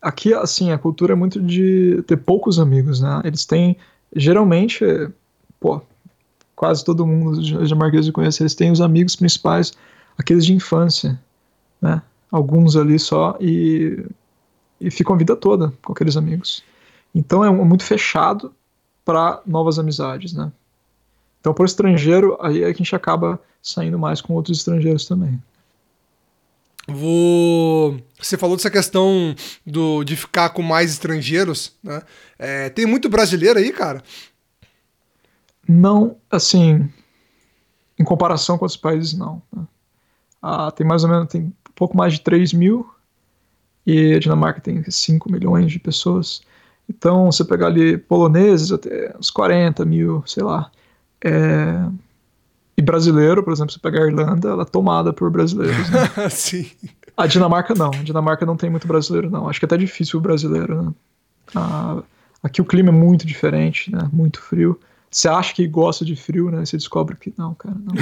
Aqui, 0.00 0.32
assim, 0.32 0.70
a 0.70 0.78
cultura 0.78 1.12
é 1.12 1.16
muito 1.16 1.40
de 1.40 2.02
ter 2.06 2.16
poucos 2.16 2.60
amigos, 2.60 3.00
né? 3.00 3.20
Eles 3.24 3.44
têm, 3.44 3.76
geralmente, 4.14 4.84
pô, 5.58 5.82
quase 6.54 6.84
todo 6.84 7.06
mundo 7.06 7.42
de 7.42 7.74
Marquês 7.74 8.08
conhece, 8.10 8.42
eles 8.42 8.54
têm 8.54 8.70
os 8.70 8.80
amigos 8.80 9.16
principais, 9.16 9.72
aqueles 10.18 10.44
de 10.44 10.52
infância, 10.52 11.18
né? 11.80 12.02
Alguns 12.30 12.76
ali 12.76 12.98
só, 12.98 13.38
e, 13.40 14.04
e 14.80 14.90
ficam 14.90 15.14
a 15.14 15.18
vida 15.18 15.34
toda 15.36 15.72
com 15.82 15.92
aqueles 15.92 16.16
amigos. 16.16 16.62
Então 17.14 17.44
é 17.44 17.50
muito 17.50 17.84
fechado 17.84 18.52
para 19.04 19.40
novas 19.46 19.78
amizades, 19.78 20.34
né? 20.34 20.52
Então, 21.40 21.54
por 21.54 21.64
estrangeiro, 21.64 22.36
aí 22.40 22.62
é 22.62 22.66
que 22.74 22.82
a 22.82 22.84
gente 22.84 22.96
acaba 22.96 23.40
saindo 23.62 23.98
mais 23.98 24.20
com 24.20 24.34
outros 24.34 24.58
estrangeiros 24.58 25.06
também. 25.06 25.40
Vou. 26.86 28.00
Você 28.18 28.36
falou 28.36 28.56
dessa 28.56 28.70
questão 28.70 29.34
do, 29.64 30.02
de 30.04 30.16
ficar 30.16 30.50
com 30.50 30.62
mais 30.62 30.90
estrangeiros, 30.90 31.72
né? 31.82 32.02
É, 32.38 32.70
tem 32.70 32.86
muito 32.86 33.08
brasileiro 33.08 33.58
aí, 33.58 33.72
cara? 33.72 34.02
Não, 35.66 36.16
assim, 36.30 36.88
em 37.98 38.04
comparação 38.04 38.56
com 38.56 38.64
outros 38.64 38.80
países, 38.80 39.12
não. 39.12 39.42
Né? 39.54 39.64
Ah, 40.40 40.70
tem 40.70 40.86
mais 40.86 41.04
ou 41.04 41.10
menos, 41.10 41.28
tem 41.28 41.42
um 41.42 41.52
pouco 41.74 41.96
mais 41.96 42.14
de 42.14 42.20
3 42.20 42.52
mil 42.52 42.88
e 43.86 44.14
a 44.14 44.18
Dinamarca 44.18 44.60
tem 44.60 44.82
5 44.88 45.30
milhões 45.30 45.70
de 45.72 45.78
pessoas. 45.78 46.42
Então, 46.88 47.30
você 47.30 47.44
pegar 47.44 47.66
ali 47.66 47.98
poloneses, 47.98 48.72
até 48.72 49.14
uns 49.18 49.30
40 49.30 49.84
mil, 49.84 50.22
sei 50.26 50.42
lá. 50.42 50.70
É, 51.24 51.86
e 52.78 52.82
brasileiro, 52.82 53.42
por 53.42 53.52
exemplo, 53.52 53.72
se 53.72 53.80
pegar 53.80 54.04
a 54.04 54.06
Irlanda, 54.06 54.50
ela 54.50 54.62
é 54.62 54.64
tomada 54.64 55.12
por 55.12 55.28
brasileiros. 55.30 55.90
Né? 55.90 56.28
Sim. 56.30 56.70
A 57.16 57.26
Dinamarca 57.26 57.74
não. 57.74 57.90
A 57.90 58.02
Dinamarca 58.04 58.46
não 58.46 58.56
tem 58.56 58.70
muito 58.70 58.86
brasileiro, 58.86 59.28
não. 59.28 59.48
Acho 59.48 59.58
que 59.58 59.64
é 59.64 59.66
até 59.66 59.76
difícil 59.76 60.20
o 60.20 60.22
brasileiro, 60.22 60.82
né? 60.82 60.92
Ah, 61.56 62.02
aqui 62.40 62.60
o 62.60 62.64
clima 62.64 62.90
é 62.90 62.92
muito 62.92 63.26
diferente, 63.26 63.90
né? 63.90 64.08
Muito 64.12 64.40
frio. 64.40 64.78
Você 65.10 65.28
acha 65.28 65.54
que 65.54 65.66
gosta 65.66 66.04
de 66.04 66.14
frio, 66.14 66.50
né? 66.50 66.64
Você 66.64 66.76
descobre 66.76 67.16
que 67.16 67.32
não, 67.36 67.54
cara, 67.54 67.74
não. 67.74 67.94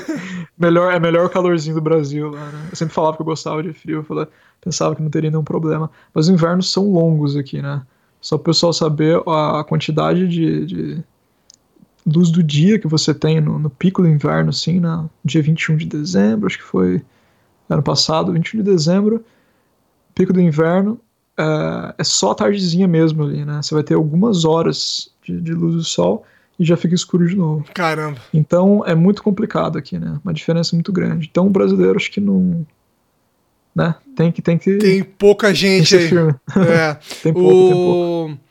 melhor, 0.58 0.92
é 0.92 0.98
melhor 0.98 1.26
o 1.26 1.30
calorzinho 1.30 1.74
do 1.74 1.82
Brasil 1.82 2.30
lá, 2.30 2.50
né? 2.50 2.68
Eu 2.70 2.76
sempre 2.76 2.94
falava 2.94 3.16
que 3.16 3.22
eu 3.22 3.26
gostava 3.26 3.62
de 3.62 3.72
frio, 3.72 3.98
eu 3.98 4.04
falava, 4.04 4.30
pensava 4.60 4.96
que 4.96 5.02
não 5.02 5.10
teria 5.10 5.30
nenhum 5.30 5.44
problema. 5.44 5.90
Mas 6.14 6.26
os 6.26 6.32
invernos 6.32 6.72
são 6.72 6.90
longos 6.90 7.36
aqui, 7.36 7.60
né? 7.60 7.82
Só 8.20 8.36
o 8.36 8.38
pessoal 8.38 8.72
saber 8.72 9.20
a 9.26 9.62
quantidade 9.64 10.26
de, 10.26 10.64
de 10.66 11.04
luz 12.06 12.30
do 12.30 12.42
dia 12.42 12.78
que 12.78 12.88
você 12.88 13.12
tem 13.12 13.40
no, 13.40 13.58
no 13.58 13.68
pico 13.68 14.02
do 14.02 14.08
inverno, 14.08 14.50
assim, 14.50 14.80
no 14.80 15.10
dia 15.24 15.42
21 15.42 15.76
de 15.76 15.86
dezembro, 15.86 16.46
acho 16.46 16.58
que 16.58 16.64
foi 16.64 17.02
ano 17.68 17.82
passado, 17.82 18.32
21 18.32 18.62
de 18.62 18.70
dezembro, 18.70 19.24
pico 20.14 20.32
do 20.32 20.40
inverno, 20.40 21.00
é, 21.36 21.94
é 21.98 22.04
só 22.04 22.34
tardezinha 22.34 22.86
mesmo 22.86 23.24
ali, 23.24 23.44
né? 23.44 23.60
Você 23.62 23.74
vai 23.74 23.82
ter 23.82 23.94
algumas 23.94 24.44
horas 24.44 25.10
de, 25.22 25.40
de, 25.40 25.52
luz 25.52 25.74
do 25.74 25.84
sol 25.84 26.24
e 26.58 26.64
já 26.64 26.76
fica 26.76 26.94
escuro 26.94 27.26
de 27.26 27.36
novo. 27.36 27.64
Caramba. 27.74 28.20
Então 28.32 28.82
é 28.86 28.94
muito 28.94 29.22
complicado 29.22 29.78
aqui, 29.78 29.98
né? 29.98 30.18
Uma 30.24 30.32
diferença 30.32 30.74
muito 30.76 30.92
grande. 30.92 31.28
Então 31.30 31.46
o 31.46 31.50
brasileiro 31.50 31.96
acho 31.96 32.10
que 32.10 32.20
não. 32.20 32.66
Né? 33.74 33.94
Tem 34.14 34.30
que. 34.30 34.40
Tem, 34.40 34.56
que, 34.56 34.78
tem 34.78 35.02
pouca 35.02 35.52
gente 35.52 35.96
aí. 35.96 36.06
É. 36.06 36.94
tem 37.22 37.32
pouco, 37.32 37.48
o... 37.48 37.68
tem 37.68 37.72
pouco. 37.72 38.44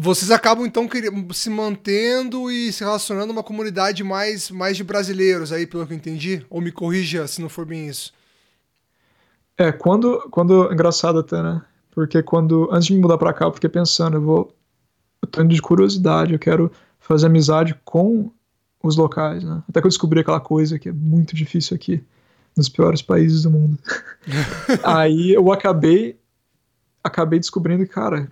Vocês 0.00 0.30
acabam 0.30 0.64
então 0.64 0.88
se 1.32 1.50
mantendo 1.50 2.48
e 2.52 2.72
se 2.72 2.84
relacionando 2.84 3.32
uma 3.32 3.42
comunidade 3.42 4.04
mais, 4.04 4.48
mais 4.48 4.76
de 4.76 4.84
brasileiros 4.84 5.52
aí, 5.52 5.66
pelo 5.66 5.84
que 5.84 5.92
eu 5.92 5.96
entendi? 5.96 6.46
Ou 6.48 6.60
me 6.60 6.70
corrija 6.70 7.26
se 7.26 7.40
não 7.40 7.48
for 7.48 7.66
bem 7.66 7.88
isso. 7.88 8.12
É, 9.58 9.72
quando, 9.72 10.28
quando, 10.30 10.72
engraçado 10.72 11.18
até, 11.18 11.42
né? 11.42 11.60
Porque 11.90 12.22
quando, 12.22 12.68
antes 12.70 12.86
de 12.86 12.94
me 12.94 13.00
mudar 13.00 13.18
pra 13.18 13.32
cá, 13.32 13.46
eu 13.46 13.52
fiquei 13.52 13.68
pensando, 13.68 14.18
eu 14.18 14.22
vou, 14.22 14.54
tô 15.28 15.42
indo 15.42 15.54
de 15.54 15.62
curiosidade, 15.62 16.32
eu 16.32 16.38
quero 16.38 16.70
fazer 16.98 17.26
amizade 17.26 17.74
com 17.84 18.30
os 18.82 18.96
locais, 18.96 19.42
né? 19.44 19.62
Até 19.68 19.80
que 19.80 19.86
eu 19.86 19.90
descobri 19.90 20.20
aquela 20.20 20.40
coisa 20.40 20.78
que 20.78 20.88
é 20.88 20.92
muito 20.92 21.34
difícil 21.34 21.74
aqui, 21.74 22.02
nos 22.56 22.68
piores 22.68 23.02
países 23.02 23.42
do 23.42 23.50
mundo. 23.50 23.78
Aí 24.82 25.32
eu 25.32 25.52
acabei, 25.52 26.18
acabei 27.02 27.38
descobrindo, 27.38 27.86
cara, 27.86 28.28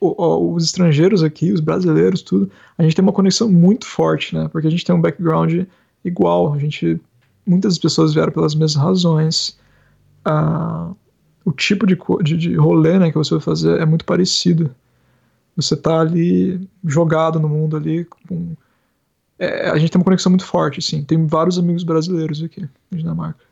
os 0.00 0.64
estrangeiros 0.64 1.22
aqui, 1.22 1.52
os 1.52 1.60
brasileiros, 1.60 2.22
tudo, 2.22 2.50
a 2.76 2.82
gente 2.82 2.94
tem 2.94 3.02
uma 3.02 3.12
conexão 3.12 3.50
muito 3.50 3.86
forte, 3.86 4.34
né? 4.34 4.48
Porque 4.48 4.66
a 4.66 4.70
gente 4.70 4.84
tem 4.84 4.94
um 4.94 5.00
background 5.00 5.66
igual, 6.04 6.52
a 6.52 6.58
gente, 6.58 7.00
muitas 7.46 7.78
pessoas 7.78 8.12
vieram 8.12 8.32
pelas 8.32 8.54
mesmas 8.54 8.74
razões, 8.74 9.58
a, 10.24 10.92
o 11.44 11.52
tipo 11.52 11.86
de, 11.86 11.96
de, 12.22 12.36
de 12.36 12.54
rolê 12.54 12.98
né, 12.98 13.10
que 13.10 13.16
você 13.16 13.34
vai 13.34 13.40
fazer 13.40 13.80
é 13.80 13.86
muito 13.86 14.04
parecido. 14.04 14.74
Você 15.56 15.76
tá 15.76 16.00
ali 16.00 16.68
jogado 16.84 17.38
no 17.38 17.48
mundo 17.48 17.76
ali 17.76 18.04
com, 18.04 18.56
é, 19.38 19.68
a 19.68 19.78
gente 19.78 19.90
tem 19.90 19.98
uma 19.98 20.04
conexão 20.04 20.30
muito 20.30 20.46
forte, 20.46 20.80
sim. 20.80 21.02
Tem 21.02 21.26
vários 21.26 21.58
amigos 21.58 21.82
brasileiros 21.82 22.42
aqui 22.42 22.62
na 22.90 22.98
Dinamarca. 22.98 23.44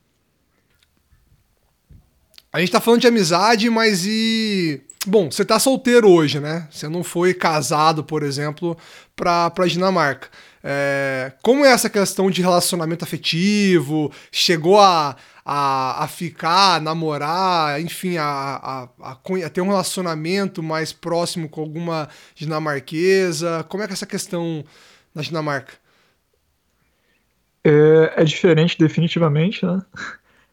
A 2.53 2.61
gente 2.61 2.71
tá 2.71 2.81
falando 2.81 3.01
de 3.01 3.07
amizade, 3.07 3.69
mas 3.71 4.05
e. 4.07 4.83
Bom, 5.07 5.31
você 5.31 5.45
tá 5.45 5.59
solteiro 5.59 6.09
hoje, 6.09 6.39
né? 6.39 6.69
Você 6.71 6.87
não 6.89 7.03
foi 7.03 7.35
casado, 7.35 8.05
por 8.05 8.23
exemplo, 8.23 8.77
pra, 9.17 9.51
pra 9.51 9.67
Dinamarca. 9.67 10.29
É... 10.63 11.33
Como 11.43 11.65
é 11.65 11.73
essa 11.73 11.91
questão 11.91 12.31
de 12.31 12.41
relacionamento 12.41 13.05
afetivo? 13.05 14.13
Chegou 14.31 14.79
a, 14.79 15.17
a, 15.45 16.05
a 16.05 16.09
ficar, 16.09 16.77
a 16.77 16.81
namorar, 16.81 17.81
enfim, 17.81 18.17
a, 18.17 18.89
a, 19.01 19.11
a, 19.13 19.51
ter 19.51 19.61
um 19.61 19.69
relacionamento 19.69 20.63
mais 20.63 20.93
próximo 20.93 21.49
com 21.49 21.61
alguma 21.61 22.09
dinamarquesa? 22.35 23.65
Como 23.69 23.83
é 23.83 23.87
que 23.87 23.93
é 23.93 23.95
essa 23.95 24.07
questão 24.07 24.65
na 25.15 25.23
Dinamarca? 25.23 25.75
É, 27.65 28.15
é 28.17 28.25
diferente, 28.25 28.79
definitivamente, 28.79 29.65
né? 29.65 29.83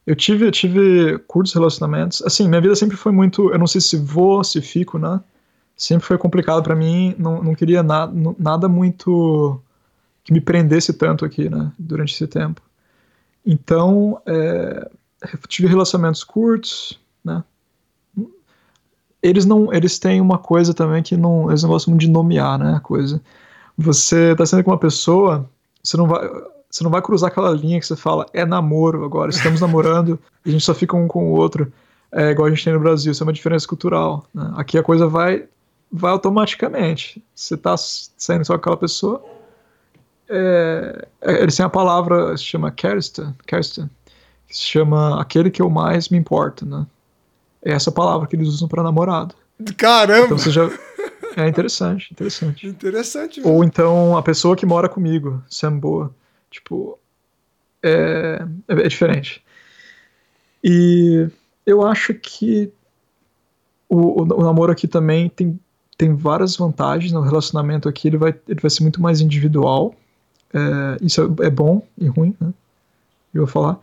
Eu 0.05 0.15
tive, 0.15 0.45
eu 0.45 0.51
tive 0.51 1.19
curtos 1.27 1.53
relacionamentos. 1.53 2.21
Assim, 2.23 2.47
minha 2.47 2.61
vida 2.61 2.75
sempre 2.75 2.97
foi 2.97 3.11
muito. 3.11 3.51
Eu 3.51 3.59
não 3.59 3.67
sei 3.67 3.79
se 3.79 3.95
vou, 3.97 4.43
se 4.43 4.59
fico, 4.61 4.97
né? 4.97 5.21
Sempre 5.75 6.07
foi 6.07 6.17
complicado 6.17 6.63
para 6.63 6.75
mim. 6.75 7.15
Não, 7.17 7.43
não 7.43 7.53
queria 7.53 7.83
na, 7.83 8.09
nada 8.37 8.67
muito 8.67 9.61
que 10.23 10.33
me 10.33 10.41
prendesse 10.41 10.93
tanto 10.93 11.25
aqui, 11.25 11.47
né? 11.47 11.71
Durante 11.77 12.13
esse 12.13 12.25
tempo. 12.25 12.61
Então, 13.45 14.21
é, 14.25 14.89
tive 15.47 15.67
relacionamentos 15.67 16.23
curtos, 16.23 16.99
né? 17.23 17.43
Eles 19.21 19.45
não, 19.45 19.73
eles 19.73 19.99
têm 19.99 20.21
uma 20.21 20.37
coisa 20.37 20.73
também 20.73 21.03
que 21.03 21.17
não, 21.17 21.49
eles 21.49 21.63
não 21.63 21.69
gostam 21.69 21.97
de 21.97 22.09
nomear, 22.09 22.57
né? 22.57 22.75
A 22.75 22.79
coisa. 22.79 23.21
Você 23.77 24.35
tá 24.35 24.45
sendo 24.45 24.63
com 24.63 24.71
uma 24.71 24.77
pessoa, 24.77 25.49
você 25.83 25.97
não 25.97 26.07
vai, 26.07 26.27
você 26.69 26.83
não 26.83 26.91
vai 26.91 27.01
cruzar 27.01 27.29
aquela 27.29 27.51
linha 27.51 27.79
que 27.79 27.85
você 27.85 27.95
fala 27.95 28.25
é 28.33 28.45
namoro 28.45 29.03
agora, 29.03 29.31
estamos 29.31 29.59
namorando 29.59 30.19
e 30.45 30.49
a 30.49 30.51
gente 30.51 30.63
só 30.63 30.73
fica 30.73 30.95
um 30.95 31.07
com 31.07 31.31
o 31.31 31.35
outro, 31.35 31.71
é 32.11 32.29
igual 32.29 32.47
a 32.47 32.49
gente 32.49 32.63
tem 32.63 32.73
no 32.73 32.79
Brasil. 32.79 33.11
Isso 33.11 33.23
é 33.23 33.25
uma 33.25 33.33
diferença 33.33 33.67
cultural. 33.67 34.25
Né? 34.33 34.51
Aqui 34.55 34.77
a 34.77 34.83
coisa 34.83 35.07
vai, 35.07 35.45
vai 35.91 36.11
automaticamente. 36.11 37.23
Você 37.33 37.57
tá 37.57 37.75
saindo 37.77 38.45
só 38.45 38.53
com 38.53 38.59
aquela 38.59 38.77
pessoa, 38.77 39.23
é, 40.29 41.07
é, 41.21 41.41
eles 41.41 41.55
têm 41.55 41.65
a 41.65 41.69
palavra 41.69 42.37
se 42.37 42.43
chama 42.43 42.71
Kersten, 42.71 43.33
que 43.45 44.55
se 44.55 44.61
chama 44.61 45.19
aquele 45.19 45.49
que 45.49 45.61
eu 45.61 45.69
mais 45.69 46.09
me 46.09 46.17
importo, 46.17 46.65
né? 46.65 46.85
É 47.63 47.71
essa 47.71 47.91
palavra 47.91 48.27
que 48.27 48.35
eles 48.35 48.47
usam 48.47 48.67
para 48.67 48.83
namorado. 48.83 49.35
Caramba! 49.75 50.25
Então 50.25 50.37
você 50.37 50.51
já 50.51 50.69
é 51.35 51.47
interessante, 51.47 52.09
interessante. 52.11 52.67
Interessante. 52.67 53.39
Mesmo. 53.39 53.53
Ou 53.53 53.63
então 53.63 54.15
a 54.15 54.21
pessoa 54.21 54.55
que 54.55 54.65
mora 54.65 54.87
comigo, 54.87 55.43
Samboa, 55.49 56.13
tipo 56.49 56.97
é, 57.83 58.39
é, 58.67 58.73
é 58.73 58.87
diferente. 58.87 59.43
E 60.63 61.27
eu 61.65 61.85
acho 61.85 62.13
que 62.13 62.71
o, 63.89 64.21
o, 64.21 64.23
o 64.23 64.43
namoro 64.43 64.71
aqui 64.71 64.87
também 64.87 65.27
tem 65.27 65.59
tem 65.97 66.15
várias 66.15 66.55
vantagens 66.55 67.11
no 67.11 67.19
relacionamento 67.19 67.89
aqui 67.89 68.07
ele 68.07 68.15
vai 68.15 68.33
ele 68.47 68.61
vai 68.61 68.71
ser 68.71 68.83
muito 68.83 69.01
mais 69.01 69.19
individual 69.19 69.93
é, 70.53 70.97
isso 71.01 71.35
é, 71.41 71.47
é, 71.47 71.49
bom 71.49 71.85
e 71.97 72.07
ruim, 72.07 72.35
né? 72.39 72.53
Eu 73.33 73.45
vou 73.45 73.47
falar. 73.47 73.79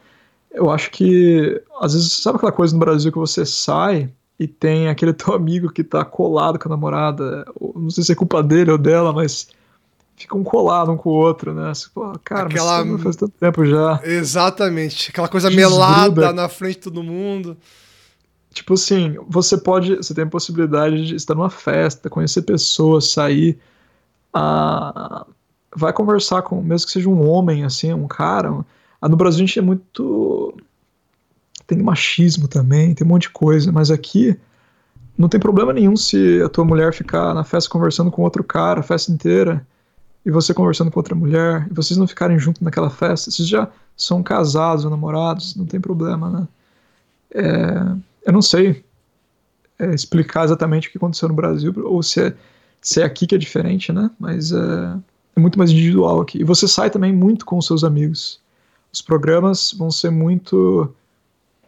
Eu 0.51 0.71
acho 0.71 0.91
que, 0.91 1.63
às 1.81 1.93
vezes, 1.95 2.13
sabe 2.13 2.37
aquela 2.37 2.53
coisa 2.53 2.73
no 2.73 2.81
Brasil 2.81 3.13
que 3.13 3.19
você 3.19 3.45
sai 3.45 4.11
e 4.39 4.47
tem 4.47 4.89
aquele 4.89 5.13
teu 5.15 5.35
amigo 5.35 5.71
que 5.71 5.85
tá 5.85 6.05
colado 6.05 6.59
com 6.59 6.69
a 6.69 6.71
namorada, 6.71 7.45
não 7.75 7.91
sei 7.91 8.05
se 8.05 8.13
é 8.13 8.15
culpa 8.15 8.43
dele 8.43 8.71
ou 8.71 8.79
dela, 8.79 9.13
mas 9.13 9.49
ficam 10.17 10.43
colados 10.43 10.93
um 10.95 10.97
com 10.97 11.11
o 11.11 11.13
outro, 11.13 11.55
né? 11.55 11.73
Você, 11.73 11.89
Pô, 11.93 12.19
cara, 12.25 12.49
aquela... 12.49 12.85
mas 12.85 13.03
faz 13.03 13.17
tanto 13.17 13.35
tempo 13.39 13.65
já. 13.65 14.01
Exatamente. 14.03 15.11
Aquela 15.11 15.29
coisa 15.29 15.51
Desgruda. 15.51 15.77
melada 15.77 16.33
na 16.33 16.49
frente 16.49 16.77
de 16.77 16.83
todo 16.83 17.03
mundo. 17.03 17.57
Tipo 18.51 18.73
assim, 18.73 19.17
você 19.29 19.59
pode, 19.59 19.97
você 19.97 20.15
tem 20.15 20.25
a 20.25 20.29
possibilidade 20.29 21.07
de 21.07 21.15
estar 21.15 21.35
numa 21.35 21.51
festa, 21.51 22.09
conhecer 22.09 22.41
pessoas, 22.41 23.11
sair, 23.11 23.59
a, 24.33 25.27
vai 25.77 25.93
conversar 25.93 26.41
com, 26.43 26.63
mesmo 26.63 26.87
que 26.87 26.93
seja 26.93 27.09
um 27.09 27.29
homem, 27.29 27.63
assim, 27.65 27.93
um 27.93 28.09
cara. 28.09 28.65
Ah, 29.01 29.09
no 29.09 29.17
Brasil 29.17 29.45
a 29.45 29.47
gente 29.47 29.59
é 29.59 29.63
muito. 29.63 30.55
Tem 31.67 31.79
machismo 31.79 32.49
também, 32.49 32.95
tem 32.95 33.07
um 33.07 33.11
monte 33.11 33.23
de 33.23 33.31
coisa, 33.31 33.71
mas 33.71 33.91
aqui 33.91 34.39
não 35.19 35.29
tem 35.29 35.39
problema 35.39 35.73
nenhum 35.73 35.97
se 35.97 36.41
a 36.43 36.49
tua 36.49 36.65
mulher 36.65 36.95
ficar 36.95 37.35
na 37.35 37.45
festa 37.45 37.69
conversando 37.69 38.11
com 38.11 38.23
outro 38.23 38.45
cara 38.45 38.81
a 38.81 38.83
festa 38.83 39.11
inteira 39.11 39.67
e 40.25 40.31
você 40.31 40.55
conversando 40.55 40.91
com 40.91 40.99
outra 40.99 41.15
mulher 41.15 41.67
e 41.71 41.75
vocês 41.75 41.97
não 41.99 42.07
ficarem 42.07 42.39
juntos 42.39 42.63
naquela 42.63 42.89
festa. 42.91 43.31
Vocês 43.31 43.49
já 43.49 43.69
são 43.97 44.23
casados 44.23 44.85
ou 44.85 44.91
namorados, 44.91 45.57
não 45.57 45.67
tem 45.67 45.81
problema, 45.81 46.31
né? 46.31 46.49
É, 47.35 48.27
eu 48.27 48.33
não 48.33 48.43
sei 48.43 48.85
é, 49.79 49.95
explicar 49.95 50.45
exatamente 50.45 50.89
o 50.89 50.91
que 50.91 50.99
aconteceu 50.99 51.29
no 51.29 51.35
Brasil 51.35 51.73
ou 51.85 52.03
se 52.03 52.23
é, 52.23 52.35
se 52.81 53.03
é 53.03 53.05
aqui 53.05 53.27
que 53.27 53.35
é 53.35 53.39
diferente, 53.39 53.93
né? 53.93 54.11
Mas 54.19 54.53
é, 54.53 54.97
é 55.37 55.41
muito 55.41 55.59
mais 55.59 55.71
individual 55.71 56.21
aqui. 56.21 56.39
E 56.41 56.45
você 56.45 56.67
sai 56.67 56.91
também 56.91 57.13
muito 57.13 57.45
com 57.45 57.59
os 57.59 57.67
seus 57.67 57.85
amigos. 57.85 58.41
Os 58.93 59.03
programas 59.03 59.73
vão 59.73 59.91
ser 59.91 60.11
muito. 60.11 60.93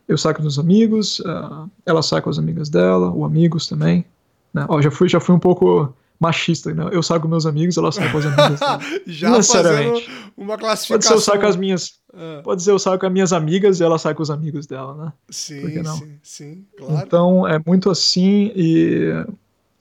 Eu 0.09 0.16
saio 0.16 0.35
com 0.35 0.40
os 0.40 0.45
meus 0.45 0.59
amigos, 0.59 1.20
uh, 1.20 1.70
ela 1.85 2.03
sai 2.03 2.23
com 2.23 2.31
as 2.31 2.39
amigas 2.39 2.70
dela, 2.70 3.11
ou 3.11 3.27
amigos 3.27 3.66
também. 3.66 4.07
Né? 4.55 4.66
Já, 4.81 4.90
fui, 4.90 5.07
já 5.07 5.20
fui 5.20 5.35
um 5.35 5.39
pouco 5.39 5.95
machista, 6.19 6.73
né? 6.73 6.89
Eu 6.90 7.03
saio 7.03 7.20
com 7.20 7.28
meus 7.28 7.45
amigos, 7.45 7.77
ela 7.77 7.93
sai 7.93 8.11
com 8.11 8.16
as 8.16 8.24
amigas 8.24 8.59
dela. 8.59 8.81
já 9.07 9.31
necessariamente. 9.31 10.11
uma 10.35 10.57
classificação. 10.57 10.97
Pode 10.97 11.05
ser 11.05 11.12
eu 11.12 11.20
saio 11.20 11.40
com 11.40 11.47
as 11.47 11.57
minhas. 11.57 11.93
É. 12.15 12.40
Pode 12.40 12.62
ser 12.62 12.70
eu 12.70 12.78
saio 12.78 12.99
com 12.99 13.07
as 13.07 13.12
minhas 13.12 13.32
amigas 13.35 13.81
e 13.81 13.85
ela 13.85 13.99
sai 13.99 14.15
com 14.15 14.23
os 14.23 14.31
amigos 14.31 14.66
dela, 14.66 14.95
né? 14.95 15.12
Sim, 15.28 15.85
sim, 15.85 16.19
sim, 16.23 16.65
claro. 16.78 17.05
Então 17.07 17.47
é 17.47 17.61
muito 17.65 17.90
assim 17.90 18.51
e 18.57 19.12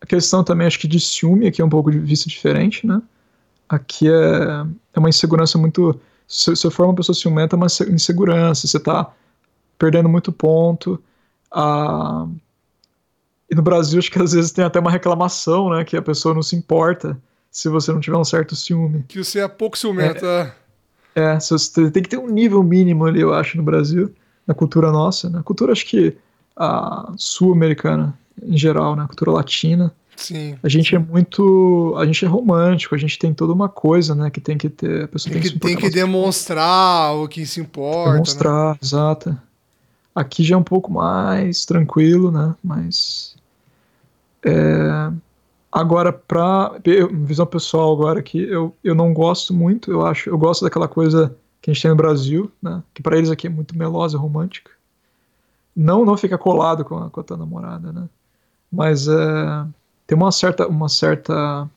a 0.02 0.06
questão 0.06 0.44
também 0.44 0.68
acho 0.68 0.78
que 0.78 0.90
de 0.90 1.00
ciúme 1.00 1.48
aqui 1.48 1.62
é 1.62 1.66
um 1.66 1.70
pouco 1.70 1.90
de 1.90 2.00
vista 2.00 2.28
diferente, 2.30 2.86
né? 2.86 3.02
Aqui 3.68 4.10
é, 4.10 4.66
é 4.94 5.00
uma 5.00 5.10
insegurança 5.10 5.58
muito. 5.58 6.00
Se 6.28 6.50
você 6.50 6.70
for 6.70 6.86
uma 6.86 6.96
pessoa 6.96 7.16
ciumenta, 7.16 7.56
é 7.56 7.58
uma 7.58 7.68
insegurança, 7.90 8.68
você 8.68 8.78
está 8.78 9.12
perdendo 9.78 10.10
muito 10.10 10.32
ponto. 10.32 11.02
Ah, 11.52 12.28
e 13.50 13.56
no 13.56 13.62
Brasil, 13.62 14.00
acho 14.00 14.12
que 14.12 14.20
às 14.20 14.34
vezes 14.34 14.52
tem 14.52 14.66
até 14.66 14.80
uma 14.80 14.92
reclamação, 14.92 15.70
né? 15.70 15.86
Que 15.86 15.96
a 15.96 16.02
pessoa 16.02 16.36
não 16.36 16.44
se 16.44 16.56
importa 16.56 17.18
se 17.50 17.70
você 17.70 17.92
não 17.92 18.00
tiver 18.00 18.18
um 18.18 18.26
certo 18.26 18.56
ciúme. 18.56 19.06
Que 19.08 19.24
você 19.24 19.40
é 19.40 19.48
pouco 19.48 19.78
ciumento, 19.78 20.26
é. 20.26 20.54
É, 21.16 21.22
é 21.24 21.40
você 21.40 21.90
tem 21.90 22.04
que 22.04 22.10
ter 22.10 22.18
um 22.18 22.28
nível 22.30 22.62
mínimo 22.62 23.06
ali, 23.06 23.22
eu 23.22 23.34
acho, 23.34 23.58
no 23.58 23.64
Brasil, 23.64 24.14
na 24.46 24.54
cultura 24.54 24.92
nossa, 24.92 25.30
na 25.30 25.38
né? 25.38 25.44
cultura, 25.44 25.72
acho 25.72 25.86
que 25.86 26.18
a 26.56 27.14
sul-americana 27.18 28.18
em 28.42 28.58
geral, 28.58 28.96
né? 28.96 29.06
Cultura 29.08 29.32
latina. 29.32 29.94
Sim. 30.18 30.58
A 30.64 30.68
gente 30.68 30.96
é 30.96 31.00
muito. 31.00 31.94
A 31.96 32.06
gente 32.06 32.26
é 32.26 32.28
romântico, 32.28 32.96
a 32.96 32.98
gente 32.98 33.20
tem 33.20 33.34
toda 33.34 33.54
uma 33.54 33.70
coisa, 33.70 34.16
né? 34.16 34.32
Que 34.32 34.42
tem 34.42 34.58
que 34.58 34.68
ter. 34.68 35.04
A 35.04 35.08
pessoa 35.08 35.32
tem, 35.32 35.42
tem 35.42 35.52
que, 35.52 35.60
que, 35.60 35.66
tem 35.68 35.78
que 35.78 35.90
demonstrar 35.92 37.16
o 37.16 37.28
que 37.28 37.46
se 37.46 37.62
importa. 37.62 38.14
Demonstrar, 38.14 38.72
né? 38.72 38.80
exato. 38.82 39.38
Aqui 40.16 40.44
já 40.44 40.56
é 40.56 40.58
um 40.58 40.64
pouco 40.64 40.92
mais 40.92 41.66
tranquilo, 41.66 42.32
né? 42.32 42.56
Mas. 42.64 43.36
É, 44.44 45.12
agora, 45.72 46.12
pra. 46.12 46.74
Visão 47.12 47.46
pessoal 47.46 47.94
agora 47.94 48.20
aqui, 48.20 48.40
eu, 48.40 48.76
eu 48.84 48.96
não 48.96 49.14
gosto 49.14 49.54
muito, 49.54 49.92
eu 49.92 50.04
acho. 50.04 50.32
Eu 50.32 50.38
gosto 50.38 50.66
daquela 50.66 50.88
coisa 50.88 51.36
que 51.62 51.70
a 51.70 51.74
gente 51.74 51.84
tem 51.84 51.92
no 51.92 51.98
Brasil, 51.98 52.52
né? 52.60 52.82
Que 52.92 53.04
para 53.04 53.18
eles 53.18 53.30
aqui 53.30 53.46
é 53.46 53.52
muito 53.52 53.78
melosa 53.78 54.18
romântica. 54.18 54.72
Não, 55.76 56.04
não 56.04 56.18
fica 56.18 56.40
colado 56.40 56.84
com 56.84 56.98
a, 56.98 57.10
com 57.12 57.20
a 57.20 57.24
tua 57.24 57.38
namorada, 57.38 57.92
né? 57.92 58.10
Mas 58.72 59.08
é 59.08 59.68
tem 60.08 60.18
uma 60.18 60.32
certa, 60.32 60.66
uma 60.68 60.88
certa 60.88 61.70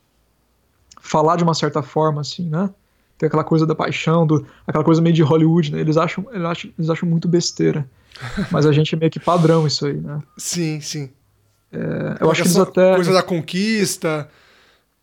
falar 1.01 1.37
de 1.37 1.43
uma 1.43 1.55
certa 1.55 1.83
forma 1.83 2.21
assim, 2.21 2.49
né? 2.49 2.71
Tem 3.19 3.27
aquela 3.27 3.45
coisa 3.45 3.67
da 3.67 3.75
paixão, 3.75 4.27
do, 4.27 4.47
aquela 4.67 4.85
coisa 4.85 5.03
meio 5.03 5.15
de 5.15 5.23
Hollywood, 5.23 5.73
né? 5.73 5.81
Eles 5.81 5.97
acham, 5.97 6.27
eles 6.31 6.47
acham, 6.47 6.71
eles 6.79 6.91
acham 6.91 7.09
muito 7.09 7.27
besteira. 7.27 7.87
Mas 8.51 8.65
a 8.65 8.73
gente 8.73 8.95
é 8.95 8.99
meio 8.99 9.11
que 9.11 9.21
padrão 9.21 9.67
isso 9.67 9.85
aí, 9.87 9.95
né? 9.95 10.23
Sim, 10.39 10.81
sim. 10.81 11.11
É, 11.73 12.17
eu 12.21 12.31
acho 12.31 12.43
que 12.43 12.49
eles 12.49 12.59
até. 12.59 12.95
Coisa 12.95 13.13
da 13.13 13.23
conquista. 13.23 14.29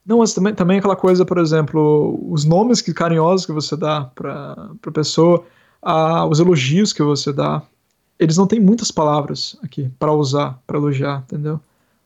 Não, 0.05 0.19
mas 0.19 0.33
também, 0.33 0.53
também 0.53 0.79
aquela 0.79 0.95
coisa, 0.95 1.25
por 1.25 1.37
exemplo, 1.37 2.17
os 2.31 2.45
nomes 2.45 2.81
que 2.81 2.93
carinhosos 2.93 3.45
que 3.45 3.51
você 3.51 3.75
dá 3.75 4.05
pra, 4.15 4.69
pra 4.81 4.91
pessoa, 4.91 5.45
a, 5.81 6.25
os 6.25 6.39
elogios 6.39 6.93
que 6.93 7.03
você 7.03 7.33
dá. 7.33 7.61
Eles 8.17 8.37
não 8.37 8.47
têm 8.47 8.59
muitas 8.59 8.89
palavras 8.89 9.57
aqui 9.61 9.91
para 9.99 10.13
usar, 10.13 10.59
para 10.65 10.77
elogiar, 10.77 11.23
entendeu? 11.27 11.59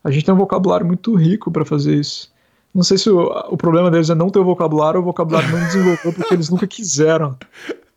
A 0.03 0.11
gente 0.11 0.25
tem 0.25 0.33
um 0.33 0.37
vocabulário 0.37 0.85
muito 0.85 1.15
rico 1.15 1.51
para 1.51 1.65
fazer 1.65 1.95
isso. 1.95 2.31
Não 2.73 2.83
sei 2.83 2.97
se 2.97 3.09
o, 3.09 3.19
o, 3.49 3.57
problema 3.57 3.91
deles 3.91 4.09
é 4.09 4.15
não 4.15 4.29
ter 4.29 4.39
o 4.39 4.45
vocabulário 4.45 4.99
ou 4.99 5.03
o 5.03 5.05
vocabulário 5.05 5.49
não 5.51 5.59
desenvolveu 5.59 6.13
porque 6.13 6.33
eles 6.33 6.49
nunca 6.49 6.65
quiseram 6.65 7.37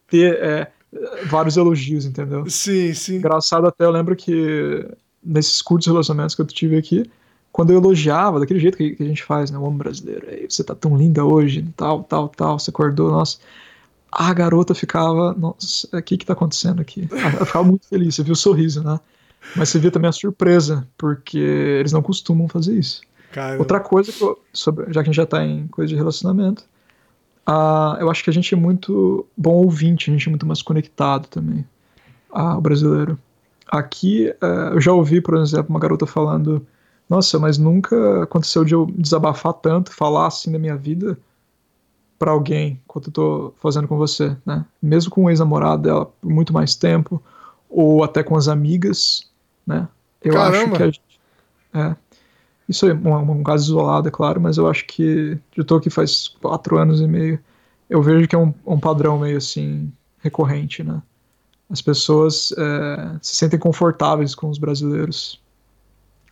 ter 0.09 0.35
é, 0.43 0.71
vários 1.27 1.57
elogios, 1.57 2.05
entendeu? 2.05 2.49
Sim, 2.51 2.93
sim. 2.93 3.17
Engraçado 3.17 3.67
até, 3.67 3.85
eu 3.85 3.91
lembro 3.91 4.17
que 4.17 4.87
nesses 5.23 5.63
curtos 5.63 5.87
relacionamentos 5.87 6.35
que 6.35 6.43
eu 6.43 6.47
tive 6.47 6.77
aqui, 6.77 7.09
quando 7.53 7.71
eu 7.71 7.79
elogiava, 7.79 8.41
daquele 8.41 8.59
jeito 8.59 8.77
que, 8.77 8.97
que 8.97 9.03
a 9.03 9.07
gente 9.07 9.23
faz, 9.23 9.51
né? 9.51 9.57
O 9.57 9.63
homem 9.63 9.79
brasileiro, 9.79 10.27
você 10.49 10.65
tá 10.65 10.75
tão 10.75 10.97
linda 10.97 11.25
hoje, 11.25 11.65
tal, 11.77 12.03
tal, 12.03 12.29
tal, 12.29 12.59
você 12.59 12.71
acordou, 12.71 13.13
nossa. 13.13 13.39
A 14.11 14.33
garota 14.35 14.75
ficava, 14.75 15.33
nossa, 15.35 15.89
o 15.93 16.03
que 16.03 16.17
que 16.17 16.27
tá 16.27 16.33
acontecendo 16.33 16.81
aqui? 16.81 17.09
Ela 17.13 17.47
ficava 17.47 17.65
muito 17.65 17.87
feliz, 17.87 18.17
você 18.17 18.25
viu 18.25 18.33
o 18.33 18.37
sorriso, 18.37 18.83
né? 18.83 18.99
Mas 19.57 19.69
você 19.69 19.79
vê 19.79 19.91
também 19.91 20.09
a 20.09 20.13
surpresa, 20.13 20.87
porque 20.97 21.39
eles 21.39 21.93
não 21.93 22.03
costumam 22.03 22.49
fazer 22.49 22.75
isso. 22.75 23.03
Outra 23.59 23.81
coisa, 23.81 24.13
eu, 24.21 24.39
sobre, 24.53 24.87
já 24.93 25.03
que 25.03 25.11
a 25.11 25.13
gente 25.13 25.17
já 25.17 25.27
tá 25.27 25.45
em 25.45 25.67
coisa 25.69 25.89
de 25.89 25.97
relacionamento, 25.97 26.65
uh, 27.49 27.99
eu 27.99 28.11
acho 28.11 28.23
que 28.23 28.31
a 28.31 28.33
gente 28.33 28.55
é 28.55 28.57
muito 28.57 29.27
bom 29.37 29.55
ouvinte, 29.55 30.11
a 30.11 30.13
gente 30.13 30.29
é 30.29 30.31
muito 30.31 30.47
mais 30.47 30.63
conectado 30.63 31.27
também, 31.29 31.67
uh, 32.33 32.57
o 32.57 32.61
brasileiro. 32.61 33.19
Aqui, 33.69 34.33
uh, 34.43 34.75
eu 34.75 34.81
já 34.81 34.93
ouvi, 34.93 35.21
por 35.21 35.37
exemplo, 35.37 35.71
uma 35.71 35.81
garota 35.81 36.07
falando: 36.07 36.65
Nossa, 37.09 37.39
mas 37.39 37.59
nunca 37.59 38.23
aconteceu 38.23 38.65
de 38.65 38.75
eu 38.75 38.87
desabafar 38.87 39.55
tanto, 39.55 39.93
falar 39.93 40.29
assim 40.29 40.53
da 40.53 40.59
minha 40.59 40.77
vida 40.77 41.19
para 42.19 42.31
alguém, 42.31 42.81
quanto 42.87 43.09
eu 43.09 43.13
tô 43.13 43.55
fazendo 43.61 43.89
com 43.89 43.97
você, 43.97 44.37
né? 44.47 44.65
Mesmo 44.81 45.11
com 45.11 45.25
o 45.25 45.31
ex-namorado 45.31 45.83
dela 45.83 46.07
por 46.07 46.31
muito 46.31 46.53
mais 46.53 46.75
tempo, 46.77 47.21
ou 47.69 48.05
até 48.05 48.23
com 48.23 48.37
as 48.37 48.47
amigas, 48.47 49.29
né? 49.67 49.89
Eu 50.23 50.33
Caramba. 50.35 50.57
acho 50.57 50.71
que 50.73 50.83
a 50.83 50.87
gente, 50.87 51.03
é, 51.75 51.97
isso 52.69 52.87
é 52.87 52.95
um, 52.95 53.31
um, 53.31 53.43
caso 53.43 53.65
isolado, 53.65 54.09
é 54.09 54.11
claro, 54.11 54.41
mas 54.41 54.57
eu 54.57 54.69
acho 54.69 54.87
que 54.87 55.39
eu 55.57 55.63
estou 55.63 55.79
aqui 55.79 55.91
faz 55.91 56.29
quatro 56.41 56.79
anos 56.79 57.01
e 57.01 57.07
meio. 57.07 57.39
Eu 57.89 58.03
vejo 58.03 58.27
que 58.27 58.35
é 58.35 58.39
um, 58.39 58.55
um 58.67 58.81
padrão 58.81 59.19
meio 59.19 59.37
assim 59.37 59.93
recorrente, 60.21 60.83
né? 60.83 61.03
As 61.69 61.83
pessoas 61.83 62.53
é, 62.57 63.17
se 63.21 63.37
sentem 63.37 63.59
confortáveis 63.59 64.35
com 64.35 64.49
os 64.49 64.59
brasileiros, 64.59 65.41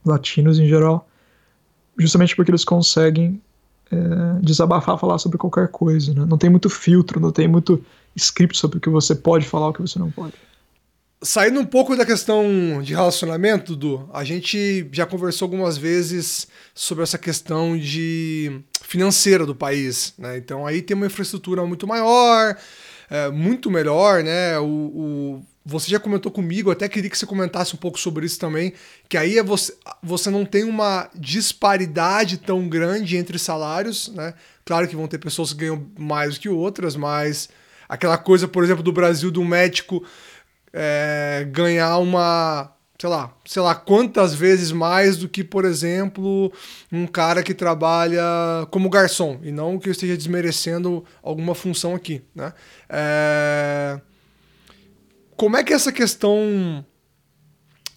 latinos 0.04 0.58
em 0.58 0.66
geral, 0.66 1.08
justamente 1.98 2.34
porque 2.34 2.50
eles 2.50 2.64
conseguem 2.64 3.40
é, 3.90 4.40
desabafar, 4.40 4.98
falar 4.98 5.18
sobre 5.18 5.36
qualquer 5.36 5.68
coisa, 5.68 6.14
né? 6.14 6.24
Não 6.26 6.38
tem 6.38 6.48
muito 6.48 6.70
filtro, 6.70 7.20
não 7.20 7.30
tem 7.30 7.46
muito 7.46 7.84
script 8.16 8.56
sobre 8.56 8.78
o 8.78 8.80
que 8.80 8.88
você 8.88 9.14
pode 9.14 9.46
falar, 9.46 9.68
o 9.68 9.72
que 9.72 9.82
você 9.82 9.98
não 9.98 10.10
pode. 10.10 10.34
Saindo 11.24 11.60
um 11.60 11.64
pouco 11.64 11.94
da 11.94 12.04
questão 12.04 12.82
de 12.82 12.92
relacionamento, 12.94 13.76
Dudu, 13.76 14.10
a 14.12 14.24
gente 14.24 14.88
já 14.90 15.06
conversou 15.06 15.46
algumas 15.46 15.78
vezes 15.78 16.48
sobre 16.74 17.04
essa 17.04 17.16
questão 17.16 17.78
de 17.78 18.60
financeira 18.82 19.46
do 19.46 19.54
país, 19.54 20.14
né? 20.18 20.36
Então 20.36 20.66
aí 20.66 20.82
tem 20.82 20.96
uma 20.96 21.06
infraestrutura 21.06 21.64
muito 21.64 21.86
maior, 21.86 22.56
é, 23.08 23.30
muito 23.30 23.70
melhor, 23.70 24.24
né? 24.24 24.58
O, 24.58 24.64
o, 24.64 25.42
você 25.64 25.88
já 25.92 26.00
comentou 26.00 26.32
comigo, 26.32 26.72
até 26.72 26.88
queria 26.88 27.08
que 27.08 27.16
você 27.16 27.24
comentasse 27.24 27.72
um 27.72 27.78
pouco 27.78 28.00
sobre 28.00 28.26
isso 28.26 28.40
também, 28.40 28.72
que 29.08 29.16
aí 29.16 29.38
é 29.38 29.44
você, 29.44 29.72
você 30.02 30.28
não 30.28 30.44
tem 30.44 30.64
uma 30.64 31.08
disparidade 31.14 32.38
tão 32.38 32.68
grande 32.68 33.16
entre 33.16 33.38
salários, 33.38 34.08
né? 34.08 34.34
Claro 34.64 34.88
que 34.88 34.96
vão 34.96 35.06
ter 35.06 35.18
pessoas 35.18 35.52
que 35.52 35.60
ganham 35.60 35.86
mais 35.96 36.34
do 36.34 36.40
que 36.40 36.48
outras, 36.48 36.96
mas 36.96 37.48
aquela 37.88 38.18
coisa, 38.18 38.48
por 38.48 38.64
exemplo, 38.64 38.82
do 38.82 38.90
Brasil, 38.90 39.30
do 39.30 39.44
médico 39.44 40.04
é, 40.72 41.46
ganhar 41.50 41.98
uma, 41.98 42.72
sei 42.98 43.10
lá, 43.10 43.36
sei 43.44 43.62
lá 43.62 43.74
quantas 43.74 44.32
vezes 44.32 44.70
mais 44.70 45.16
do 45.16 45.28
que, 45.28 45.42
por 45.42 45.64
exemplo, 45.64 46.52
um 46.90 47.06
cara 47.06 47.42
que 47.42 47.52
trabalha 47.52 48.22
como 48.70 48.88
garçom. 48.88 49.40
E 49.42 49.50
não 49.50 49.78
que 49.78 49.88
eu 49.88 49.92
esteja 49.92 50.16
desmerecendo 50.16 51.04
alguma 51.22 51.54
função 51.54 51.94
aqui, 51.94 52.22
né? 52.34 52.52
É... 52.88 54.00
Como 55.36 55.56
é 55.56 55.64
que 55.64 55.72
essa 55.72 55.90
questão, 55.90 56.86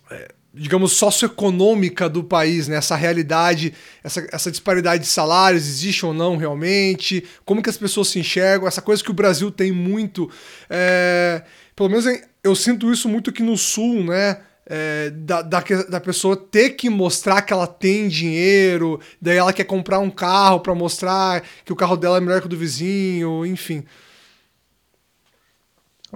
é, 0.10 0.34
digamos, 0.56 0.94
socioeconômica 0.94 2.08
do 2.08 2.24
país, 2.24 2.68
né? 2.68 2.78
essa 2.78 2.96
realidade, 2.96 3.74
essa, 4.04 4.26
essa 4.32 4.50
disparidade 4.50 5.04
de 5.04 5.10
salários, 5.10 5.68
existe 5.68 6.06
ou 6.06 6.14
não 6.14 6.38
realmente? 6.38 7.26
Como 7.44 7.62
que 7.62 7.70
as 7.70 7.78
pessoas 7.78 8.08
se 8.08 8.20
enxergam? 8.20 8.68
Essa 8.68 8.82
coisa 8.82 9.04
que 9.04 9.12
o 9.12 9.14
Brasil 9.14 9.52
tem 9.52 9.72
muito, 9.72 10.30
é... 10.70 11.44
pelo 11.76 11.90
menos 11.90 12.06
eu 12.44 12.56
sinto 12.56 12.92
isso 12.92 13.10
muito 13.10 13.30
aqui 13.30 13.44
no 13.44 13.58
Sul, 13.58 14.04
né? 14.04 14.40
É, 14.68 15.12
da, 15.12 15.44
da, 15.44 15.64
da, 15.88 16.02
pessoa 16.02 16.36
ter 16.36 16.72
que 16.72 16.90
mostrar 16.90 17.44
que 17.44 17.54
ela 17.54 17.68
tem 17.68 18.08
dinheiro, 18.08 19.00
daí 19.22 19.38
ela 19.38 19.54
quer 19.54 19.66
comprar 19.66 20.00
um 20.00 20.10
carro 20.10 20.60
para 20.60 20.74
mostrar 20.74 21.44
que 21.64 21.72
o 21.72 21.76
carro 21.76 21.96
dela 21.96 22.18
é 22.18 22.20
melhor 22.20 22.42
que 22.42 22.48
o 22.48 22.50
do 22.50 22.58
vizinho, 22.58 23.46
enfim. 23.46 23.86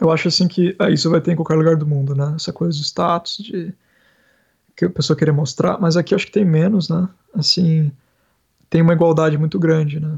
Eu 0.01 0.09
acho 0.09 0.29
assim 0.29 0.47
que 0.47 0.75
ah, 0.79 0.89
isso 0.89 1.11
vai 1.11 1.21
ter 1.21 1.33
em 1.33 1.35
qualquer 1.35 1.53
lugar 1.53 1.75
do 1.75 1.85
mundo, 1.85 2.15
né? 2.15 2.33
Essa 2.35 2.51
coisa 2.51 2.75
de 2.75 2.83
status, 2.83 3.37
de 3.37 3.71
que 4.79 4.85
a 4.85 4.89
pessoa 4.89 5.17
querer 5.17 5.33
mostrar, 5.33 5.77
mas 5.77 5.97
aqui 5.97 6.15
acho 6.15 6.25
que 6.25 6.31
tem 6.31 6.45
menos, 6.45 6.87
né? 6.87 7.09
Assim, 7.35 7.91
tem 8.69 8.81
uma 8.81 8.93
igualdade 8.93 9.37
muito 9.37 9.59
grande, 9.59 9.99
né? 9.99 10.17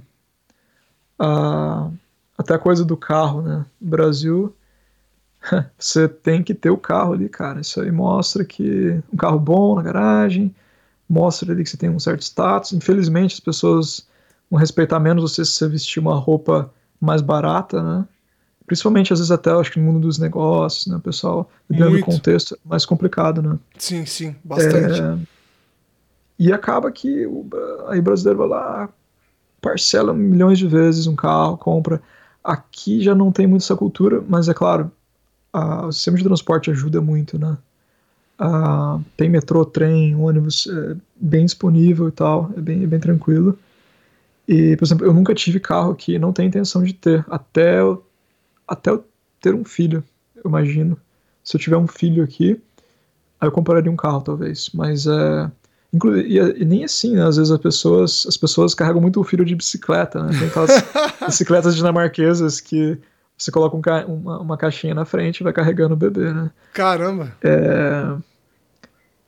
Ah, 1.18 1.90
até 2.38 2.54
a 2.54 2.60
coisa 2.60 2.86
do 2.86 2.96
carro, 2.96 3.42
né? 3.42 3.66
No 3.82 3.90
Brasil, 3.90 4.56
você 5.80 6.08
tem 6.08 6.44
que 6.44 6.54
ter 6.54 6.70
o 6.70 6.78
carro 6.78 7.14
ali, 7.14 7.28
cara. 7.28 7.60
Isso 7.60 7.82
aí 7.82 7.92
mostra 7.92 8.46
que 8.46 9.02
um 9.12 9.18
carro 9.18 9.40
bom 9.40 9.74
na 9.74 9.82
garagem, 9.82 10.54
mostra 11.10 11.52
ali 11.52 11.64
que 11.64 11.70
você 11.72 11.78
tem 11.78 11.90
um 11.90 12.00
certo 12.00 12.22
status. 12.22 12.72
Infelizmente, 12.72 13.34
as 13.34 13.40
pessoas 13.40 14.08
vão 14.50 14.60
respeitar 14.60 15.00
menos 15.00 15.24
você 15.24 15.44
se 15.44 15.54
você 15.54 15.68
vestir 15.68 16.00
uma 16.00 16.14
roupa 16.14 16.72
mais 17.00 17.24
barata, 17.24 17.82
né? 17.82 18.08
Principalmente, 18.72 19.12
às 19.12 19.20
vezes, 19.20 19.32
até 19.32 19.52
acho 19.52 19.70
que 19.70 19.82
no 19.82 19.86
mundo 19.86 20.00
dos 20.00 20.18
negócios, 20.18 20.88
né? 20.88 20.98
Pessoal, 21.04 21.52
dependendo 21.70 21.98
do 21.98 22.06
contexto, 22.06 22.56
é 22.56 22.58
mais 22.64 22.86
complicado, 22.86 23.42
né? 23.42 23.60
Sim, 23.78 24.06
sim, 24.06 24.34
bastante. 24.42 25.02
É... 25.02 25.18
E 26.40 26.54
acaba 26.54 26.90
que 26.90 27.26
o 27.26 27.46
aí 27.90 28.00
o 28.00 28.02
brasileiro 28.02 28.40
vai 28.40 28.48
lá, 28.48 28.90
parcela 29.60 30.14
milhões 30.14 30.58
de 30.58 30.68
vezes 30.68 31.06
um 31.06 31.18
carro, 31.18 31.58
compra. 31.58 32.02
Aqui 32.42 33.02
já 33.02 33.14
não 33.14 33.30
tem 33.30 33.46
muito 33.46 33.64
essa 33.64 33.76
cultura, 33.76 34.24
mas 34.26 34.48
é 34.48 34.54
claro, 34.54 34.90
a, 35.52 35.88
o 35.88 35.92
sistema 35.92 36.16
de 36.16 36.24
transporte 36.24 36.72
ajuda 36.72 37.02
muito, 37.02 37.38
né? 37.38 37.58
A, 38.40 39.02
tem 39.18 39.30
metrô, 39.30 39.66
trem, 39.66 40.16
ônibus 40.16 40.66
é, 40.66 40.96
bem 41.18 41.44
disponível 41.44 42.08
e 42.08 42.12
tal, 42.14 42.50
é 42.56 42.62
bem, 42.62 42.86
é 42.86 42.88
bem 42.88 43.02
tranquilo. 43.02 43.60
E, 44.48 44.78
por 44.78 44.86
exemplo, 44.86 45.06
eu 45.06 45.12
nunca 45.12 45.36
tive 45.36 45.60
carro 45.60 45.92
aqui, 45.92 46.18
não 46.18 46.32
tenho 46.32 46.48
intenção 46.48 46.82
de 46.82 46.94
ter, 46.94 47.26
até 47.30 47.82
eu, 47.82 48.02
até 48.72 48.90
eu 48.90 49.06
ter 49.42 49.54
um 49.54 49.66
filho, 49.66 50.02
eu 50.36 50.44
imagino. 50.48 50.98
Se 51.44 51.58
eu 51.58 51.60
tiver 51.60 51.76
um 51.76 51.88
filho 51.88 52.24
aqui, 52.24 52.62
aí 53.40 53.48
eu 53.48 53.52
compraria 53.52 53.92
um 53.92 53.98
carro, 53.98 54.22
talvez. 54.22 54.70
Mas 54.74 55.06
é. 55.06 55.52
E, 56.26 56.38
e, 56.38 56.64
nem 56.64 56.86
assim, 56.86 57.16
né? 57.16 57.28
Às 57.28 57.36
vezes 57.36 57.52
as 57.52 57.60
pessoas, 57.60 58.26
as 58.26 58.38
pessoas 58.38 58.74
carregam 58.74 59.02
muito 59.02 59.20
o 59.20 59.26
filho 59.26 59.44
de 59.44 59.54
bicicleta, 59.54 60.24
né? 60.24 60.40
Tem 60.40 60.48
aquelas 60.48 60.72
bicicletas 61.28 61.76
dinamarquesas 61.76 62.62
que 62.62 62.98
você 63.38 63.52
coloca 63.52 63.76
um 63.76 63.82
ca 63.82 64.06
uma, 64.06 64.40
uma, 64.40 64.58
caixinha 64.58 64.96
na 64.96 65.04
frente 65.04 65.42
e 65.42 65.44
vai 65.44 65.52
carregando 65.52 65.94
o 65.94 65.98
bebê, 65.98 66.32
né? 66.32 66.50
Caramba! 66.74 67.36
É, 67.44 68.16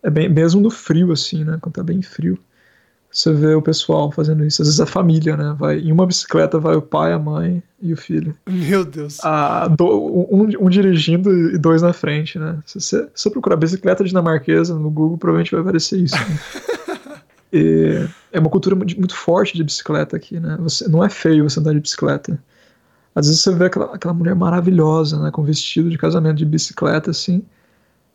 é 0.04 0.10
bem, 0.10 0.30
mesmo 0.30 0.62
no 0.62 0.70
frio, 0.70 1.12
assim, 1.12 1.44
né? 1.44 1.58
Quando 1.60 1.76
tá 1.76 1.84
bem 1.84 2.02
frio. 2.02 2.40
Você 3.14 3.32
vê 3.32 3.54
o 3.54 3.62
pessoal 3.62 4.12
fazendo 4.12 4.44
isso. 4.44 4.64
Às 4.64 4.68
vezes 4.70 4.82
a 4.82 4.88
família, 4.88 5.38
né? 5.38 5.56
Vai, 5.58 5.78
em 5.78 5.92
uma 5.92 6.08
bicicleta 6.08 6.58
vai 6.58 6.76
o 6.76 6.82
pai, 6.82 7.14
a 7.14 7.20
mãe 7.20 7.62
e 7.80 7.94
o 7.94 7.98
filho. 7.98 8.36
Meu 8.50 8.84
Deus. 8.84 9.20
Ah, 9.24 9.68
do, 9.68 9.86
um, 9.86 10.50
um, 10.60 10.70
dirigindo 10.70 11.32
e 11.52 11.58
dois 11.60 11.84
na 11.84 11.94
frente, 11.94 12.40
né? 12.40 12.58
Se 12.66 12.82
você, 12.82 13.04
se 13.04 13.10
você 13.14 13.30
procurar 13.30 13.56
bicicleta 13.56 14.04
dinamarquesa 14.04 14.74
no 14.74 14.90
Google, 14.90 15.20
provavelmente 15.20 15.52
vai 15.52 15.62
aparecer 15.62 16.00
isso. 16.00 16.16
Né? 16.16 17.20
e 17.54 18.10
é 18.32 18.40
uma 18.40 18.50
cultura 18.50 18.76
muito, 18.76 18.98
muito, 18.98 19.16
forte 19.16 19.56
de 19.56 19.64
bicicleta 19.64 20.18
aqui, 20.18 20.40
né? 20.40 20.58
Você, 20.62 20.90
não 20.90 21.04
é 21.04 21.10
feio 21.10 21.48
você 21.48 21.60
andar 21.60 21.74
de 21.74 21.82
bicicleta. 21.82 22.42
Às 23.14 23.28
vezes 23.28 23.44
você 23.44 23.54
vê 23.54 23.66
aquela, 23.66 23.94
aquela 23.94 24.14
mulher 24.16 24.34
maravilhosa, 24.34 25.22
né? 25.22 25.30
Com 25.30 25.44
vestido 25.44 25.88
de 25.92 26.00
casamento 26.00 26.38
de 26.38 26.46
bicicleta, 26.46 27.12
assim, 27.12 27.44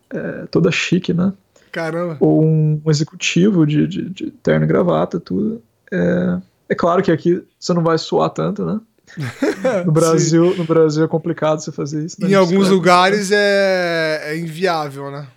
é, 0.09 0.45
toda 0.47 0.69
chique, 0.71 1.13
né? 1.13 1.31
Caramba. 1.71 2.17
Ou 2.19 2.43
um 2.43 2.81
executivo 2.87 3.65
de, 3.65 3.87
de, 3.87 4.09
de 4.09 4.31
terno 4.31 4.65
e 4.65 4.67
gravata, 4.67 5.19
tudo. 5.19 5.61
É, 5.91 6.37
é 6.69 6.75
claro 6.75 7.01
que 7.01 7.11
aqui 7.11 7.43
você 7.59 7.73
não 7.73 7.83
vai 7.83 7.97
suar 7.97 8.29
tanto, 8.29 8.65
né? 8.65 8.79
No 9.85 9.91
Brasil, 9.91 10.55
no 10.55 10.63
Brasil 10.63 11.03
é 11.03 11.07
complicado 11.07 11.59
você 11.59 11.71
fazer 11.71 12.05
isso. 12.05 12.21
Né? 12.21 12.29
Em 12.29 12.33
alguns 12.33 12.69
lugares 12.69 13.31
é, 13.31 14.21
é 14.25 14.37
inviável, 14.37 15.11
né? 15.11 15.27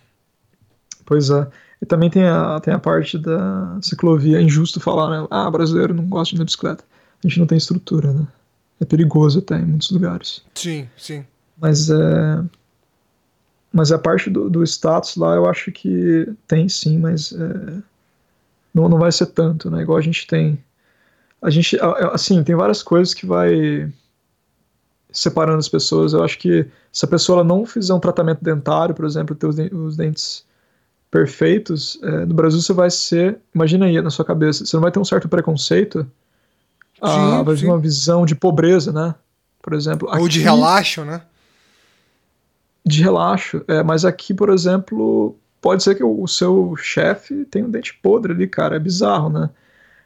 Pois 1.05 1.29
é. 1.29 1.47
E 1.81 1.85
também 1.85 2.09
tem 2.09 2.25
a, 2.25 2.59
tem 2.61 2.73
a 2.73 2.79
parte 2.79 3.17
da 3.17 3.77
ciclovia. 3.81 4.37
É 4.37 4.41
injusto 4.41 4.79
falar, 4.79 5.09
né? 5.09 5.27
Ah, 5.29 5.49
brasileiro 5.51 5.93
não 5.93 6.05
gosta 6.05 6.29
de 6.29 6.35
andar 6.37 6.45
de 6.45 6.51
bicicleta. 6.51 6.83
A 7.23 7.27
gente 7.27 7.39
não 7.39 7.47
tem 7.47 7.57
estrutura, 7.57 8.13
né? 8.13 8.27
É 8.79 8.85
perigoso 8.85 9.39
até 9.39 9.57
em 9.57 9.65
muitos 9.65 9.91
lugares. 9.91 10.41
Sim, 10.55 10.87
sim. 10.97 11.25
Mas 11.59 11.89
é. 11.89 12.43
Mas 13.73 13.91
a 13.91 13.97
parte 13.97 14.29
do, 14.29 14.49
do 14.49 14.63
status 14.63 15.15
lá 15.15 15.33
eu 15.35 15.49
acho 15.49 15.71
que 15.71 16.31
tem 16.47 16.69
sim, 16.69 16.99
mas 16.99 17.33
é, 17.33 17.81
não, 18.73 18.87
não 18.87 18.99
vai 18.99 19.11
ser 19.11 19.25
tanto, 19.27 19.69
né? 19.71 19.81
Igual 19.81 19.97
a 19.97 20.01
gente 20.01 20.27
tem. 20.27 20.63
A 21.41 21.49
gente, 21.49 21.77
assim, 22.11 22.41
tem 22.43 22.55
várias 22.55 22.83
coisas 22.83 23.13
que 23.13 23.25
vai 23.25 23.91
separando 25.11 25.57
as 25.57 25.67
pessoas. 25.67 26.13
Eu 26.13 26.23
acho 26.23 26.37
que 26.37 26.65
se 26.91 27.03
a 27.03 27.07
pessoa 27.07 27.43
não 27.43 27.65
fizer 27.65 27.93
um 27.93 27.99
tratamento 27.99 28.43
dentário, 28.43 28.95
por 28.95 29.05
exemplo, 29.05 29.35
ter 29.35 29.47
os 29.47 29.97
dentes 29.97 30.45
perfeitos, 31.11 31.99
é, 32.01 32.25
no 32.25 32.33
Brasil 32.33 32.61
você 32.61 32.73
vai 32.73 32.89
ser, 32.89 33.37
imagina 33.53 33.85
aí 33.85 34.01
na 34.01 34.09
sua 34.09 34.25
cabeça, 34.25 34.65
você 34.65 34.75
não 34.75 34.81
vai 34.81 34.91
ter 34.91 34.99
um 34.99 35.05
certo 35.05 35.27
preconceito, 35.27 36.07
ah, 37.01 37.43
vai 37.43 37.55
ter 37.55 37.65
uma 37.65 37.77
visão 37.77 38.25
de 38.25 38.33
pobreza, 38.33 38.91
né? 38.91 39.13
Por 39.61 39.73
exemplo. 39.73 40.07
Ou 40.07 40.15
aqui, 40.15 40.29
de 40.29 40.39
relaxo, 40.39 41.03
né? 41.03 41.21
De 42.85 43.01
relaxo. 43.01 43.63
É, 43.67 43.81
mas 43.83 44.05
aqui, 44.05 44.33
por 44.33 44.49
exemplo, 44.49 45.35
pode 45.61 45.83
ser 45.83 45.95
que 45.95 46.03
o, 46.03 46.27
seu 46.27 46.75
chefe 46.75 47.45
tenha 47.45 47.65
um 47.65 47.71
dente 47.71 47.93
podre 48.01 48.33
ali, 48.33 48.47
cara. 48.47 48.75
É 48.75 48.79
bizarro, 48.79 49.29
né? 49.29 49.49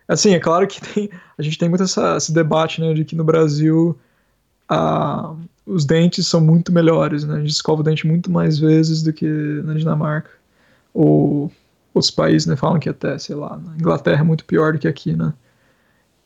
Assim, 0.07 0.33
é 0.33 0.39
claro 0.39 0.67
que 0.67 0.79
tem, 0.93 1.09
a 1.37 1.41
gente 1.41 1.57
tem 1.57 1.69
muito 1.69 1.83
essa, 1.83 2.17
esse 2.17 2.31
debate, 2.31 2.79
né, 2.81 2.93
de 2.93 3.03
que 3.03 3.15
no 3.15 3.23
Brasil 3.23 3.97
a, 4.69 5.33
os 5.65 5.85
dentes 5.85 6.27
são 6.27 6.39
muito 6.39 6.71
melhores, 6.71 7.23
né? 7.23 7.35
A 7.35 7.39
gente 7.39 7.51
escova 7.51 7.81
o 7.81 7.83
dente 7.83 8.05
muito 8.05 8.31
mais 8.31 8.59
vezes 8.59 9.01
do 9.01 9.11
que 9.11 9.27
na 9.63 9.73
Dinamarca. 9.73 10.29
Ou 10.93 11.51
outros 11.93 12.11
países, 12.11 12.47
né, 12.47 12.55
falam 12.55 12.79
que 12.79 12.89
até, 12.89 13.17
sei 13.17 13.35
lá, 13.35 13.57
na 13.57 13.75
Inglaterra 13.75 14.21
é 14.21 14.23
muito 14.23 14.45
pior 14.45 14.73
do 14.73 14.79
que 14.79 14.87
aqui, 14.87 15.13
né? 15.13 15.33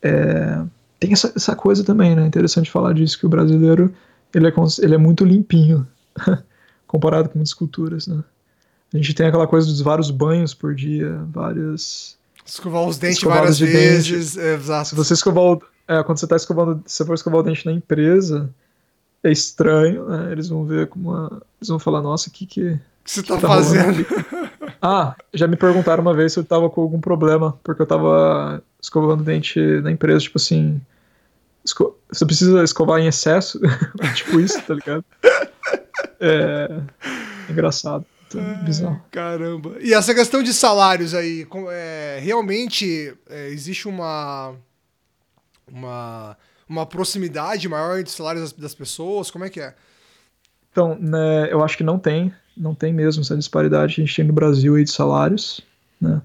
É, 0.01 0.63
tem 0.99 1.13
essa, 1.13 1.31
essa 1.35 1.55
coisa 1.55 1.83
também, 1.83 2.15
né? 2.15 2.25
Interessante 2.25 2.69
falar 2.69 2.93
disso, 2.93 3.17
que 3.17 3.25
o 3.25 3.29
brasileiro 3.29 3.93
ele 4.33 4.47
é, 4.47 4.53
ele 4.81 4.95
é 4.95 4.97
muito 4.97 5.25
limpinho, 5.25 5.87
comparado 6.87 7.29
com 7.29 7.37
muitas 7.37 7.53
culturas, 7.53 8.07
né? 8.07 8.23
A 8.93 8.97
gente 8.97 9.13
tem 9.13 9.27
aquela 9.27 9.47
coisa 9.47 9.67
dos 9.67 9.79
vários 9.81 10.11
banhos 10.11 10.53
por 10.53 10.75
dia, 10.75 11.21
várias. 11.29 12.17
Escovar 12.45 12.83
os 12.83 12.97
dentes 12.97 13.21
várias 13.23 13.57
de 13.57 13.65
vezes. 13.65 14.37
É, 14.37 14.55
exato. 14.55 14.89
Se 14.89 14.95
você 14.95 15.13
escovar 15.13 15.43
o, 15.43 15.61
é, 15.87 16.03
quando 16.03 16.17
você 16.17 16.25
está 16.25 16.35
escovando, 16.35 16.83
se 16.85 16.97
você 16.97 17.05
for 17.05 17.13
escovar 17.13 17.39
o 17.39 17.43
dente 17.43 17.65
na 17.65 17.71
empresa, 17.71 18.49
é 19.23 19.31
estranho, 19.31 20.07
né? 20.07 20.31
Eles 20.31 20.49
vão 20.49 20.65
ver 20.65 20.87
como 20.87 21.11
uma, 21.11 21.41
eles 21.59 21.69
vão 21.69 21.79
falar, 21.79 22.01
nossa, 22.01 22.29
o 22.29 22.31
que 22.31 22.45
que, 22.45 22.79
que 23.03 23.11
você 23.11 23.21
que 23.21 23.29
tá, 23.29 23.37
tá 23.37 23.47
fazendo? 23.47 24.05
ah, 24.81 25.15
já 25.33 25.47
me 25.47 25.55
perguntaram 25.55 26.01
uma 26.01 26.13
vez 26.13 26.33
se 26.33 26.39
eu 26.39 26.43
tava 26.43 26.69
com 26.69 26.81
algum 26.81 26.99
problema, 26.99 27.57
porque 27.63 27.81
eu 27.81 27.87
tava 27.87 28.61
escovando 28.81 29.21
o 29.21 29.23
dente 29.23 29.59
na 29.81 29.91
empresa, 29.91 30.19
tipo 30.19 30.37
assim, 30.37 30.81
esco... 31.63 31.97
você 32.11 32.25
precisa 32.25 32.63
escovar 32.63 32.99
em 32.99 33.07
excesso, 33.07 33.59
tipo 34.15 34.39
isso, 34.39 34.61
tá 34.63 34.73
ligado? 34.73 35.05
É, 36.21 36.81
engraçado. 37.49 38.05
É, 38.35 38.63
bizarro. 38.63 39.01
Caramba. 39.11 39.75
E 39.81 39.93
essa 39.93 40.13
questão 40.13 40.41
de 40.41 40.53
salários 40.53 41.13
aí, 41.13 41.45
é, 41.71 42.19
realmente 42.21 43.13
é, 43.29 43.49
existe 43.49 43.87
uma, 43.87 44.53
uma, 45.69 46.37
uma 46.69 46.85
proximidade 46.85 47.67
maior 47.67 47.99
entre 47.99 48.09
os 48.09 48.15
salários 48.15 48.43
das, 48.43 48.53
das, 48.53 48.75
pessoas? 48.75 49.29
Como 49.29 49.43
é 49.43 49.49
que 49.49 49.59
é? 49.59 49.73
Então, 50.71 50.97
né, 50.97 51.51
eu 51.51 51.63
acho 51.63 51.75
que 51.75 51.83
não 51.83 51.99
tem. 51.99 52.33
Não 52.55 52.75
tem 52.75 52.93
mesmo 52.93 53.21
essa 53.21 53.35
disparidade 53.35 53.95
que 53.95 54.01
a 54.01 54.05
gente 54.05 54.15
tem 54.15 54.25
no 54.25 54.33
Brasil 54.33 54.75
aí 54.75 54.83
de 54.83 54.91
salários. 54.91 55.61
Né? 55.99 56.21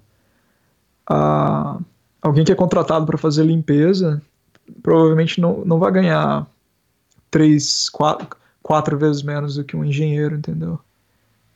Ah, 1.09 1.79
alguém 2.23 2.45
que 2.45 2.53
é 2.53 2.55
contratado 2.55 3.07
para 3.07 3.19
fazer 3.19 3.45
limpeza 3.45 4.23
provavelmente 4.83 5.41
não, 5.41 5.65
não 5.65 5.79
vai 5.79 5.93
ganhar 5.93 6.47
três, 7.31 7.89
quatro 7.89 8.29
quatro 8.67 8.99
vezes 8.99 9.23
menos 9.23 9.55
do 9.55 9.63
que 9.63 9.77
um 9.77 9.85
engenheiro, 9.85 10.35
entendeu? 10.35 10.77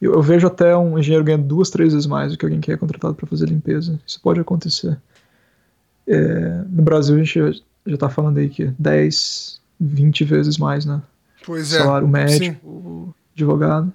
Eu, 0.01 0.13
eu, 0.13 0.23
vejo 0.23 0.47
até 0.47 0.77
um 0.77 0.97
engenheiro 0.97 1.25
ganhando 1.25 1.45
duas, 1.45 1.69
três 1.69 1.93
vezes 1.93 2.07
mais 2.07 2.31
do 2.31 2.39
que 2.39 2.45
alguém 2.45 2.61
que 2.61 2.71
é 2.71 2.77
contratado 2.77 3.17
para 3.17 3.27
fazer 3.27 3.47
limpeza. 3.47 3.99
Isso 4.07 4.21
pode 4.21 4.39
acontecer. 4.39 4.97
É, 6.07 6.63
no 6.69 6.83
Brasil 6.83 7.17
a 7.17 7.19
gente 7.19 7.63
já 7.85 7.95
está 7.95 8.09
falando 8.09 8.39
aí 8.39 8.49
que 8.49 8.73
10, 8.79 9.61
20 9.81 10.25
vezes 10.25 10.57
mais, 10.57 10.87
né? 10.87 11.03
Pois 11.45 11.73
é. 11.73 11.79
Salário 11.79 12.07
médico, 12.07 13.13
advogado. 13.35 13.93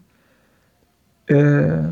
É, 1.30 1.92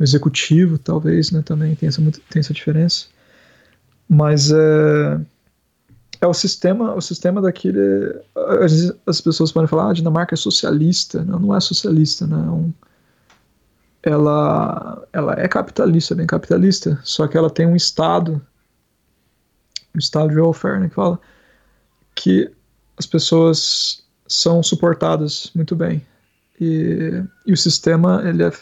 executivo, 0.00 0.76
talvez, 0.76 1.30
né? 1.30 1.40
Também 1.40 1.76
tem 1.76 1.88
essa, 1.88 2.02
tem 2.02 2.40
essa 2.40 2.52
diferença. 2.52 3.06
Mas 4.08 4.50
é 4.50 5.20
é 6.20 6.26
o 6.26 6.34
sistema, 6.34 6.94
o 6.94 7.00
sistema 7.00 7.40
daquele. 7.40 8.20
Vezes 8.60 8.92
as 9.06 9.20
pessoas 9.20 9.52
podem 9.52 9.68
falar, 9.68 9.86
ah, 9.86 9.90
a 9.90 9.92
Dinamarca 9.94 10.34
é 10.34 10.36
socialista. 10.36 11.24
Não, 11.24 11.38
não 11.38 11.54
é 11.54 11.60
socialista, 11.60 12.26
né? 12.26 12.36
É 12.36 12.50
um, 12.50 12.72
ela, 14.04 15.06
ela 15.12 15.40
é 15.40 15.48
capitalista, 15.48 16.14
bem 16.14 16.26
capitalista, 16.26 17.00
só 17.02 17.26
que 17.26 17.38
ela 17.38 17.48
tem 17.48 17.66
um 17.66 17.74
estado, 17.74 18.40
um 19.94 19.98
estado 19.98 20.28
de 20.28 20.38
welfare, 20.38 20.78
né, 20.78 20.88
que 20.88 20.94
fala 20.94 21.18
que 22.14 22.50
as 22.98 23.06
pessoas 23.06 24.04
são 24.28 24.62
suportadas 24.62 25.50
muito 25.54 25.74
bem 25.74 26.04
e, 26.60 27.24
e 27.46 27.52
o 27.52 27.56
sistema 27.56 28.22
ele 28.24 28.42
é 28.42 28.52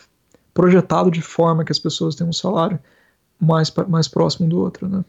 projetado 0.55 1.11
de 1.11 1.21
forma 1.21 1.65
que 1.65 1.73
as 1.73 1.79
pessoas 1.79 2.15
têm 2.15 2.27
um 2.27 2.33
salário 2.33 2.79
mais 3.41 3.73
mais 3.89 4.07
próximo 4.07 4.49
do 4.49 4.59
outro, 4.59 4.89
né? 4.89 5.05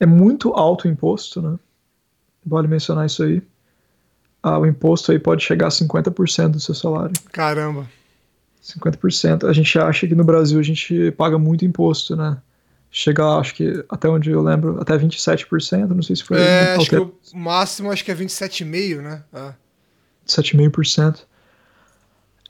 É 0.00 0.06
muito 0.06 0.52
alto 0.52 0.86
o 0.86 0.90
imposto, 0.90 1.40
né? 1.40 1.58
Vale 2.44 2.68
mencionar 2.68 3.06
isso 3.06 3.22
aí. 3.22 3.42
Ah, 4.42 4.58
o 4.58 4.66
imposto 4.66 5.12
aí 5.12 5.18
pode 5.18 5.44
chegar 5.44 5.68
a 5.68 5.70
50% 5.70 6.48
do 6.50 6.60
seu 6.60 6.74
salário. 6.74 7.12
Caramba. 7.30 7.88
50%. 8.62 9.48
A 9.48 9.52
gente 9.52 9.78
acha 9.78 10.06
que 10.06 10.14
no 10.14 10.24
Brasil 10.24 10.58
a 10.58 10.62
gente 10.62 11.10
paga 11.12 11.38
muito 11.38 11.64
imposto, 11.64 12.16
né? 12.16 12.36
Chega, 12.90 13.38
acho 13.38 13.54
que, 13.54 13.84
até 13.88 14.08
onde 14.08 14.30
eu 14.30 14.42
lembro, 14.42 14.78
até 14.80 14.96
27%, 14.98 15.88
não 15.88 16.02
sei 16.02 16.14
se 16.14 16.24
foi. 16.24 16.38
É, 16.38 16.74
acho 16.74 16.90
que 16.90 16.96
o 16.96 17.14
máximo 17.34 17.90
acho 17.90 18.04
que 18.04 18.10
é 18.10 18.14
27,5%, 18.14 19.00
né? 19.00 19.22
É. 19.32 19.52
7,5%. 20.26 21.20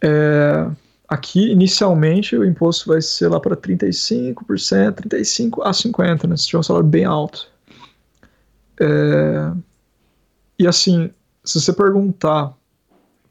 É, 0.03 0.69
Aqui, 1.13 1.53
inicialmente, 1.53 2.35
o 2.35 2.43
imposto 2.43 2.89
vai 2.89 3.03
ser 3.03 3.29
lá 3.29 3.39
para 3.39 3.55
35%, 3.55 4.35
35% 4.35 5.61
a 5.63 5.71
50%, 5.71 6.27
né? 6.27 6.39
Se 6.39 6.47
tiver 6.47 6.61
um 6.61 6.63
salário 6.63 6.89
bem 6.89 7.05
alto. 7.05 7.49
É... 8.81 9.53
E 10.59 10.67
assim, 10.67 11.11
se 11.45 11.61
você 11.61 11.71
perguntar 11.71 12.57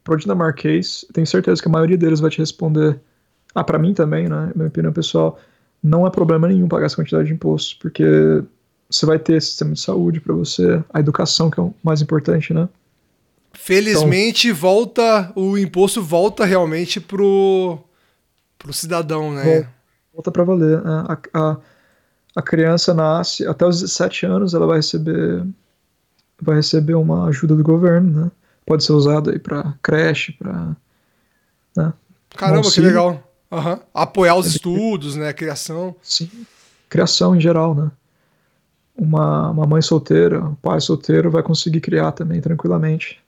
para 0.04 0.14
o 0.14 0.16
dinamarquês, 0.16 1.04
tenho 1.12 1.26
certeza 1.26 1.60
que 1.60 1.66
a 1.66 1.72
maioria 1.72 1.98
deles 1.98 2.20
vai 2.20 2.30
te 2.30 2.38
responder. 2.38 3.00
Ah, 3.52 3.64
para 3.64 3.80
mim 3.80 3.94
também, 3.94 4.28
né? 4.28 4.52
Minha 4.54 4.68
opinião 4.68 4.92
pessoal, 4.92 5.40
não 5.82 6.06
é 6.06 6.10
problema 6.10 6.46
nenhum 6.46 6.68
pagar 6.68 6.86
essa 6.86 6.94
quantidade 6.94 7.26
de 7.26 7.34
imposto, 7.34 7.80
porque 7.80 8.44
você 8.88 9.04
vai 9.04 9.18
ter 9.18 9.42
sistema 9.42 9.72
de 9.72 9.80
saúde 9.80 10.20
para 10.20 10.32
você, 10.32 10.84
a 10.94 11.00
educação 11.00 11.50
que 11.50 11.58
é 11.58 11.62
o 11.64 11.74
mais 11.82 12.00
importante, 12.00 12.54
né? 12.54 12.68
Felizmente 13.54 14.48
então, 14.48 14.60
volta 14.60 15.32
o 15.34 15.56
imposto 15.56 16.02
volta 16.02 16.44
realmente 16.44 17.00
pro 17.00 17.78
pro 18.58 18.72
cidadão, 18.72 19.32
né? 19.32 19.68
Volta 20.12 20.30
para 20.30 20.44
valer. 20.44 20.82
Né? 20.82 21.04
A, 21.08 21.18
a, 21.34 21.56
a 22.36 22.42
criança 22.42 22.94
nasce 22.94 23.46
até 23.46 23.66
os 23.66 23.80
17 23.80 24.26
anos, 24.26 24.54
ela 24.54 24.66
vai 24.66 24.76
receber 24.76 25.44
vai 26.40 26.56
receber 26.56 26.94
uma 26.94 27.28
ajuda 27.28 27.54
do 27.54 27.62
governo, 27.62 28.24
né? 28.24 28.30
Pode 28.66 28.84
ser 28.84 28.92
usado 28.92 29.30
aí 29.30 29.38
para 29.38 29.74
creche, 29.82 30.32
para 30.32 30.76
né? 31.76 31.92
Caramba, 32.36 32.70
que 32.70 32.80
legal. 32.80 33.22
Uhum. 33.50 33.78
Apoiar 33.92 34.36
os 34.36 34.46
estudos, 34.46 35.14
né? 35.16 35.32
Criação. 35.32 35.94
Sim. 36.02 36.30
Criação 36.88 37.36
em 37.36 37.40
geral, 37.40 37.74
né? 37.74 37.90
uma, 38.96 39.50
uma 39.50 39.66
mãe 39.66 39.82
solteira, 39.82 40.42
um 40.44 40.54
pai 40.54 40.80
solteiro 40.80 41.30
vai 41.30 41.42
conseguir 41.42 41.80
criar 41.80 42.12
também 42.12 42.40
tranquilamente 42.40 43.20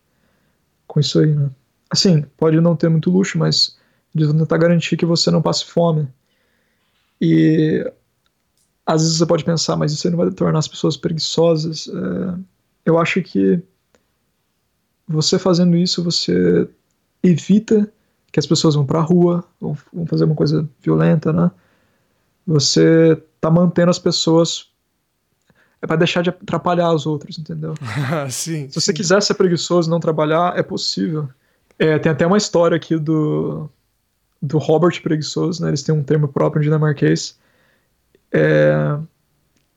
com 0.95 1.01
isso 1.01 1.19
aí, 1.19 1.35
né? 1.35 1.51
Assim, 1.91 2.23
pode 2.37 2.61
não 2.61 2.77
ter 2.77 2.89
muito 2.89 3.11
luxo, 3.11 3.37
mas 3.37 3.77
eles 4.15 4.29
vão 4.29 4.39
tentar 4.39 4.59
garantir 4.59 4.97
que 4.97 5.05
você 5.05 5.29
não 5.29 5.43
passe 5.43 5.65
fome. 5.65 6.07
E 7.21 7.85
às 8.87 9.03
vezes 9.03 9.19
você 9.19 9.27
pode 9.27 9.45
pensar, 9.45 9.75
mas 9.77 9.93
isso 9.93 10.07
aí 10.07 10.12
não 10.12 10.19
vai 10.19 10.31
tornar 10.31 10.61
as 10.61 10.69
pessoas 10.69 10.97
preguiçosas. 10.97 11.89
É, 11.89 12.39
eu 12.87 12.97
acho 12.97 13.21
que 13.23 13.61
você 15.09 15.37
fazendo 15.37 15.77
isso, 15.77 16.03
você 16.03 16.69
evita 17.21 17.93
que 18.31 18.39
as 18.39 18.47
pessoas 18.47 18.77
vão 18.77 18.87
para 18.87 19.01
a 19.01 19.03
rua, 19.03 19.45
vão, 19.61 19.77
vão 19.93 20.07
fazer 20.07 20.25
uma 20.25 20.37
coisa 20.37 20.69
violenta, 20.81 21.33
né? 21.33 21.51
Você 22.47 23.21
tá 23.41 23.51
mantendo 23.51 23.91
as 23.91 23.99
pessoas 23.99 24.71
é 25.85 25.86
para 25.86 25.97
deixar 25.97 26.23
de 26.23 26.31
atrapalhar 26.31 26.90
os 26.93 27.05
outros, 27.05 27.39
entendeu? 27.39 27.74
sim. 28.31 28.69
Se 28.70 28.81
você 28.81 28.90
sim. 28.90 28.94
quiser 28.94 29.23
ser 29.23 29.35
preguiçoso 29.35 29.89
e 29.89 29.90
não 29.90 30.01
trabalhar, 30.01 30.59
é 30.59 30.62
possível. 30.62 31.28
É, 31.78 31.98
tem 31.98 32.11
até 32.11 32.27
uma 32.27 32.39
história 32.39 32.74
aqui 32.74 32.97
do, 32.97 33.69
do 34.40 34.56
Robert 34.56 35.02
Preguiçoso, 35.02 35.62
né? 35.62 35.69
Eles 35.69 35.82
têm 35.82 35.94
um 35.94 36.02
termo 36.02 36.27
próprio 36.27 36.62
dinamarquês, 36.62 37.39
é, 38.32 38.97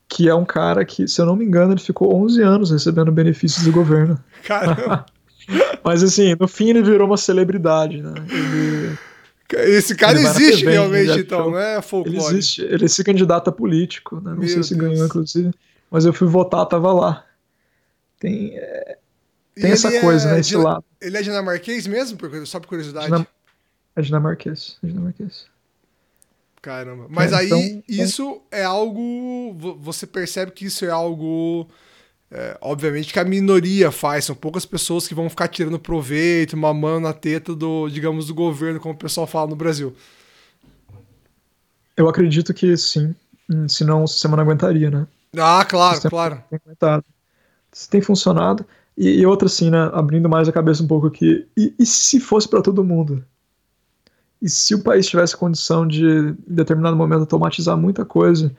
que 0.08 0.30
é 0.30 0.34
um 0.34 0.46
cara 0.46 0.82
que, 0.82 1.06
se 1.06 1.20
eu 1.20 1.26
não 1.26 1.36
me 1.36 1.44
engano, 1.44 1.74
ele 1.74 1.80
ficou 1.80 2.14
11 2.24 2.42
anos 2.42 2.70
recebendo 2.70 3.12
benefícios 3.12 3.64
do 3.64 3.72
governo. 3.72 4.18
Caramba! 4.44 5.04
Mas 5.84 6.02
assim, 6.02 6.34
no 6.40 6.48
fim 6.48 6.70
ele 6.70 6.82
virou 6.82 7.06
uma 7.06 7.18
celebridade, 7.18 8.00
né? 8.02 8.14
Ele, 8.30 8.98
Esse 9.76 9.94
cara 9.94 10.18
existe 10.18 10.60
TV, 10.60 10.70
realmente, 10.70 11.20
então, 11.20 11.50
não 11.50 11.58
é 11.58 11.82
folclore. 11.82 12.16
Ele 12.16 12.26
existe, 12.26 12.62
ele 12.62 12.88
se 12.88 13.04
candidata 13.04 13.50
a 13.50 13.52
político, 13.52 14.16
né? 14.16 14.30
Não 14.30 14.38
Meu 14.38 14.46
sei 14.46 14.54
Deus. 14.54 14.68
se 14.68 14.74
ganhou, 14.74 15.04
inclusive 15.04 15.50
mas 15.90 16.04
eu 16.04 16.12
fui 16.12 16.28
votar, 16.28 16.66
tava 16.66 16.92
lá. 16.92 17.24
Tem, 18.18 18.56
é, 18.56 18.98
tem 19.54 19.70
essa 19.70 20.00
coisa, 20.00 20.28
é 20.28 20.32
né? 20.34 20.40
Esse 20.40 20.56
lado. 20.56 20.84
Ele 21.00 21.16
é 21.16 21.22
dinamarquês 21.22 21.86
mesmo? 21.86 22.18
Só 22.46 22.60
por 22.60 22.68
curiosidade. 22.68 23.06
Dinam... 23.06 23.26
É 23.94 24.02
dinamarquês. 24.02 24.78
É 24.82 24.86
dinamarquês. 24.86 25.46
Caramba. 26.60 27.06
Mas 27.08 27.32
é, 27.32 27.36
aí, 27.36 27.46
então, 27.46 27.82
isso 27.88 28.42
é 28.50 28.64
algo. 28.64 29.56
Você 29.80 30.06
percebe 30.06 30.52
que 30.52 30.66
isso 30.66 30.84
é 30.84 30.90
algo. 30.90 31.68
É, 32.30 32.58
obviamente 32.60 33.10
que 33.10 33.18
a 33.18 33.24
minoria 33.24 33.90
faz, 33.90 34.26
são 34.26 34.36
poucas 34.36 34.66
pessoas 34.66 35.08
que 35.08 35.14
vão 35.14 35.30
ficar 35.30 35.48
tirando 35.48 35.78
proveito, 35.78 36.58
mamando 36.58 37.00
na 37.00 37.14
teta 37.14 37.54
do, 37.54 37.88
digamos, 37.88 38.26
do 38.26 38.34
governo, 38.34 38.78
como 38.78 38.92
o 38.92 38.98
pessoal 38.98 39.26
fala 39.26 39.48
no 39.48 39.56
Brasil. 39.56 39.96
Eu 41.96 42.06
acredito 42.06 42.52
que 42.52 42.76
sim, 42.76 43.14
hum, 43.48 43.66
senão 43.66 44.04
o 44.04 44.06
sistema 44.06 44.36
não 44.36 44.44
aguentaria, 44.44 44.90
né? 44.90 45.06
Ah, 45.36 45.64
claro, 45.64 46.00
claro. 46.08 46.44
Tem 46.50 46.60
Isso 47.72 47.90
tem 47.90 48.00
funcionado. 48.00 48.64
E, 48.96 49.20
e, 49.20 49.26
outra, 49.26 49.46
assim, 49.46 49.70
né, 49.70 49.90
abrindo 49.92 50.28
mais 50.28 50.48
a 50.48 50.52
cabeça 50.52 50.82
um 50.82 50.86
pouco 50.86 51.06
aqui, 51.06 51.46
e, 51.56 51.72
e 51.78 51.86
se 51.86 52.18
fosse 52.18 52.48
para 52.48 52.60
todo 52.60 52.82
mundo? 52.82 53.24
E 54.42 54.48
se 54.48 54.74
o 54.74 54.82
país 54.82 55.06
tivesse 55.06 55.36
condição 55.36 55.86
de, 55.86 56.04
em 56.04 56.36
determinado 56.46 56.96
momento, 56.96 57.20
automatizar 57.20 57.76
muita 57.76 58.04
coisa, 58.04 58.54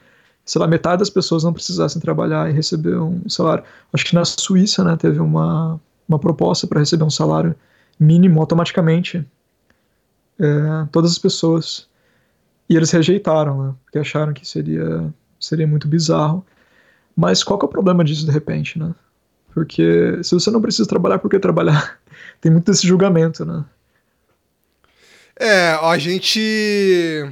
sei 0.45 0.59
lá, 0.59 0.67
metade 0.67 0.99
das 0.99 1.09
pessoas 1.09 1.43
não 1.43 1.53
precisassem 1.53 2.01
trabalhar 2.01 2.49
e 2.49 2.53
receber 2.53 2.97
um 2.97 3.27
salário. 3.29 3.63
Acho 3.93 4.05
que 4.05 4.15
na 4.15 4.25
Suíça, 4.25 4.83
né, 4.83 4.95
teve 4.97 5.19
uma, 5.19 5.79
uma 6.07 6.19
proposta 6.19 6.65
para 6.65 6.79
receber 6.79 7.03
um 7.03 7.09
salário 7.09 7.55
mínimo 7.99 8.39
automaticamente. 8.39 9.25
É, 10.39 10.87
todas 10.91 11.11
as 11.11 11.19
pessoas. 11.19 11.87
E 12.69 12.75
eles 12.75 12.91
rejeitaram, 12.91 13.63
né, 13.63 13.73
porque 13.83 13.99
acharam 13.99 14.33
que 14.33 14.47
seria, 14.47 15.13
seria 15.39 15.67
muito 15.67 15.87
bizarro. 15.87 16.45
Mas 17.19 17.43
qual 17.43 17.59
que 17.59 17.65
é 17.65 17.67
o 17.67 17.69
problema 17.69 18.01
disso 18.01 18.25
de 18.25 18.31
repente, 18.31 18.79
né? 18.79 18.95
Porque 19.53 20.23
se 20.23 20.33
você 20.33 20.49
não 20.49 20.61
precisa 20.61 20.87
trabalhar, 20.87 21.19
por 21.19 21.29
que 21.29 21.37
trabalhar? 21.37 21.99
Tem 22.39 22.49
muito 22.49 22.71
esse 22.71 22.87
julgamento, 22.87 23.43
né? 23.43 23.65
É, 25.37 25.77
a 25.81 25.97
gente. 25.97 27.29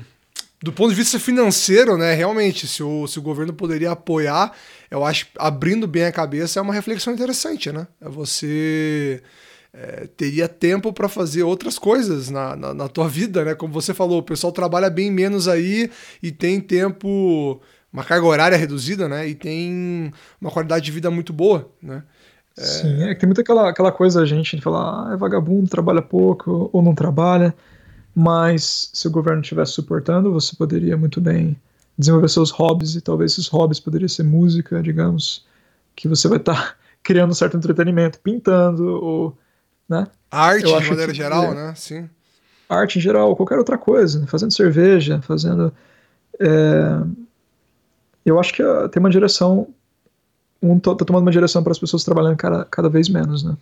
Do 0.62 0.74
ponto 0.74 0.90
de 0.90 0.96
vista 0.96 1.18
financeiro, 1.18 1.96
né? 1.96 2.14
Realmente, 2.14 2.68
se 2.68 2.84
o, 2.84 3.08
se 3.08 3.18
o 3.18 3.22
governo 3.22 3.54
poderia 3.54 3.92
apoiar, 3.92 4.52
eu 4.92 5.06
acho 5.06 5.28
abrindo 5.38 5.88
bem 5.88 6.04
a 6.04 6.12
cabeça 6.12 6.60
é 6.60 6.62
uma 6.62 6.74
reflexão 6.74 7.14
interessante, 7.14 7.72
né? 7.72 7.88
É 8.02 8.10
você. 8.10 9.24
É, 9.72 10.08
teria 10.18 10.50
tempo 10.50 10.92
para 10.92 11.08
fazer 11.08 11.44
outras 11.44 11.80
coisas 11.80 12.30
na, 12.30 12.58
na, 12.58 12.74
na, 12.74 12.88
tua 12.90 13.08
vida, 13.08 13.46
né? 13.46 13.56
Como 13.56 13.72
você 13.72 13.94
falou, 13.94 14.20
o 14.20 14.24
pessoal 14.24 14.52
trabalha 14.52 14.90
bem 14.90 15.10
menos 15.10 15.48
aí 15.48 15.90
e 16.22 16.30
tem 16.32 16.60
tempo 16.60 17.62
uma 17.92 18.04
carga 18.04 18.26
horária 18.26 18.58
reduzida, 18.58 19.08
né? 19.08 19.28
E 19.28 19.36
tem 19.36 20.12
uma 20.40 20.52
qualidade 20.52 20.86
de 20.86 20.92
vida 20.92 21.10
muito 21.10 21.34
boa, 21.34 21.70
né? 21.82 22.04
É... 22.58 22.62
Sim, 22.62 23.04
é 23.04 23.14
que 23.14 23.20
tem 23.20 23.28
muita 23.28 23.42
aquela, 23.42 23.70
aquela 23.70 23.92
coisa 23.92 24.22
a 24.22 24.26
gente 24.26 24.56
de 24.56 24.62
falar, 24.62 25.10
ah, 25.10 25.14
é 25.14 25.18
vagabundo, 25.18 25.70
trabalha 25.70 26.02
pouco 26.02 26.70
ou 26.74 26.82
não 26.82 26.96
trabalha, 26.96 27.56
mas 28.16 28.90
se 28.94 29.08
o 29.08 29.12
governo 29.12 29.42
estivesse 29.42 29.74
suportando, 29.74 30.34
você 30.34 30.56
poderia 30.56 30.98
muito 30.98 31.22
bem 31.22 31.56
desenvolver 31.98 32.30
seus 32.30 32.52
hobbies 32.52 32.96
e 32.96 33.02
talvez 33.02 33.34
esses 33.34 33.48
hobbies 33.48 33.80
poderiam 33.80 34.10
ser 34.10 34.24
música, 34.24 34.82
digamos, 34.82 35.46
que 35.96 36.08
você 36.08 36.28
vai 36.28 36.38
estar 36.38 36.56
tá 36.56 36.76
criando 37.04 37.32
um 37.32 37.36
certo 37.36 37.58
entretenimento, 37.58 38.20
pintando 38.20 38.86
ou, 38.88 39.38
né? 39.88 40.08
Arte 40.30 40.66
de 40.66 40.90
maneira 40.90 41.14
geral, 41.14 41.46
é, 41.46 41.56
né? 41.56 41.74
Sim. 41.76 42.10
Arte 42.68 43.00
em 43.00 43.02
geral, 43.02 43.36
qualquer 43.36 43.58
outra 43.58 43.78
coisa, 43.78 44.20
né? 44.20 44.28
fazendo 44.28 44.52
cerveja, 44.52 45.22
fazendo 45.22 45.74
é, 46.40 47.02
eu 48.30 48.40
acho 48.40 48.54
que 48.54 48.64
uh, 48.64 48.90
tem 48.90 49.00
uma 49.00 49.10
direção, 49.10 49.68
um 50.62 50.80
tá, 50.80 50.96
tá 50.96 51.06
tomando 51.06 51.24
uma 51.24 51.32
direção 51.32 51.64
para 51.64 51.72
as 51.72 51.80
pessoas 51.80 52.04
trabalhando 52.04 52.38
cada, 52.38 52.66
cada 52.66 52.90
vez 52.90 53.10
menos, 53.10 53.44
né? 53.44 53.56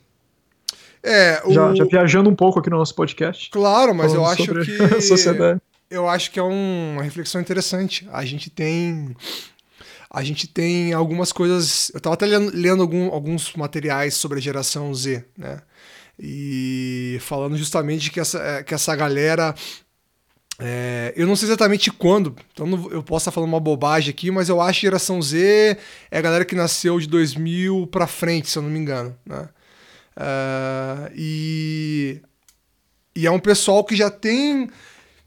É, 1.03 1.41
o... 1.45 1.53
já, 1.53 1.75
já 1.75 1.83
viajando 1.85 2.29
um 2.29 2.35
pouco 2.35 2.59
aqui 2.59 2.69
no 2.69 2.77
nosso 2.77 2.95
podcast. 2.95 3.49
Claro, 3.51 3.93
mas 3.93 4.13
eu 4.13 4.25
acho 4.25 4.53
que 4.53 5.01
sociedade. 5.01 5.61
eu 5.89 6.09
acho 6.09 6.31
que 6.31 6.39
é 6.39 6.43
um, 6.43 6.93
uma 6.93 7.03
reflexão 7.03 7.39
interessante. 7.39 8.07
A 8.11 8.25
gente 8.25 8.49
tem 8.49 9.15
a 10.15 10.23
gente 10.23 10.47
tem 10.47 10.93
algumas 10.93 11.31
coisas. 11.33 11.91
Eu 11.93 11.97
estava 11.97 12.13
até 12.13 12.25
lendo, 12.25 12.49
lendo 12.55 12.81
algum, 12.81 13.13
alguns 13.13 13.53
materiais 13.53 14.13
sobre 14.13 14.39
a 14.39 14.41
geração 14.41 14.93
Z, 14.93 15.25
né? 15.37 15.61
E 16.17 17.17
falando 17.19 17.57
justamente 17.57 18.09
que 18.09 18.21
essa, 18.21 18.39
é, 18.39 18.63
que 18.63 18.73
essa 18.73 18.95
galera 18.95 19.53
é, 20.57 21.13
eu 21.17 21.27
não 21.27 21.35
sei 21.35 21.49
exatamente 21.49 21.91
quando, 21.91 22.33
então 22.53 22.65
não, 22.65 22.89
eu 22.89 23.03
posso 23.03 23.23
estar 23.23 23.31
falando 23.31 23.49
uma 23.49 23.59
bobagem 23.59 24.09
aqui, 24.09 24.31
mas 24.31 24.47
eu 24.47 24.61
acho 24.61 24.79
que 24.79 24.85
geração 24.85 25.21
Z 25.21 25.77
é 26.09 26.17
a 26.17 26.21
galera 26.21 26.45
que 26.45 26.55
nasceu 26.55 26.97
de 26.99 27.07
2000 27.07 27.87
para 27.87 28.07
frente, 28.07 28.49
se 28.49 28.57
eu 28.57 28.63
não 28.63 28.69
me 28.69 28.79
engano. 28.79 29.15
Né? 29.25 29.49
É, 30.15 31.11
e, 31.13 32.21
e 33.15 33.27
é 33.27 33.31
um 33.31 33.39
pessoal 33.39 33.83
que 33.83 33.95
já 33.95 34.09
tem 34.09 34.69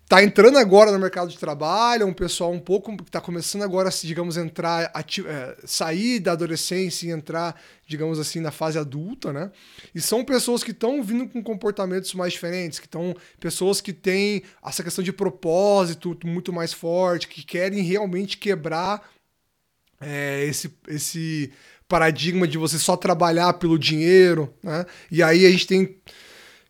tá 0.09 0.23
entrando 0.23 0.57
agora 0.57 0.91
no 0.91 0.99
mercado 0.99 1.29
de 1.29 1.37
trabalho, 1.37 2.05
é 2.05 2.07
um 2.07 2.15
pessoal 2.15 2.51
um 2.51 2.59
pouco 2.59 2.97
que 2.97 3.03
está 3.03 3.21
começando 3.21 3.63
agora, 3.63 3.91
digamos, 4.03 4.39
entrar, 4.39 4.91
é, 4.95 5.57
sair 5.67 6.19
da 6.19 6.33
adolescência 6.33 7.07
e 7.07 7.11
entrar, 7.11 7.61
digamos 7.87 8.19
assim, 8.19 8.41
na 8.41 8.51
fase 8.51 8.79
adulta, 8.79 9.35
né? 9.35 9.51
E 9.95 10.01
são 10.01 10.25
pessoas 10.25 10.65
que 10.65 10.71
estão 10.71 11.03
vindo 11.03 11.29
com 11.29 11.43
comportamentos 11.43 12.15
mais 12.15 12.33
diferentes, 12.33 12.79
que 12.79 12.87
estão 12.87 13.15
pessoas 13.39 13.83
que 13.83 13.93
têm 13.93 14.43
essa 14.65 14.83
questão 14.83 15.05
de 15.05 15.13
propósito 15.13 16.17
muito 16.25 16.55
mais 16.55 16.73
forte, 16.73 17.29
que 17.29 17.45
querem 17.45 17.83
realmente 17.83 18.39
quebrar 18.39 19.07
é, 20.01 20.43
esse, 20.47 20.75
esse 20.89 21.53
paradigma 21.87 22.49
de 22.49 22.57
você 22.57 22.79
só 22.79 22.97
trabalhar 22.97 23.53
pelo 23.55 23.79
dinheiro, 23.79 24.55
né? 24.63 24.87
E 25.11 25.23
aí 25.23 25.45
a 25.45 25.51
gente 25.51 25.67
tem 25.67 25.99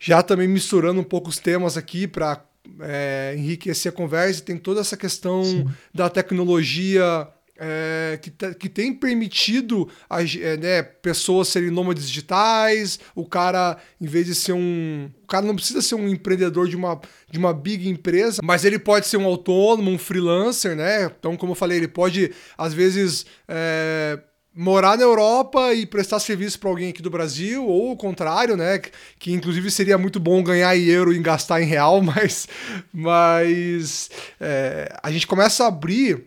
já 0.00 0.24
também 0.24 0.48
misturando 0.48 1.00
um 1.00 1.04
pouco 1.04 1.28
os 1.28 1.38
temas 1.38 1.76
aqui 1.76 2.06
para 2.06 2.47
é, 2.80 3.34
enriquecer 3.36 3.92
a 3.92 3.94
conversa, 3.94 4.42
tem 4.42 4.56
toda 4.56 4.80
essa 4.80 4.96
questão 4.96 5.44
Sim. 5.44 5.66
da 5.94 6.08
tecnologia 6.08 7.28
é, 7.58 8.18
que, 8.22 8.30
que 8.54 8.68
tem 8.68 8.94
permitido 8.94 9.88
a, 10.08 10.22
é, 10.22 10.56
né, 10.56 10.82
pessoas 10.82 11.48
serem 11.48 11.70
nômades 11.70 12.08
digitais, 12.08 13.00
o 13.14 13.26
cara, 13.26 13.76
em 14.00 14.06
vez 14.06 14.26
de 14.26 14.34
ser 14.34 14.52
um. 14.52 15.10
O 15.24 15.26
cara 15.26 15.44
não 15.44 15.56
precisa 15.56 15.82
ser 15.82 15.96
um 15.96 16.08
empreendedor 16.08 16.68
de 16.68 16.76
uma, 16.76 17.00
de 17.30 17.38
uma 17.38 17.52
big 17.52 17.88
empresa, 17.88 18.40
mas 18.42 18.64
ele 18.64 18.78
pode 18.78 19.06
ser 19.08 19.16
um 19.16 19.26
autônomo, 19.26 19.90
um 19.90 19.98
freelancer, 19.98 20.76
né? 20.76 21.10
Então, 21.18 21.36
como 21.36 21.52
eu 21.52 21.56
falei, 21.56 21.78
ele 21.78 21.88
pode, 21.88 22.32
às 22.56 22.72
vezes, 22.72 23.26
é, 23.46 24.18
morar 24.54 24.96
na 24.96 25.04
Europa 25.04 25.72
e 25.72 25.86
prestar 25.86 26.18
serviço 26.18 26.58
para 26.58 26.68
alguém 26.68 26.90
aqui 26.90 27.00
do 27.00 27.10
Brasil, 27.10 27.64
ou 27.64 27.92
o 27.92 27.96
contrário, 27.96 28.56
né? 28.56 28.80
Que, 29.18 29.32
inclusive 29.32 29.70
seria 29.70 29.96
muito 29.96 30.18
bom 30.18 30.42
ganhar 30.42 30.76
em 30.76 30.84
euro 30.86 31.12
e 31.12 31.18
gastar 31.20 31.62
em 31.62 31.66
real, 31.66 32.00
mas, 32.02 32.48
mas 32.92 34.10
é, 34.40 34.96
a 35.02 35.10
gente 35.10 35.26
começa 35.26 35.64
a 35.64 35.68
abrir 35.68 36.26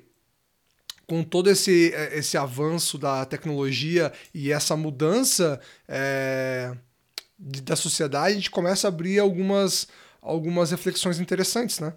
com 1.07 1.23
todo 1.23 1.49
esse, 1.49 1.93
esse 2.13 2.37
avanço 2.37 2.97
da 2.97 3.25
tecnologia 3.25 4.13
e 4.33 4.49
essa 4.49 4.77
mudança 4.77 5.59
é, 5.85 6.71
de, 7.37 7.61
da 7.61 7.75
sociedade, 7.75 8.31
a 8.31 8.35
gente 8.35 8.49
começa 8.49 8.87
a 8.87 8.89
abrir 8.89 9.19
algumas, 9.19 9.89
algumas 10.21 10.71
reflexões 10.71 11.19
interessantes, 11.19 11.81
né? 11.81 11.93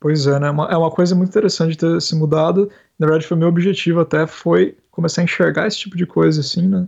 Pois 0.00 0.26
é, 0.26 0.40
né? 0.40 0.46
É 0.46 0.50
uma, 0.50 0.64
é 0.70 0.90
coisa 0.90 1.14
muito 1.14 1.28
interessante 1.28 1.76
ter 1.76 2.00
se 2.00 2.14
mudado. 2.14 2.70
Na 3.00 3.06
verdade, 3.06 3.26
foi 3.26 3.38
meu 3.38 3.48
objetivo 3.48 4.00
até, 4.00 4.26
foi 4.26 4.76
começar 4.90 5.22
a 5.22 5.24
enxergar 5.24 5.66
esse 5.66 5.78
tipo 5.78 5.96
de 5.96 6.04
coisa, 6.04 6.42
assim, 6.42 6.68
né? 6.68 6.86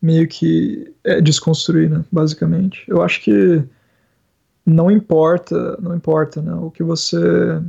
Meio 0.00 0.26
que 0.26 0.90
é, 1.04 1.20
desconstruir, 1.20 1.90
né? 1.90 2.02
Basicamente. 2.10 2.82
Eu 2.88 3.02
acho 3.02 3.20
que 3.20 3.62
não 4.64 4.90
importa, 4.90 5.76
não 5.82 5.94
importa, 5.94 6.40
né? 6.40 6.54
O 6.54 6.70
que 6.70 6.82
você... 6.82 7.62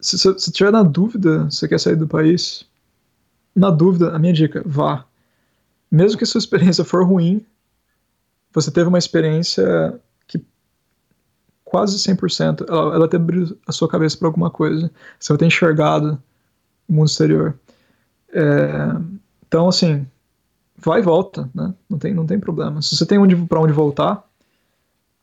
Se 0.00 0.16
você 0.16 0.52
tiver 0.52 0.70
na 0.70 0.84
dúvida, 0.84 1.46
você 1.46 1.66
quer 1.66 1.80
sair 1.80 1.96
do 1.96 2.06
país, 2.06 2.64
na 3.56 3.70
dúvida, 3.70 4.14
a 4.14 4.18
minha 4.18 4.32
dica, 4.32 4.62
vá. 4.64 5.04
Mesmo 5.90 6.16
que 6.16 6.22
a 6.22 6.26
sua 6.28 6.38
experiência 6.40 6.84
for 6.84 7.04
ruim, 7.04 7.44
você 8.52 8.70
teve 8.70 8.88
uma 8.88 8.98
experiência 8.98 10.00
quase 11.64 11.98
100%, 11.98 12.64
ela, 12.66 12.94
ela 12.94 13.08
tem 13.08 13.20
abrido 13.20 13.58
a 13.66 13.72
sua 13.72 13.88
cabeça 13.88 14.16
para 14.16 14.28
alguma 14.28 14.48
coisa. 14.48 14.90
Você 15.18 15.32
vai 15.32 15.38
ter 15.38 15.46
enxergado 15.46 16.22
o 16.88 16.92
mundo 16.92 17.08
exterior. 17.08 17.58
É, 18.32 18.96
então, 19.46 19.68
assim, 19.68 20.06
vai 20.76 21.00
e 21.00 21.02
volta, 21.02 21.48
né? 21.54 21.74
Não 21.88 21.98
tem, 21.98 22.14
não 22.14 22.26
tem 22.26 22.38
problema. 22.38 22.80
Se 22.82 22.96
você 22.96 23.04
tem 23.04 23.18
onde, 23.18 23.36
para 23.36 23.60
onde 23.60 23.72
voltar, 23.72 24.24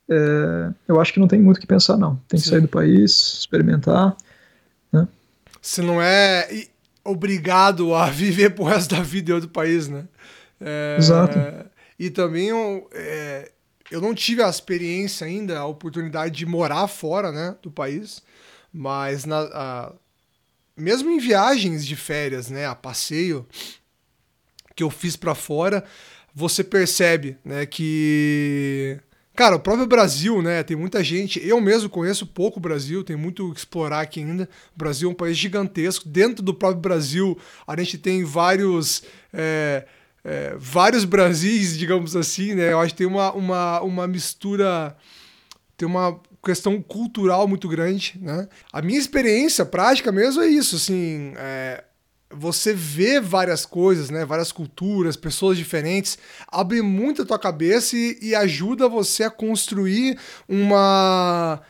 é, 0.09 0.71
eu 0.87 0.99
acho 0.99 1.13
que 1.13 1.19
não 1.19 1.27
tem 1.27 1.41
muito 1.41 1.57
o 1.57 1.59
que 1.59 1.67
pensar, 1.67 1.97
não. 1.97 2.15
Tem 2.27 2.39
que 2.39 2.45
Sim. 2.45 2.51
sair 2.51 2.61
do 2.61 2.67
país, 2.67 3.11
experimentar, 3.39 4.15
né? 4.91 5.07
Você 5.61 5.81
não 5.81 6.01
é 6.01 6.47
obrigado 7.03 7.93
a 7.93 8.09
viver 8.11 8.51
pro 8.51 8.65
resto 8.65 8.95
da 8.95 9.01
vida 9.01 9.31
em 9.31 9.35
outro 9.35 9.49
país, 9.49 9.87
né? 9.87 10.05
É, 10.59 10.97
Exato. 10.99 11.39
E 11.97 12.09
também 12.09 12.49
é, 12.93 13.51
eu 13.89 14.01
não 14.01 14.13
tive 14.13 14.41
a 14.41 14.49
experiência 14.49 15.25
ainda, 15.25 15.59
a 15.59 15.65
oportunidade 15.65 16.35
de 16.35 16.45
morar 16.45 16.87
fora 16.87 17.31
né, 17.31 17.55
do 17.61 17.71
país, 17.71 18.21
mas 18.71 19.25
na, 19.25 19.39
a, 19.53 19.91
mesmo 20.75 21.09
em 21.09 21.19
viagens 21.19 21.85
de 21.85 21.95
férias, 21.95 22.49
né, 22.49 22.65
a 22.65 22.75
passeio 22.75 23.47
que 24.75 24.83
eu 24.83 24.89
fiz 24.89 25.15
para 25.15 25.33
fora, 25.33 25.83
você 26.33 26.63
percebe 26.63 27.37
né, 27.45 27.65
que 27.65 28.99
Cara, 29.35 29.57
o 29.57 29.59
próprio 29.59 29.85
Brasil, 29.85 30.41
né? 30.41 30.63
Tem 30.63 30.77
muita 30.77 31.03
gente. 31.03 31.45
Eu 31.45 31.59
mesmo 31.59 31.89
conheço 31.89 32.25
pouco 32.25 32.57
o 32.57 32.61
Brasil, 32.61 33.03
tem 33.03 33.17
muito 33.17 33.51
que 33.51 33.59
explorar 33.59 33.99
aqui 33.99 34.21
ainda. 34.21 34.47
O 34.73 34.77
Brasil 34.77 35.09
é 35.09 35.11
um 35.11 35.15
país 35.15 35.37
gigantesco. 35.37 36.07
Dentro 36.07 36.41
do 36.41 36.53
próprio 36.53 36.79
Brasil, 36.79 37.37
a 37.67 37.75
gente 37.77 37.97
tem 37.97 38.23
vários. 38.23 39.03
É, 39.33 39.85
é, 40.23 40.55
vários 40.57 41.03
Brasis, 41.03 41.75
digamos 41.77 42.15
assim, 42.15 42.55
né? 42.55 42.71
Eu 42.71 42.79
acho 42.79 42.93
que 42.93 42.99
tem 42.99 43.07
uma, 43.07 43.33
uma, 43.33 43.81
uma 43.81 44.07
mistura, 44.07 44.95
tem 45.75 45.85
uma 45.85 46.17
questão 46.45 46.79
cultural 46.81 47.47
muito 47.47 47.67
grande, 47.67 48.19
né? 48.21 48.47
A 48.71 48.81
minha 48.81 48.99
experiência 48.99 49.65
prática 49.65 50.11
mesmo 50.11 50.43
é 50.43 50.47
isso, 50.47 50.75
assim, 50.75 51.33
é, 51.37 51.83
você 52.29 52.73
vê 52.73 53.19
várias 53.19 53.65
coisas, 53.65 54.11
né? 54.11 54.23
Várias 54.23 54.51
culturas, 54.51 55.15
pessoas 55.15 55.57
diferentes, 55.57 56.17
abre 56.47 56.81
muito 56.81 57.23
a 57.23 57.25
tua 57.25 57.39
cabeça 57.39 57.97
e, 57.97 58.17
e 58.21 58.35
ajuda 58.35 58.87
você 58.87 59.23
a 59.23 59.29
construir 59.29 60.19
uma 60.47 61.61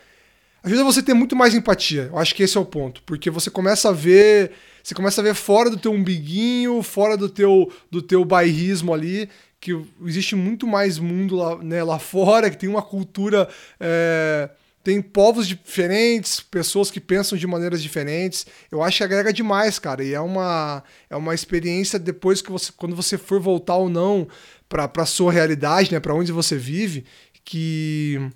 ajuda 0.61 0.83
você 0.83 0.99
a 0.99 1.03
ter 1.03 1.13
muito 1.13 1.35
mais 1.35 1.55
empatia. 1.55 2.09
Eu 2.11 2.17
acho 2.17 2.35
que 2.35 2.43
esse 2.43 2.57
é 2.57 2.59
o 2.59 2.65
ponto, 2.65 3.01
porque 3.03 3.29
você 3.29 3.49
começa 3.49 3.89
a 3.89 3.93
ver 3.93 4.51
você 4.83 4.93
começa 4.93 5.19
a 5.19 5.23
ver 5.23 5.33
fora 5.33 5.67
do 5.67 5.77
teu 5.77 5.91
umbiguinho, 5.91 6.83
fora 6.83 7.17
do 7.17 7.27
teu, 7.27 7.71
do 7.89 8.03
teu 8.03 8.23
bairrismo 8.23 8.93
ali, 8.93 9.27
que 9.59 9.75
existe 10.05 10.35
muito 10.35 10.67
mais 10.67 10.99
mundo 10.99 11.35
lá, 11.35 11.57
né, 11.57 11.83
lá 11.83 11.97
fora, 11.97 12.51
que 12.51 12.57
tem 12.57 12.69
uma 12.69 12.83
cultura. 12.83 13.49
É, 13.79 14.47
tem 14.85 15.01
povos 15.01 15.47
diferentes, 15.47 16.39
pessoas 16.39 16.91
que 16.91 17.01
pensam 17.01 17.35
de 17.35 17.47
maneiras 17.47 17.81
diferentes. 17.81 18.45
Eu 18.71 18.83
acho 18.83 18.99
que 18.99 19.03
agrega 19.03 19.33
demais, 19.33 19.79
cara. 19.79 20.03
E 20.03 20.13
é 20.13 20.19
uma, 20.21 20.83
é 21.09 21.15
uma 21.15 21.33
experiência 21.33 21.97
depois 21.97 22.39
que 22.39 22.51
você, 22.51 22.71
quando 22.77 22.95
você 22.95 23.17
for 23.17 23.41
voltar 23.41 23.75
ou 23.75 23.89
não 23.89 24.27
para 24.69 24.89
a 24.95 25.05
sua 25.05 25.33
realidade, 25.33 25.91
né, 25.91 25.99
para 25.99 26.13
onde 26.13 26.31
você 26.31 26.55
vive, 26.55 27.03
que 27.43 28.29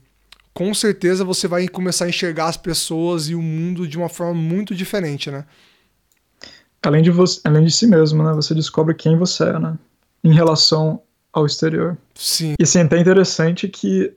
com 0.52 0.74
certeza 0.74 1.24
você 1.24 1.48
vai 1.48 1.68
começar 1.68 2.06
a 2.06 2.10
enxergar 2.10 2.48
as 2.48 2.58
pessoas 2.58 3.30
e 3.30 3.36
o 3.36 3.42
mundo 3.42 3.88
de 3.88 3.98
uma 3.98 4.10
forma 4.10 4.34
muito 4.34 4.74
diferente, 4.74 5.30
né? 5.30 5.46
além 6.82 7.02
de 7.04 7.12
você, 7.12 7.40
além 7.44 7.66
de 7.66 7.72
si 7.72 7.86
mesmo, 7.86 8.24
né? 8.24 8.34
Você 8.34 8.56
descobre 8.56 8.96
quem 8.96 9.18
você 9.18 9.44
é, 9.44 9.60
né? 9.60 9.78
Em 10.24 10.34
relação 10.34 11.02
ao 11.32 11.46
exterior. 11.46 11.98
Sim. 12.16 12.56
E 12.60 12.64
assim, 12.64 12.80
é 12.80 12.84
até 12.84 12.98
interessante 13.00 13.68
que 13.68 14.14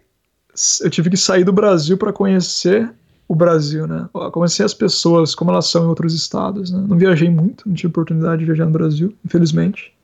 eu 0.83 0.91
tive 0.91 1.11
que 1.11 1.17
sair 1.17 1.45
do 1.45 1.53
Brasil 1.53 1.97
para 1.97 2.13
conhecer 2.13 2.91
o 3.27 3.35
Brasil, 3.35 3.87
né? 3.87 4.09
Conhecer 4.33 4.63
as 4.63 4.75
pessoas, 4.75 5.35
como 5.35 5.51
elas 5.51 5.67
são 5.67 5.85
em 5.85 5.89
outros 5.89 6.15
estados, 6.15 6.71
né? 6.71 6.85
Não 6.87 6.99
viajei 6.99 7.31
muito, 7.31 7.67
não 7.67 7.75
tive 7.75 7.89
oportunidade 7.89 8.41
de 8.41 8.47
viajar 8.47 8.67
no 8.67 8.73
Brasil, 8.73 9.15
infelizmente. 9.25 9.95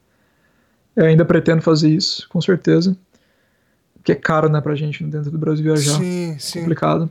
Eu 0.97 1.05
ainda 1.05 1.25
pretendo 1.25 1.61
fazer 1.61 1.91
isso, 1.91 2.27
com 2.29 2.41
certeza. 2.41 2.97
Porque 3.95 4.13
é 4.13 4.15
caro, 4.15 4.49
né, 4.49 4.61
pra 4.61 4.75
gente 4.75 5.05
dentro 5.05 5.31
do 5.31 5.39
Brasil 5.39 5.65
viajar. 5.65 5.99
Sim, 5.99 6.37
sim. 6.39 6.61
Complicado. 6.61 7.11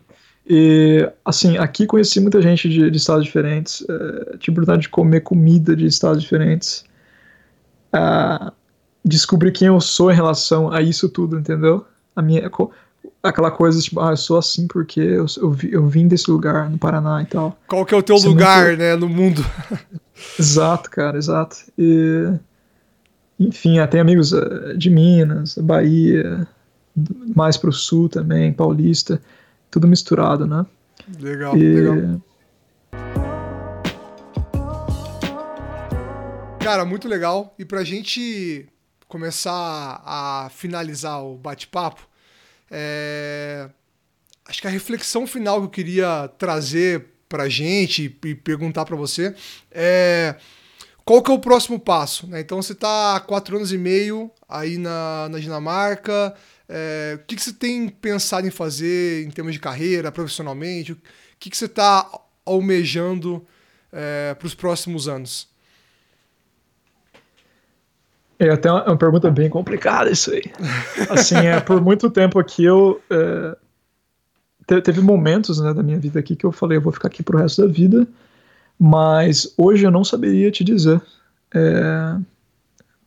E, 0.50 1.08
assim, 1.24 1.58
aqui 1.58 1.86
conheci 1.86 2.20
muita 2.20 2.42
gente 2.42 2.70
de, 2.70 2.90
de 2.90 2.98
estados 2.98 3.26
diferentes, 3.26 3.82
uh, 3.82 4.38
tive 4.40 4.54
oportunidade 4.54 4.84
de 4.84 4.90
comer 4.90 5.22
comida 5.22 5.76
de 5.76 5.86
estados 5.86 6.24
diferentes, 6.24 6.86
uh, 7.94 8.52
descobri 9.04 9.52
quem 9.52 9.68
eu 9.68 9.80
sou 9.82 10.10
em 10.10 10.16
relação 10.16 10.72
a 10.72 10.82
isso 10.82 11.10
tudo, 11.10 11.38
entendeu? 11.38 11.86
A 12.16 12.22
minha, 12.22 12.50
aquela 13.22 13.52
coisa, 13.52 13.82
tipo, 13.82 14.00
ah, 14.00 14.12
eu 14.12 14.18
sou 14.18 14.38
assim 14.38 14.68
porque 14.68 15.00
eu, 15.00 15.26
eu, 15.38 15.58
eu 15.70 15.88
vim 15.88 16.08
desse 16.08 16.30
lugar, 16.30 16.70
no 16.70 16.78
Paraná 16.78 17.22
e 17.22 17.26
tal. 17.26 17.58
Qual 17.68 17.86
que 17.86 17.94
é 17.94 17.98
o 17.98 18.04
teu 18.04 18.16
Isso 18.16 18.30
lugar, 18.30 18.68
muito... 18.68 18.80
né, 18.80 18.96
no 18.96 19.10
mundo? 19.10 19.46
exato, 20.40 20.90
cara, 20.90 21.18
exato. 21.18 21.58
E, 21.78 22.32
enfim, 23.40 23.76
tem 23.88 24.00
amigos 24.00 24.34
eh, 24.34 24.74
de 24.76 24.90
Minas, 24.90 25.58
Bahia, 25.58 26.48
mais 27.36 27.58
pro 27.58 27.72
sul 27.72 28.10
também, 28.10 28.54
paulista 28.54 29.22
tudo 29.70 29.88
misturado, 29.88 30.48
né? 30.48 30.66
Legal, 31.20 31.58
e... 31.58 31.82
legal. 31.82 32.22
Cara, 36.60 36.84
muito 36.86 37.08
legal. 37.08 37.54
E 37.58 37.64
pra 37.64 37.84
gente 37.84 38.68
começar 39.08 40.02
a 40.06 40.50
finalizar 40.52 41.24
o 41.24 41.38
bate-papo, 41.38 42.08
é... 42.72 43.70
acho 44.46 44.62
que 44.62 44.68
a 44.68 44.72
reflexão 44.72 45.26
final 45.28 45.60
que 45.60 45.66
eu 45.66 45.70
queria 45.70 46.30
trazer 46.38 47.06
pra 47.30 47.50
gente 47.50 48.18
e 48.24 48.36
perguntar 48.36 48.86
para 48.86 48.96
você 48.96 49.36
é 49.72 50.36
qual 51.08 51.24
que 51.24 51.32
é 51.32 51.34
o 51.34 51.40
próximo 51.40 51.80
passo? 51.80 52.28
Né? 52.28 52.42
Então 52.42 52.62
você 52.62 52.74
está 52.74 53.16
há 53.16 53.20
quatro 53.22 53.56
anos 53.56 53.72
e 53.72 53.78
meio 53.78 54.30
aí 54.48 54.78
na, 54.78 55.30
na 55.30 55.40
Dinamarca, 55.40 56.36
é, 56.68 57.18
o 57.22 57.26
que, 57.26 57.38
que 57.38 57.42
você 57.42 57.54
tem 57.54 57.88
pensado 57.88 58.46
em 58.46 58.52
fazer 58.52 59.26
em 59.26 59.32
termos 59.32 59.54
de 59.54 59.60
carreira, 59.60 60.12
profissionalmente? 60.12 60.92
O 60.92 60.98
que, 61.40 61.50
que 61.50 61.58
você 61.58 61.66
está 61.66 62.10
almejando 62.46 63.46
é, 63.92 64.34
para 64.34 64.48
os 64.48 64.54
próximos 64.54 65.08
anos? 65.08 65.48
É 68.40 68.50
até 68.50 68.72
uma, 68.72 68.84
uma, 68.86 68.98
pergunta 68.98 69.32
bem 69.32 69.50
complicada 69.50 70.12
isso 70.12 70.32
aí. 70.32 70.44
Assim, 71.10 71.36
é, 71.38 71.60
por 71.60 71.82
muito 71.82 72.10
tempo 72.10 72.38
aqui 72.40 72.64
eu 72.64 73.02
é, 73.10 73.56
te, 74.68 74.82
teve 74.82 75.02
momentos 75.02 75.60
né, 75.60 75.74
da 75.74 75.82
minha 75.82 75.98
vida 75.98 76.20
aqui 76.20 76.36
que 76.36 76.46
eu 76.46 76.52
falei 76.52 76.78
eu 76.78 76.82
vou 76.82 76.94
ficar 76.94 77.08
aqui 77.08 77.24
pro 77.24 77.38
resto 77.38 77.66
da 77.66 77.72
vida, 77.72 78.08
mas 78.78 79.54
hoje 79.58 79.86
eu 79.86 79.92
não 79.92 80.04
saberia 80.04 80.52
te 80.52 80.64
dizer. 80.64 81.02
É, 81.54 82.18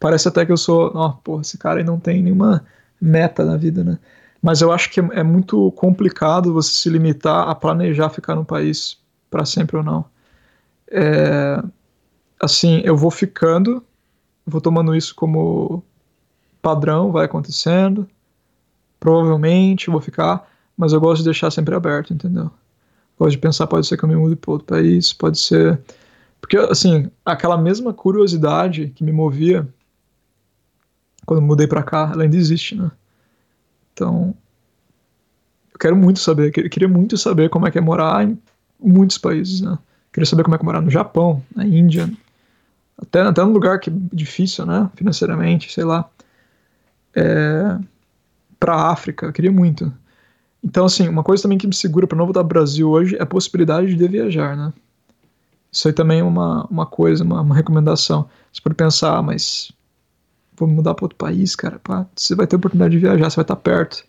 parece 0.01 0.27
até 0.27 0.45
que 0.45 0.51
eu 0.51 0.57
sou, 0.57 0.91
ó, 0.95 1.11
pô, 1.11 1.41
esse 1.41 1.59
cara 1.59 1.79
aí 1.79 1.85
não 1.85 2.01
tem 2.01 2.23
nenhuma 2.23 2.65
meta 3.01 3.45
na 3.45 3.57
vida, 3.57 3.85
né? 3.85 3.99
Mas 4.43 4.63
eu 4.63 4.73
acho 4.73 4.91
que 4.91 5.01
é, 5.01 5.23
muito 5.23 5.71
complicado 5.73 6.53
você 6.53 6.73
se 6.73 6.89
limitar 6.89 7.49
a 7.49 7.55
planejar 7.55 8.09
ficar 8.09 8.35
no 8.35 8.45
país 8.45 8.99
para 9.31 9.45
sempre 9.45 9.77
ou 9.77 9.83
não. 9.83 10.05
É, 10.91 11.63
assim, 12.41 12.81
eu 12.85 12.97
vou 12.97 13.11
ficando, 13.11 13.85
vou 14.51 14.61
tomando 14.61 14.95
isso 14.95 15.15
como 15.15 15.83
padrão, 16.61 17.11
vai 17.11 17.25
acontecendo. 17.25 18.09
Provavelmente 18.99 19.91
vou 19.91 20.01
ficar, 20.01 20.47
mas 20.77 20.93
eu 20.93 21.01
gosto 21.01 21.19
de 21.19 21.27
deixar 21.27 21.51
sempre 21.51 21.75
aberto, 21.75 22.13
entendeu? 22.13 22.51
Gosto 23.19 23.33
de 23.33 23.39
pensar, 23.39 23.67
pode 23.67 23.87
ser 23.87 23.97
que 23.97 24.05
eu 24.05 24.09
me 24.09 24.17
mude 24.17 24.37
para 24.37 24.51
outro 24.51 24.67
país, 24.67 25.13
pode 25.13 25.39
ser. 25.39 25.81
Porque, 26.41 26.57
assim, 26.57 27.11
aquela 27.25 27.57
mesma 27.57 27.95
curiosidade 27.95 28.89
que 28.95 29.05
me 29.05 29.13
movia 29.13 29.67
quando 31.25 31.43
mudei 31.43 31.67
para 31.67 31.83
cá, 31.83 32.11
ela 32.13 32.25
ainda 32.25 32.37
existe, 32.37 32.75
né? 32.75 32.91
Então, 33.93 34.35
eu 35.73 35.79
quero 35.79 35.97
muito 35.97 36.19
saber, 36.19 36.53
eu 36.57 36.71
queria 36.71 36.89
muito 36.89 37.17
saber 37.17 37.49
como 37.49 37.67
é 37.67 37.71
que 37.71 37.79
é 37.79 37.81
morar 37.81 38.27
em 38.27 38.39
muitos 38.79 39.19
países, 39.19 39.61
né? 39.61 39.79
queria 40.13 40.27
saber 40.27 40.43
como 40.43 40.55
é 40.55 40.59
que 40.59 40.65
é 40.65 40.67
morar 40.67 40.81
no 40.81 40.91
Japão, 40.91 41.43
na 41.55 41.65
Índia, 41.65 42.11
até, 43.01 43.21
até 43.23 43.43
num 43.43 43.53
lugar 43.53 43.81
que 43.81 43.91
é 43.91 43.93
difícil, 44.13 44.67
né, 44.67 44.91
financeiramente, 44.95 45.73
sei 45.73 45.85
lá. 45.85 46.09
É, 47.15 47.79
pra 48.59 48.91
África, 48.91 49.27
eu 49.27 49.33
queria 49.33 49.51
muito. 49.51 49.93
Então, 50.63 50.85
assim, 50.85 51.09
uma 51.09 51.23
coisa 51.23 51.43
também 51.43 51.59
que 51.59 51.67
me 51.67 51.75
segura 51.75 52.07
para 52.07 52.19
não 52.19 52.27
voltar 52.27 52.41
pro 52.41 52.49
Brasil 52.49 52.89
hoje 52.89 53.17
é 53.17 53.23
a 53.23 53.27
possibilidade 53.27 53.95
de 53.95 54.09
viajar, 54.09 54.57
né? 54.57 54.73
Isso 55.73 55.89
aí 55.89 55.95
também 55.95 56.21
é 56.21 56.25
uma, 56.25 56.67
uma 56.67 56.85
coisa, 56.85 57.25
uma, 57.25 57.41
uma 57.41 57.55
recomendação. 57.55 58.29
Você 58.53 58.61
pode 58.61 58.75
pensar, 58.75 59.17
ah, 59.17 59.23
mas 59.23 59.73
vou 60.57 60.69
mudar 60.69 60.95
para 60.95 61.05
outro 61.05 61.17
país, 61.17 61.57
cara. 61.57 61.79
Pá, 61.79 62.07
você 62.15 62.35
vai 62.35 62.47
ter 62.47 62.57
oportunidade 62.57 62.93
de 62.93 62.99
viajar, 62.99 63.31
você 63.31 63.37
vai 63.37 63.45
estar 63.45 63.57
perto. 63.57 64.05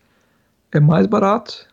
É 0.72 0.80
mais 0.80 1.06
barato. 1.06 1.66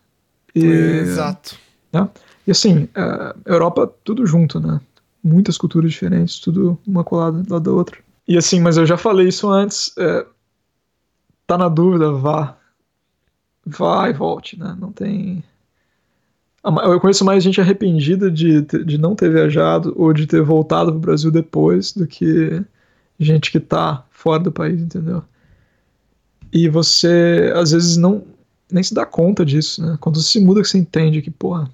E, 0.54 0.64
Exato. 0.64 1.56
Né? 1.92 2.08
E 2.46 2.50
assim, 2.50 2.88
a 2.94 3.34
é, 3.44 3.52
Europa, 3.52 3.92
tudo 4.04 4.26
junto, 4.26 4.60
né? 4.60 4.80
Muitas 5.22 5.58
culturas 5.58 5.90
diferentes, 5.90 6.38
tudo 6.38 6.78
uma 6.86 7.02
colada 7.04 7.42
lado 7.48 7.60
da 7.60 7.72
outra. 7.72 7.98
E 8.26 8.36
assim, 8.36 8.60
mas 8.60 8.76
eu 8.76 8.86
já 8.86 8.96
falei 8.96 9.28
isso 9.28 9.48
antes. 9.48 9.92
É, 9.98 10.26
tá 11.46 11.56
na 11.56 11.68
dúvida, 11.68 12.12
vá. 12.12 12.56
Vá 13.66 14.08
e 14.08 14.12
volte, 14.12 14.58
né? 14.58 14.76
Não 14.78 14.92
tem. 14.92 15.42
Eu 16.64 17.00
conheço 17.00 17.24
mais 17.24 17.42
gente 17.42 17.60
arrependida 17.60 18.30
de, 18.30 18.60
de 18.62 18.98
não 18.98 19.14
ter 19.14 19.30
viajado 19.30 19.94
ou 19.96 20.12
de 20.12 20.26
ter 20.26 20.42
voltado 20.42 20.90
pro 20.90 21.00
Brasil 21.00 21.30
depois 21.30 21.92
do 21.92 22.06
que 22.06 22.62
gente 23.18 23.50
que 23.50 23.60
tá 23.60 24.04
fora 24.10 24.42
do 24.42 24.52
país, 24.52 24.80
entendeu? 24.80 25.22
E 26.52 26.68
você, 26.68 27.52
às 27.54 27.72
vezes, 27.72 27.96
não 27.96 28.24
nem 28.70 28.82
se 28.82 28.92
dá 28.94 29.06
conta 29.06 29.44
disso, 29.44 29.84
né? 29.84 29.96
Quando 30.00 30.20
você 30.20 30.28
se 30.28 30.40
muda, 30.40 30.60
que 30.60 30.68
você 30.68 30.78
entende 30.78 31.22
que, 31.22 31.30
porra, 31.30 31.70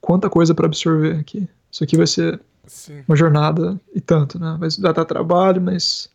quanta 0.00 0.30
coisa 0.30 0.54
para 0.54 0.66
absorver 0.66 1.16
aqui. 1.18 1.48
Isso 1.70 1.84
aqui 1.84 1.96
vai 1.96 2.06
ser 2.06 2.40
Sim. 2.66 3.02
uma 3.06 3.16
jornada 3.16 3.80
e 3.94 4.00
tanto, 4.00 4.38
né? 4.38 4.56
Vai 4.58 4.68
dar 4.92 5.04
trabalho, 5.04 5.60
mas 5.60 6.10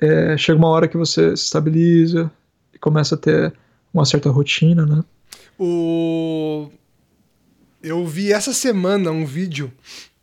é, 0.00 0.36
chega 0.36 0.58
uma 0.58 0.68
hora 0.68 0.88
que 0.88 0.96
você 0.96 1.36
se 1.36 1.44
estabiliza 1.44 2.30
e 2.72 2.78
começa 2.78 3.14
a 3.14 3.18
ter 3.18 3.52
uma 3.92 4.04
certa 4.04 4.30
rotina, 4.30 4.86
né? 4.86 5.04
O... 5.58 6.70
Eu 7.82 8.06
vi 8.06 8.32
essa 8.32 8.52
semana 8.52 9.10
um 9.10 9.24
vídeo, 9.24 9.72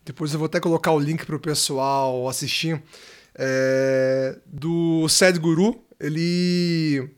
depois 0.06 0.34
eu 0.34 0.40
vou 0.40 0.46
até 0.46 0.60
colocar 0.60 0.92
o 0.92 1.00
link 1.00 1.26
para 1.26 1.36
o 1.36 1.40
pessoal 1.40 2.28
assistir, 2.28 2.82
é... 3.36 4.38
do 4.46 5.08
Sadhguru. 5.10 5.82
Ele 6.00 7.10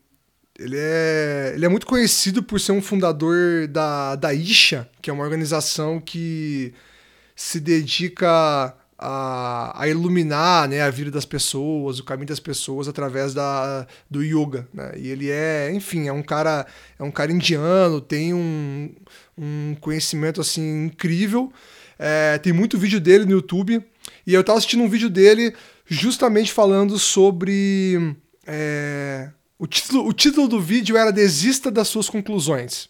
ele 0.60 0.76
é, 0.78 1.52
ele 1.56 1.66
é 1.66 1.70
muito 1.70 1.86
conhecido 1.86 2.42
por 2.42 2.60
ser 2.60 2.72
um 2.72 2.82
fundador 2.82 3.68
da, 3.68 4.16
da 4.16 4.34
Isha, 4.34 4.90
que 5.02 5.10
é 5.10 5.14
uma 5.14 5.24
organização 5.24 6.00
que 6.00 6.74
se 7.38 7.60
dedica 7.60 8.76
a, 8.98 9.80
a 9.80 9.88
iluminar 9.88 10.68
né, 10.68 10.82
a 10.82 10.90
vida 10.90 11.12
das 11.12 11.24
pessoas, 11.24 12.00
o 12.00 12.04
caminho 12.04 12.28
das 12.28 12.40
pessoas 12.40 12.88
através 12.88 13.32
da, 13.32 13.86
do 14.10 14.24
yoga. 14.24 14.68
Né? 14.74 14.94
E 14.98 15.08
ele 15.10 15.30
é, 15.30 15.72
enfim, 15.72 16.08
é 16.08 16.12
um 16.12 16.24
cara, 16.24 16.66
é 16.98 17.04
um 17.04 17.12
cara 17.12 17.32
indiano, 17.32 18.02
tem 18.02 18.34
um, 18.34 18.90
um 19.38 19.78
conhecimento 19.80 20.42
assim 20.42 20.86
incrível. 20.86 21.54
É, 22.00 22.40
tem 22.40 22.52
muito 22.52 22.78
vídeo 22.78 23.00
dele 23.00 23.26
no 23.26 23.32
YouTube. 23.32 23.86
E 24.26 24.34
eu 24.34 24.42
estava 24.42 24.58
assistindo 24.58 24.82
um 24.82 24.90
vídeo 24.90 25.10
dele 25.10 25.54
justamente 25.86 26.52
falando 26.52 26.98
sobre. 26.98 28.16
É, 28.48 29.30
o 29.60 29.68
título, 29.68 30.08
o 30.08 30.14
título 30.14 30.48
do 30.48 30.60
vídeo 30.60 30.98
era 30.98 31.12
Desista 31.12 31.70
das 31.70 31.88
suas 31.88 32.10
conclusões. 32.10 32.90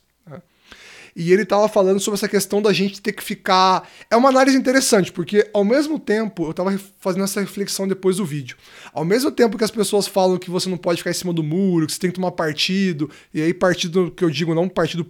E 1.17 1.33
ele 1.33 1.41
estava 1.41 1.67
falando 1.67 1.99
sobre 1.99 2.17
essa 2.17 2.27
questão 2.27 2.61
da 2.61 2.71
gente 2.71 3.01
ter 3.01 3.11
que 3.11 3.23
ficar. 3.23 3.89
É 4.09 4.15
uma 4.15 4.29
análise 4.29 4.55
interessante, 4.55 5.11
porque 5.11 5.49
ao 5.53 5.65
mesmo 5.65 5.99
tempo, 5.99 6.45
eu 6.45 6.51
estava 6.51 6.79
fazendo 6.99 7.23
essa 7.23 7.41
reflexão 7.41 7.87
depois 7.87 8.17
do 8.17 8.25
vídeo. 8.25 8.55
Ao 8.93 9.03
mesmo 9.03 9.31
tempo 9.31 9.57
que 9.57 9.63
as 9.63 9.71
pessoas 9.71 10.07
falam 10.07 10.37
que 10.37 10.49
você 10.49 10.69
não 10.69 10.77
pode 10.77 10.99
ficar 10.99 11.09
em 11.09 11.15
cima 11.15 11.33
do 11.33 11.41
muro, 11.41 11.87
que 11.87 11.93
você 11.93 11.99
tem 11.99 12.11
que 12.11 12.15
tomar 12.15 12.31
partido, 12.31 13.09
e 13.33 13.41
aí 13.41 13.53
partido 13.53 14.11
que 14.15 14.23
eu 14.23 14.29
digo, 14.29 14.53
não 14.53 14.69
partido 14.69 15.09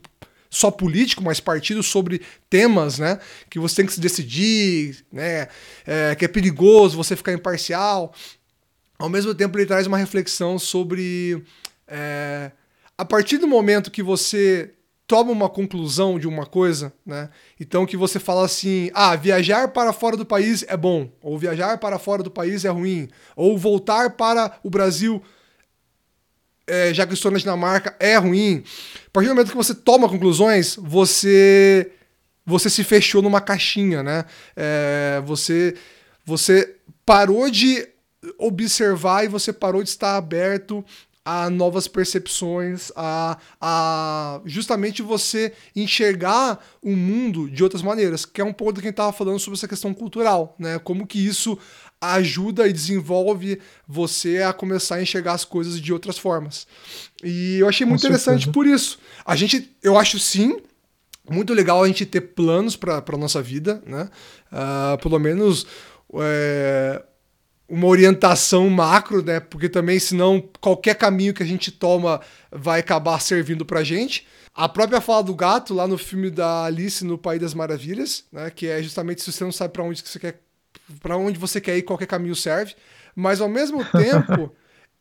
só 0.50 0.72
político, 0.72 1.22
mas 1.22 1.42
partido 1.42 1.84
sobre 1.84 2.22
temas, 2.50 2.98
né? 2.98 3.20
Que 3.50 3.60
você 3.60 3.76
tem 3.76 3.86
que 3.86 3.92
se 3.92 4.00
decidir, 4.00 5.06
né? 5.12 5.50
É, 5.86 6.16
que 6.16 6.24
é 6.24 6.28
perigoso 6.30 6.96
você 6.96 7.18
ficar 7.18 7.34
imparcial 7.34 8.14
ao 8.98 9.10
mesmo 9.10 9.34
tempo 9.34 9.58
ele 9.58 9.66
traz 9.66 9.86
uma 9.88 9.98
reflexão 9.98 10.58
sobre 10.58 11.44
é, 11.88 12.52
a 12.98 13.06
partir 13.06 13.38
do 13.38 13.48
momento 13.48 13.92
que 13.92 14.02
você 14.02 14.74
toma 15.08 15.32
uma 15.32 15.50
conclusão 15.50 16.20
de 16.20 16.28
uma 16.28 16.46
coisa, 16.46 16.94
né? 17.06 17.30
Então 17.60 17.86
que 17.86 17.96
você 17.96 18.20
fala 18.20 18.46
assim, 18.46 18.92
ah, 18.94 19.16
viajar 19.16 19.70
para 19.70 19.94
fora 19.94 20.18
do 20.18 20.26
país 20.26 20.66
é 20.68 20.76
bom, 20.76 21.10
ou 21.22 21.40
viajar 21.40 21.78
para 21.78 21.98
fora 21.98 22.22
do 22.22 22.30
país 22.30 22.66
é 22.66 22.70
ruim, 22.70 23.08
ou 23.34 23.58
voltar 23.58 24.12
para 24.12 24.60
o 24.62 24.70
Brasil, 24.70 25.24
é, 26.68 26.94
já 26.94 27.08
que 27.08 27.14
estou 27.14 27.32
na 27.32 27.38
Dinamarca, 27.38 27.96
é 28.00 28.18
ruim. 28.18 28.64
A 29.08 29.10
partir 29.12 29.30
do 29.30 29.36
momento 29.36 29.52
que 29.52 29.58
você 29.58 29.74
toma 29.74 30.10
conclusões, 30.10 30.76
você 30.76 31.92
você 32.46 32.70
se 32.70 32.84
fechou 32.84 33.22
numa 33.22 33.42
caixinha, 33.42 34.04
né? 34.04 34.26
É, 34.56 35.22
você 35.26 35.74
você 36.26 36.76
parou 37.06 37.50
de 37.50 37.88
observar 38.38 39.24
e 39.24 39.30
você 39.30 39.54
parou 39.54 39.82
de 39.82 39.90
estar 39.90 40.18
aberto 40.18 40.84
a 41.30 41.50
novas 41.50 41.90
percepções, 41.90 42.90
a, 42.96 43.38
a 43.60 44.40
justamente 44.46 45.02
você 45.02 45.52
enxergar 45.76 46.66
o 46.82 46.96
mundo 46.96 47.50
de 47.50 47.62
outras 47.66 47.82
maneiras, 47.82 48.24
que 48.24 48.40
é 48.40 48.46
um 48.46 48.54
pouco 48.54 48.72
do 48.72 48.80
que 48.80 48.88
a 48.88 48.90
gente 48.90 48.94
estava 48.94 49.12
falando 49.12 49.38
sobre 49.38 49.58
essa 49.58 49.68
questão 49.68 49.94
cultural, 49.94 50.56
né? 50.58 50.80
Como 50.80 51.06
que 51.06 51.20
isso 51.20 51.60
ajuda 52.00 52.66
e 52.66 52.72
desenvolve 52.72 53.60
você 53.86 54.42
a 54.42 54.54
começar 54.54 54.96
a 54.96 55.02
enxergar 55.02 55.34
as 55.34 55.44
coisas 55.44 55.82
de 55.82 55.92
outras 55.92 56.18
formas. 56.18 56.66
E 57.22 57.58
eu 57.60 57.68
achei 57.68 57.86
muito 57.86 58.00
Com 58.00 58.08
interessante 58.08 58.46
certeza. 58.46 58.54
por 58.54 58.66
isso. 58.66 58.98
A 59.26 59.36
gente, 59.36 59.76
eu 59.84 59.98
acho 59.98 60.18
sim, 60.20 60.62
muito 61.30 61.54
legal 61.54 61.84
a 61.84 61.88
gente 61.88 62.06
ter 62.06 62.22
planos 62.22 62.78
para 62.78 63.04
a 63.06 63.18
nossa 63.18 63.42
vida, 63.42 63.84
né? 63.86 64.10
Uh, 64.50 64.98
pelo 65.04 65.20
menos 65.20 65.68
é, 66.22 67.04
uma 67.68 67.88
orientação 67.88 68.70
macro, 68.70 69.22
né? 69.24 69.40
Porque 69.40 69.68
também, 69.68 70.00
senão, 70.00 70.42
qualquer 70.62 70.96
caminho 70.96 71.34
que 71.34 71.44
a 71.44 71.46
gente 71.46 71.72
toma 71.72 72.22
vai 72.52 72.80
acabar 72.80 73.20
servindo 73.20 73.66
pra 73.66 73.84
gente. 73.84 74.26
A 74.54 74.68
própria 74.68 75.02
fala 75.02 75.24
do 75.24 75.36
gato, 75.36 75.74
lá 75.74 75.88
no 75.88 75.98
filme 75.98 76.32
da 76.32 76.64
Alice 76.64 77.06
no 77.06 77.18
País 77.18 77.42
das 77.42 77.54
Maravilhas, 77.54 78.24
né? 78.32 78.50
Que 78.50 78.68
é 78.68 78.82
justamente 78.82 79.22
se 79.22 79.32
você 79.32 79.44
não 79.44 79.52
sabe 79.52 79.74
para 79.74 79.84
onde 79.84 80.02
você 80.02 80.18
quer. 80.18 80.42
para 81.02 81.18
onde 81.18 81.38
você 81.38 81.60
quer 81.60 81.78
ir, 81.78 81.84
qualquer 81.84 82.08
caminho 82.08 82.36
serve. 82.36 82.74
Mas 83.16 83.42
ao 83.42 83.50
mesmo 83.50 83.84
tempo, 83.92 84.52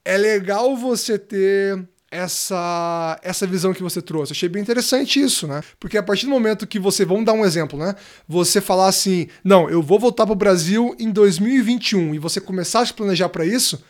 é 0.05 0.17
legal 0.19 0.77
você 0.77 1.19
ter 1.19 1.89
essa 2.11 3.19
essa 3.23 3.47
visão 3.47 3.73
que 3.73 3.83
você 3.83 4.01
trouxe. 4.01 4.33
Achei 4.33 4.49
bem 4.49 4.63
interessante 4.63 5.21
isso, 5.21 5.47
né? 5.47 5.63
Porque 5.79 5.99
a 5.99 6.03
partir 6.03 6.27
do 6.27 6.31
momento 6.31 6.67
que 6.67 6.79
você, 6.79 7.05
vamos 7.05 7.25
dar 7.25 7.33
um 7.33 7.45
exemplo, 7.45 7.79
né? 7.79 7.95
Você 8.29 8.61
falar 8.61 8.89
assim, 8.89 9.29
não, 9.43 9.69
eu 9.69 9.83
vou 9.83 9.99
voltar 9.99 10.25
para 10.25 10.33
o 10.33 10.37
Brasil 10.37 10.95
em 10.99 11.11
2021 11.11 12.15
e 12.15 12.19
você 12.19 12.41
começar 12.41 12.81
a 12.81 12.87
se 12.87 12.93
planejar 12.93 13.29
para 13.29 13.45
isso, 13.45 13.83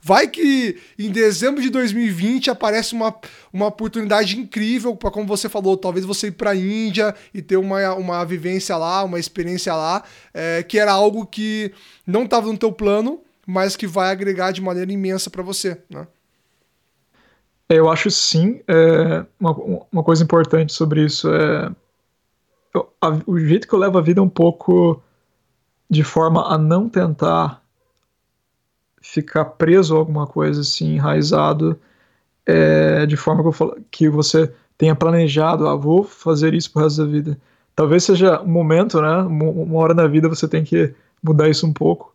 vai 0.00 0.28
que 0.28 0.78
em 0.98 1.10
dezembro 1.10 1.62
de 1.62 1.70
2020 1.70 2.50
aparece 2.50 2.94
uma, 2.94 3.14
uma 3.52 3.66
oportunidade 3.66 4.38
incrível 4.38 4.94
para 4.94 5.10
como 5.10 5.26
você 5.26 5.48
falou, 5.48 5.76
talvez 5.76 6.04
você 6.04 6.28
ir 6.28 6.32
para 6.32 6.50
a 6.50 6.56
Índia 6.56 7.14
e 7.32 7.42
ter 7.42 7.56
uma, 7.56 7.94
uma 7.94 8.24
vivência 8.24 8.76
lá, 8.76 9.02
uma 9.02 9.18
experiência 9.18 9.74
lá, 9.74 10.04
é, 10.32 10.62
que 10.62 10.78
era 10.78 10.92
algo 10.92 11.26
que 11.26 11.72
não 12.06 12.24
estava 12.24 12.46
no 12.46 12.58
teu 12.58 12.70
plano, 12.70 13.20
mas 13.46 13.76
que 13.76 13.86
vai 13.86 14.10
agregar 14.10 14.52
de 14.52 14.60
maneira 14.60 14.92
imensa 14.92 15.28
para 15.28 15.42
você, 15.42 15.78
né? 15.90 16.06
Eu 17.68 17.90
acho 17.90 18.10
sim. 18.10 18.60
É, 18.68 19.24
uma, 19.40 19.52
uma 19.92 20.02
coisa 20.02 20.22
importante 20.22 20.72
sobre 20.72 21.04
isso 21.04 21.32
é. 21.32 21.70
A, 23.00 23.20
o 23.26 23.38
jeito 23.38 23.68
que 23.68 23.74
eu 23.74 23.78
levo 23.78 23.98
a 23.98 24.02
vida 24.02 24.20
é 24.20 24.22
um 24.22 24.28
pouco 24.28 25.02
de 25.88 26.02
forma 26.02 26.52
a 26.52 26.58
não 26.58 26.88
tentar 26.88 27.62
ficar 29.00 29.44
preso 29.44 29.94
a 29.94 29.98
alguma 29.98 30.26
coisa 30.26 30.62
assim, 30.62 30.94
enraizado, 30.94 31.78
é, 32.46 33.06
de 33.06 33.16
forma 33.16 33.42
que, 33.42 33.48
eu 33.48 33.52
falo, 33.52 33.76
que 33.90 34.08
você 34.08 34.52
tenha 34.76 34.94
planejado, 34.96 35.68
ah, 35.68 35.76
vou 35.76 36.02
fazer 36.02 36.54
isso 36.54 36.72
pro 36.72 36.82
resto 36.82 37.04
da 37.04 37.10
vida. 37.10 37.38
Talvez 37.76 38.04
seja 38.04 38.40
um 38.40 38.48
momento, 38.48 39.00
né? 39.00 39.18
Uma 39.18 39.78
hora 39.78 39.94
na 39.94 40.06
vida 40.06 40.28
você 40.28 40.48
tem 40.48 40.64
que 40.64 40.94
mudar 41.22 41.48
isso 41.48 41.66
um 41.66 41.72
pouco, 41.72 42.14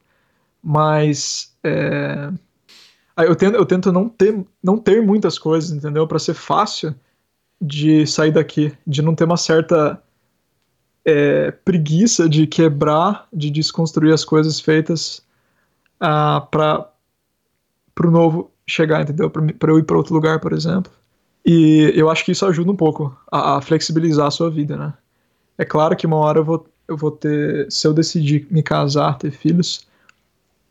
mas 0.64 1.54
é, 1.64 2.32
eu 3.26 3.36
tento, 3.36 3.56
eu 3.56 3.66
tento 3.66 3.92
não 3.92 4.08
ter, 4.08 4.46
não 4.64 4.78
ter 4.78 5.02
muitas 5.02 5.38
coisas, 5.38 5.72
entendeu? 5.72 6.08
Para 6.08 6.20
ser 6.20 6.34
fácil 6.34 6.96
de 7.62 8.08
sair 8.08 8.32
daqui, 8.32 8.72
de 8.86 9.02
não 9.02 9.14
ter 9.14 9.26
uma 9.26 9.38
certa 9.38 10.02
é, 11.04 11.52
preguiça 11.52 12.30
de 12.30 12.48
quebrar, 12.48 13.28
de 13.34 13.50
desconstruir 13.50 14.14
as 14.14 14.24
coisas 14.24 14.60
feitas 14.60 15.22
uh, 16.02 16.46
para 16.50 16.92
o 18.06 18.12
novo 18.12 18.52
chegar, 18.66 19.02
entendeu? 19.02 19.30
Para 19.30 19.72
eu 19.72 19.80
ir 19.80 19.84
para 19.84 19.98
outro 19.98 20.14
lugar, 20.14 20.40
por 20.40 20.54
exemplo. 20.54 20.92
E 21.46 21.92
eu 21.96 22.10
acho 22.10 22.24
que 22.24 22.32
isso 22.32 22.46
ajuda 22.46 22.72
um 22.72 22.76
pouco 22.76 23.18
a, 23.32 23.58
a, 23.58 23.62
flexibilizar 23.62 24.28
a 24.28 24.32
sua 24.32 24.50
vida, 24.50 24.78
né? 24.78 24.94
É 25.58 25.66
claro 25.66 25.96
que 25.96 26.06
uma 26.06 26.18
hora 26.18 26.40
eu 26.40 26.46
vou, 26.46 26.68
eu 26.88 26.96
vou 26.96 27.12
ter, 27.12 27.70
se 27.72 27.88
eu 27.88 27.94
decidir 27.94 28.48
me 28.52 28.62
casar, 28.62 29.18
ter 29.18 29.32
filhos, 29.32 29.88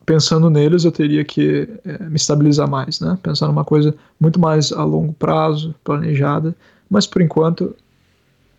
pensando 0.09 0.49
neles, 0.49 0.87
eu 0.87 0.91
teria 0.91 1.23
que 1.23 1.69
é, 1.85 2.05
me 2.05 2.17
estabilizar 2.17 2.67
mais, 2.67 2.99
né? 2.99 3.19
Pensar 3.23 3.47
numa 3.47 3.63
coisa 3.63 3.95
muito 4.19 4.41
mais 4.41 4.73
a 4.73 4.83
longo 4.83 5.13
prazo, 5.13 5.75
planejada, 5.85 6.57
Mas 6.89 7.07
por 7.07 7.21
enquanto, 7.21 7.77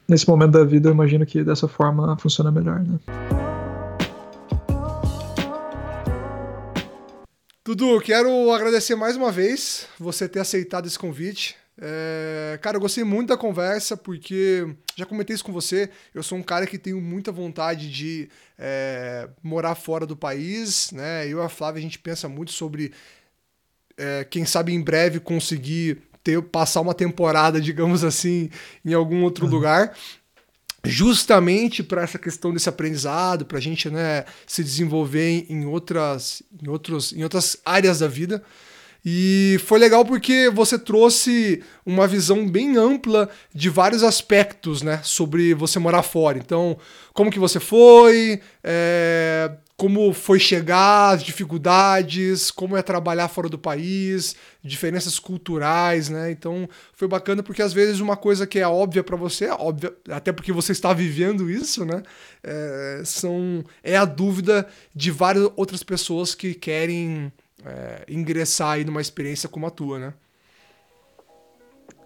nesse 0.08 0.30
momento 0.30 0.52
da 0.52 0.64
vida, 0.64 0.90
eu 0.90 0.94
imagino 0.94 1.26
que 1.26 1.44
dessa 1.44 1.68
forma 1.68 2.16
funciona 2.18 2.52
melhor, 2.52 2.82
né? 2.82 3.00
Dudu, 7.66 8.00
quero 8.00 8.52
agradecer 8.52 8.94
mais 8.94 9.18
uma 9.18 9.32
vez 9.32 9.88
você 10.00 10.30
ter 10.30 10.42
aceitado 10.42 10.86
esse 10.86 11.00
convite. 11.00 11.56
É, 11.82 12.60
cara, 12.62 12.76
eu 12.76 12.82
gostei 12.82 13.04
muito 13.04 13.30
da 13.30 13.38
conversa 13.38 13.96
porque 13.96 14.68
já 14.96 15.06
comentei 15.06 15.34
isso 15.34 15.46
com 15.46 15.54
você. 15.54 15.90
Eu 16.14 16.22
sou 16.22 16.38
um 16.38 16.44
cara 16.44 16.68
que 16.68 16.78
tenho 16.78 17.00
muita 17.00 17.32
vontade 17.32 17.90
de 17.90 18.30
é, 18.58 19.30
morar 19.42 19.76
fora 19.76 20.06
do 20.06 20.16
país, 20.16 20.92
né? 20.92 21.26
Eu 21.26 21.40
e 21.40 21.42
a 21.42 21.50
Flávia 21.50 21.80
a 21.80 21.82
gente 21.82 21.98
pensa 21.98 22.28
muito 22.28 22.52
sobre 22.52 22.92
é, 23.98 24.26
quem 24.26 24.46
sabe 24.46 24.74
em 24.74 24.82
breve 24.82 25.20
conseguir 25.20 26.02
ter 26.22 26.42
passar 26.42 26.82
uma 26.82 26.94
temporada, 26.94 27.60
digamos 27.62 28.04
assim, 28.04 28.50
em 28.84 28.94
algum 28.94 29.24
outro 29.24 29.46
uhum. 29.46 29.52
lugar 29.52 29.96
justamente 30.86 31.84
para 31.84 32.04
essa 32.04 32.18
questão 32.18 32.54
desse 32.54 32.70
aprendizado, 32.70 33.46
para 33.46 33.58
a 33.58 33.62
gente 33.62 33.90
né, 33.90 34.24
se 34.48 34.64
desenvolver 34.64 35.46
em 35.50 35.66
outras, 35.66 36.42
em, 36.62 36.70
outros, 36.70 37.12
em 37.12 37.22
outras 37.22 37.58
áreas 37.66 38.00
da 38.00 38.08
vida. 38.08 38.42
E 39.04 39.58
foi 39.66 39.80
legal 39.80 40.04
porque 40.04 40.50
você 40.54 40.78
trouxe 40.78 41.64
uma 41.86 42.06
visão 42.08 42.48
bem 42.48 42.78
ampla 42.78 43.30
de 43.54 43.70
vários 43.70 44.04
aspectos, 44.04 44.82
né, 44.82 45.00
sobre 45.04 45.54
você 45.54 45.80
morar 45.80 46.04
fora. 46.04 46.38
Então, 46.38 46.78
como 47.14 47.32
que 47.32 47.40
você 47.40 47.60
foi, 47.60 48.42
é, 48.64 49.52
como 49.80 50.12
foi 50.14 50.40
chegar, 50.40 51.12
as 51.12 51.24
dificuldades, 51.24 52.52
como 52.52 52.76
é 52.76 52.82
trabalhar 52.82 53.30
fora 53.30 53.48
do 53.48 53.58
país, 53.58 54.36
diferenças 54.62 55.18
culturais, 55.18 56.10
né? 56.10 56.32
Então 56.32 56.68
foi 56.94 57.08
bacana 57.08 57.42
porque 57.42 57.62
às 57.62 57.72
vezes 57.72 58.02
uma 58.02 58.18
coisa 58.18 58.46
que 58.46 58.60
é 58.60 58.68
óbvia 58.68 59.04
para 59.04 59.16
você, 59.16 59.46
é 59.46 59.54
óbvia, 59.54 59.94
até 60.10 60.34
porque 60.34 60.52
você 60.52 60.74
está 60.74 60.92
vivendo 60.92 61.50
isso, 61.50 61.86
né? 61.86 62.04
É, 62.44 63.02
são, 63.06 63.64
é 63.82 63.96
a 63.96 64.04
dúvida 64.04 64.68
de 64.94 65.12
várias 65.12 65.50
outras 65.56 65.82
pessoas 65.82 66.36
que 66.36 66.54
querem 66.54 67.32
é, 67.66 68.04
ingressar 68.08 68.72
aí 68.72 68.86
numa 68.86 69.02
experiência 69.02 69.50
como 69.50 69.68
a 69.68 69.70
tua, 69.70 70.00
né? 70.00 70.14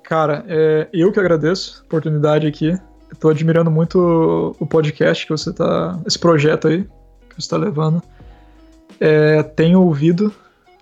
Cara, 0.04 0.46
é, 0.48 0.88
eu 0.94 1.12
que 1.12 1.20
agradeço 1.20 1.82
a 1.82 1.86
oportunidade 1.86 2.46
aqui. 2.46 2.78
Estou 3.12 3.32
admirando 3.32 3.72
muito 3.72 4.56
o 4.60 4.66
podcast 4.66 5.26
que 5.26 5.32
você 5.32 5.54
tá. 5.54 6.00
esse 6.06 6.20
projeto 6.20 6.68
aí 6.68 6.84
que 7.30 7.36
você 7.36 7.42
está 7.42 7.58
levando. 7.58 8.02
É, 9.00 9.42
tenho 9.44 9.82
ouvido, 9.82 10.34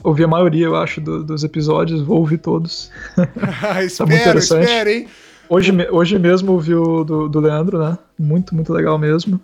ouvi 0.03 0.23
a 0.23 0.27
maioria, 0.27 0.65
eu 0.65 0.75
acho, 0.75 0.99
do, 0.99 1.23
dos 1.23 1.43
episódios, 1.43 2.01
vou 2.01 2.19
ouvir 2.19 2.39
todos. 2.39 2.91
tá 3.15 3.83
espero, 3.83 4.09
muito 4.09 4.21
interessante. 4.21 4.63
Espero, 4.63 4.89
hein? 4.89 5.07
Hoje, 5.49 5.71
hoje 5.91 6.17
mesmo 6.17 6.53
ouvi 6.53 6.73
o 6.73 7.03
do, 7.03 7.27
do 7.27 7.39
Leandro, 7.39 7.77
né? 7.77 7.97
Muito, 8.17 8.55
muito 8.55 8.71
legal 8.73 8.97
mesmo. 8.97 9.39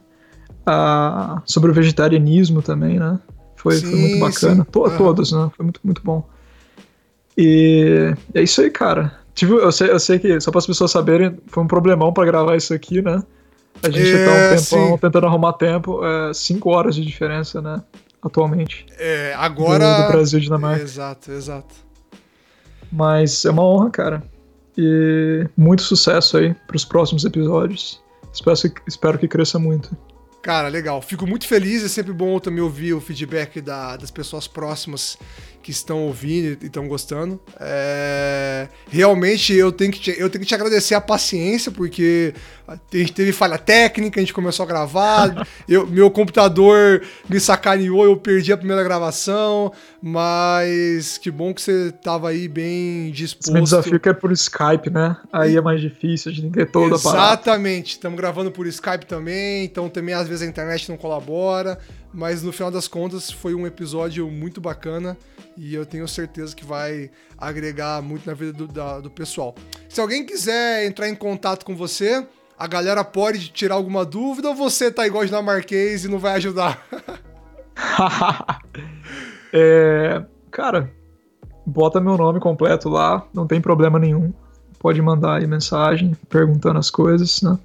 Ah, 0.65 1.41
sobre 1.45 1.71
o 1.71 1.73
vegetarianismo 1.73 2.61
também, 2.61 2.99
né? 2.99 3.19
Foi, 3.57 3.75
sim, 3.75 3.87
foi 3.87 3.99
muito 3.99 4.19
bacana. 4.19 4.65
To, 4.71 4.85
ah. 4.85 4.97
Todos, 4.97 5.31
né? 5.31 5.51
Foi 5.55 5.63
muito, 5.63 5.79
muito 5.83 6.01
bom. 6.03 6.27
E 7.37 8.15
é 8.33 8.41
isso 8.41 8.61
aí, 8.61 8.69
cara. 8.69 9.19
Tive, 9.35 9.53
eu, 9.53 9.71
sei, 9.71 9.91
eu 9.91 9.99
sei 9.99 10.17
que, 10.17 10.39
só 10.39 10.49
para 10.49 10.59
as 10.59 10.65
pessoas 10.65 10.89
saberem, 10.89 11.37
foi 11.47 11.63
um 11.63 11.67
problemão 11.67 12.13
para 12.13 12.25
gravar 12.25 12.55
isso 12.55 12.73
aqui, 12.73 13.01
né? 13.01 13.21
A 13.83 13.89
gente 13.89 14.11
é, 14.11 14.25
tá 14.25 14.31
um 14.31 14.35
é, 14.35 14.55
tempão 14.55 14.91
sim. 14.91 14.97
tentando 14.97 15.27
arrumar 15.27 15.53
tempo. 15.53 16.03
É, 16.03 16.33
cinco 16.33 16.69
horas 16.71 16.95
de 16.95 17.05
diferença, 17.05 17.61
né? 17.61 17.81
Atualmente. 18.21 18.85
É, 18.97 19.33
agora. 19.37 19.97
Do, 19.97 20.03
do 20.03 20.11
Brasil 20.11 20.39
e 20.39 20.41
Dinamarca. 20.41 20.81
Exato, 20.81 21.31
exato. 21.31 21.75
Mas 22.91 23.45
é 23.45 23.51
uma 23.51 23.63
honra, 23.63 23.89
cara. 23.91 24.23
E 24.77 25.47
muito 25.55 25.81
sucesso 25.81 26.37
aí 26.37 26.55
pros 26.65 26.85
próximos 26.85 27.25
episódios. 27.25 28.01
Espero, 28.33 28.57
espero 28.87 29.17
que 29.19 29.27
cresça 29.27 29.59
muito. 29.59 29.95
Cara, 30.41 30.67
legal. 30.67 31.01
Fico 31.01 31.27
muito 31.27 31.47
feliz. 31.47 31.83
É 31.83 31.87
sempre 31.87 32.13
bom 32.13 32.39
também 32.39 32.61
ouvir 32.61 32.93
o 32.93 33.01
feedback 33.01 33.59
da, 33.59 33.97
das 33.97 34.11
pessoas 34.11 34.47
próximas 34.47 35.17
que 35.67 35.71
estão 35.71 36.03
ouvindo 36.03 36.57
e 36.63 36.67
estão 36.67 36.87
gostando. 36.87 37.37
É... 37.59 38.69
Realmente 38.89 39.53
eu 39.53 39.69
tenho, 39.69 39.91
que 39.91 39.99
te, 39.99 40.11
eu 40.11 40.29
tenho 40.29 40.41
que 40.41 40.47
te 40.47 40.55
agradecer 40.55 40.95
a 40.95 41.01
paciência, 41.01 41.73
porque 41.73 42.33
a 42.65 42.77
gente 42.93 43.11
teve 43.11 43.33
falha 43.33 43.57
técnica, 43.57 44.17
a 44.17 44.23
gente 44.23 44.33
começou 44.33 44.63
a 44.63 44.65
gravar, 44.65 45.45
eu, 45.67 45.85
meu 45.85 46.09
computador 46.09 47.03
me 47.27 47.37
sacaneou, 47.37 48.05
eu 48.05 48.15
perdi 48.15 48.53
a 48.53 48.57
primeira 48.57 48.81
gravação, 48.81 49.73
mas 50.01 51.17
que 51.17 51.29
bom 51.29 51.53
que 51.53 51.61
você 51.61 51.89
estava 51.89 52.29
aí 52.29 52.47
bem 52.47 53.11
disposto. 53.11 53.53
Esse 53.53 53.63
desafio 53.63 53.99
que 53.99 54.07
é 54.07 54.13
por 54.13 54.31
Skype, 54.31 54.89
né? 54.89 55.17
Aí 55.33 55.57
é 55.57 55.61
mais 55.61 55.81
difícil, 55.81 56.31
a 56.31 56.33
gente 56.33 56.43
tem 56.43 56.51
que 56.51 56.59
ter 56.59 56.71
toda 56.71 56.95
a 56.95 56.97
Exatamente, 56.97 57.91
estamos 57.91 58.17
gravando 58.17 58.51
por 58.51 58.65
Skype 58.67 59.05
também, 59.05 59.65
então 59.65 59.89
também 59.89 60.15
às 60.15 60.29
vezes 60.29 60.47
a 60.47 60.49
internet 60.49 60.87
não 60.87 60.95
colabora, 60.95 61.77
mas 62.17 62.41
no 62.41 62.51
final 62.51 62.71
das 62.71 62.87
contas 62.87 63.29
foi 63.29 63.53
um 63.53 63.67
episódio 63.67 64.27
muito 64.27 64.59
bacana 64.59 65.15
e 65.55 65.75
eu 65.75 65.85
tenho 65.85 66.07
certeza 66.07 66.55
que 66.55 66.65
vai 66.65 67.11
agregar 67.37 68.01
muito 68.01 68.25
na 68.25 68.33
vida 68.33 68.51
do, 68.51 68.67
da, 68.67 68.99
do 68.99 69.07
pessoal. 69.07 69.53
Se 69.87 70.01
alguém 70.01 70.25
quiser 70.25 70.87
entrar 70.87 71.07
em 71.07 71.13
contato 71.13 71.63
com 71.63 71.75
você, 71.75 72.25
a 72.57 72.65
galera 72.65 73.03
pode 73.03 73.49
tirar 73.49 73.75
alguma 73.75 74.03
dúvida 74.03 74.49
ou 74.49 74.55
você 74.55 74.91
tá 74.91 75.05
igual 75.05 75.23
dinamarquês 75.25 76.05
e 76.05 76.07
não 76.07 76.17
vai 76.17 76.33
ajudar? 76.37 76.83
é, 79.53 80.25
cara, 80.49 80.91
bota 81.63 82.01
meu 82.01 82.17
nome 82.17 82.39
completo 82.39 82.89
lá, 82.89 83.27
não 83.31 83.45
tem 83.45 83.61
problema 83.61 83.99
nenhum. 83.99 84.33
Pode 84.79 84.99
mandar 85.03 85.37
aí 85.37 85.45
mensagem 85.45 86.17
perguntando 86.27 86.79
as 86.79 86.89
coisas, 86.89 87.43
né? 87.43 87.59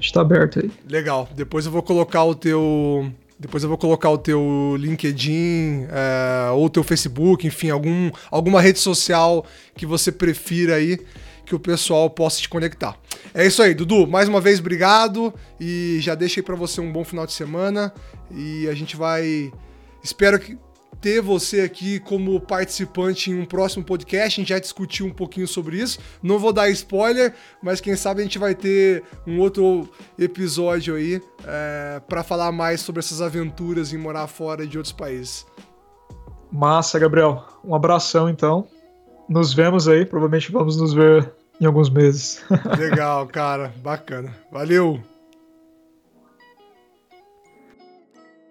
Está 0.00 0.22
aberto 0.22 0.60
aí. 0.60 0.70
Legal. 0.88 1.28
Depois 1.34 1.66
eu 1.66 1.72
vou 1.72 1.82
colocar 1.82 2.24
o 2.24 2.34
teu 2.34 3.12
depois 3.38 3.62
eu 3.62 3.68
vou 3.68 3.78
colocar 3.78 4.10
o 4.10 4.18
teu 4.18 4.76
LinkedIn 4.78 5.86
é, 5.90 6.50
ou 6.52 6.66
o 6.66 6.70
teu 6.70 6.82
Facebook, 6.82 7.46
enfim, 7.46 7.70
algum, 7.70 8.10
alguma 8.30 8.60
rede 8.60 8.78
social 8.78 9.44
que 9.74 9.84
você 9.84 10.10
prefira 10.10 10.76
aí 10.76 10.98
que 11.44 11.54
o 11.54 11.60
pessoal 11.60 12.10
possa 12.10 12.40
te 12.40 12.48
conectar. 12.48 12.98
É 13.32 13.46
isso 13.46 13.62
aí, 13.62 13.72
Dudu. 13.72 14.06
Mais 14.06 14.28
uma 14.28 14.40
vez, 14.40 14.58
obrigado 14.58 15.32
e 15.60 15.98
já 16.00 16.14
deixei 16.14 16.42
para 16.42 16.56
você 16.56 16.80
um 16.80 16.92
bom 16.92 17.04
final 17.04 17.24
de 17.24 17.32
semana 17.32 17.92
e 18.30 18.68
a 18.68 18.74
gente 18.74 18.96
vai. 18.96 19.52
Espero 20.02 20.38
que 20.38 20.58
ter 21.06 21.22
você 21.22 21.60
aqui 21.60 22.00
como 22.00 22.40
participante 22.40 23.30
em 23.30 23.40
um 23.40 23.44
próximo 23.44 23.84
podcast. 23.84 24.40
A 24.40 24.42
gente 24.42 24.48
já 24.48 24.58
discutiu 24.58 25.06
um 25.06 25.12
pouquinho 25.12 25.46
sobre 25.46 25.76
isso. 25.76 26.00
Não 26.20 26.36
vou 26.36 26.52
dar 26.52 26.68
spoiler, 26.70 27.32
mas 27.62 27.80
quem 27.80 27.94
sabe 27.94 28.22
a 28.22 28.24
gente 28.24 28.40
vai 28.40 28.56
ter 28.56 29.04
um 29.24 29.38
outro 29.38 29.88
episódio 30.18 30.96
aí 30.96 31.22
é, 31.46 32.02
para 32.08 32.24
falar 32.24 32.50
mais 32.50 32.80
sobre 32.80 32.98
essas 32.98 33.20
aventuras 33.20 33.92
em 33.92 33.98
morar 33.98 34.26
fora 34.26 34.66
de 34.66 34.76
outros 34.76 34.92
países. 34.92 35.46
Massa, 36.50 36.98
Gabriel. 36.98 37.44
Um 37.64 37.72
abração 37.72 38.28
então. 38.28 38.66
Nos 39.28 39.54
vemos 39.54 39.86
aí. 39.86 40.04
Provavelmente 40.04 40.50
vamos 40.50 40.76
nos 40.76 40.92
ver 40.92 41.32
em 41.60 41.66
alguns 41.66 41.88
meses. 41.88 42.42
Legal, 42.76 43.28
cara. 43.28 43.72
Bacana. 43.80 44.34
Valeu! 44.50 45.15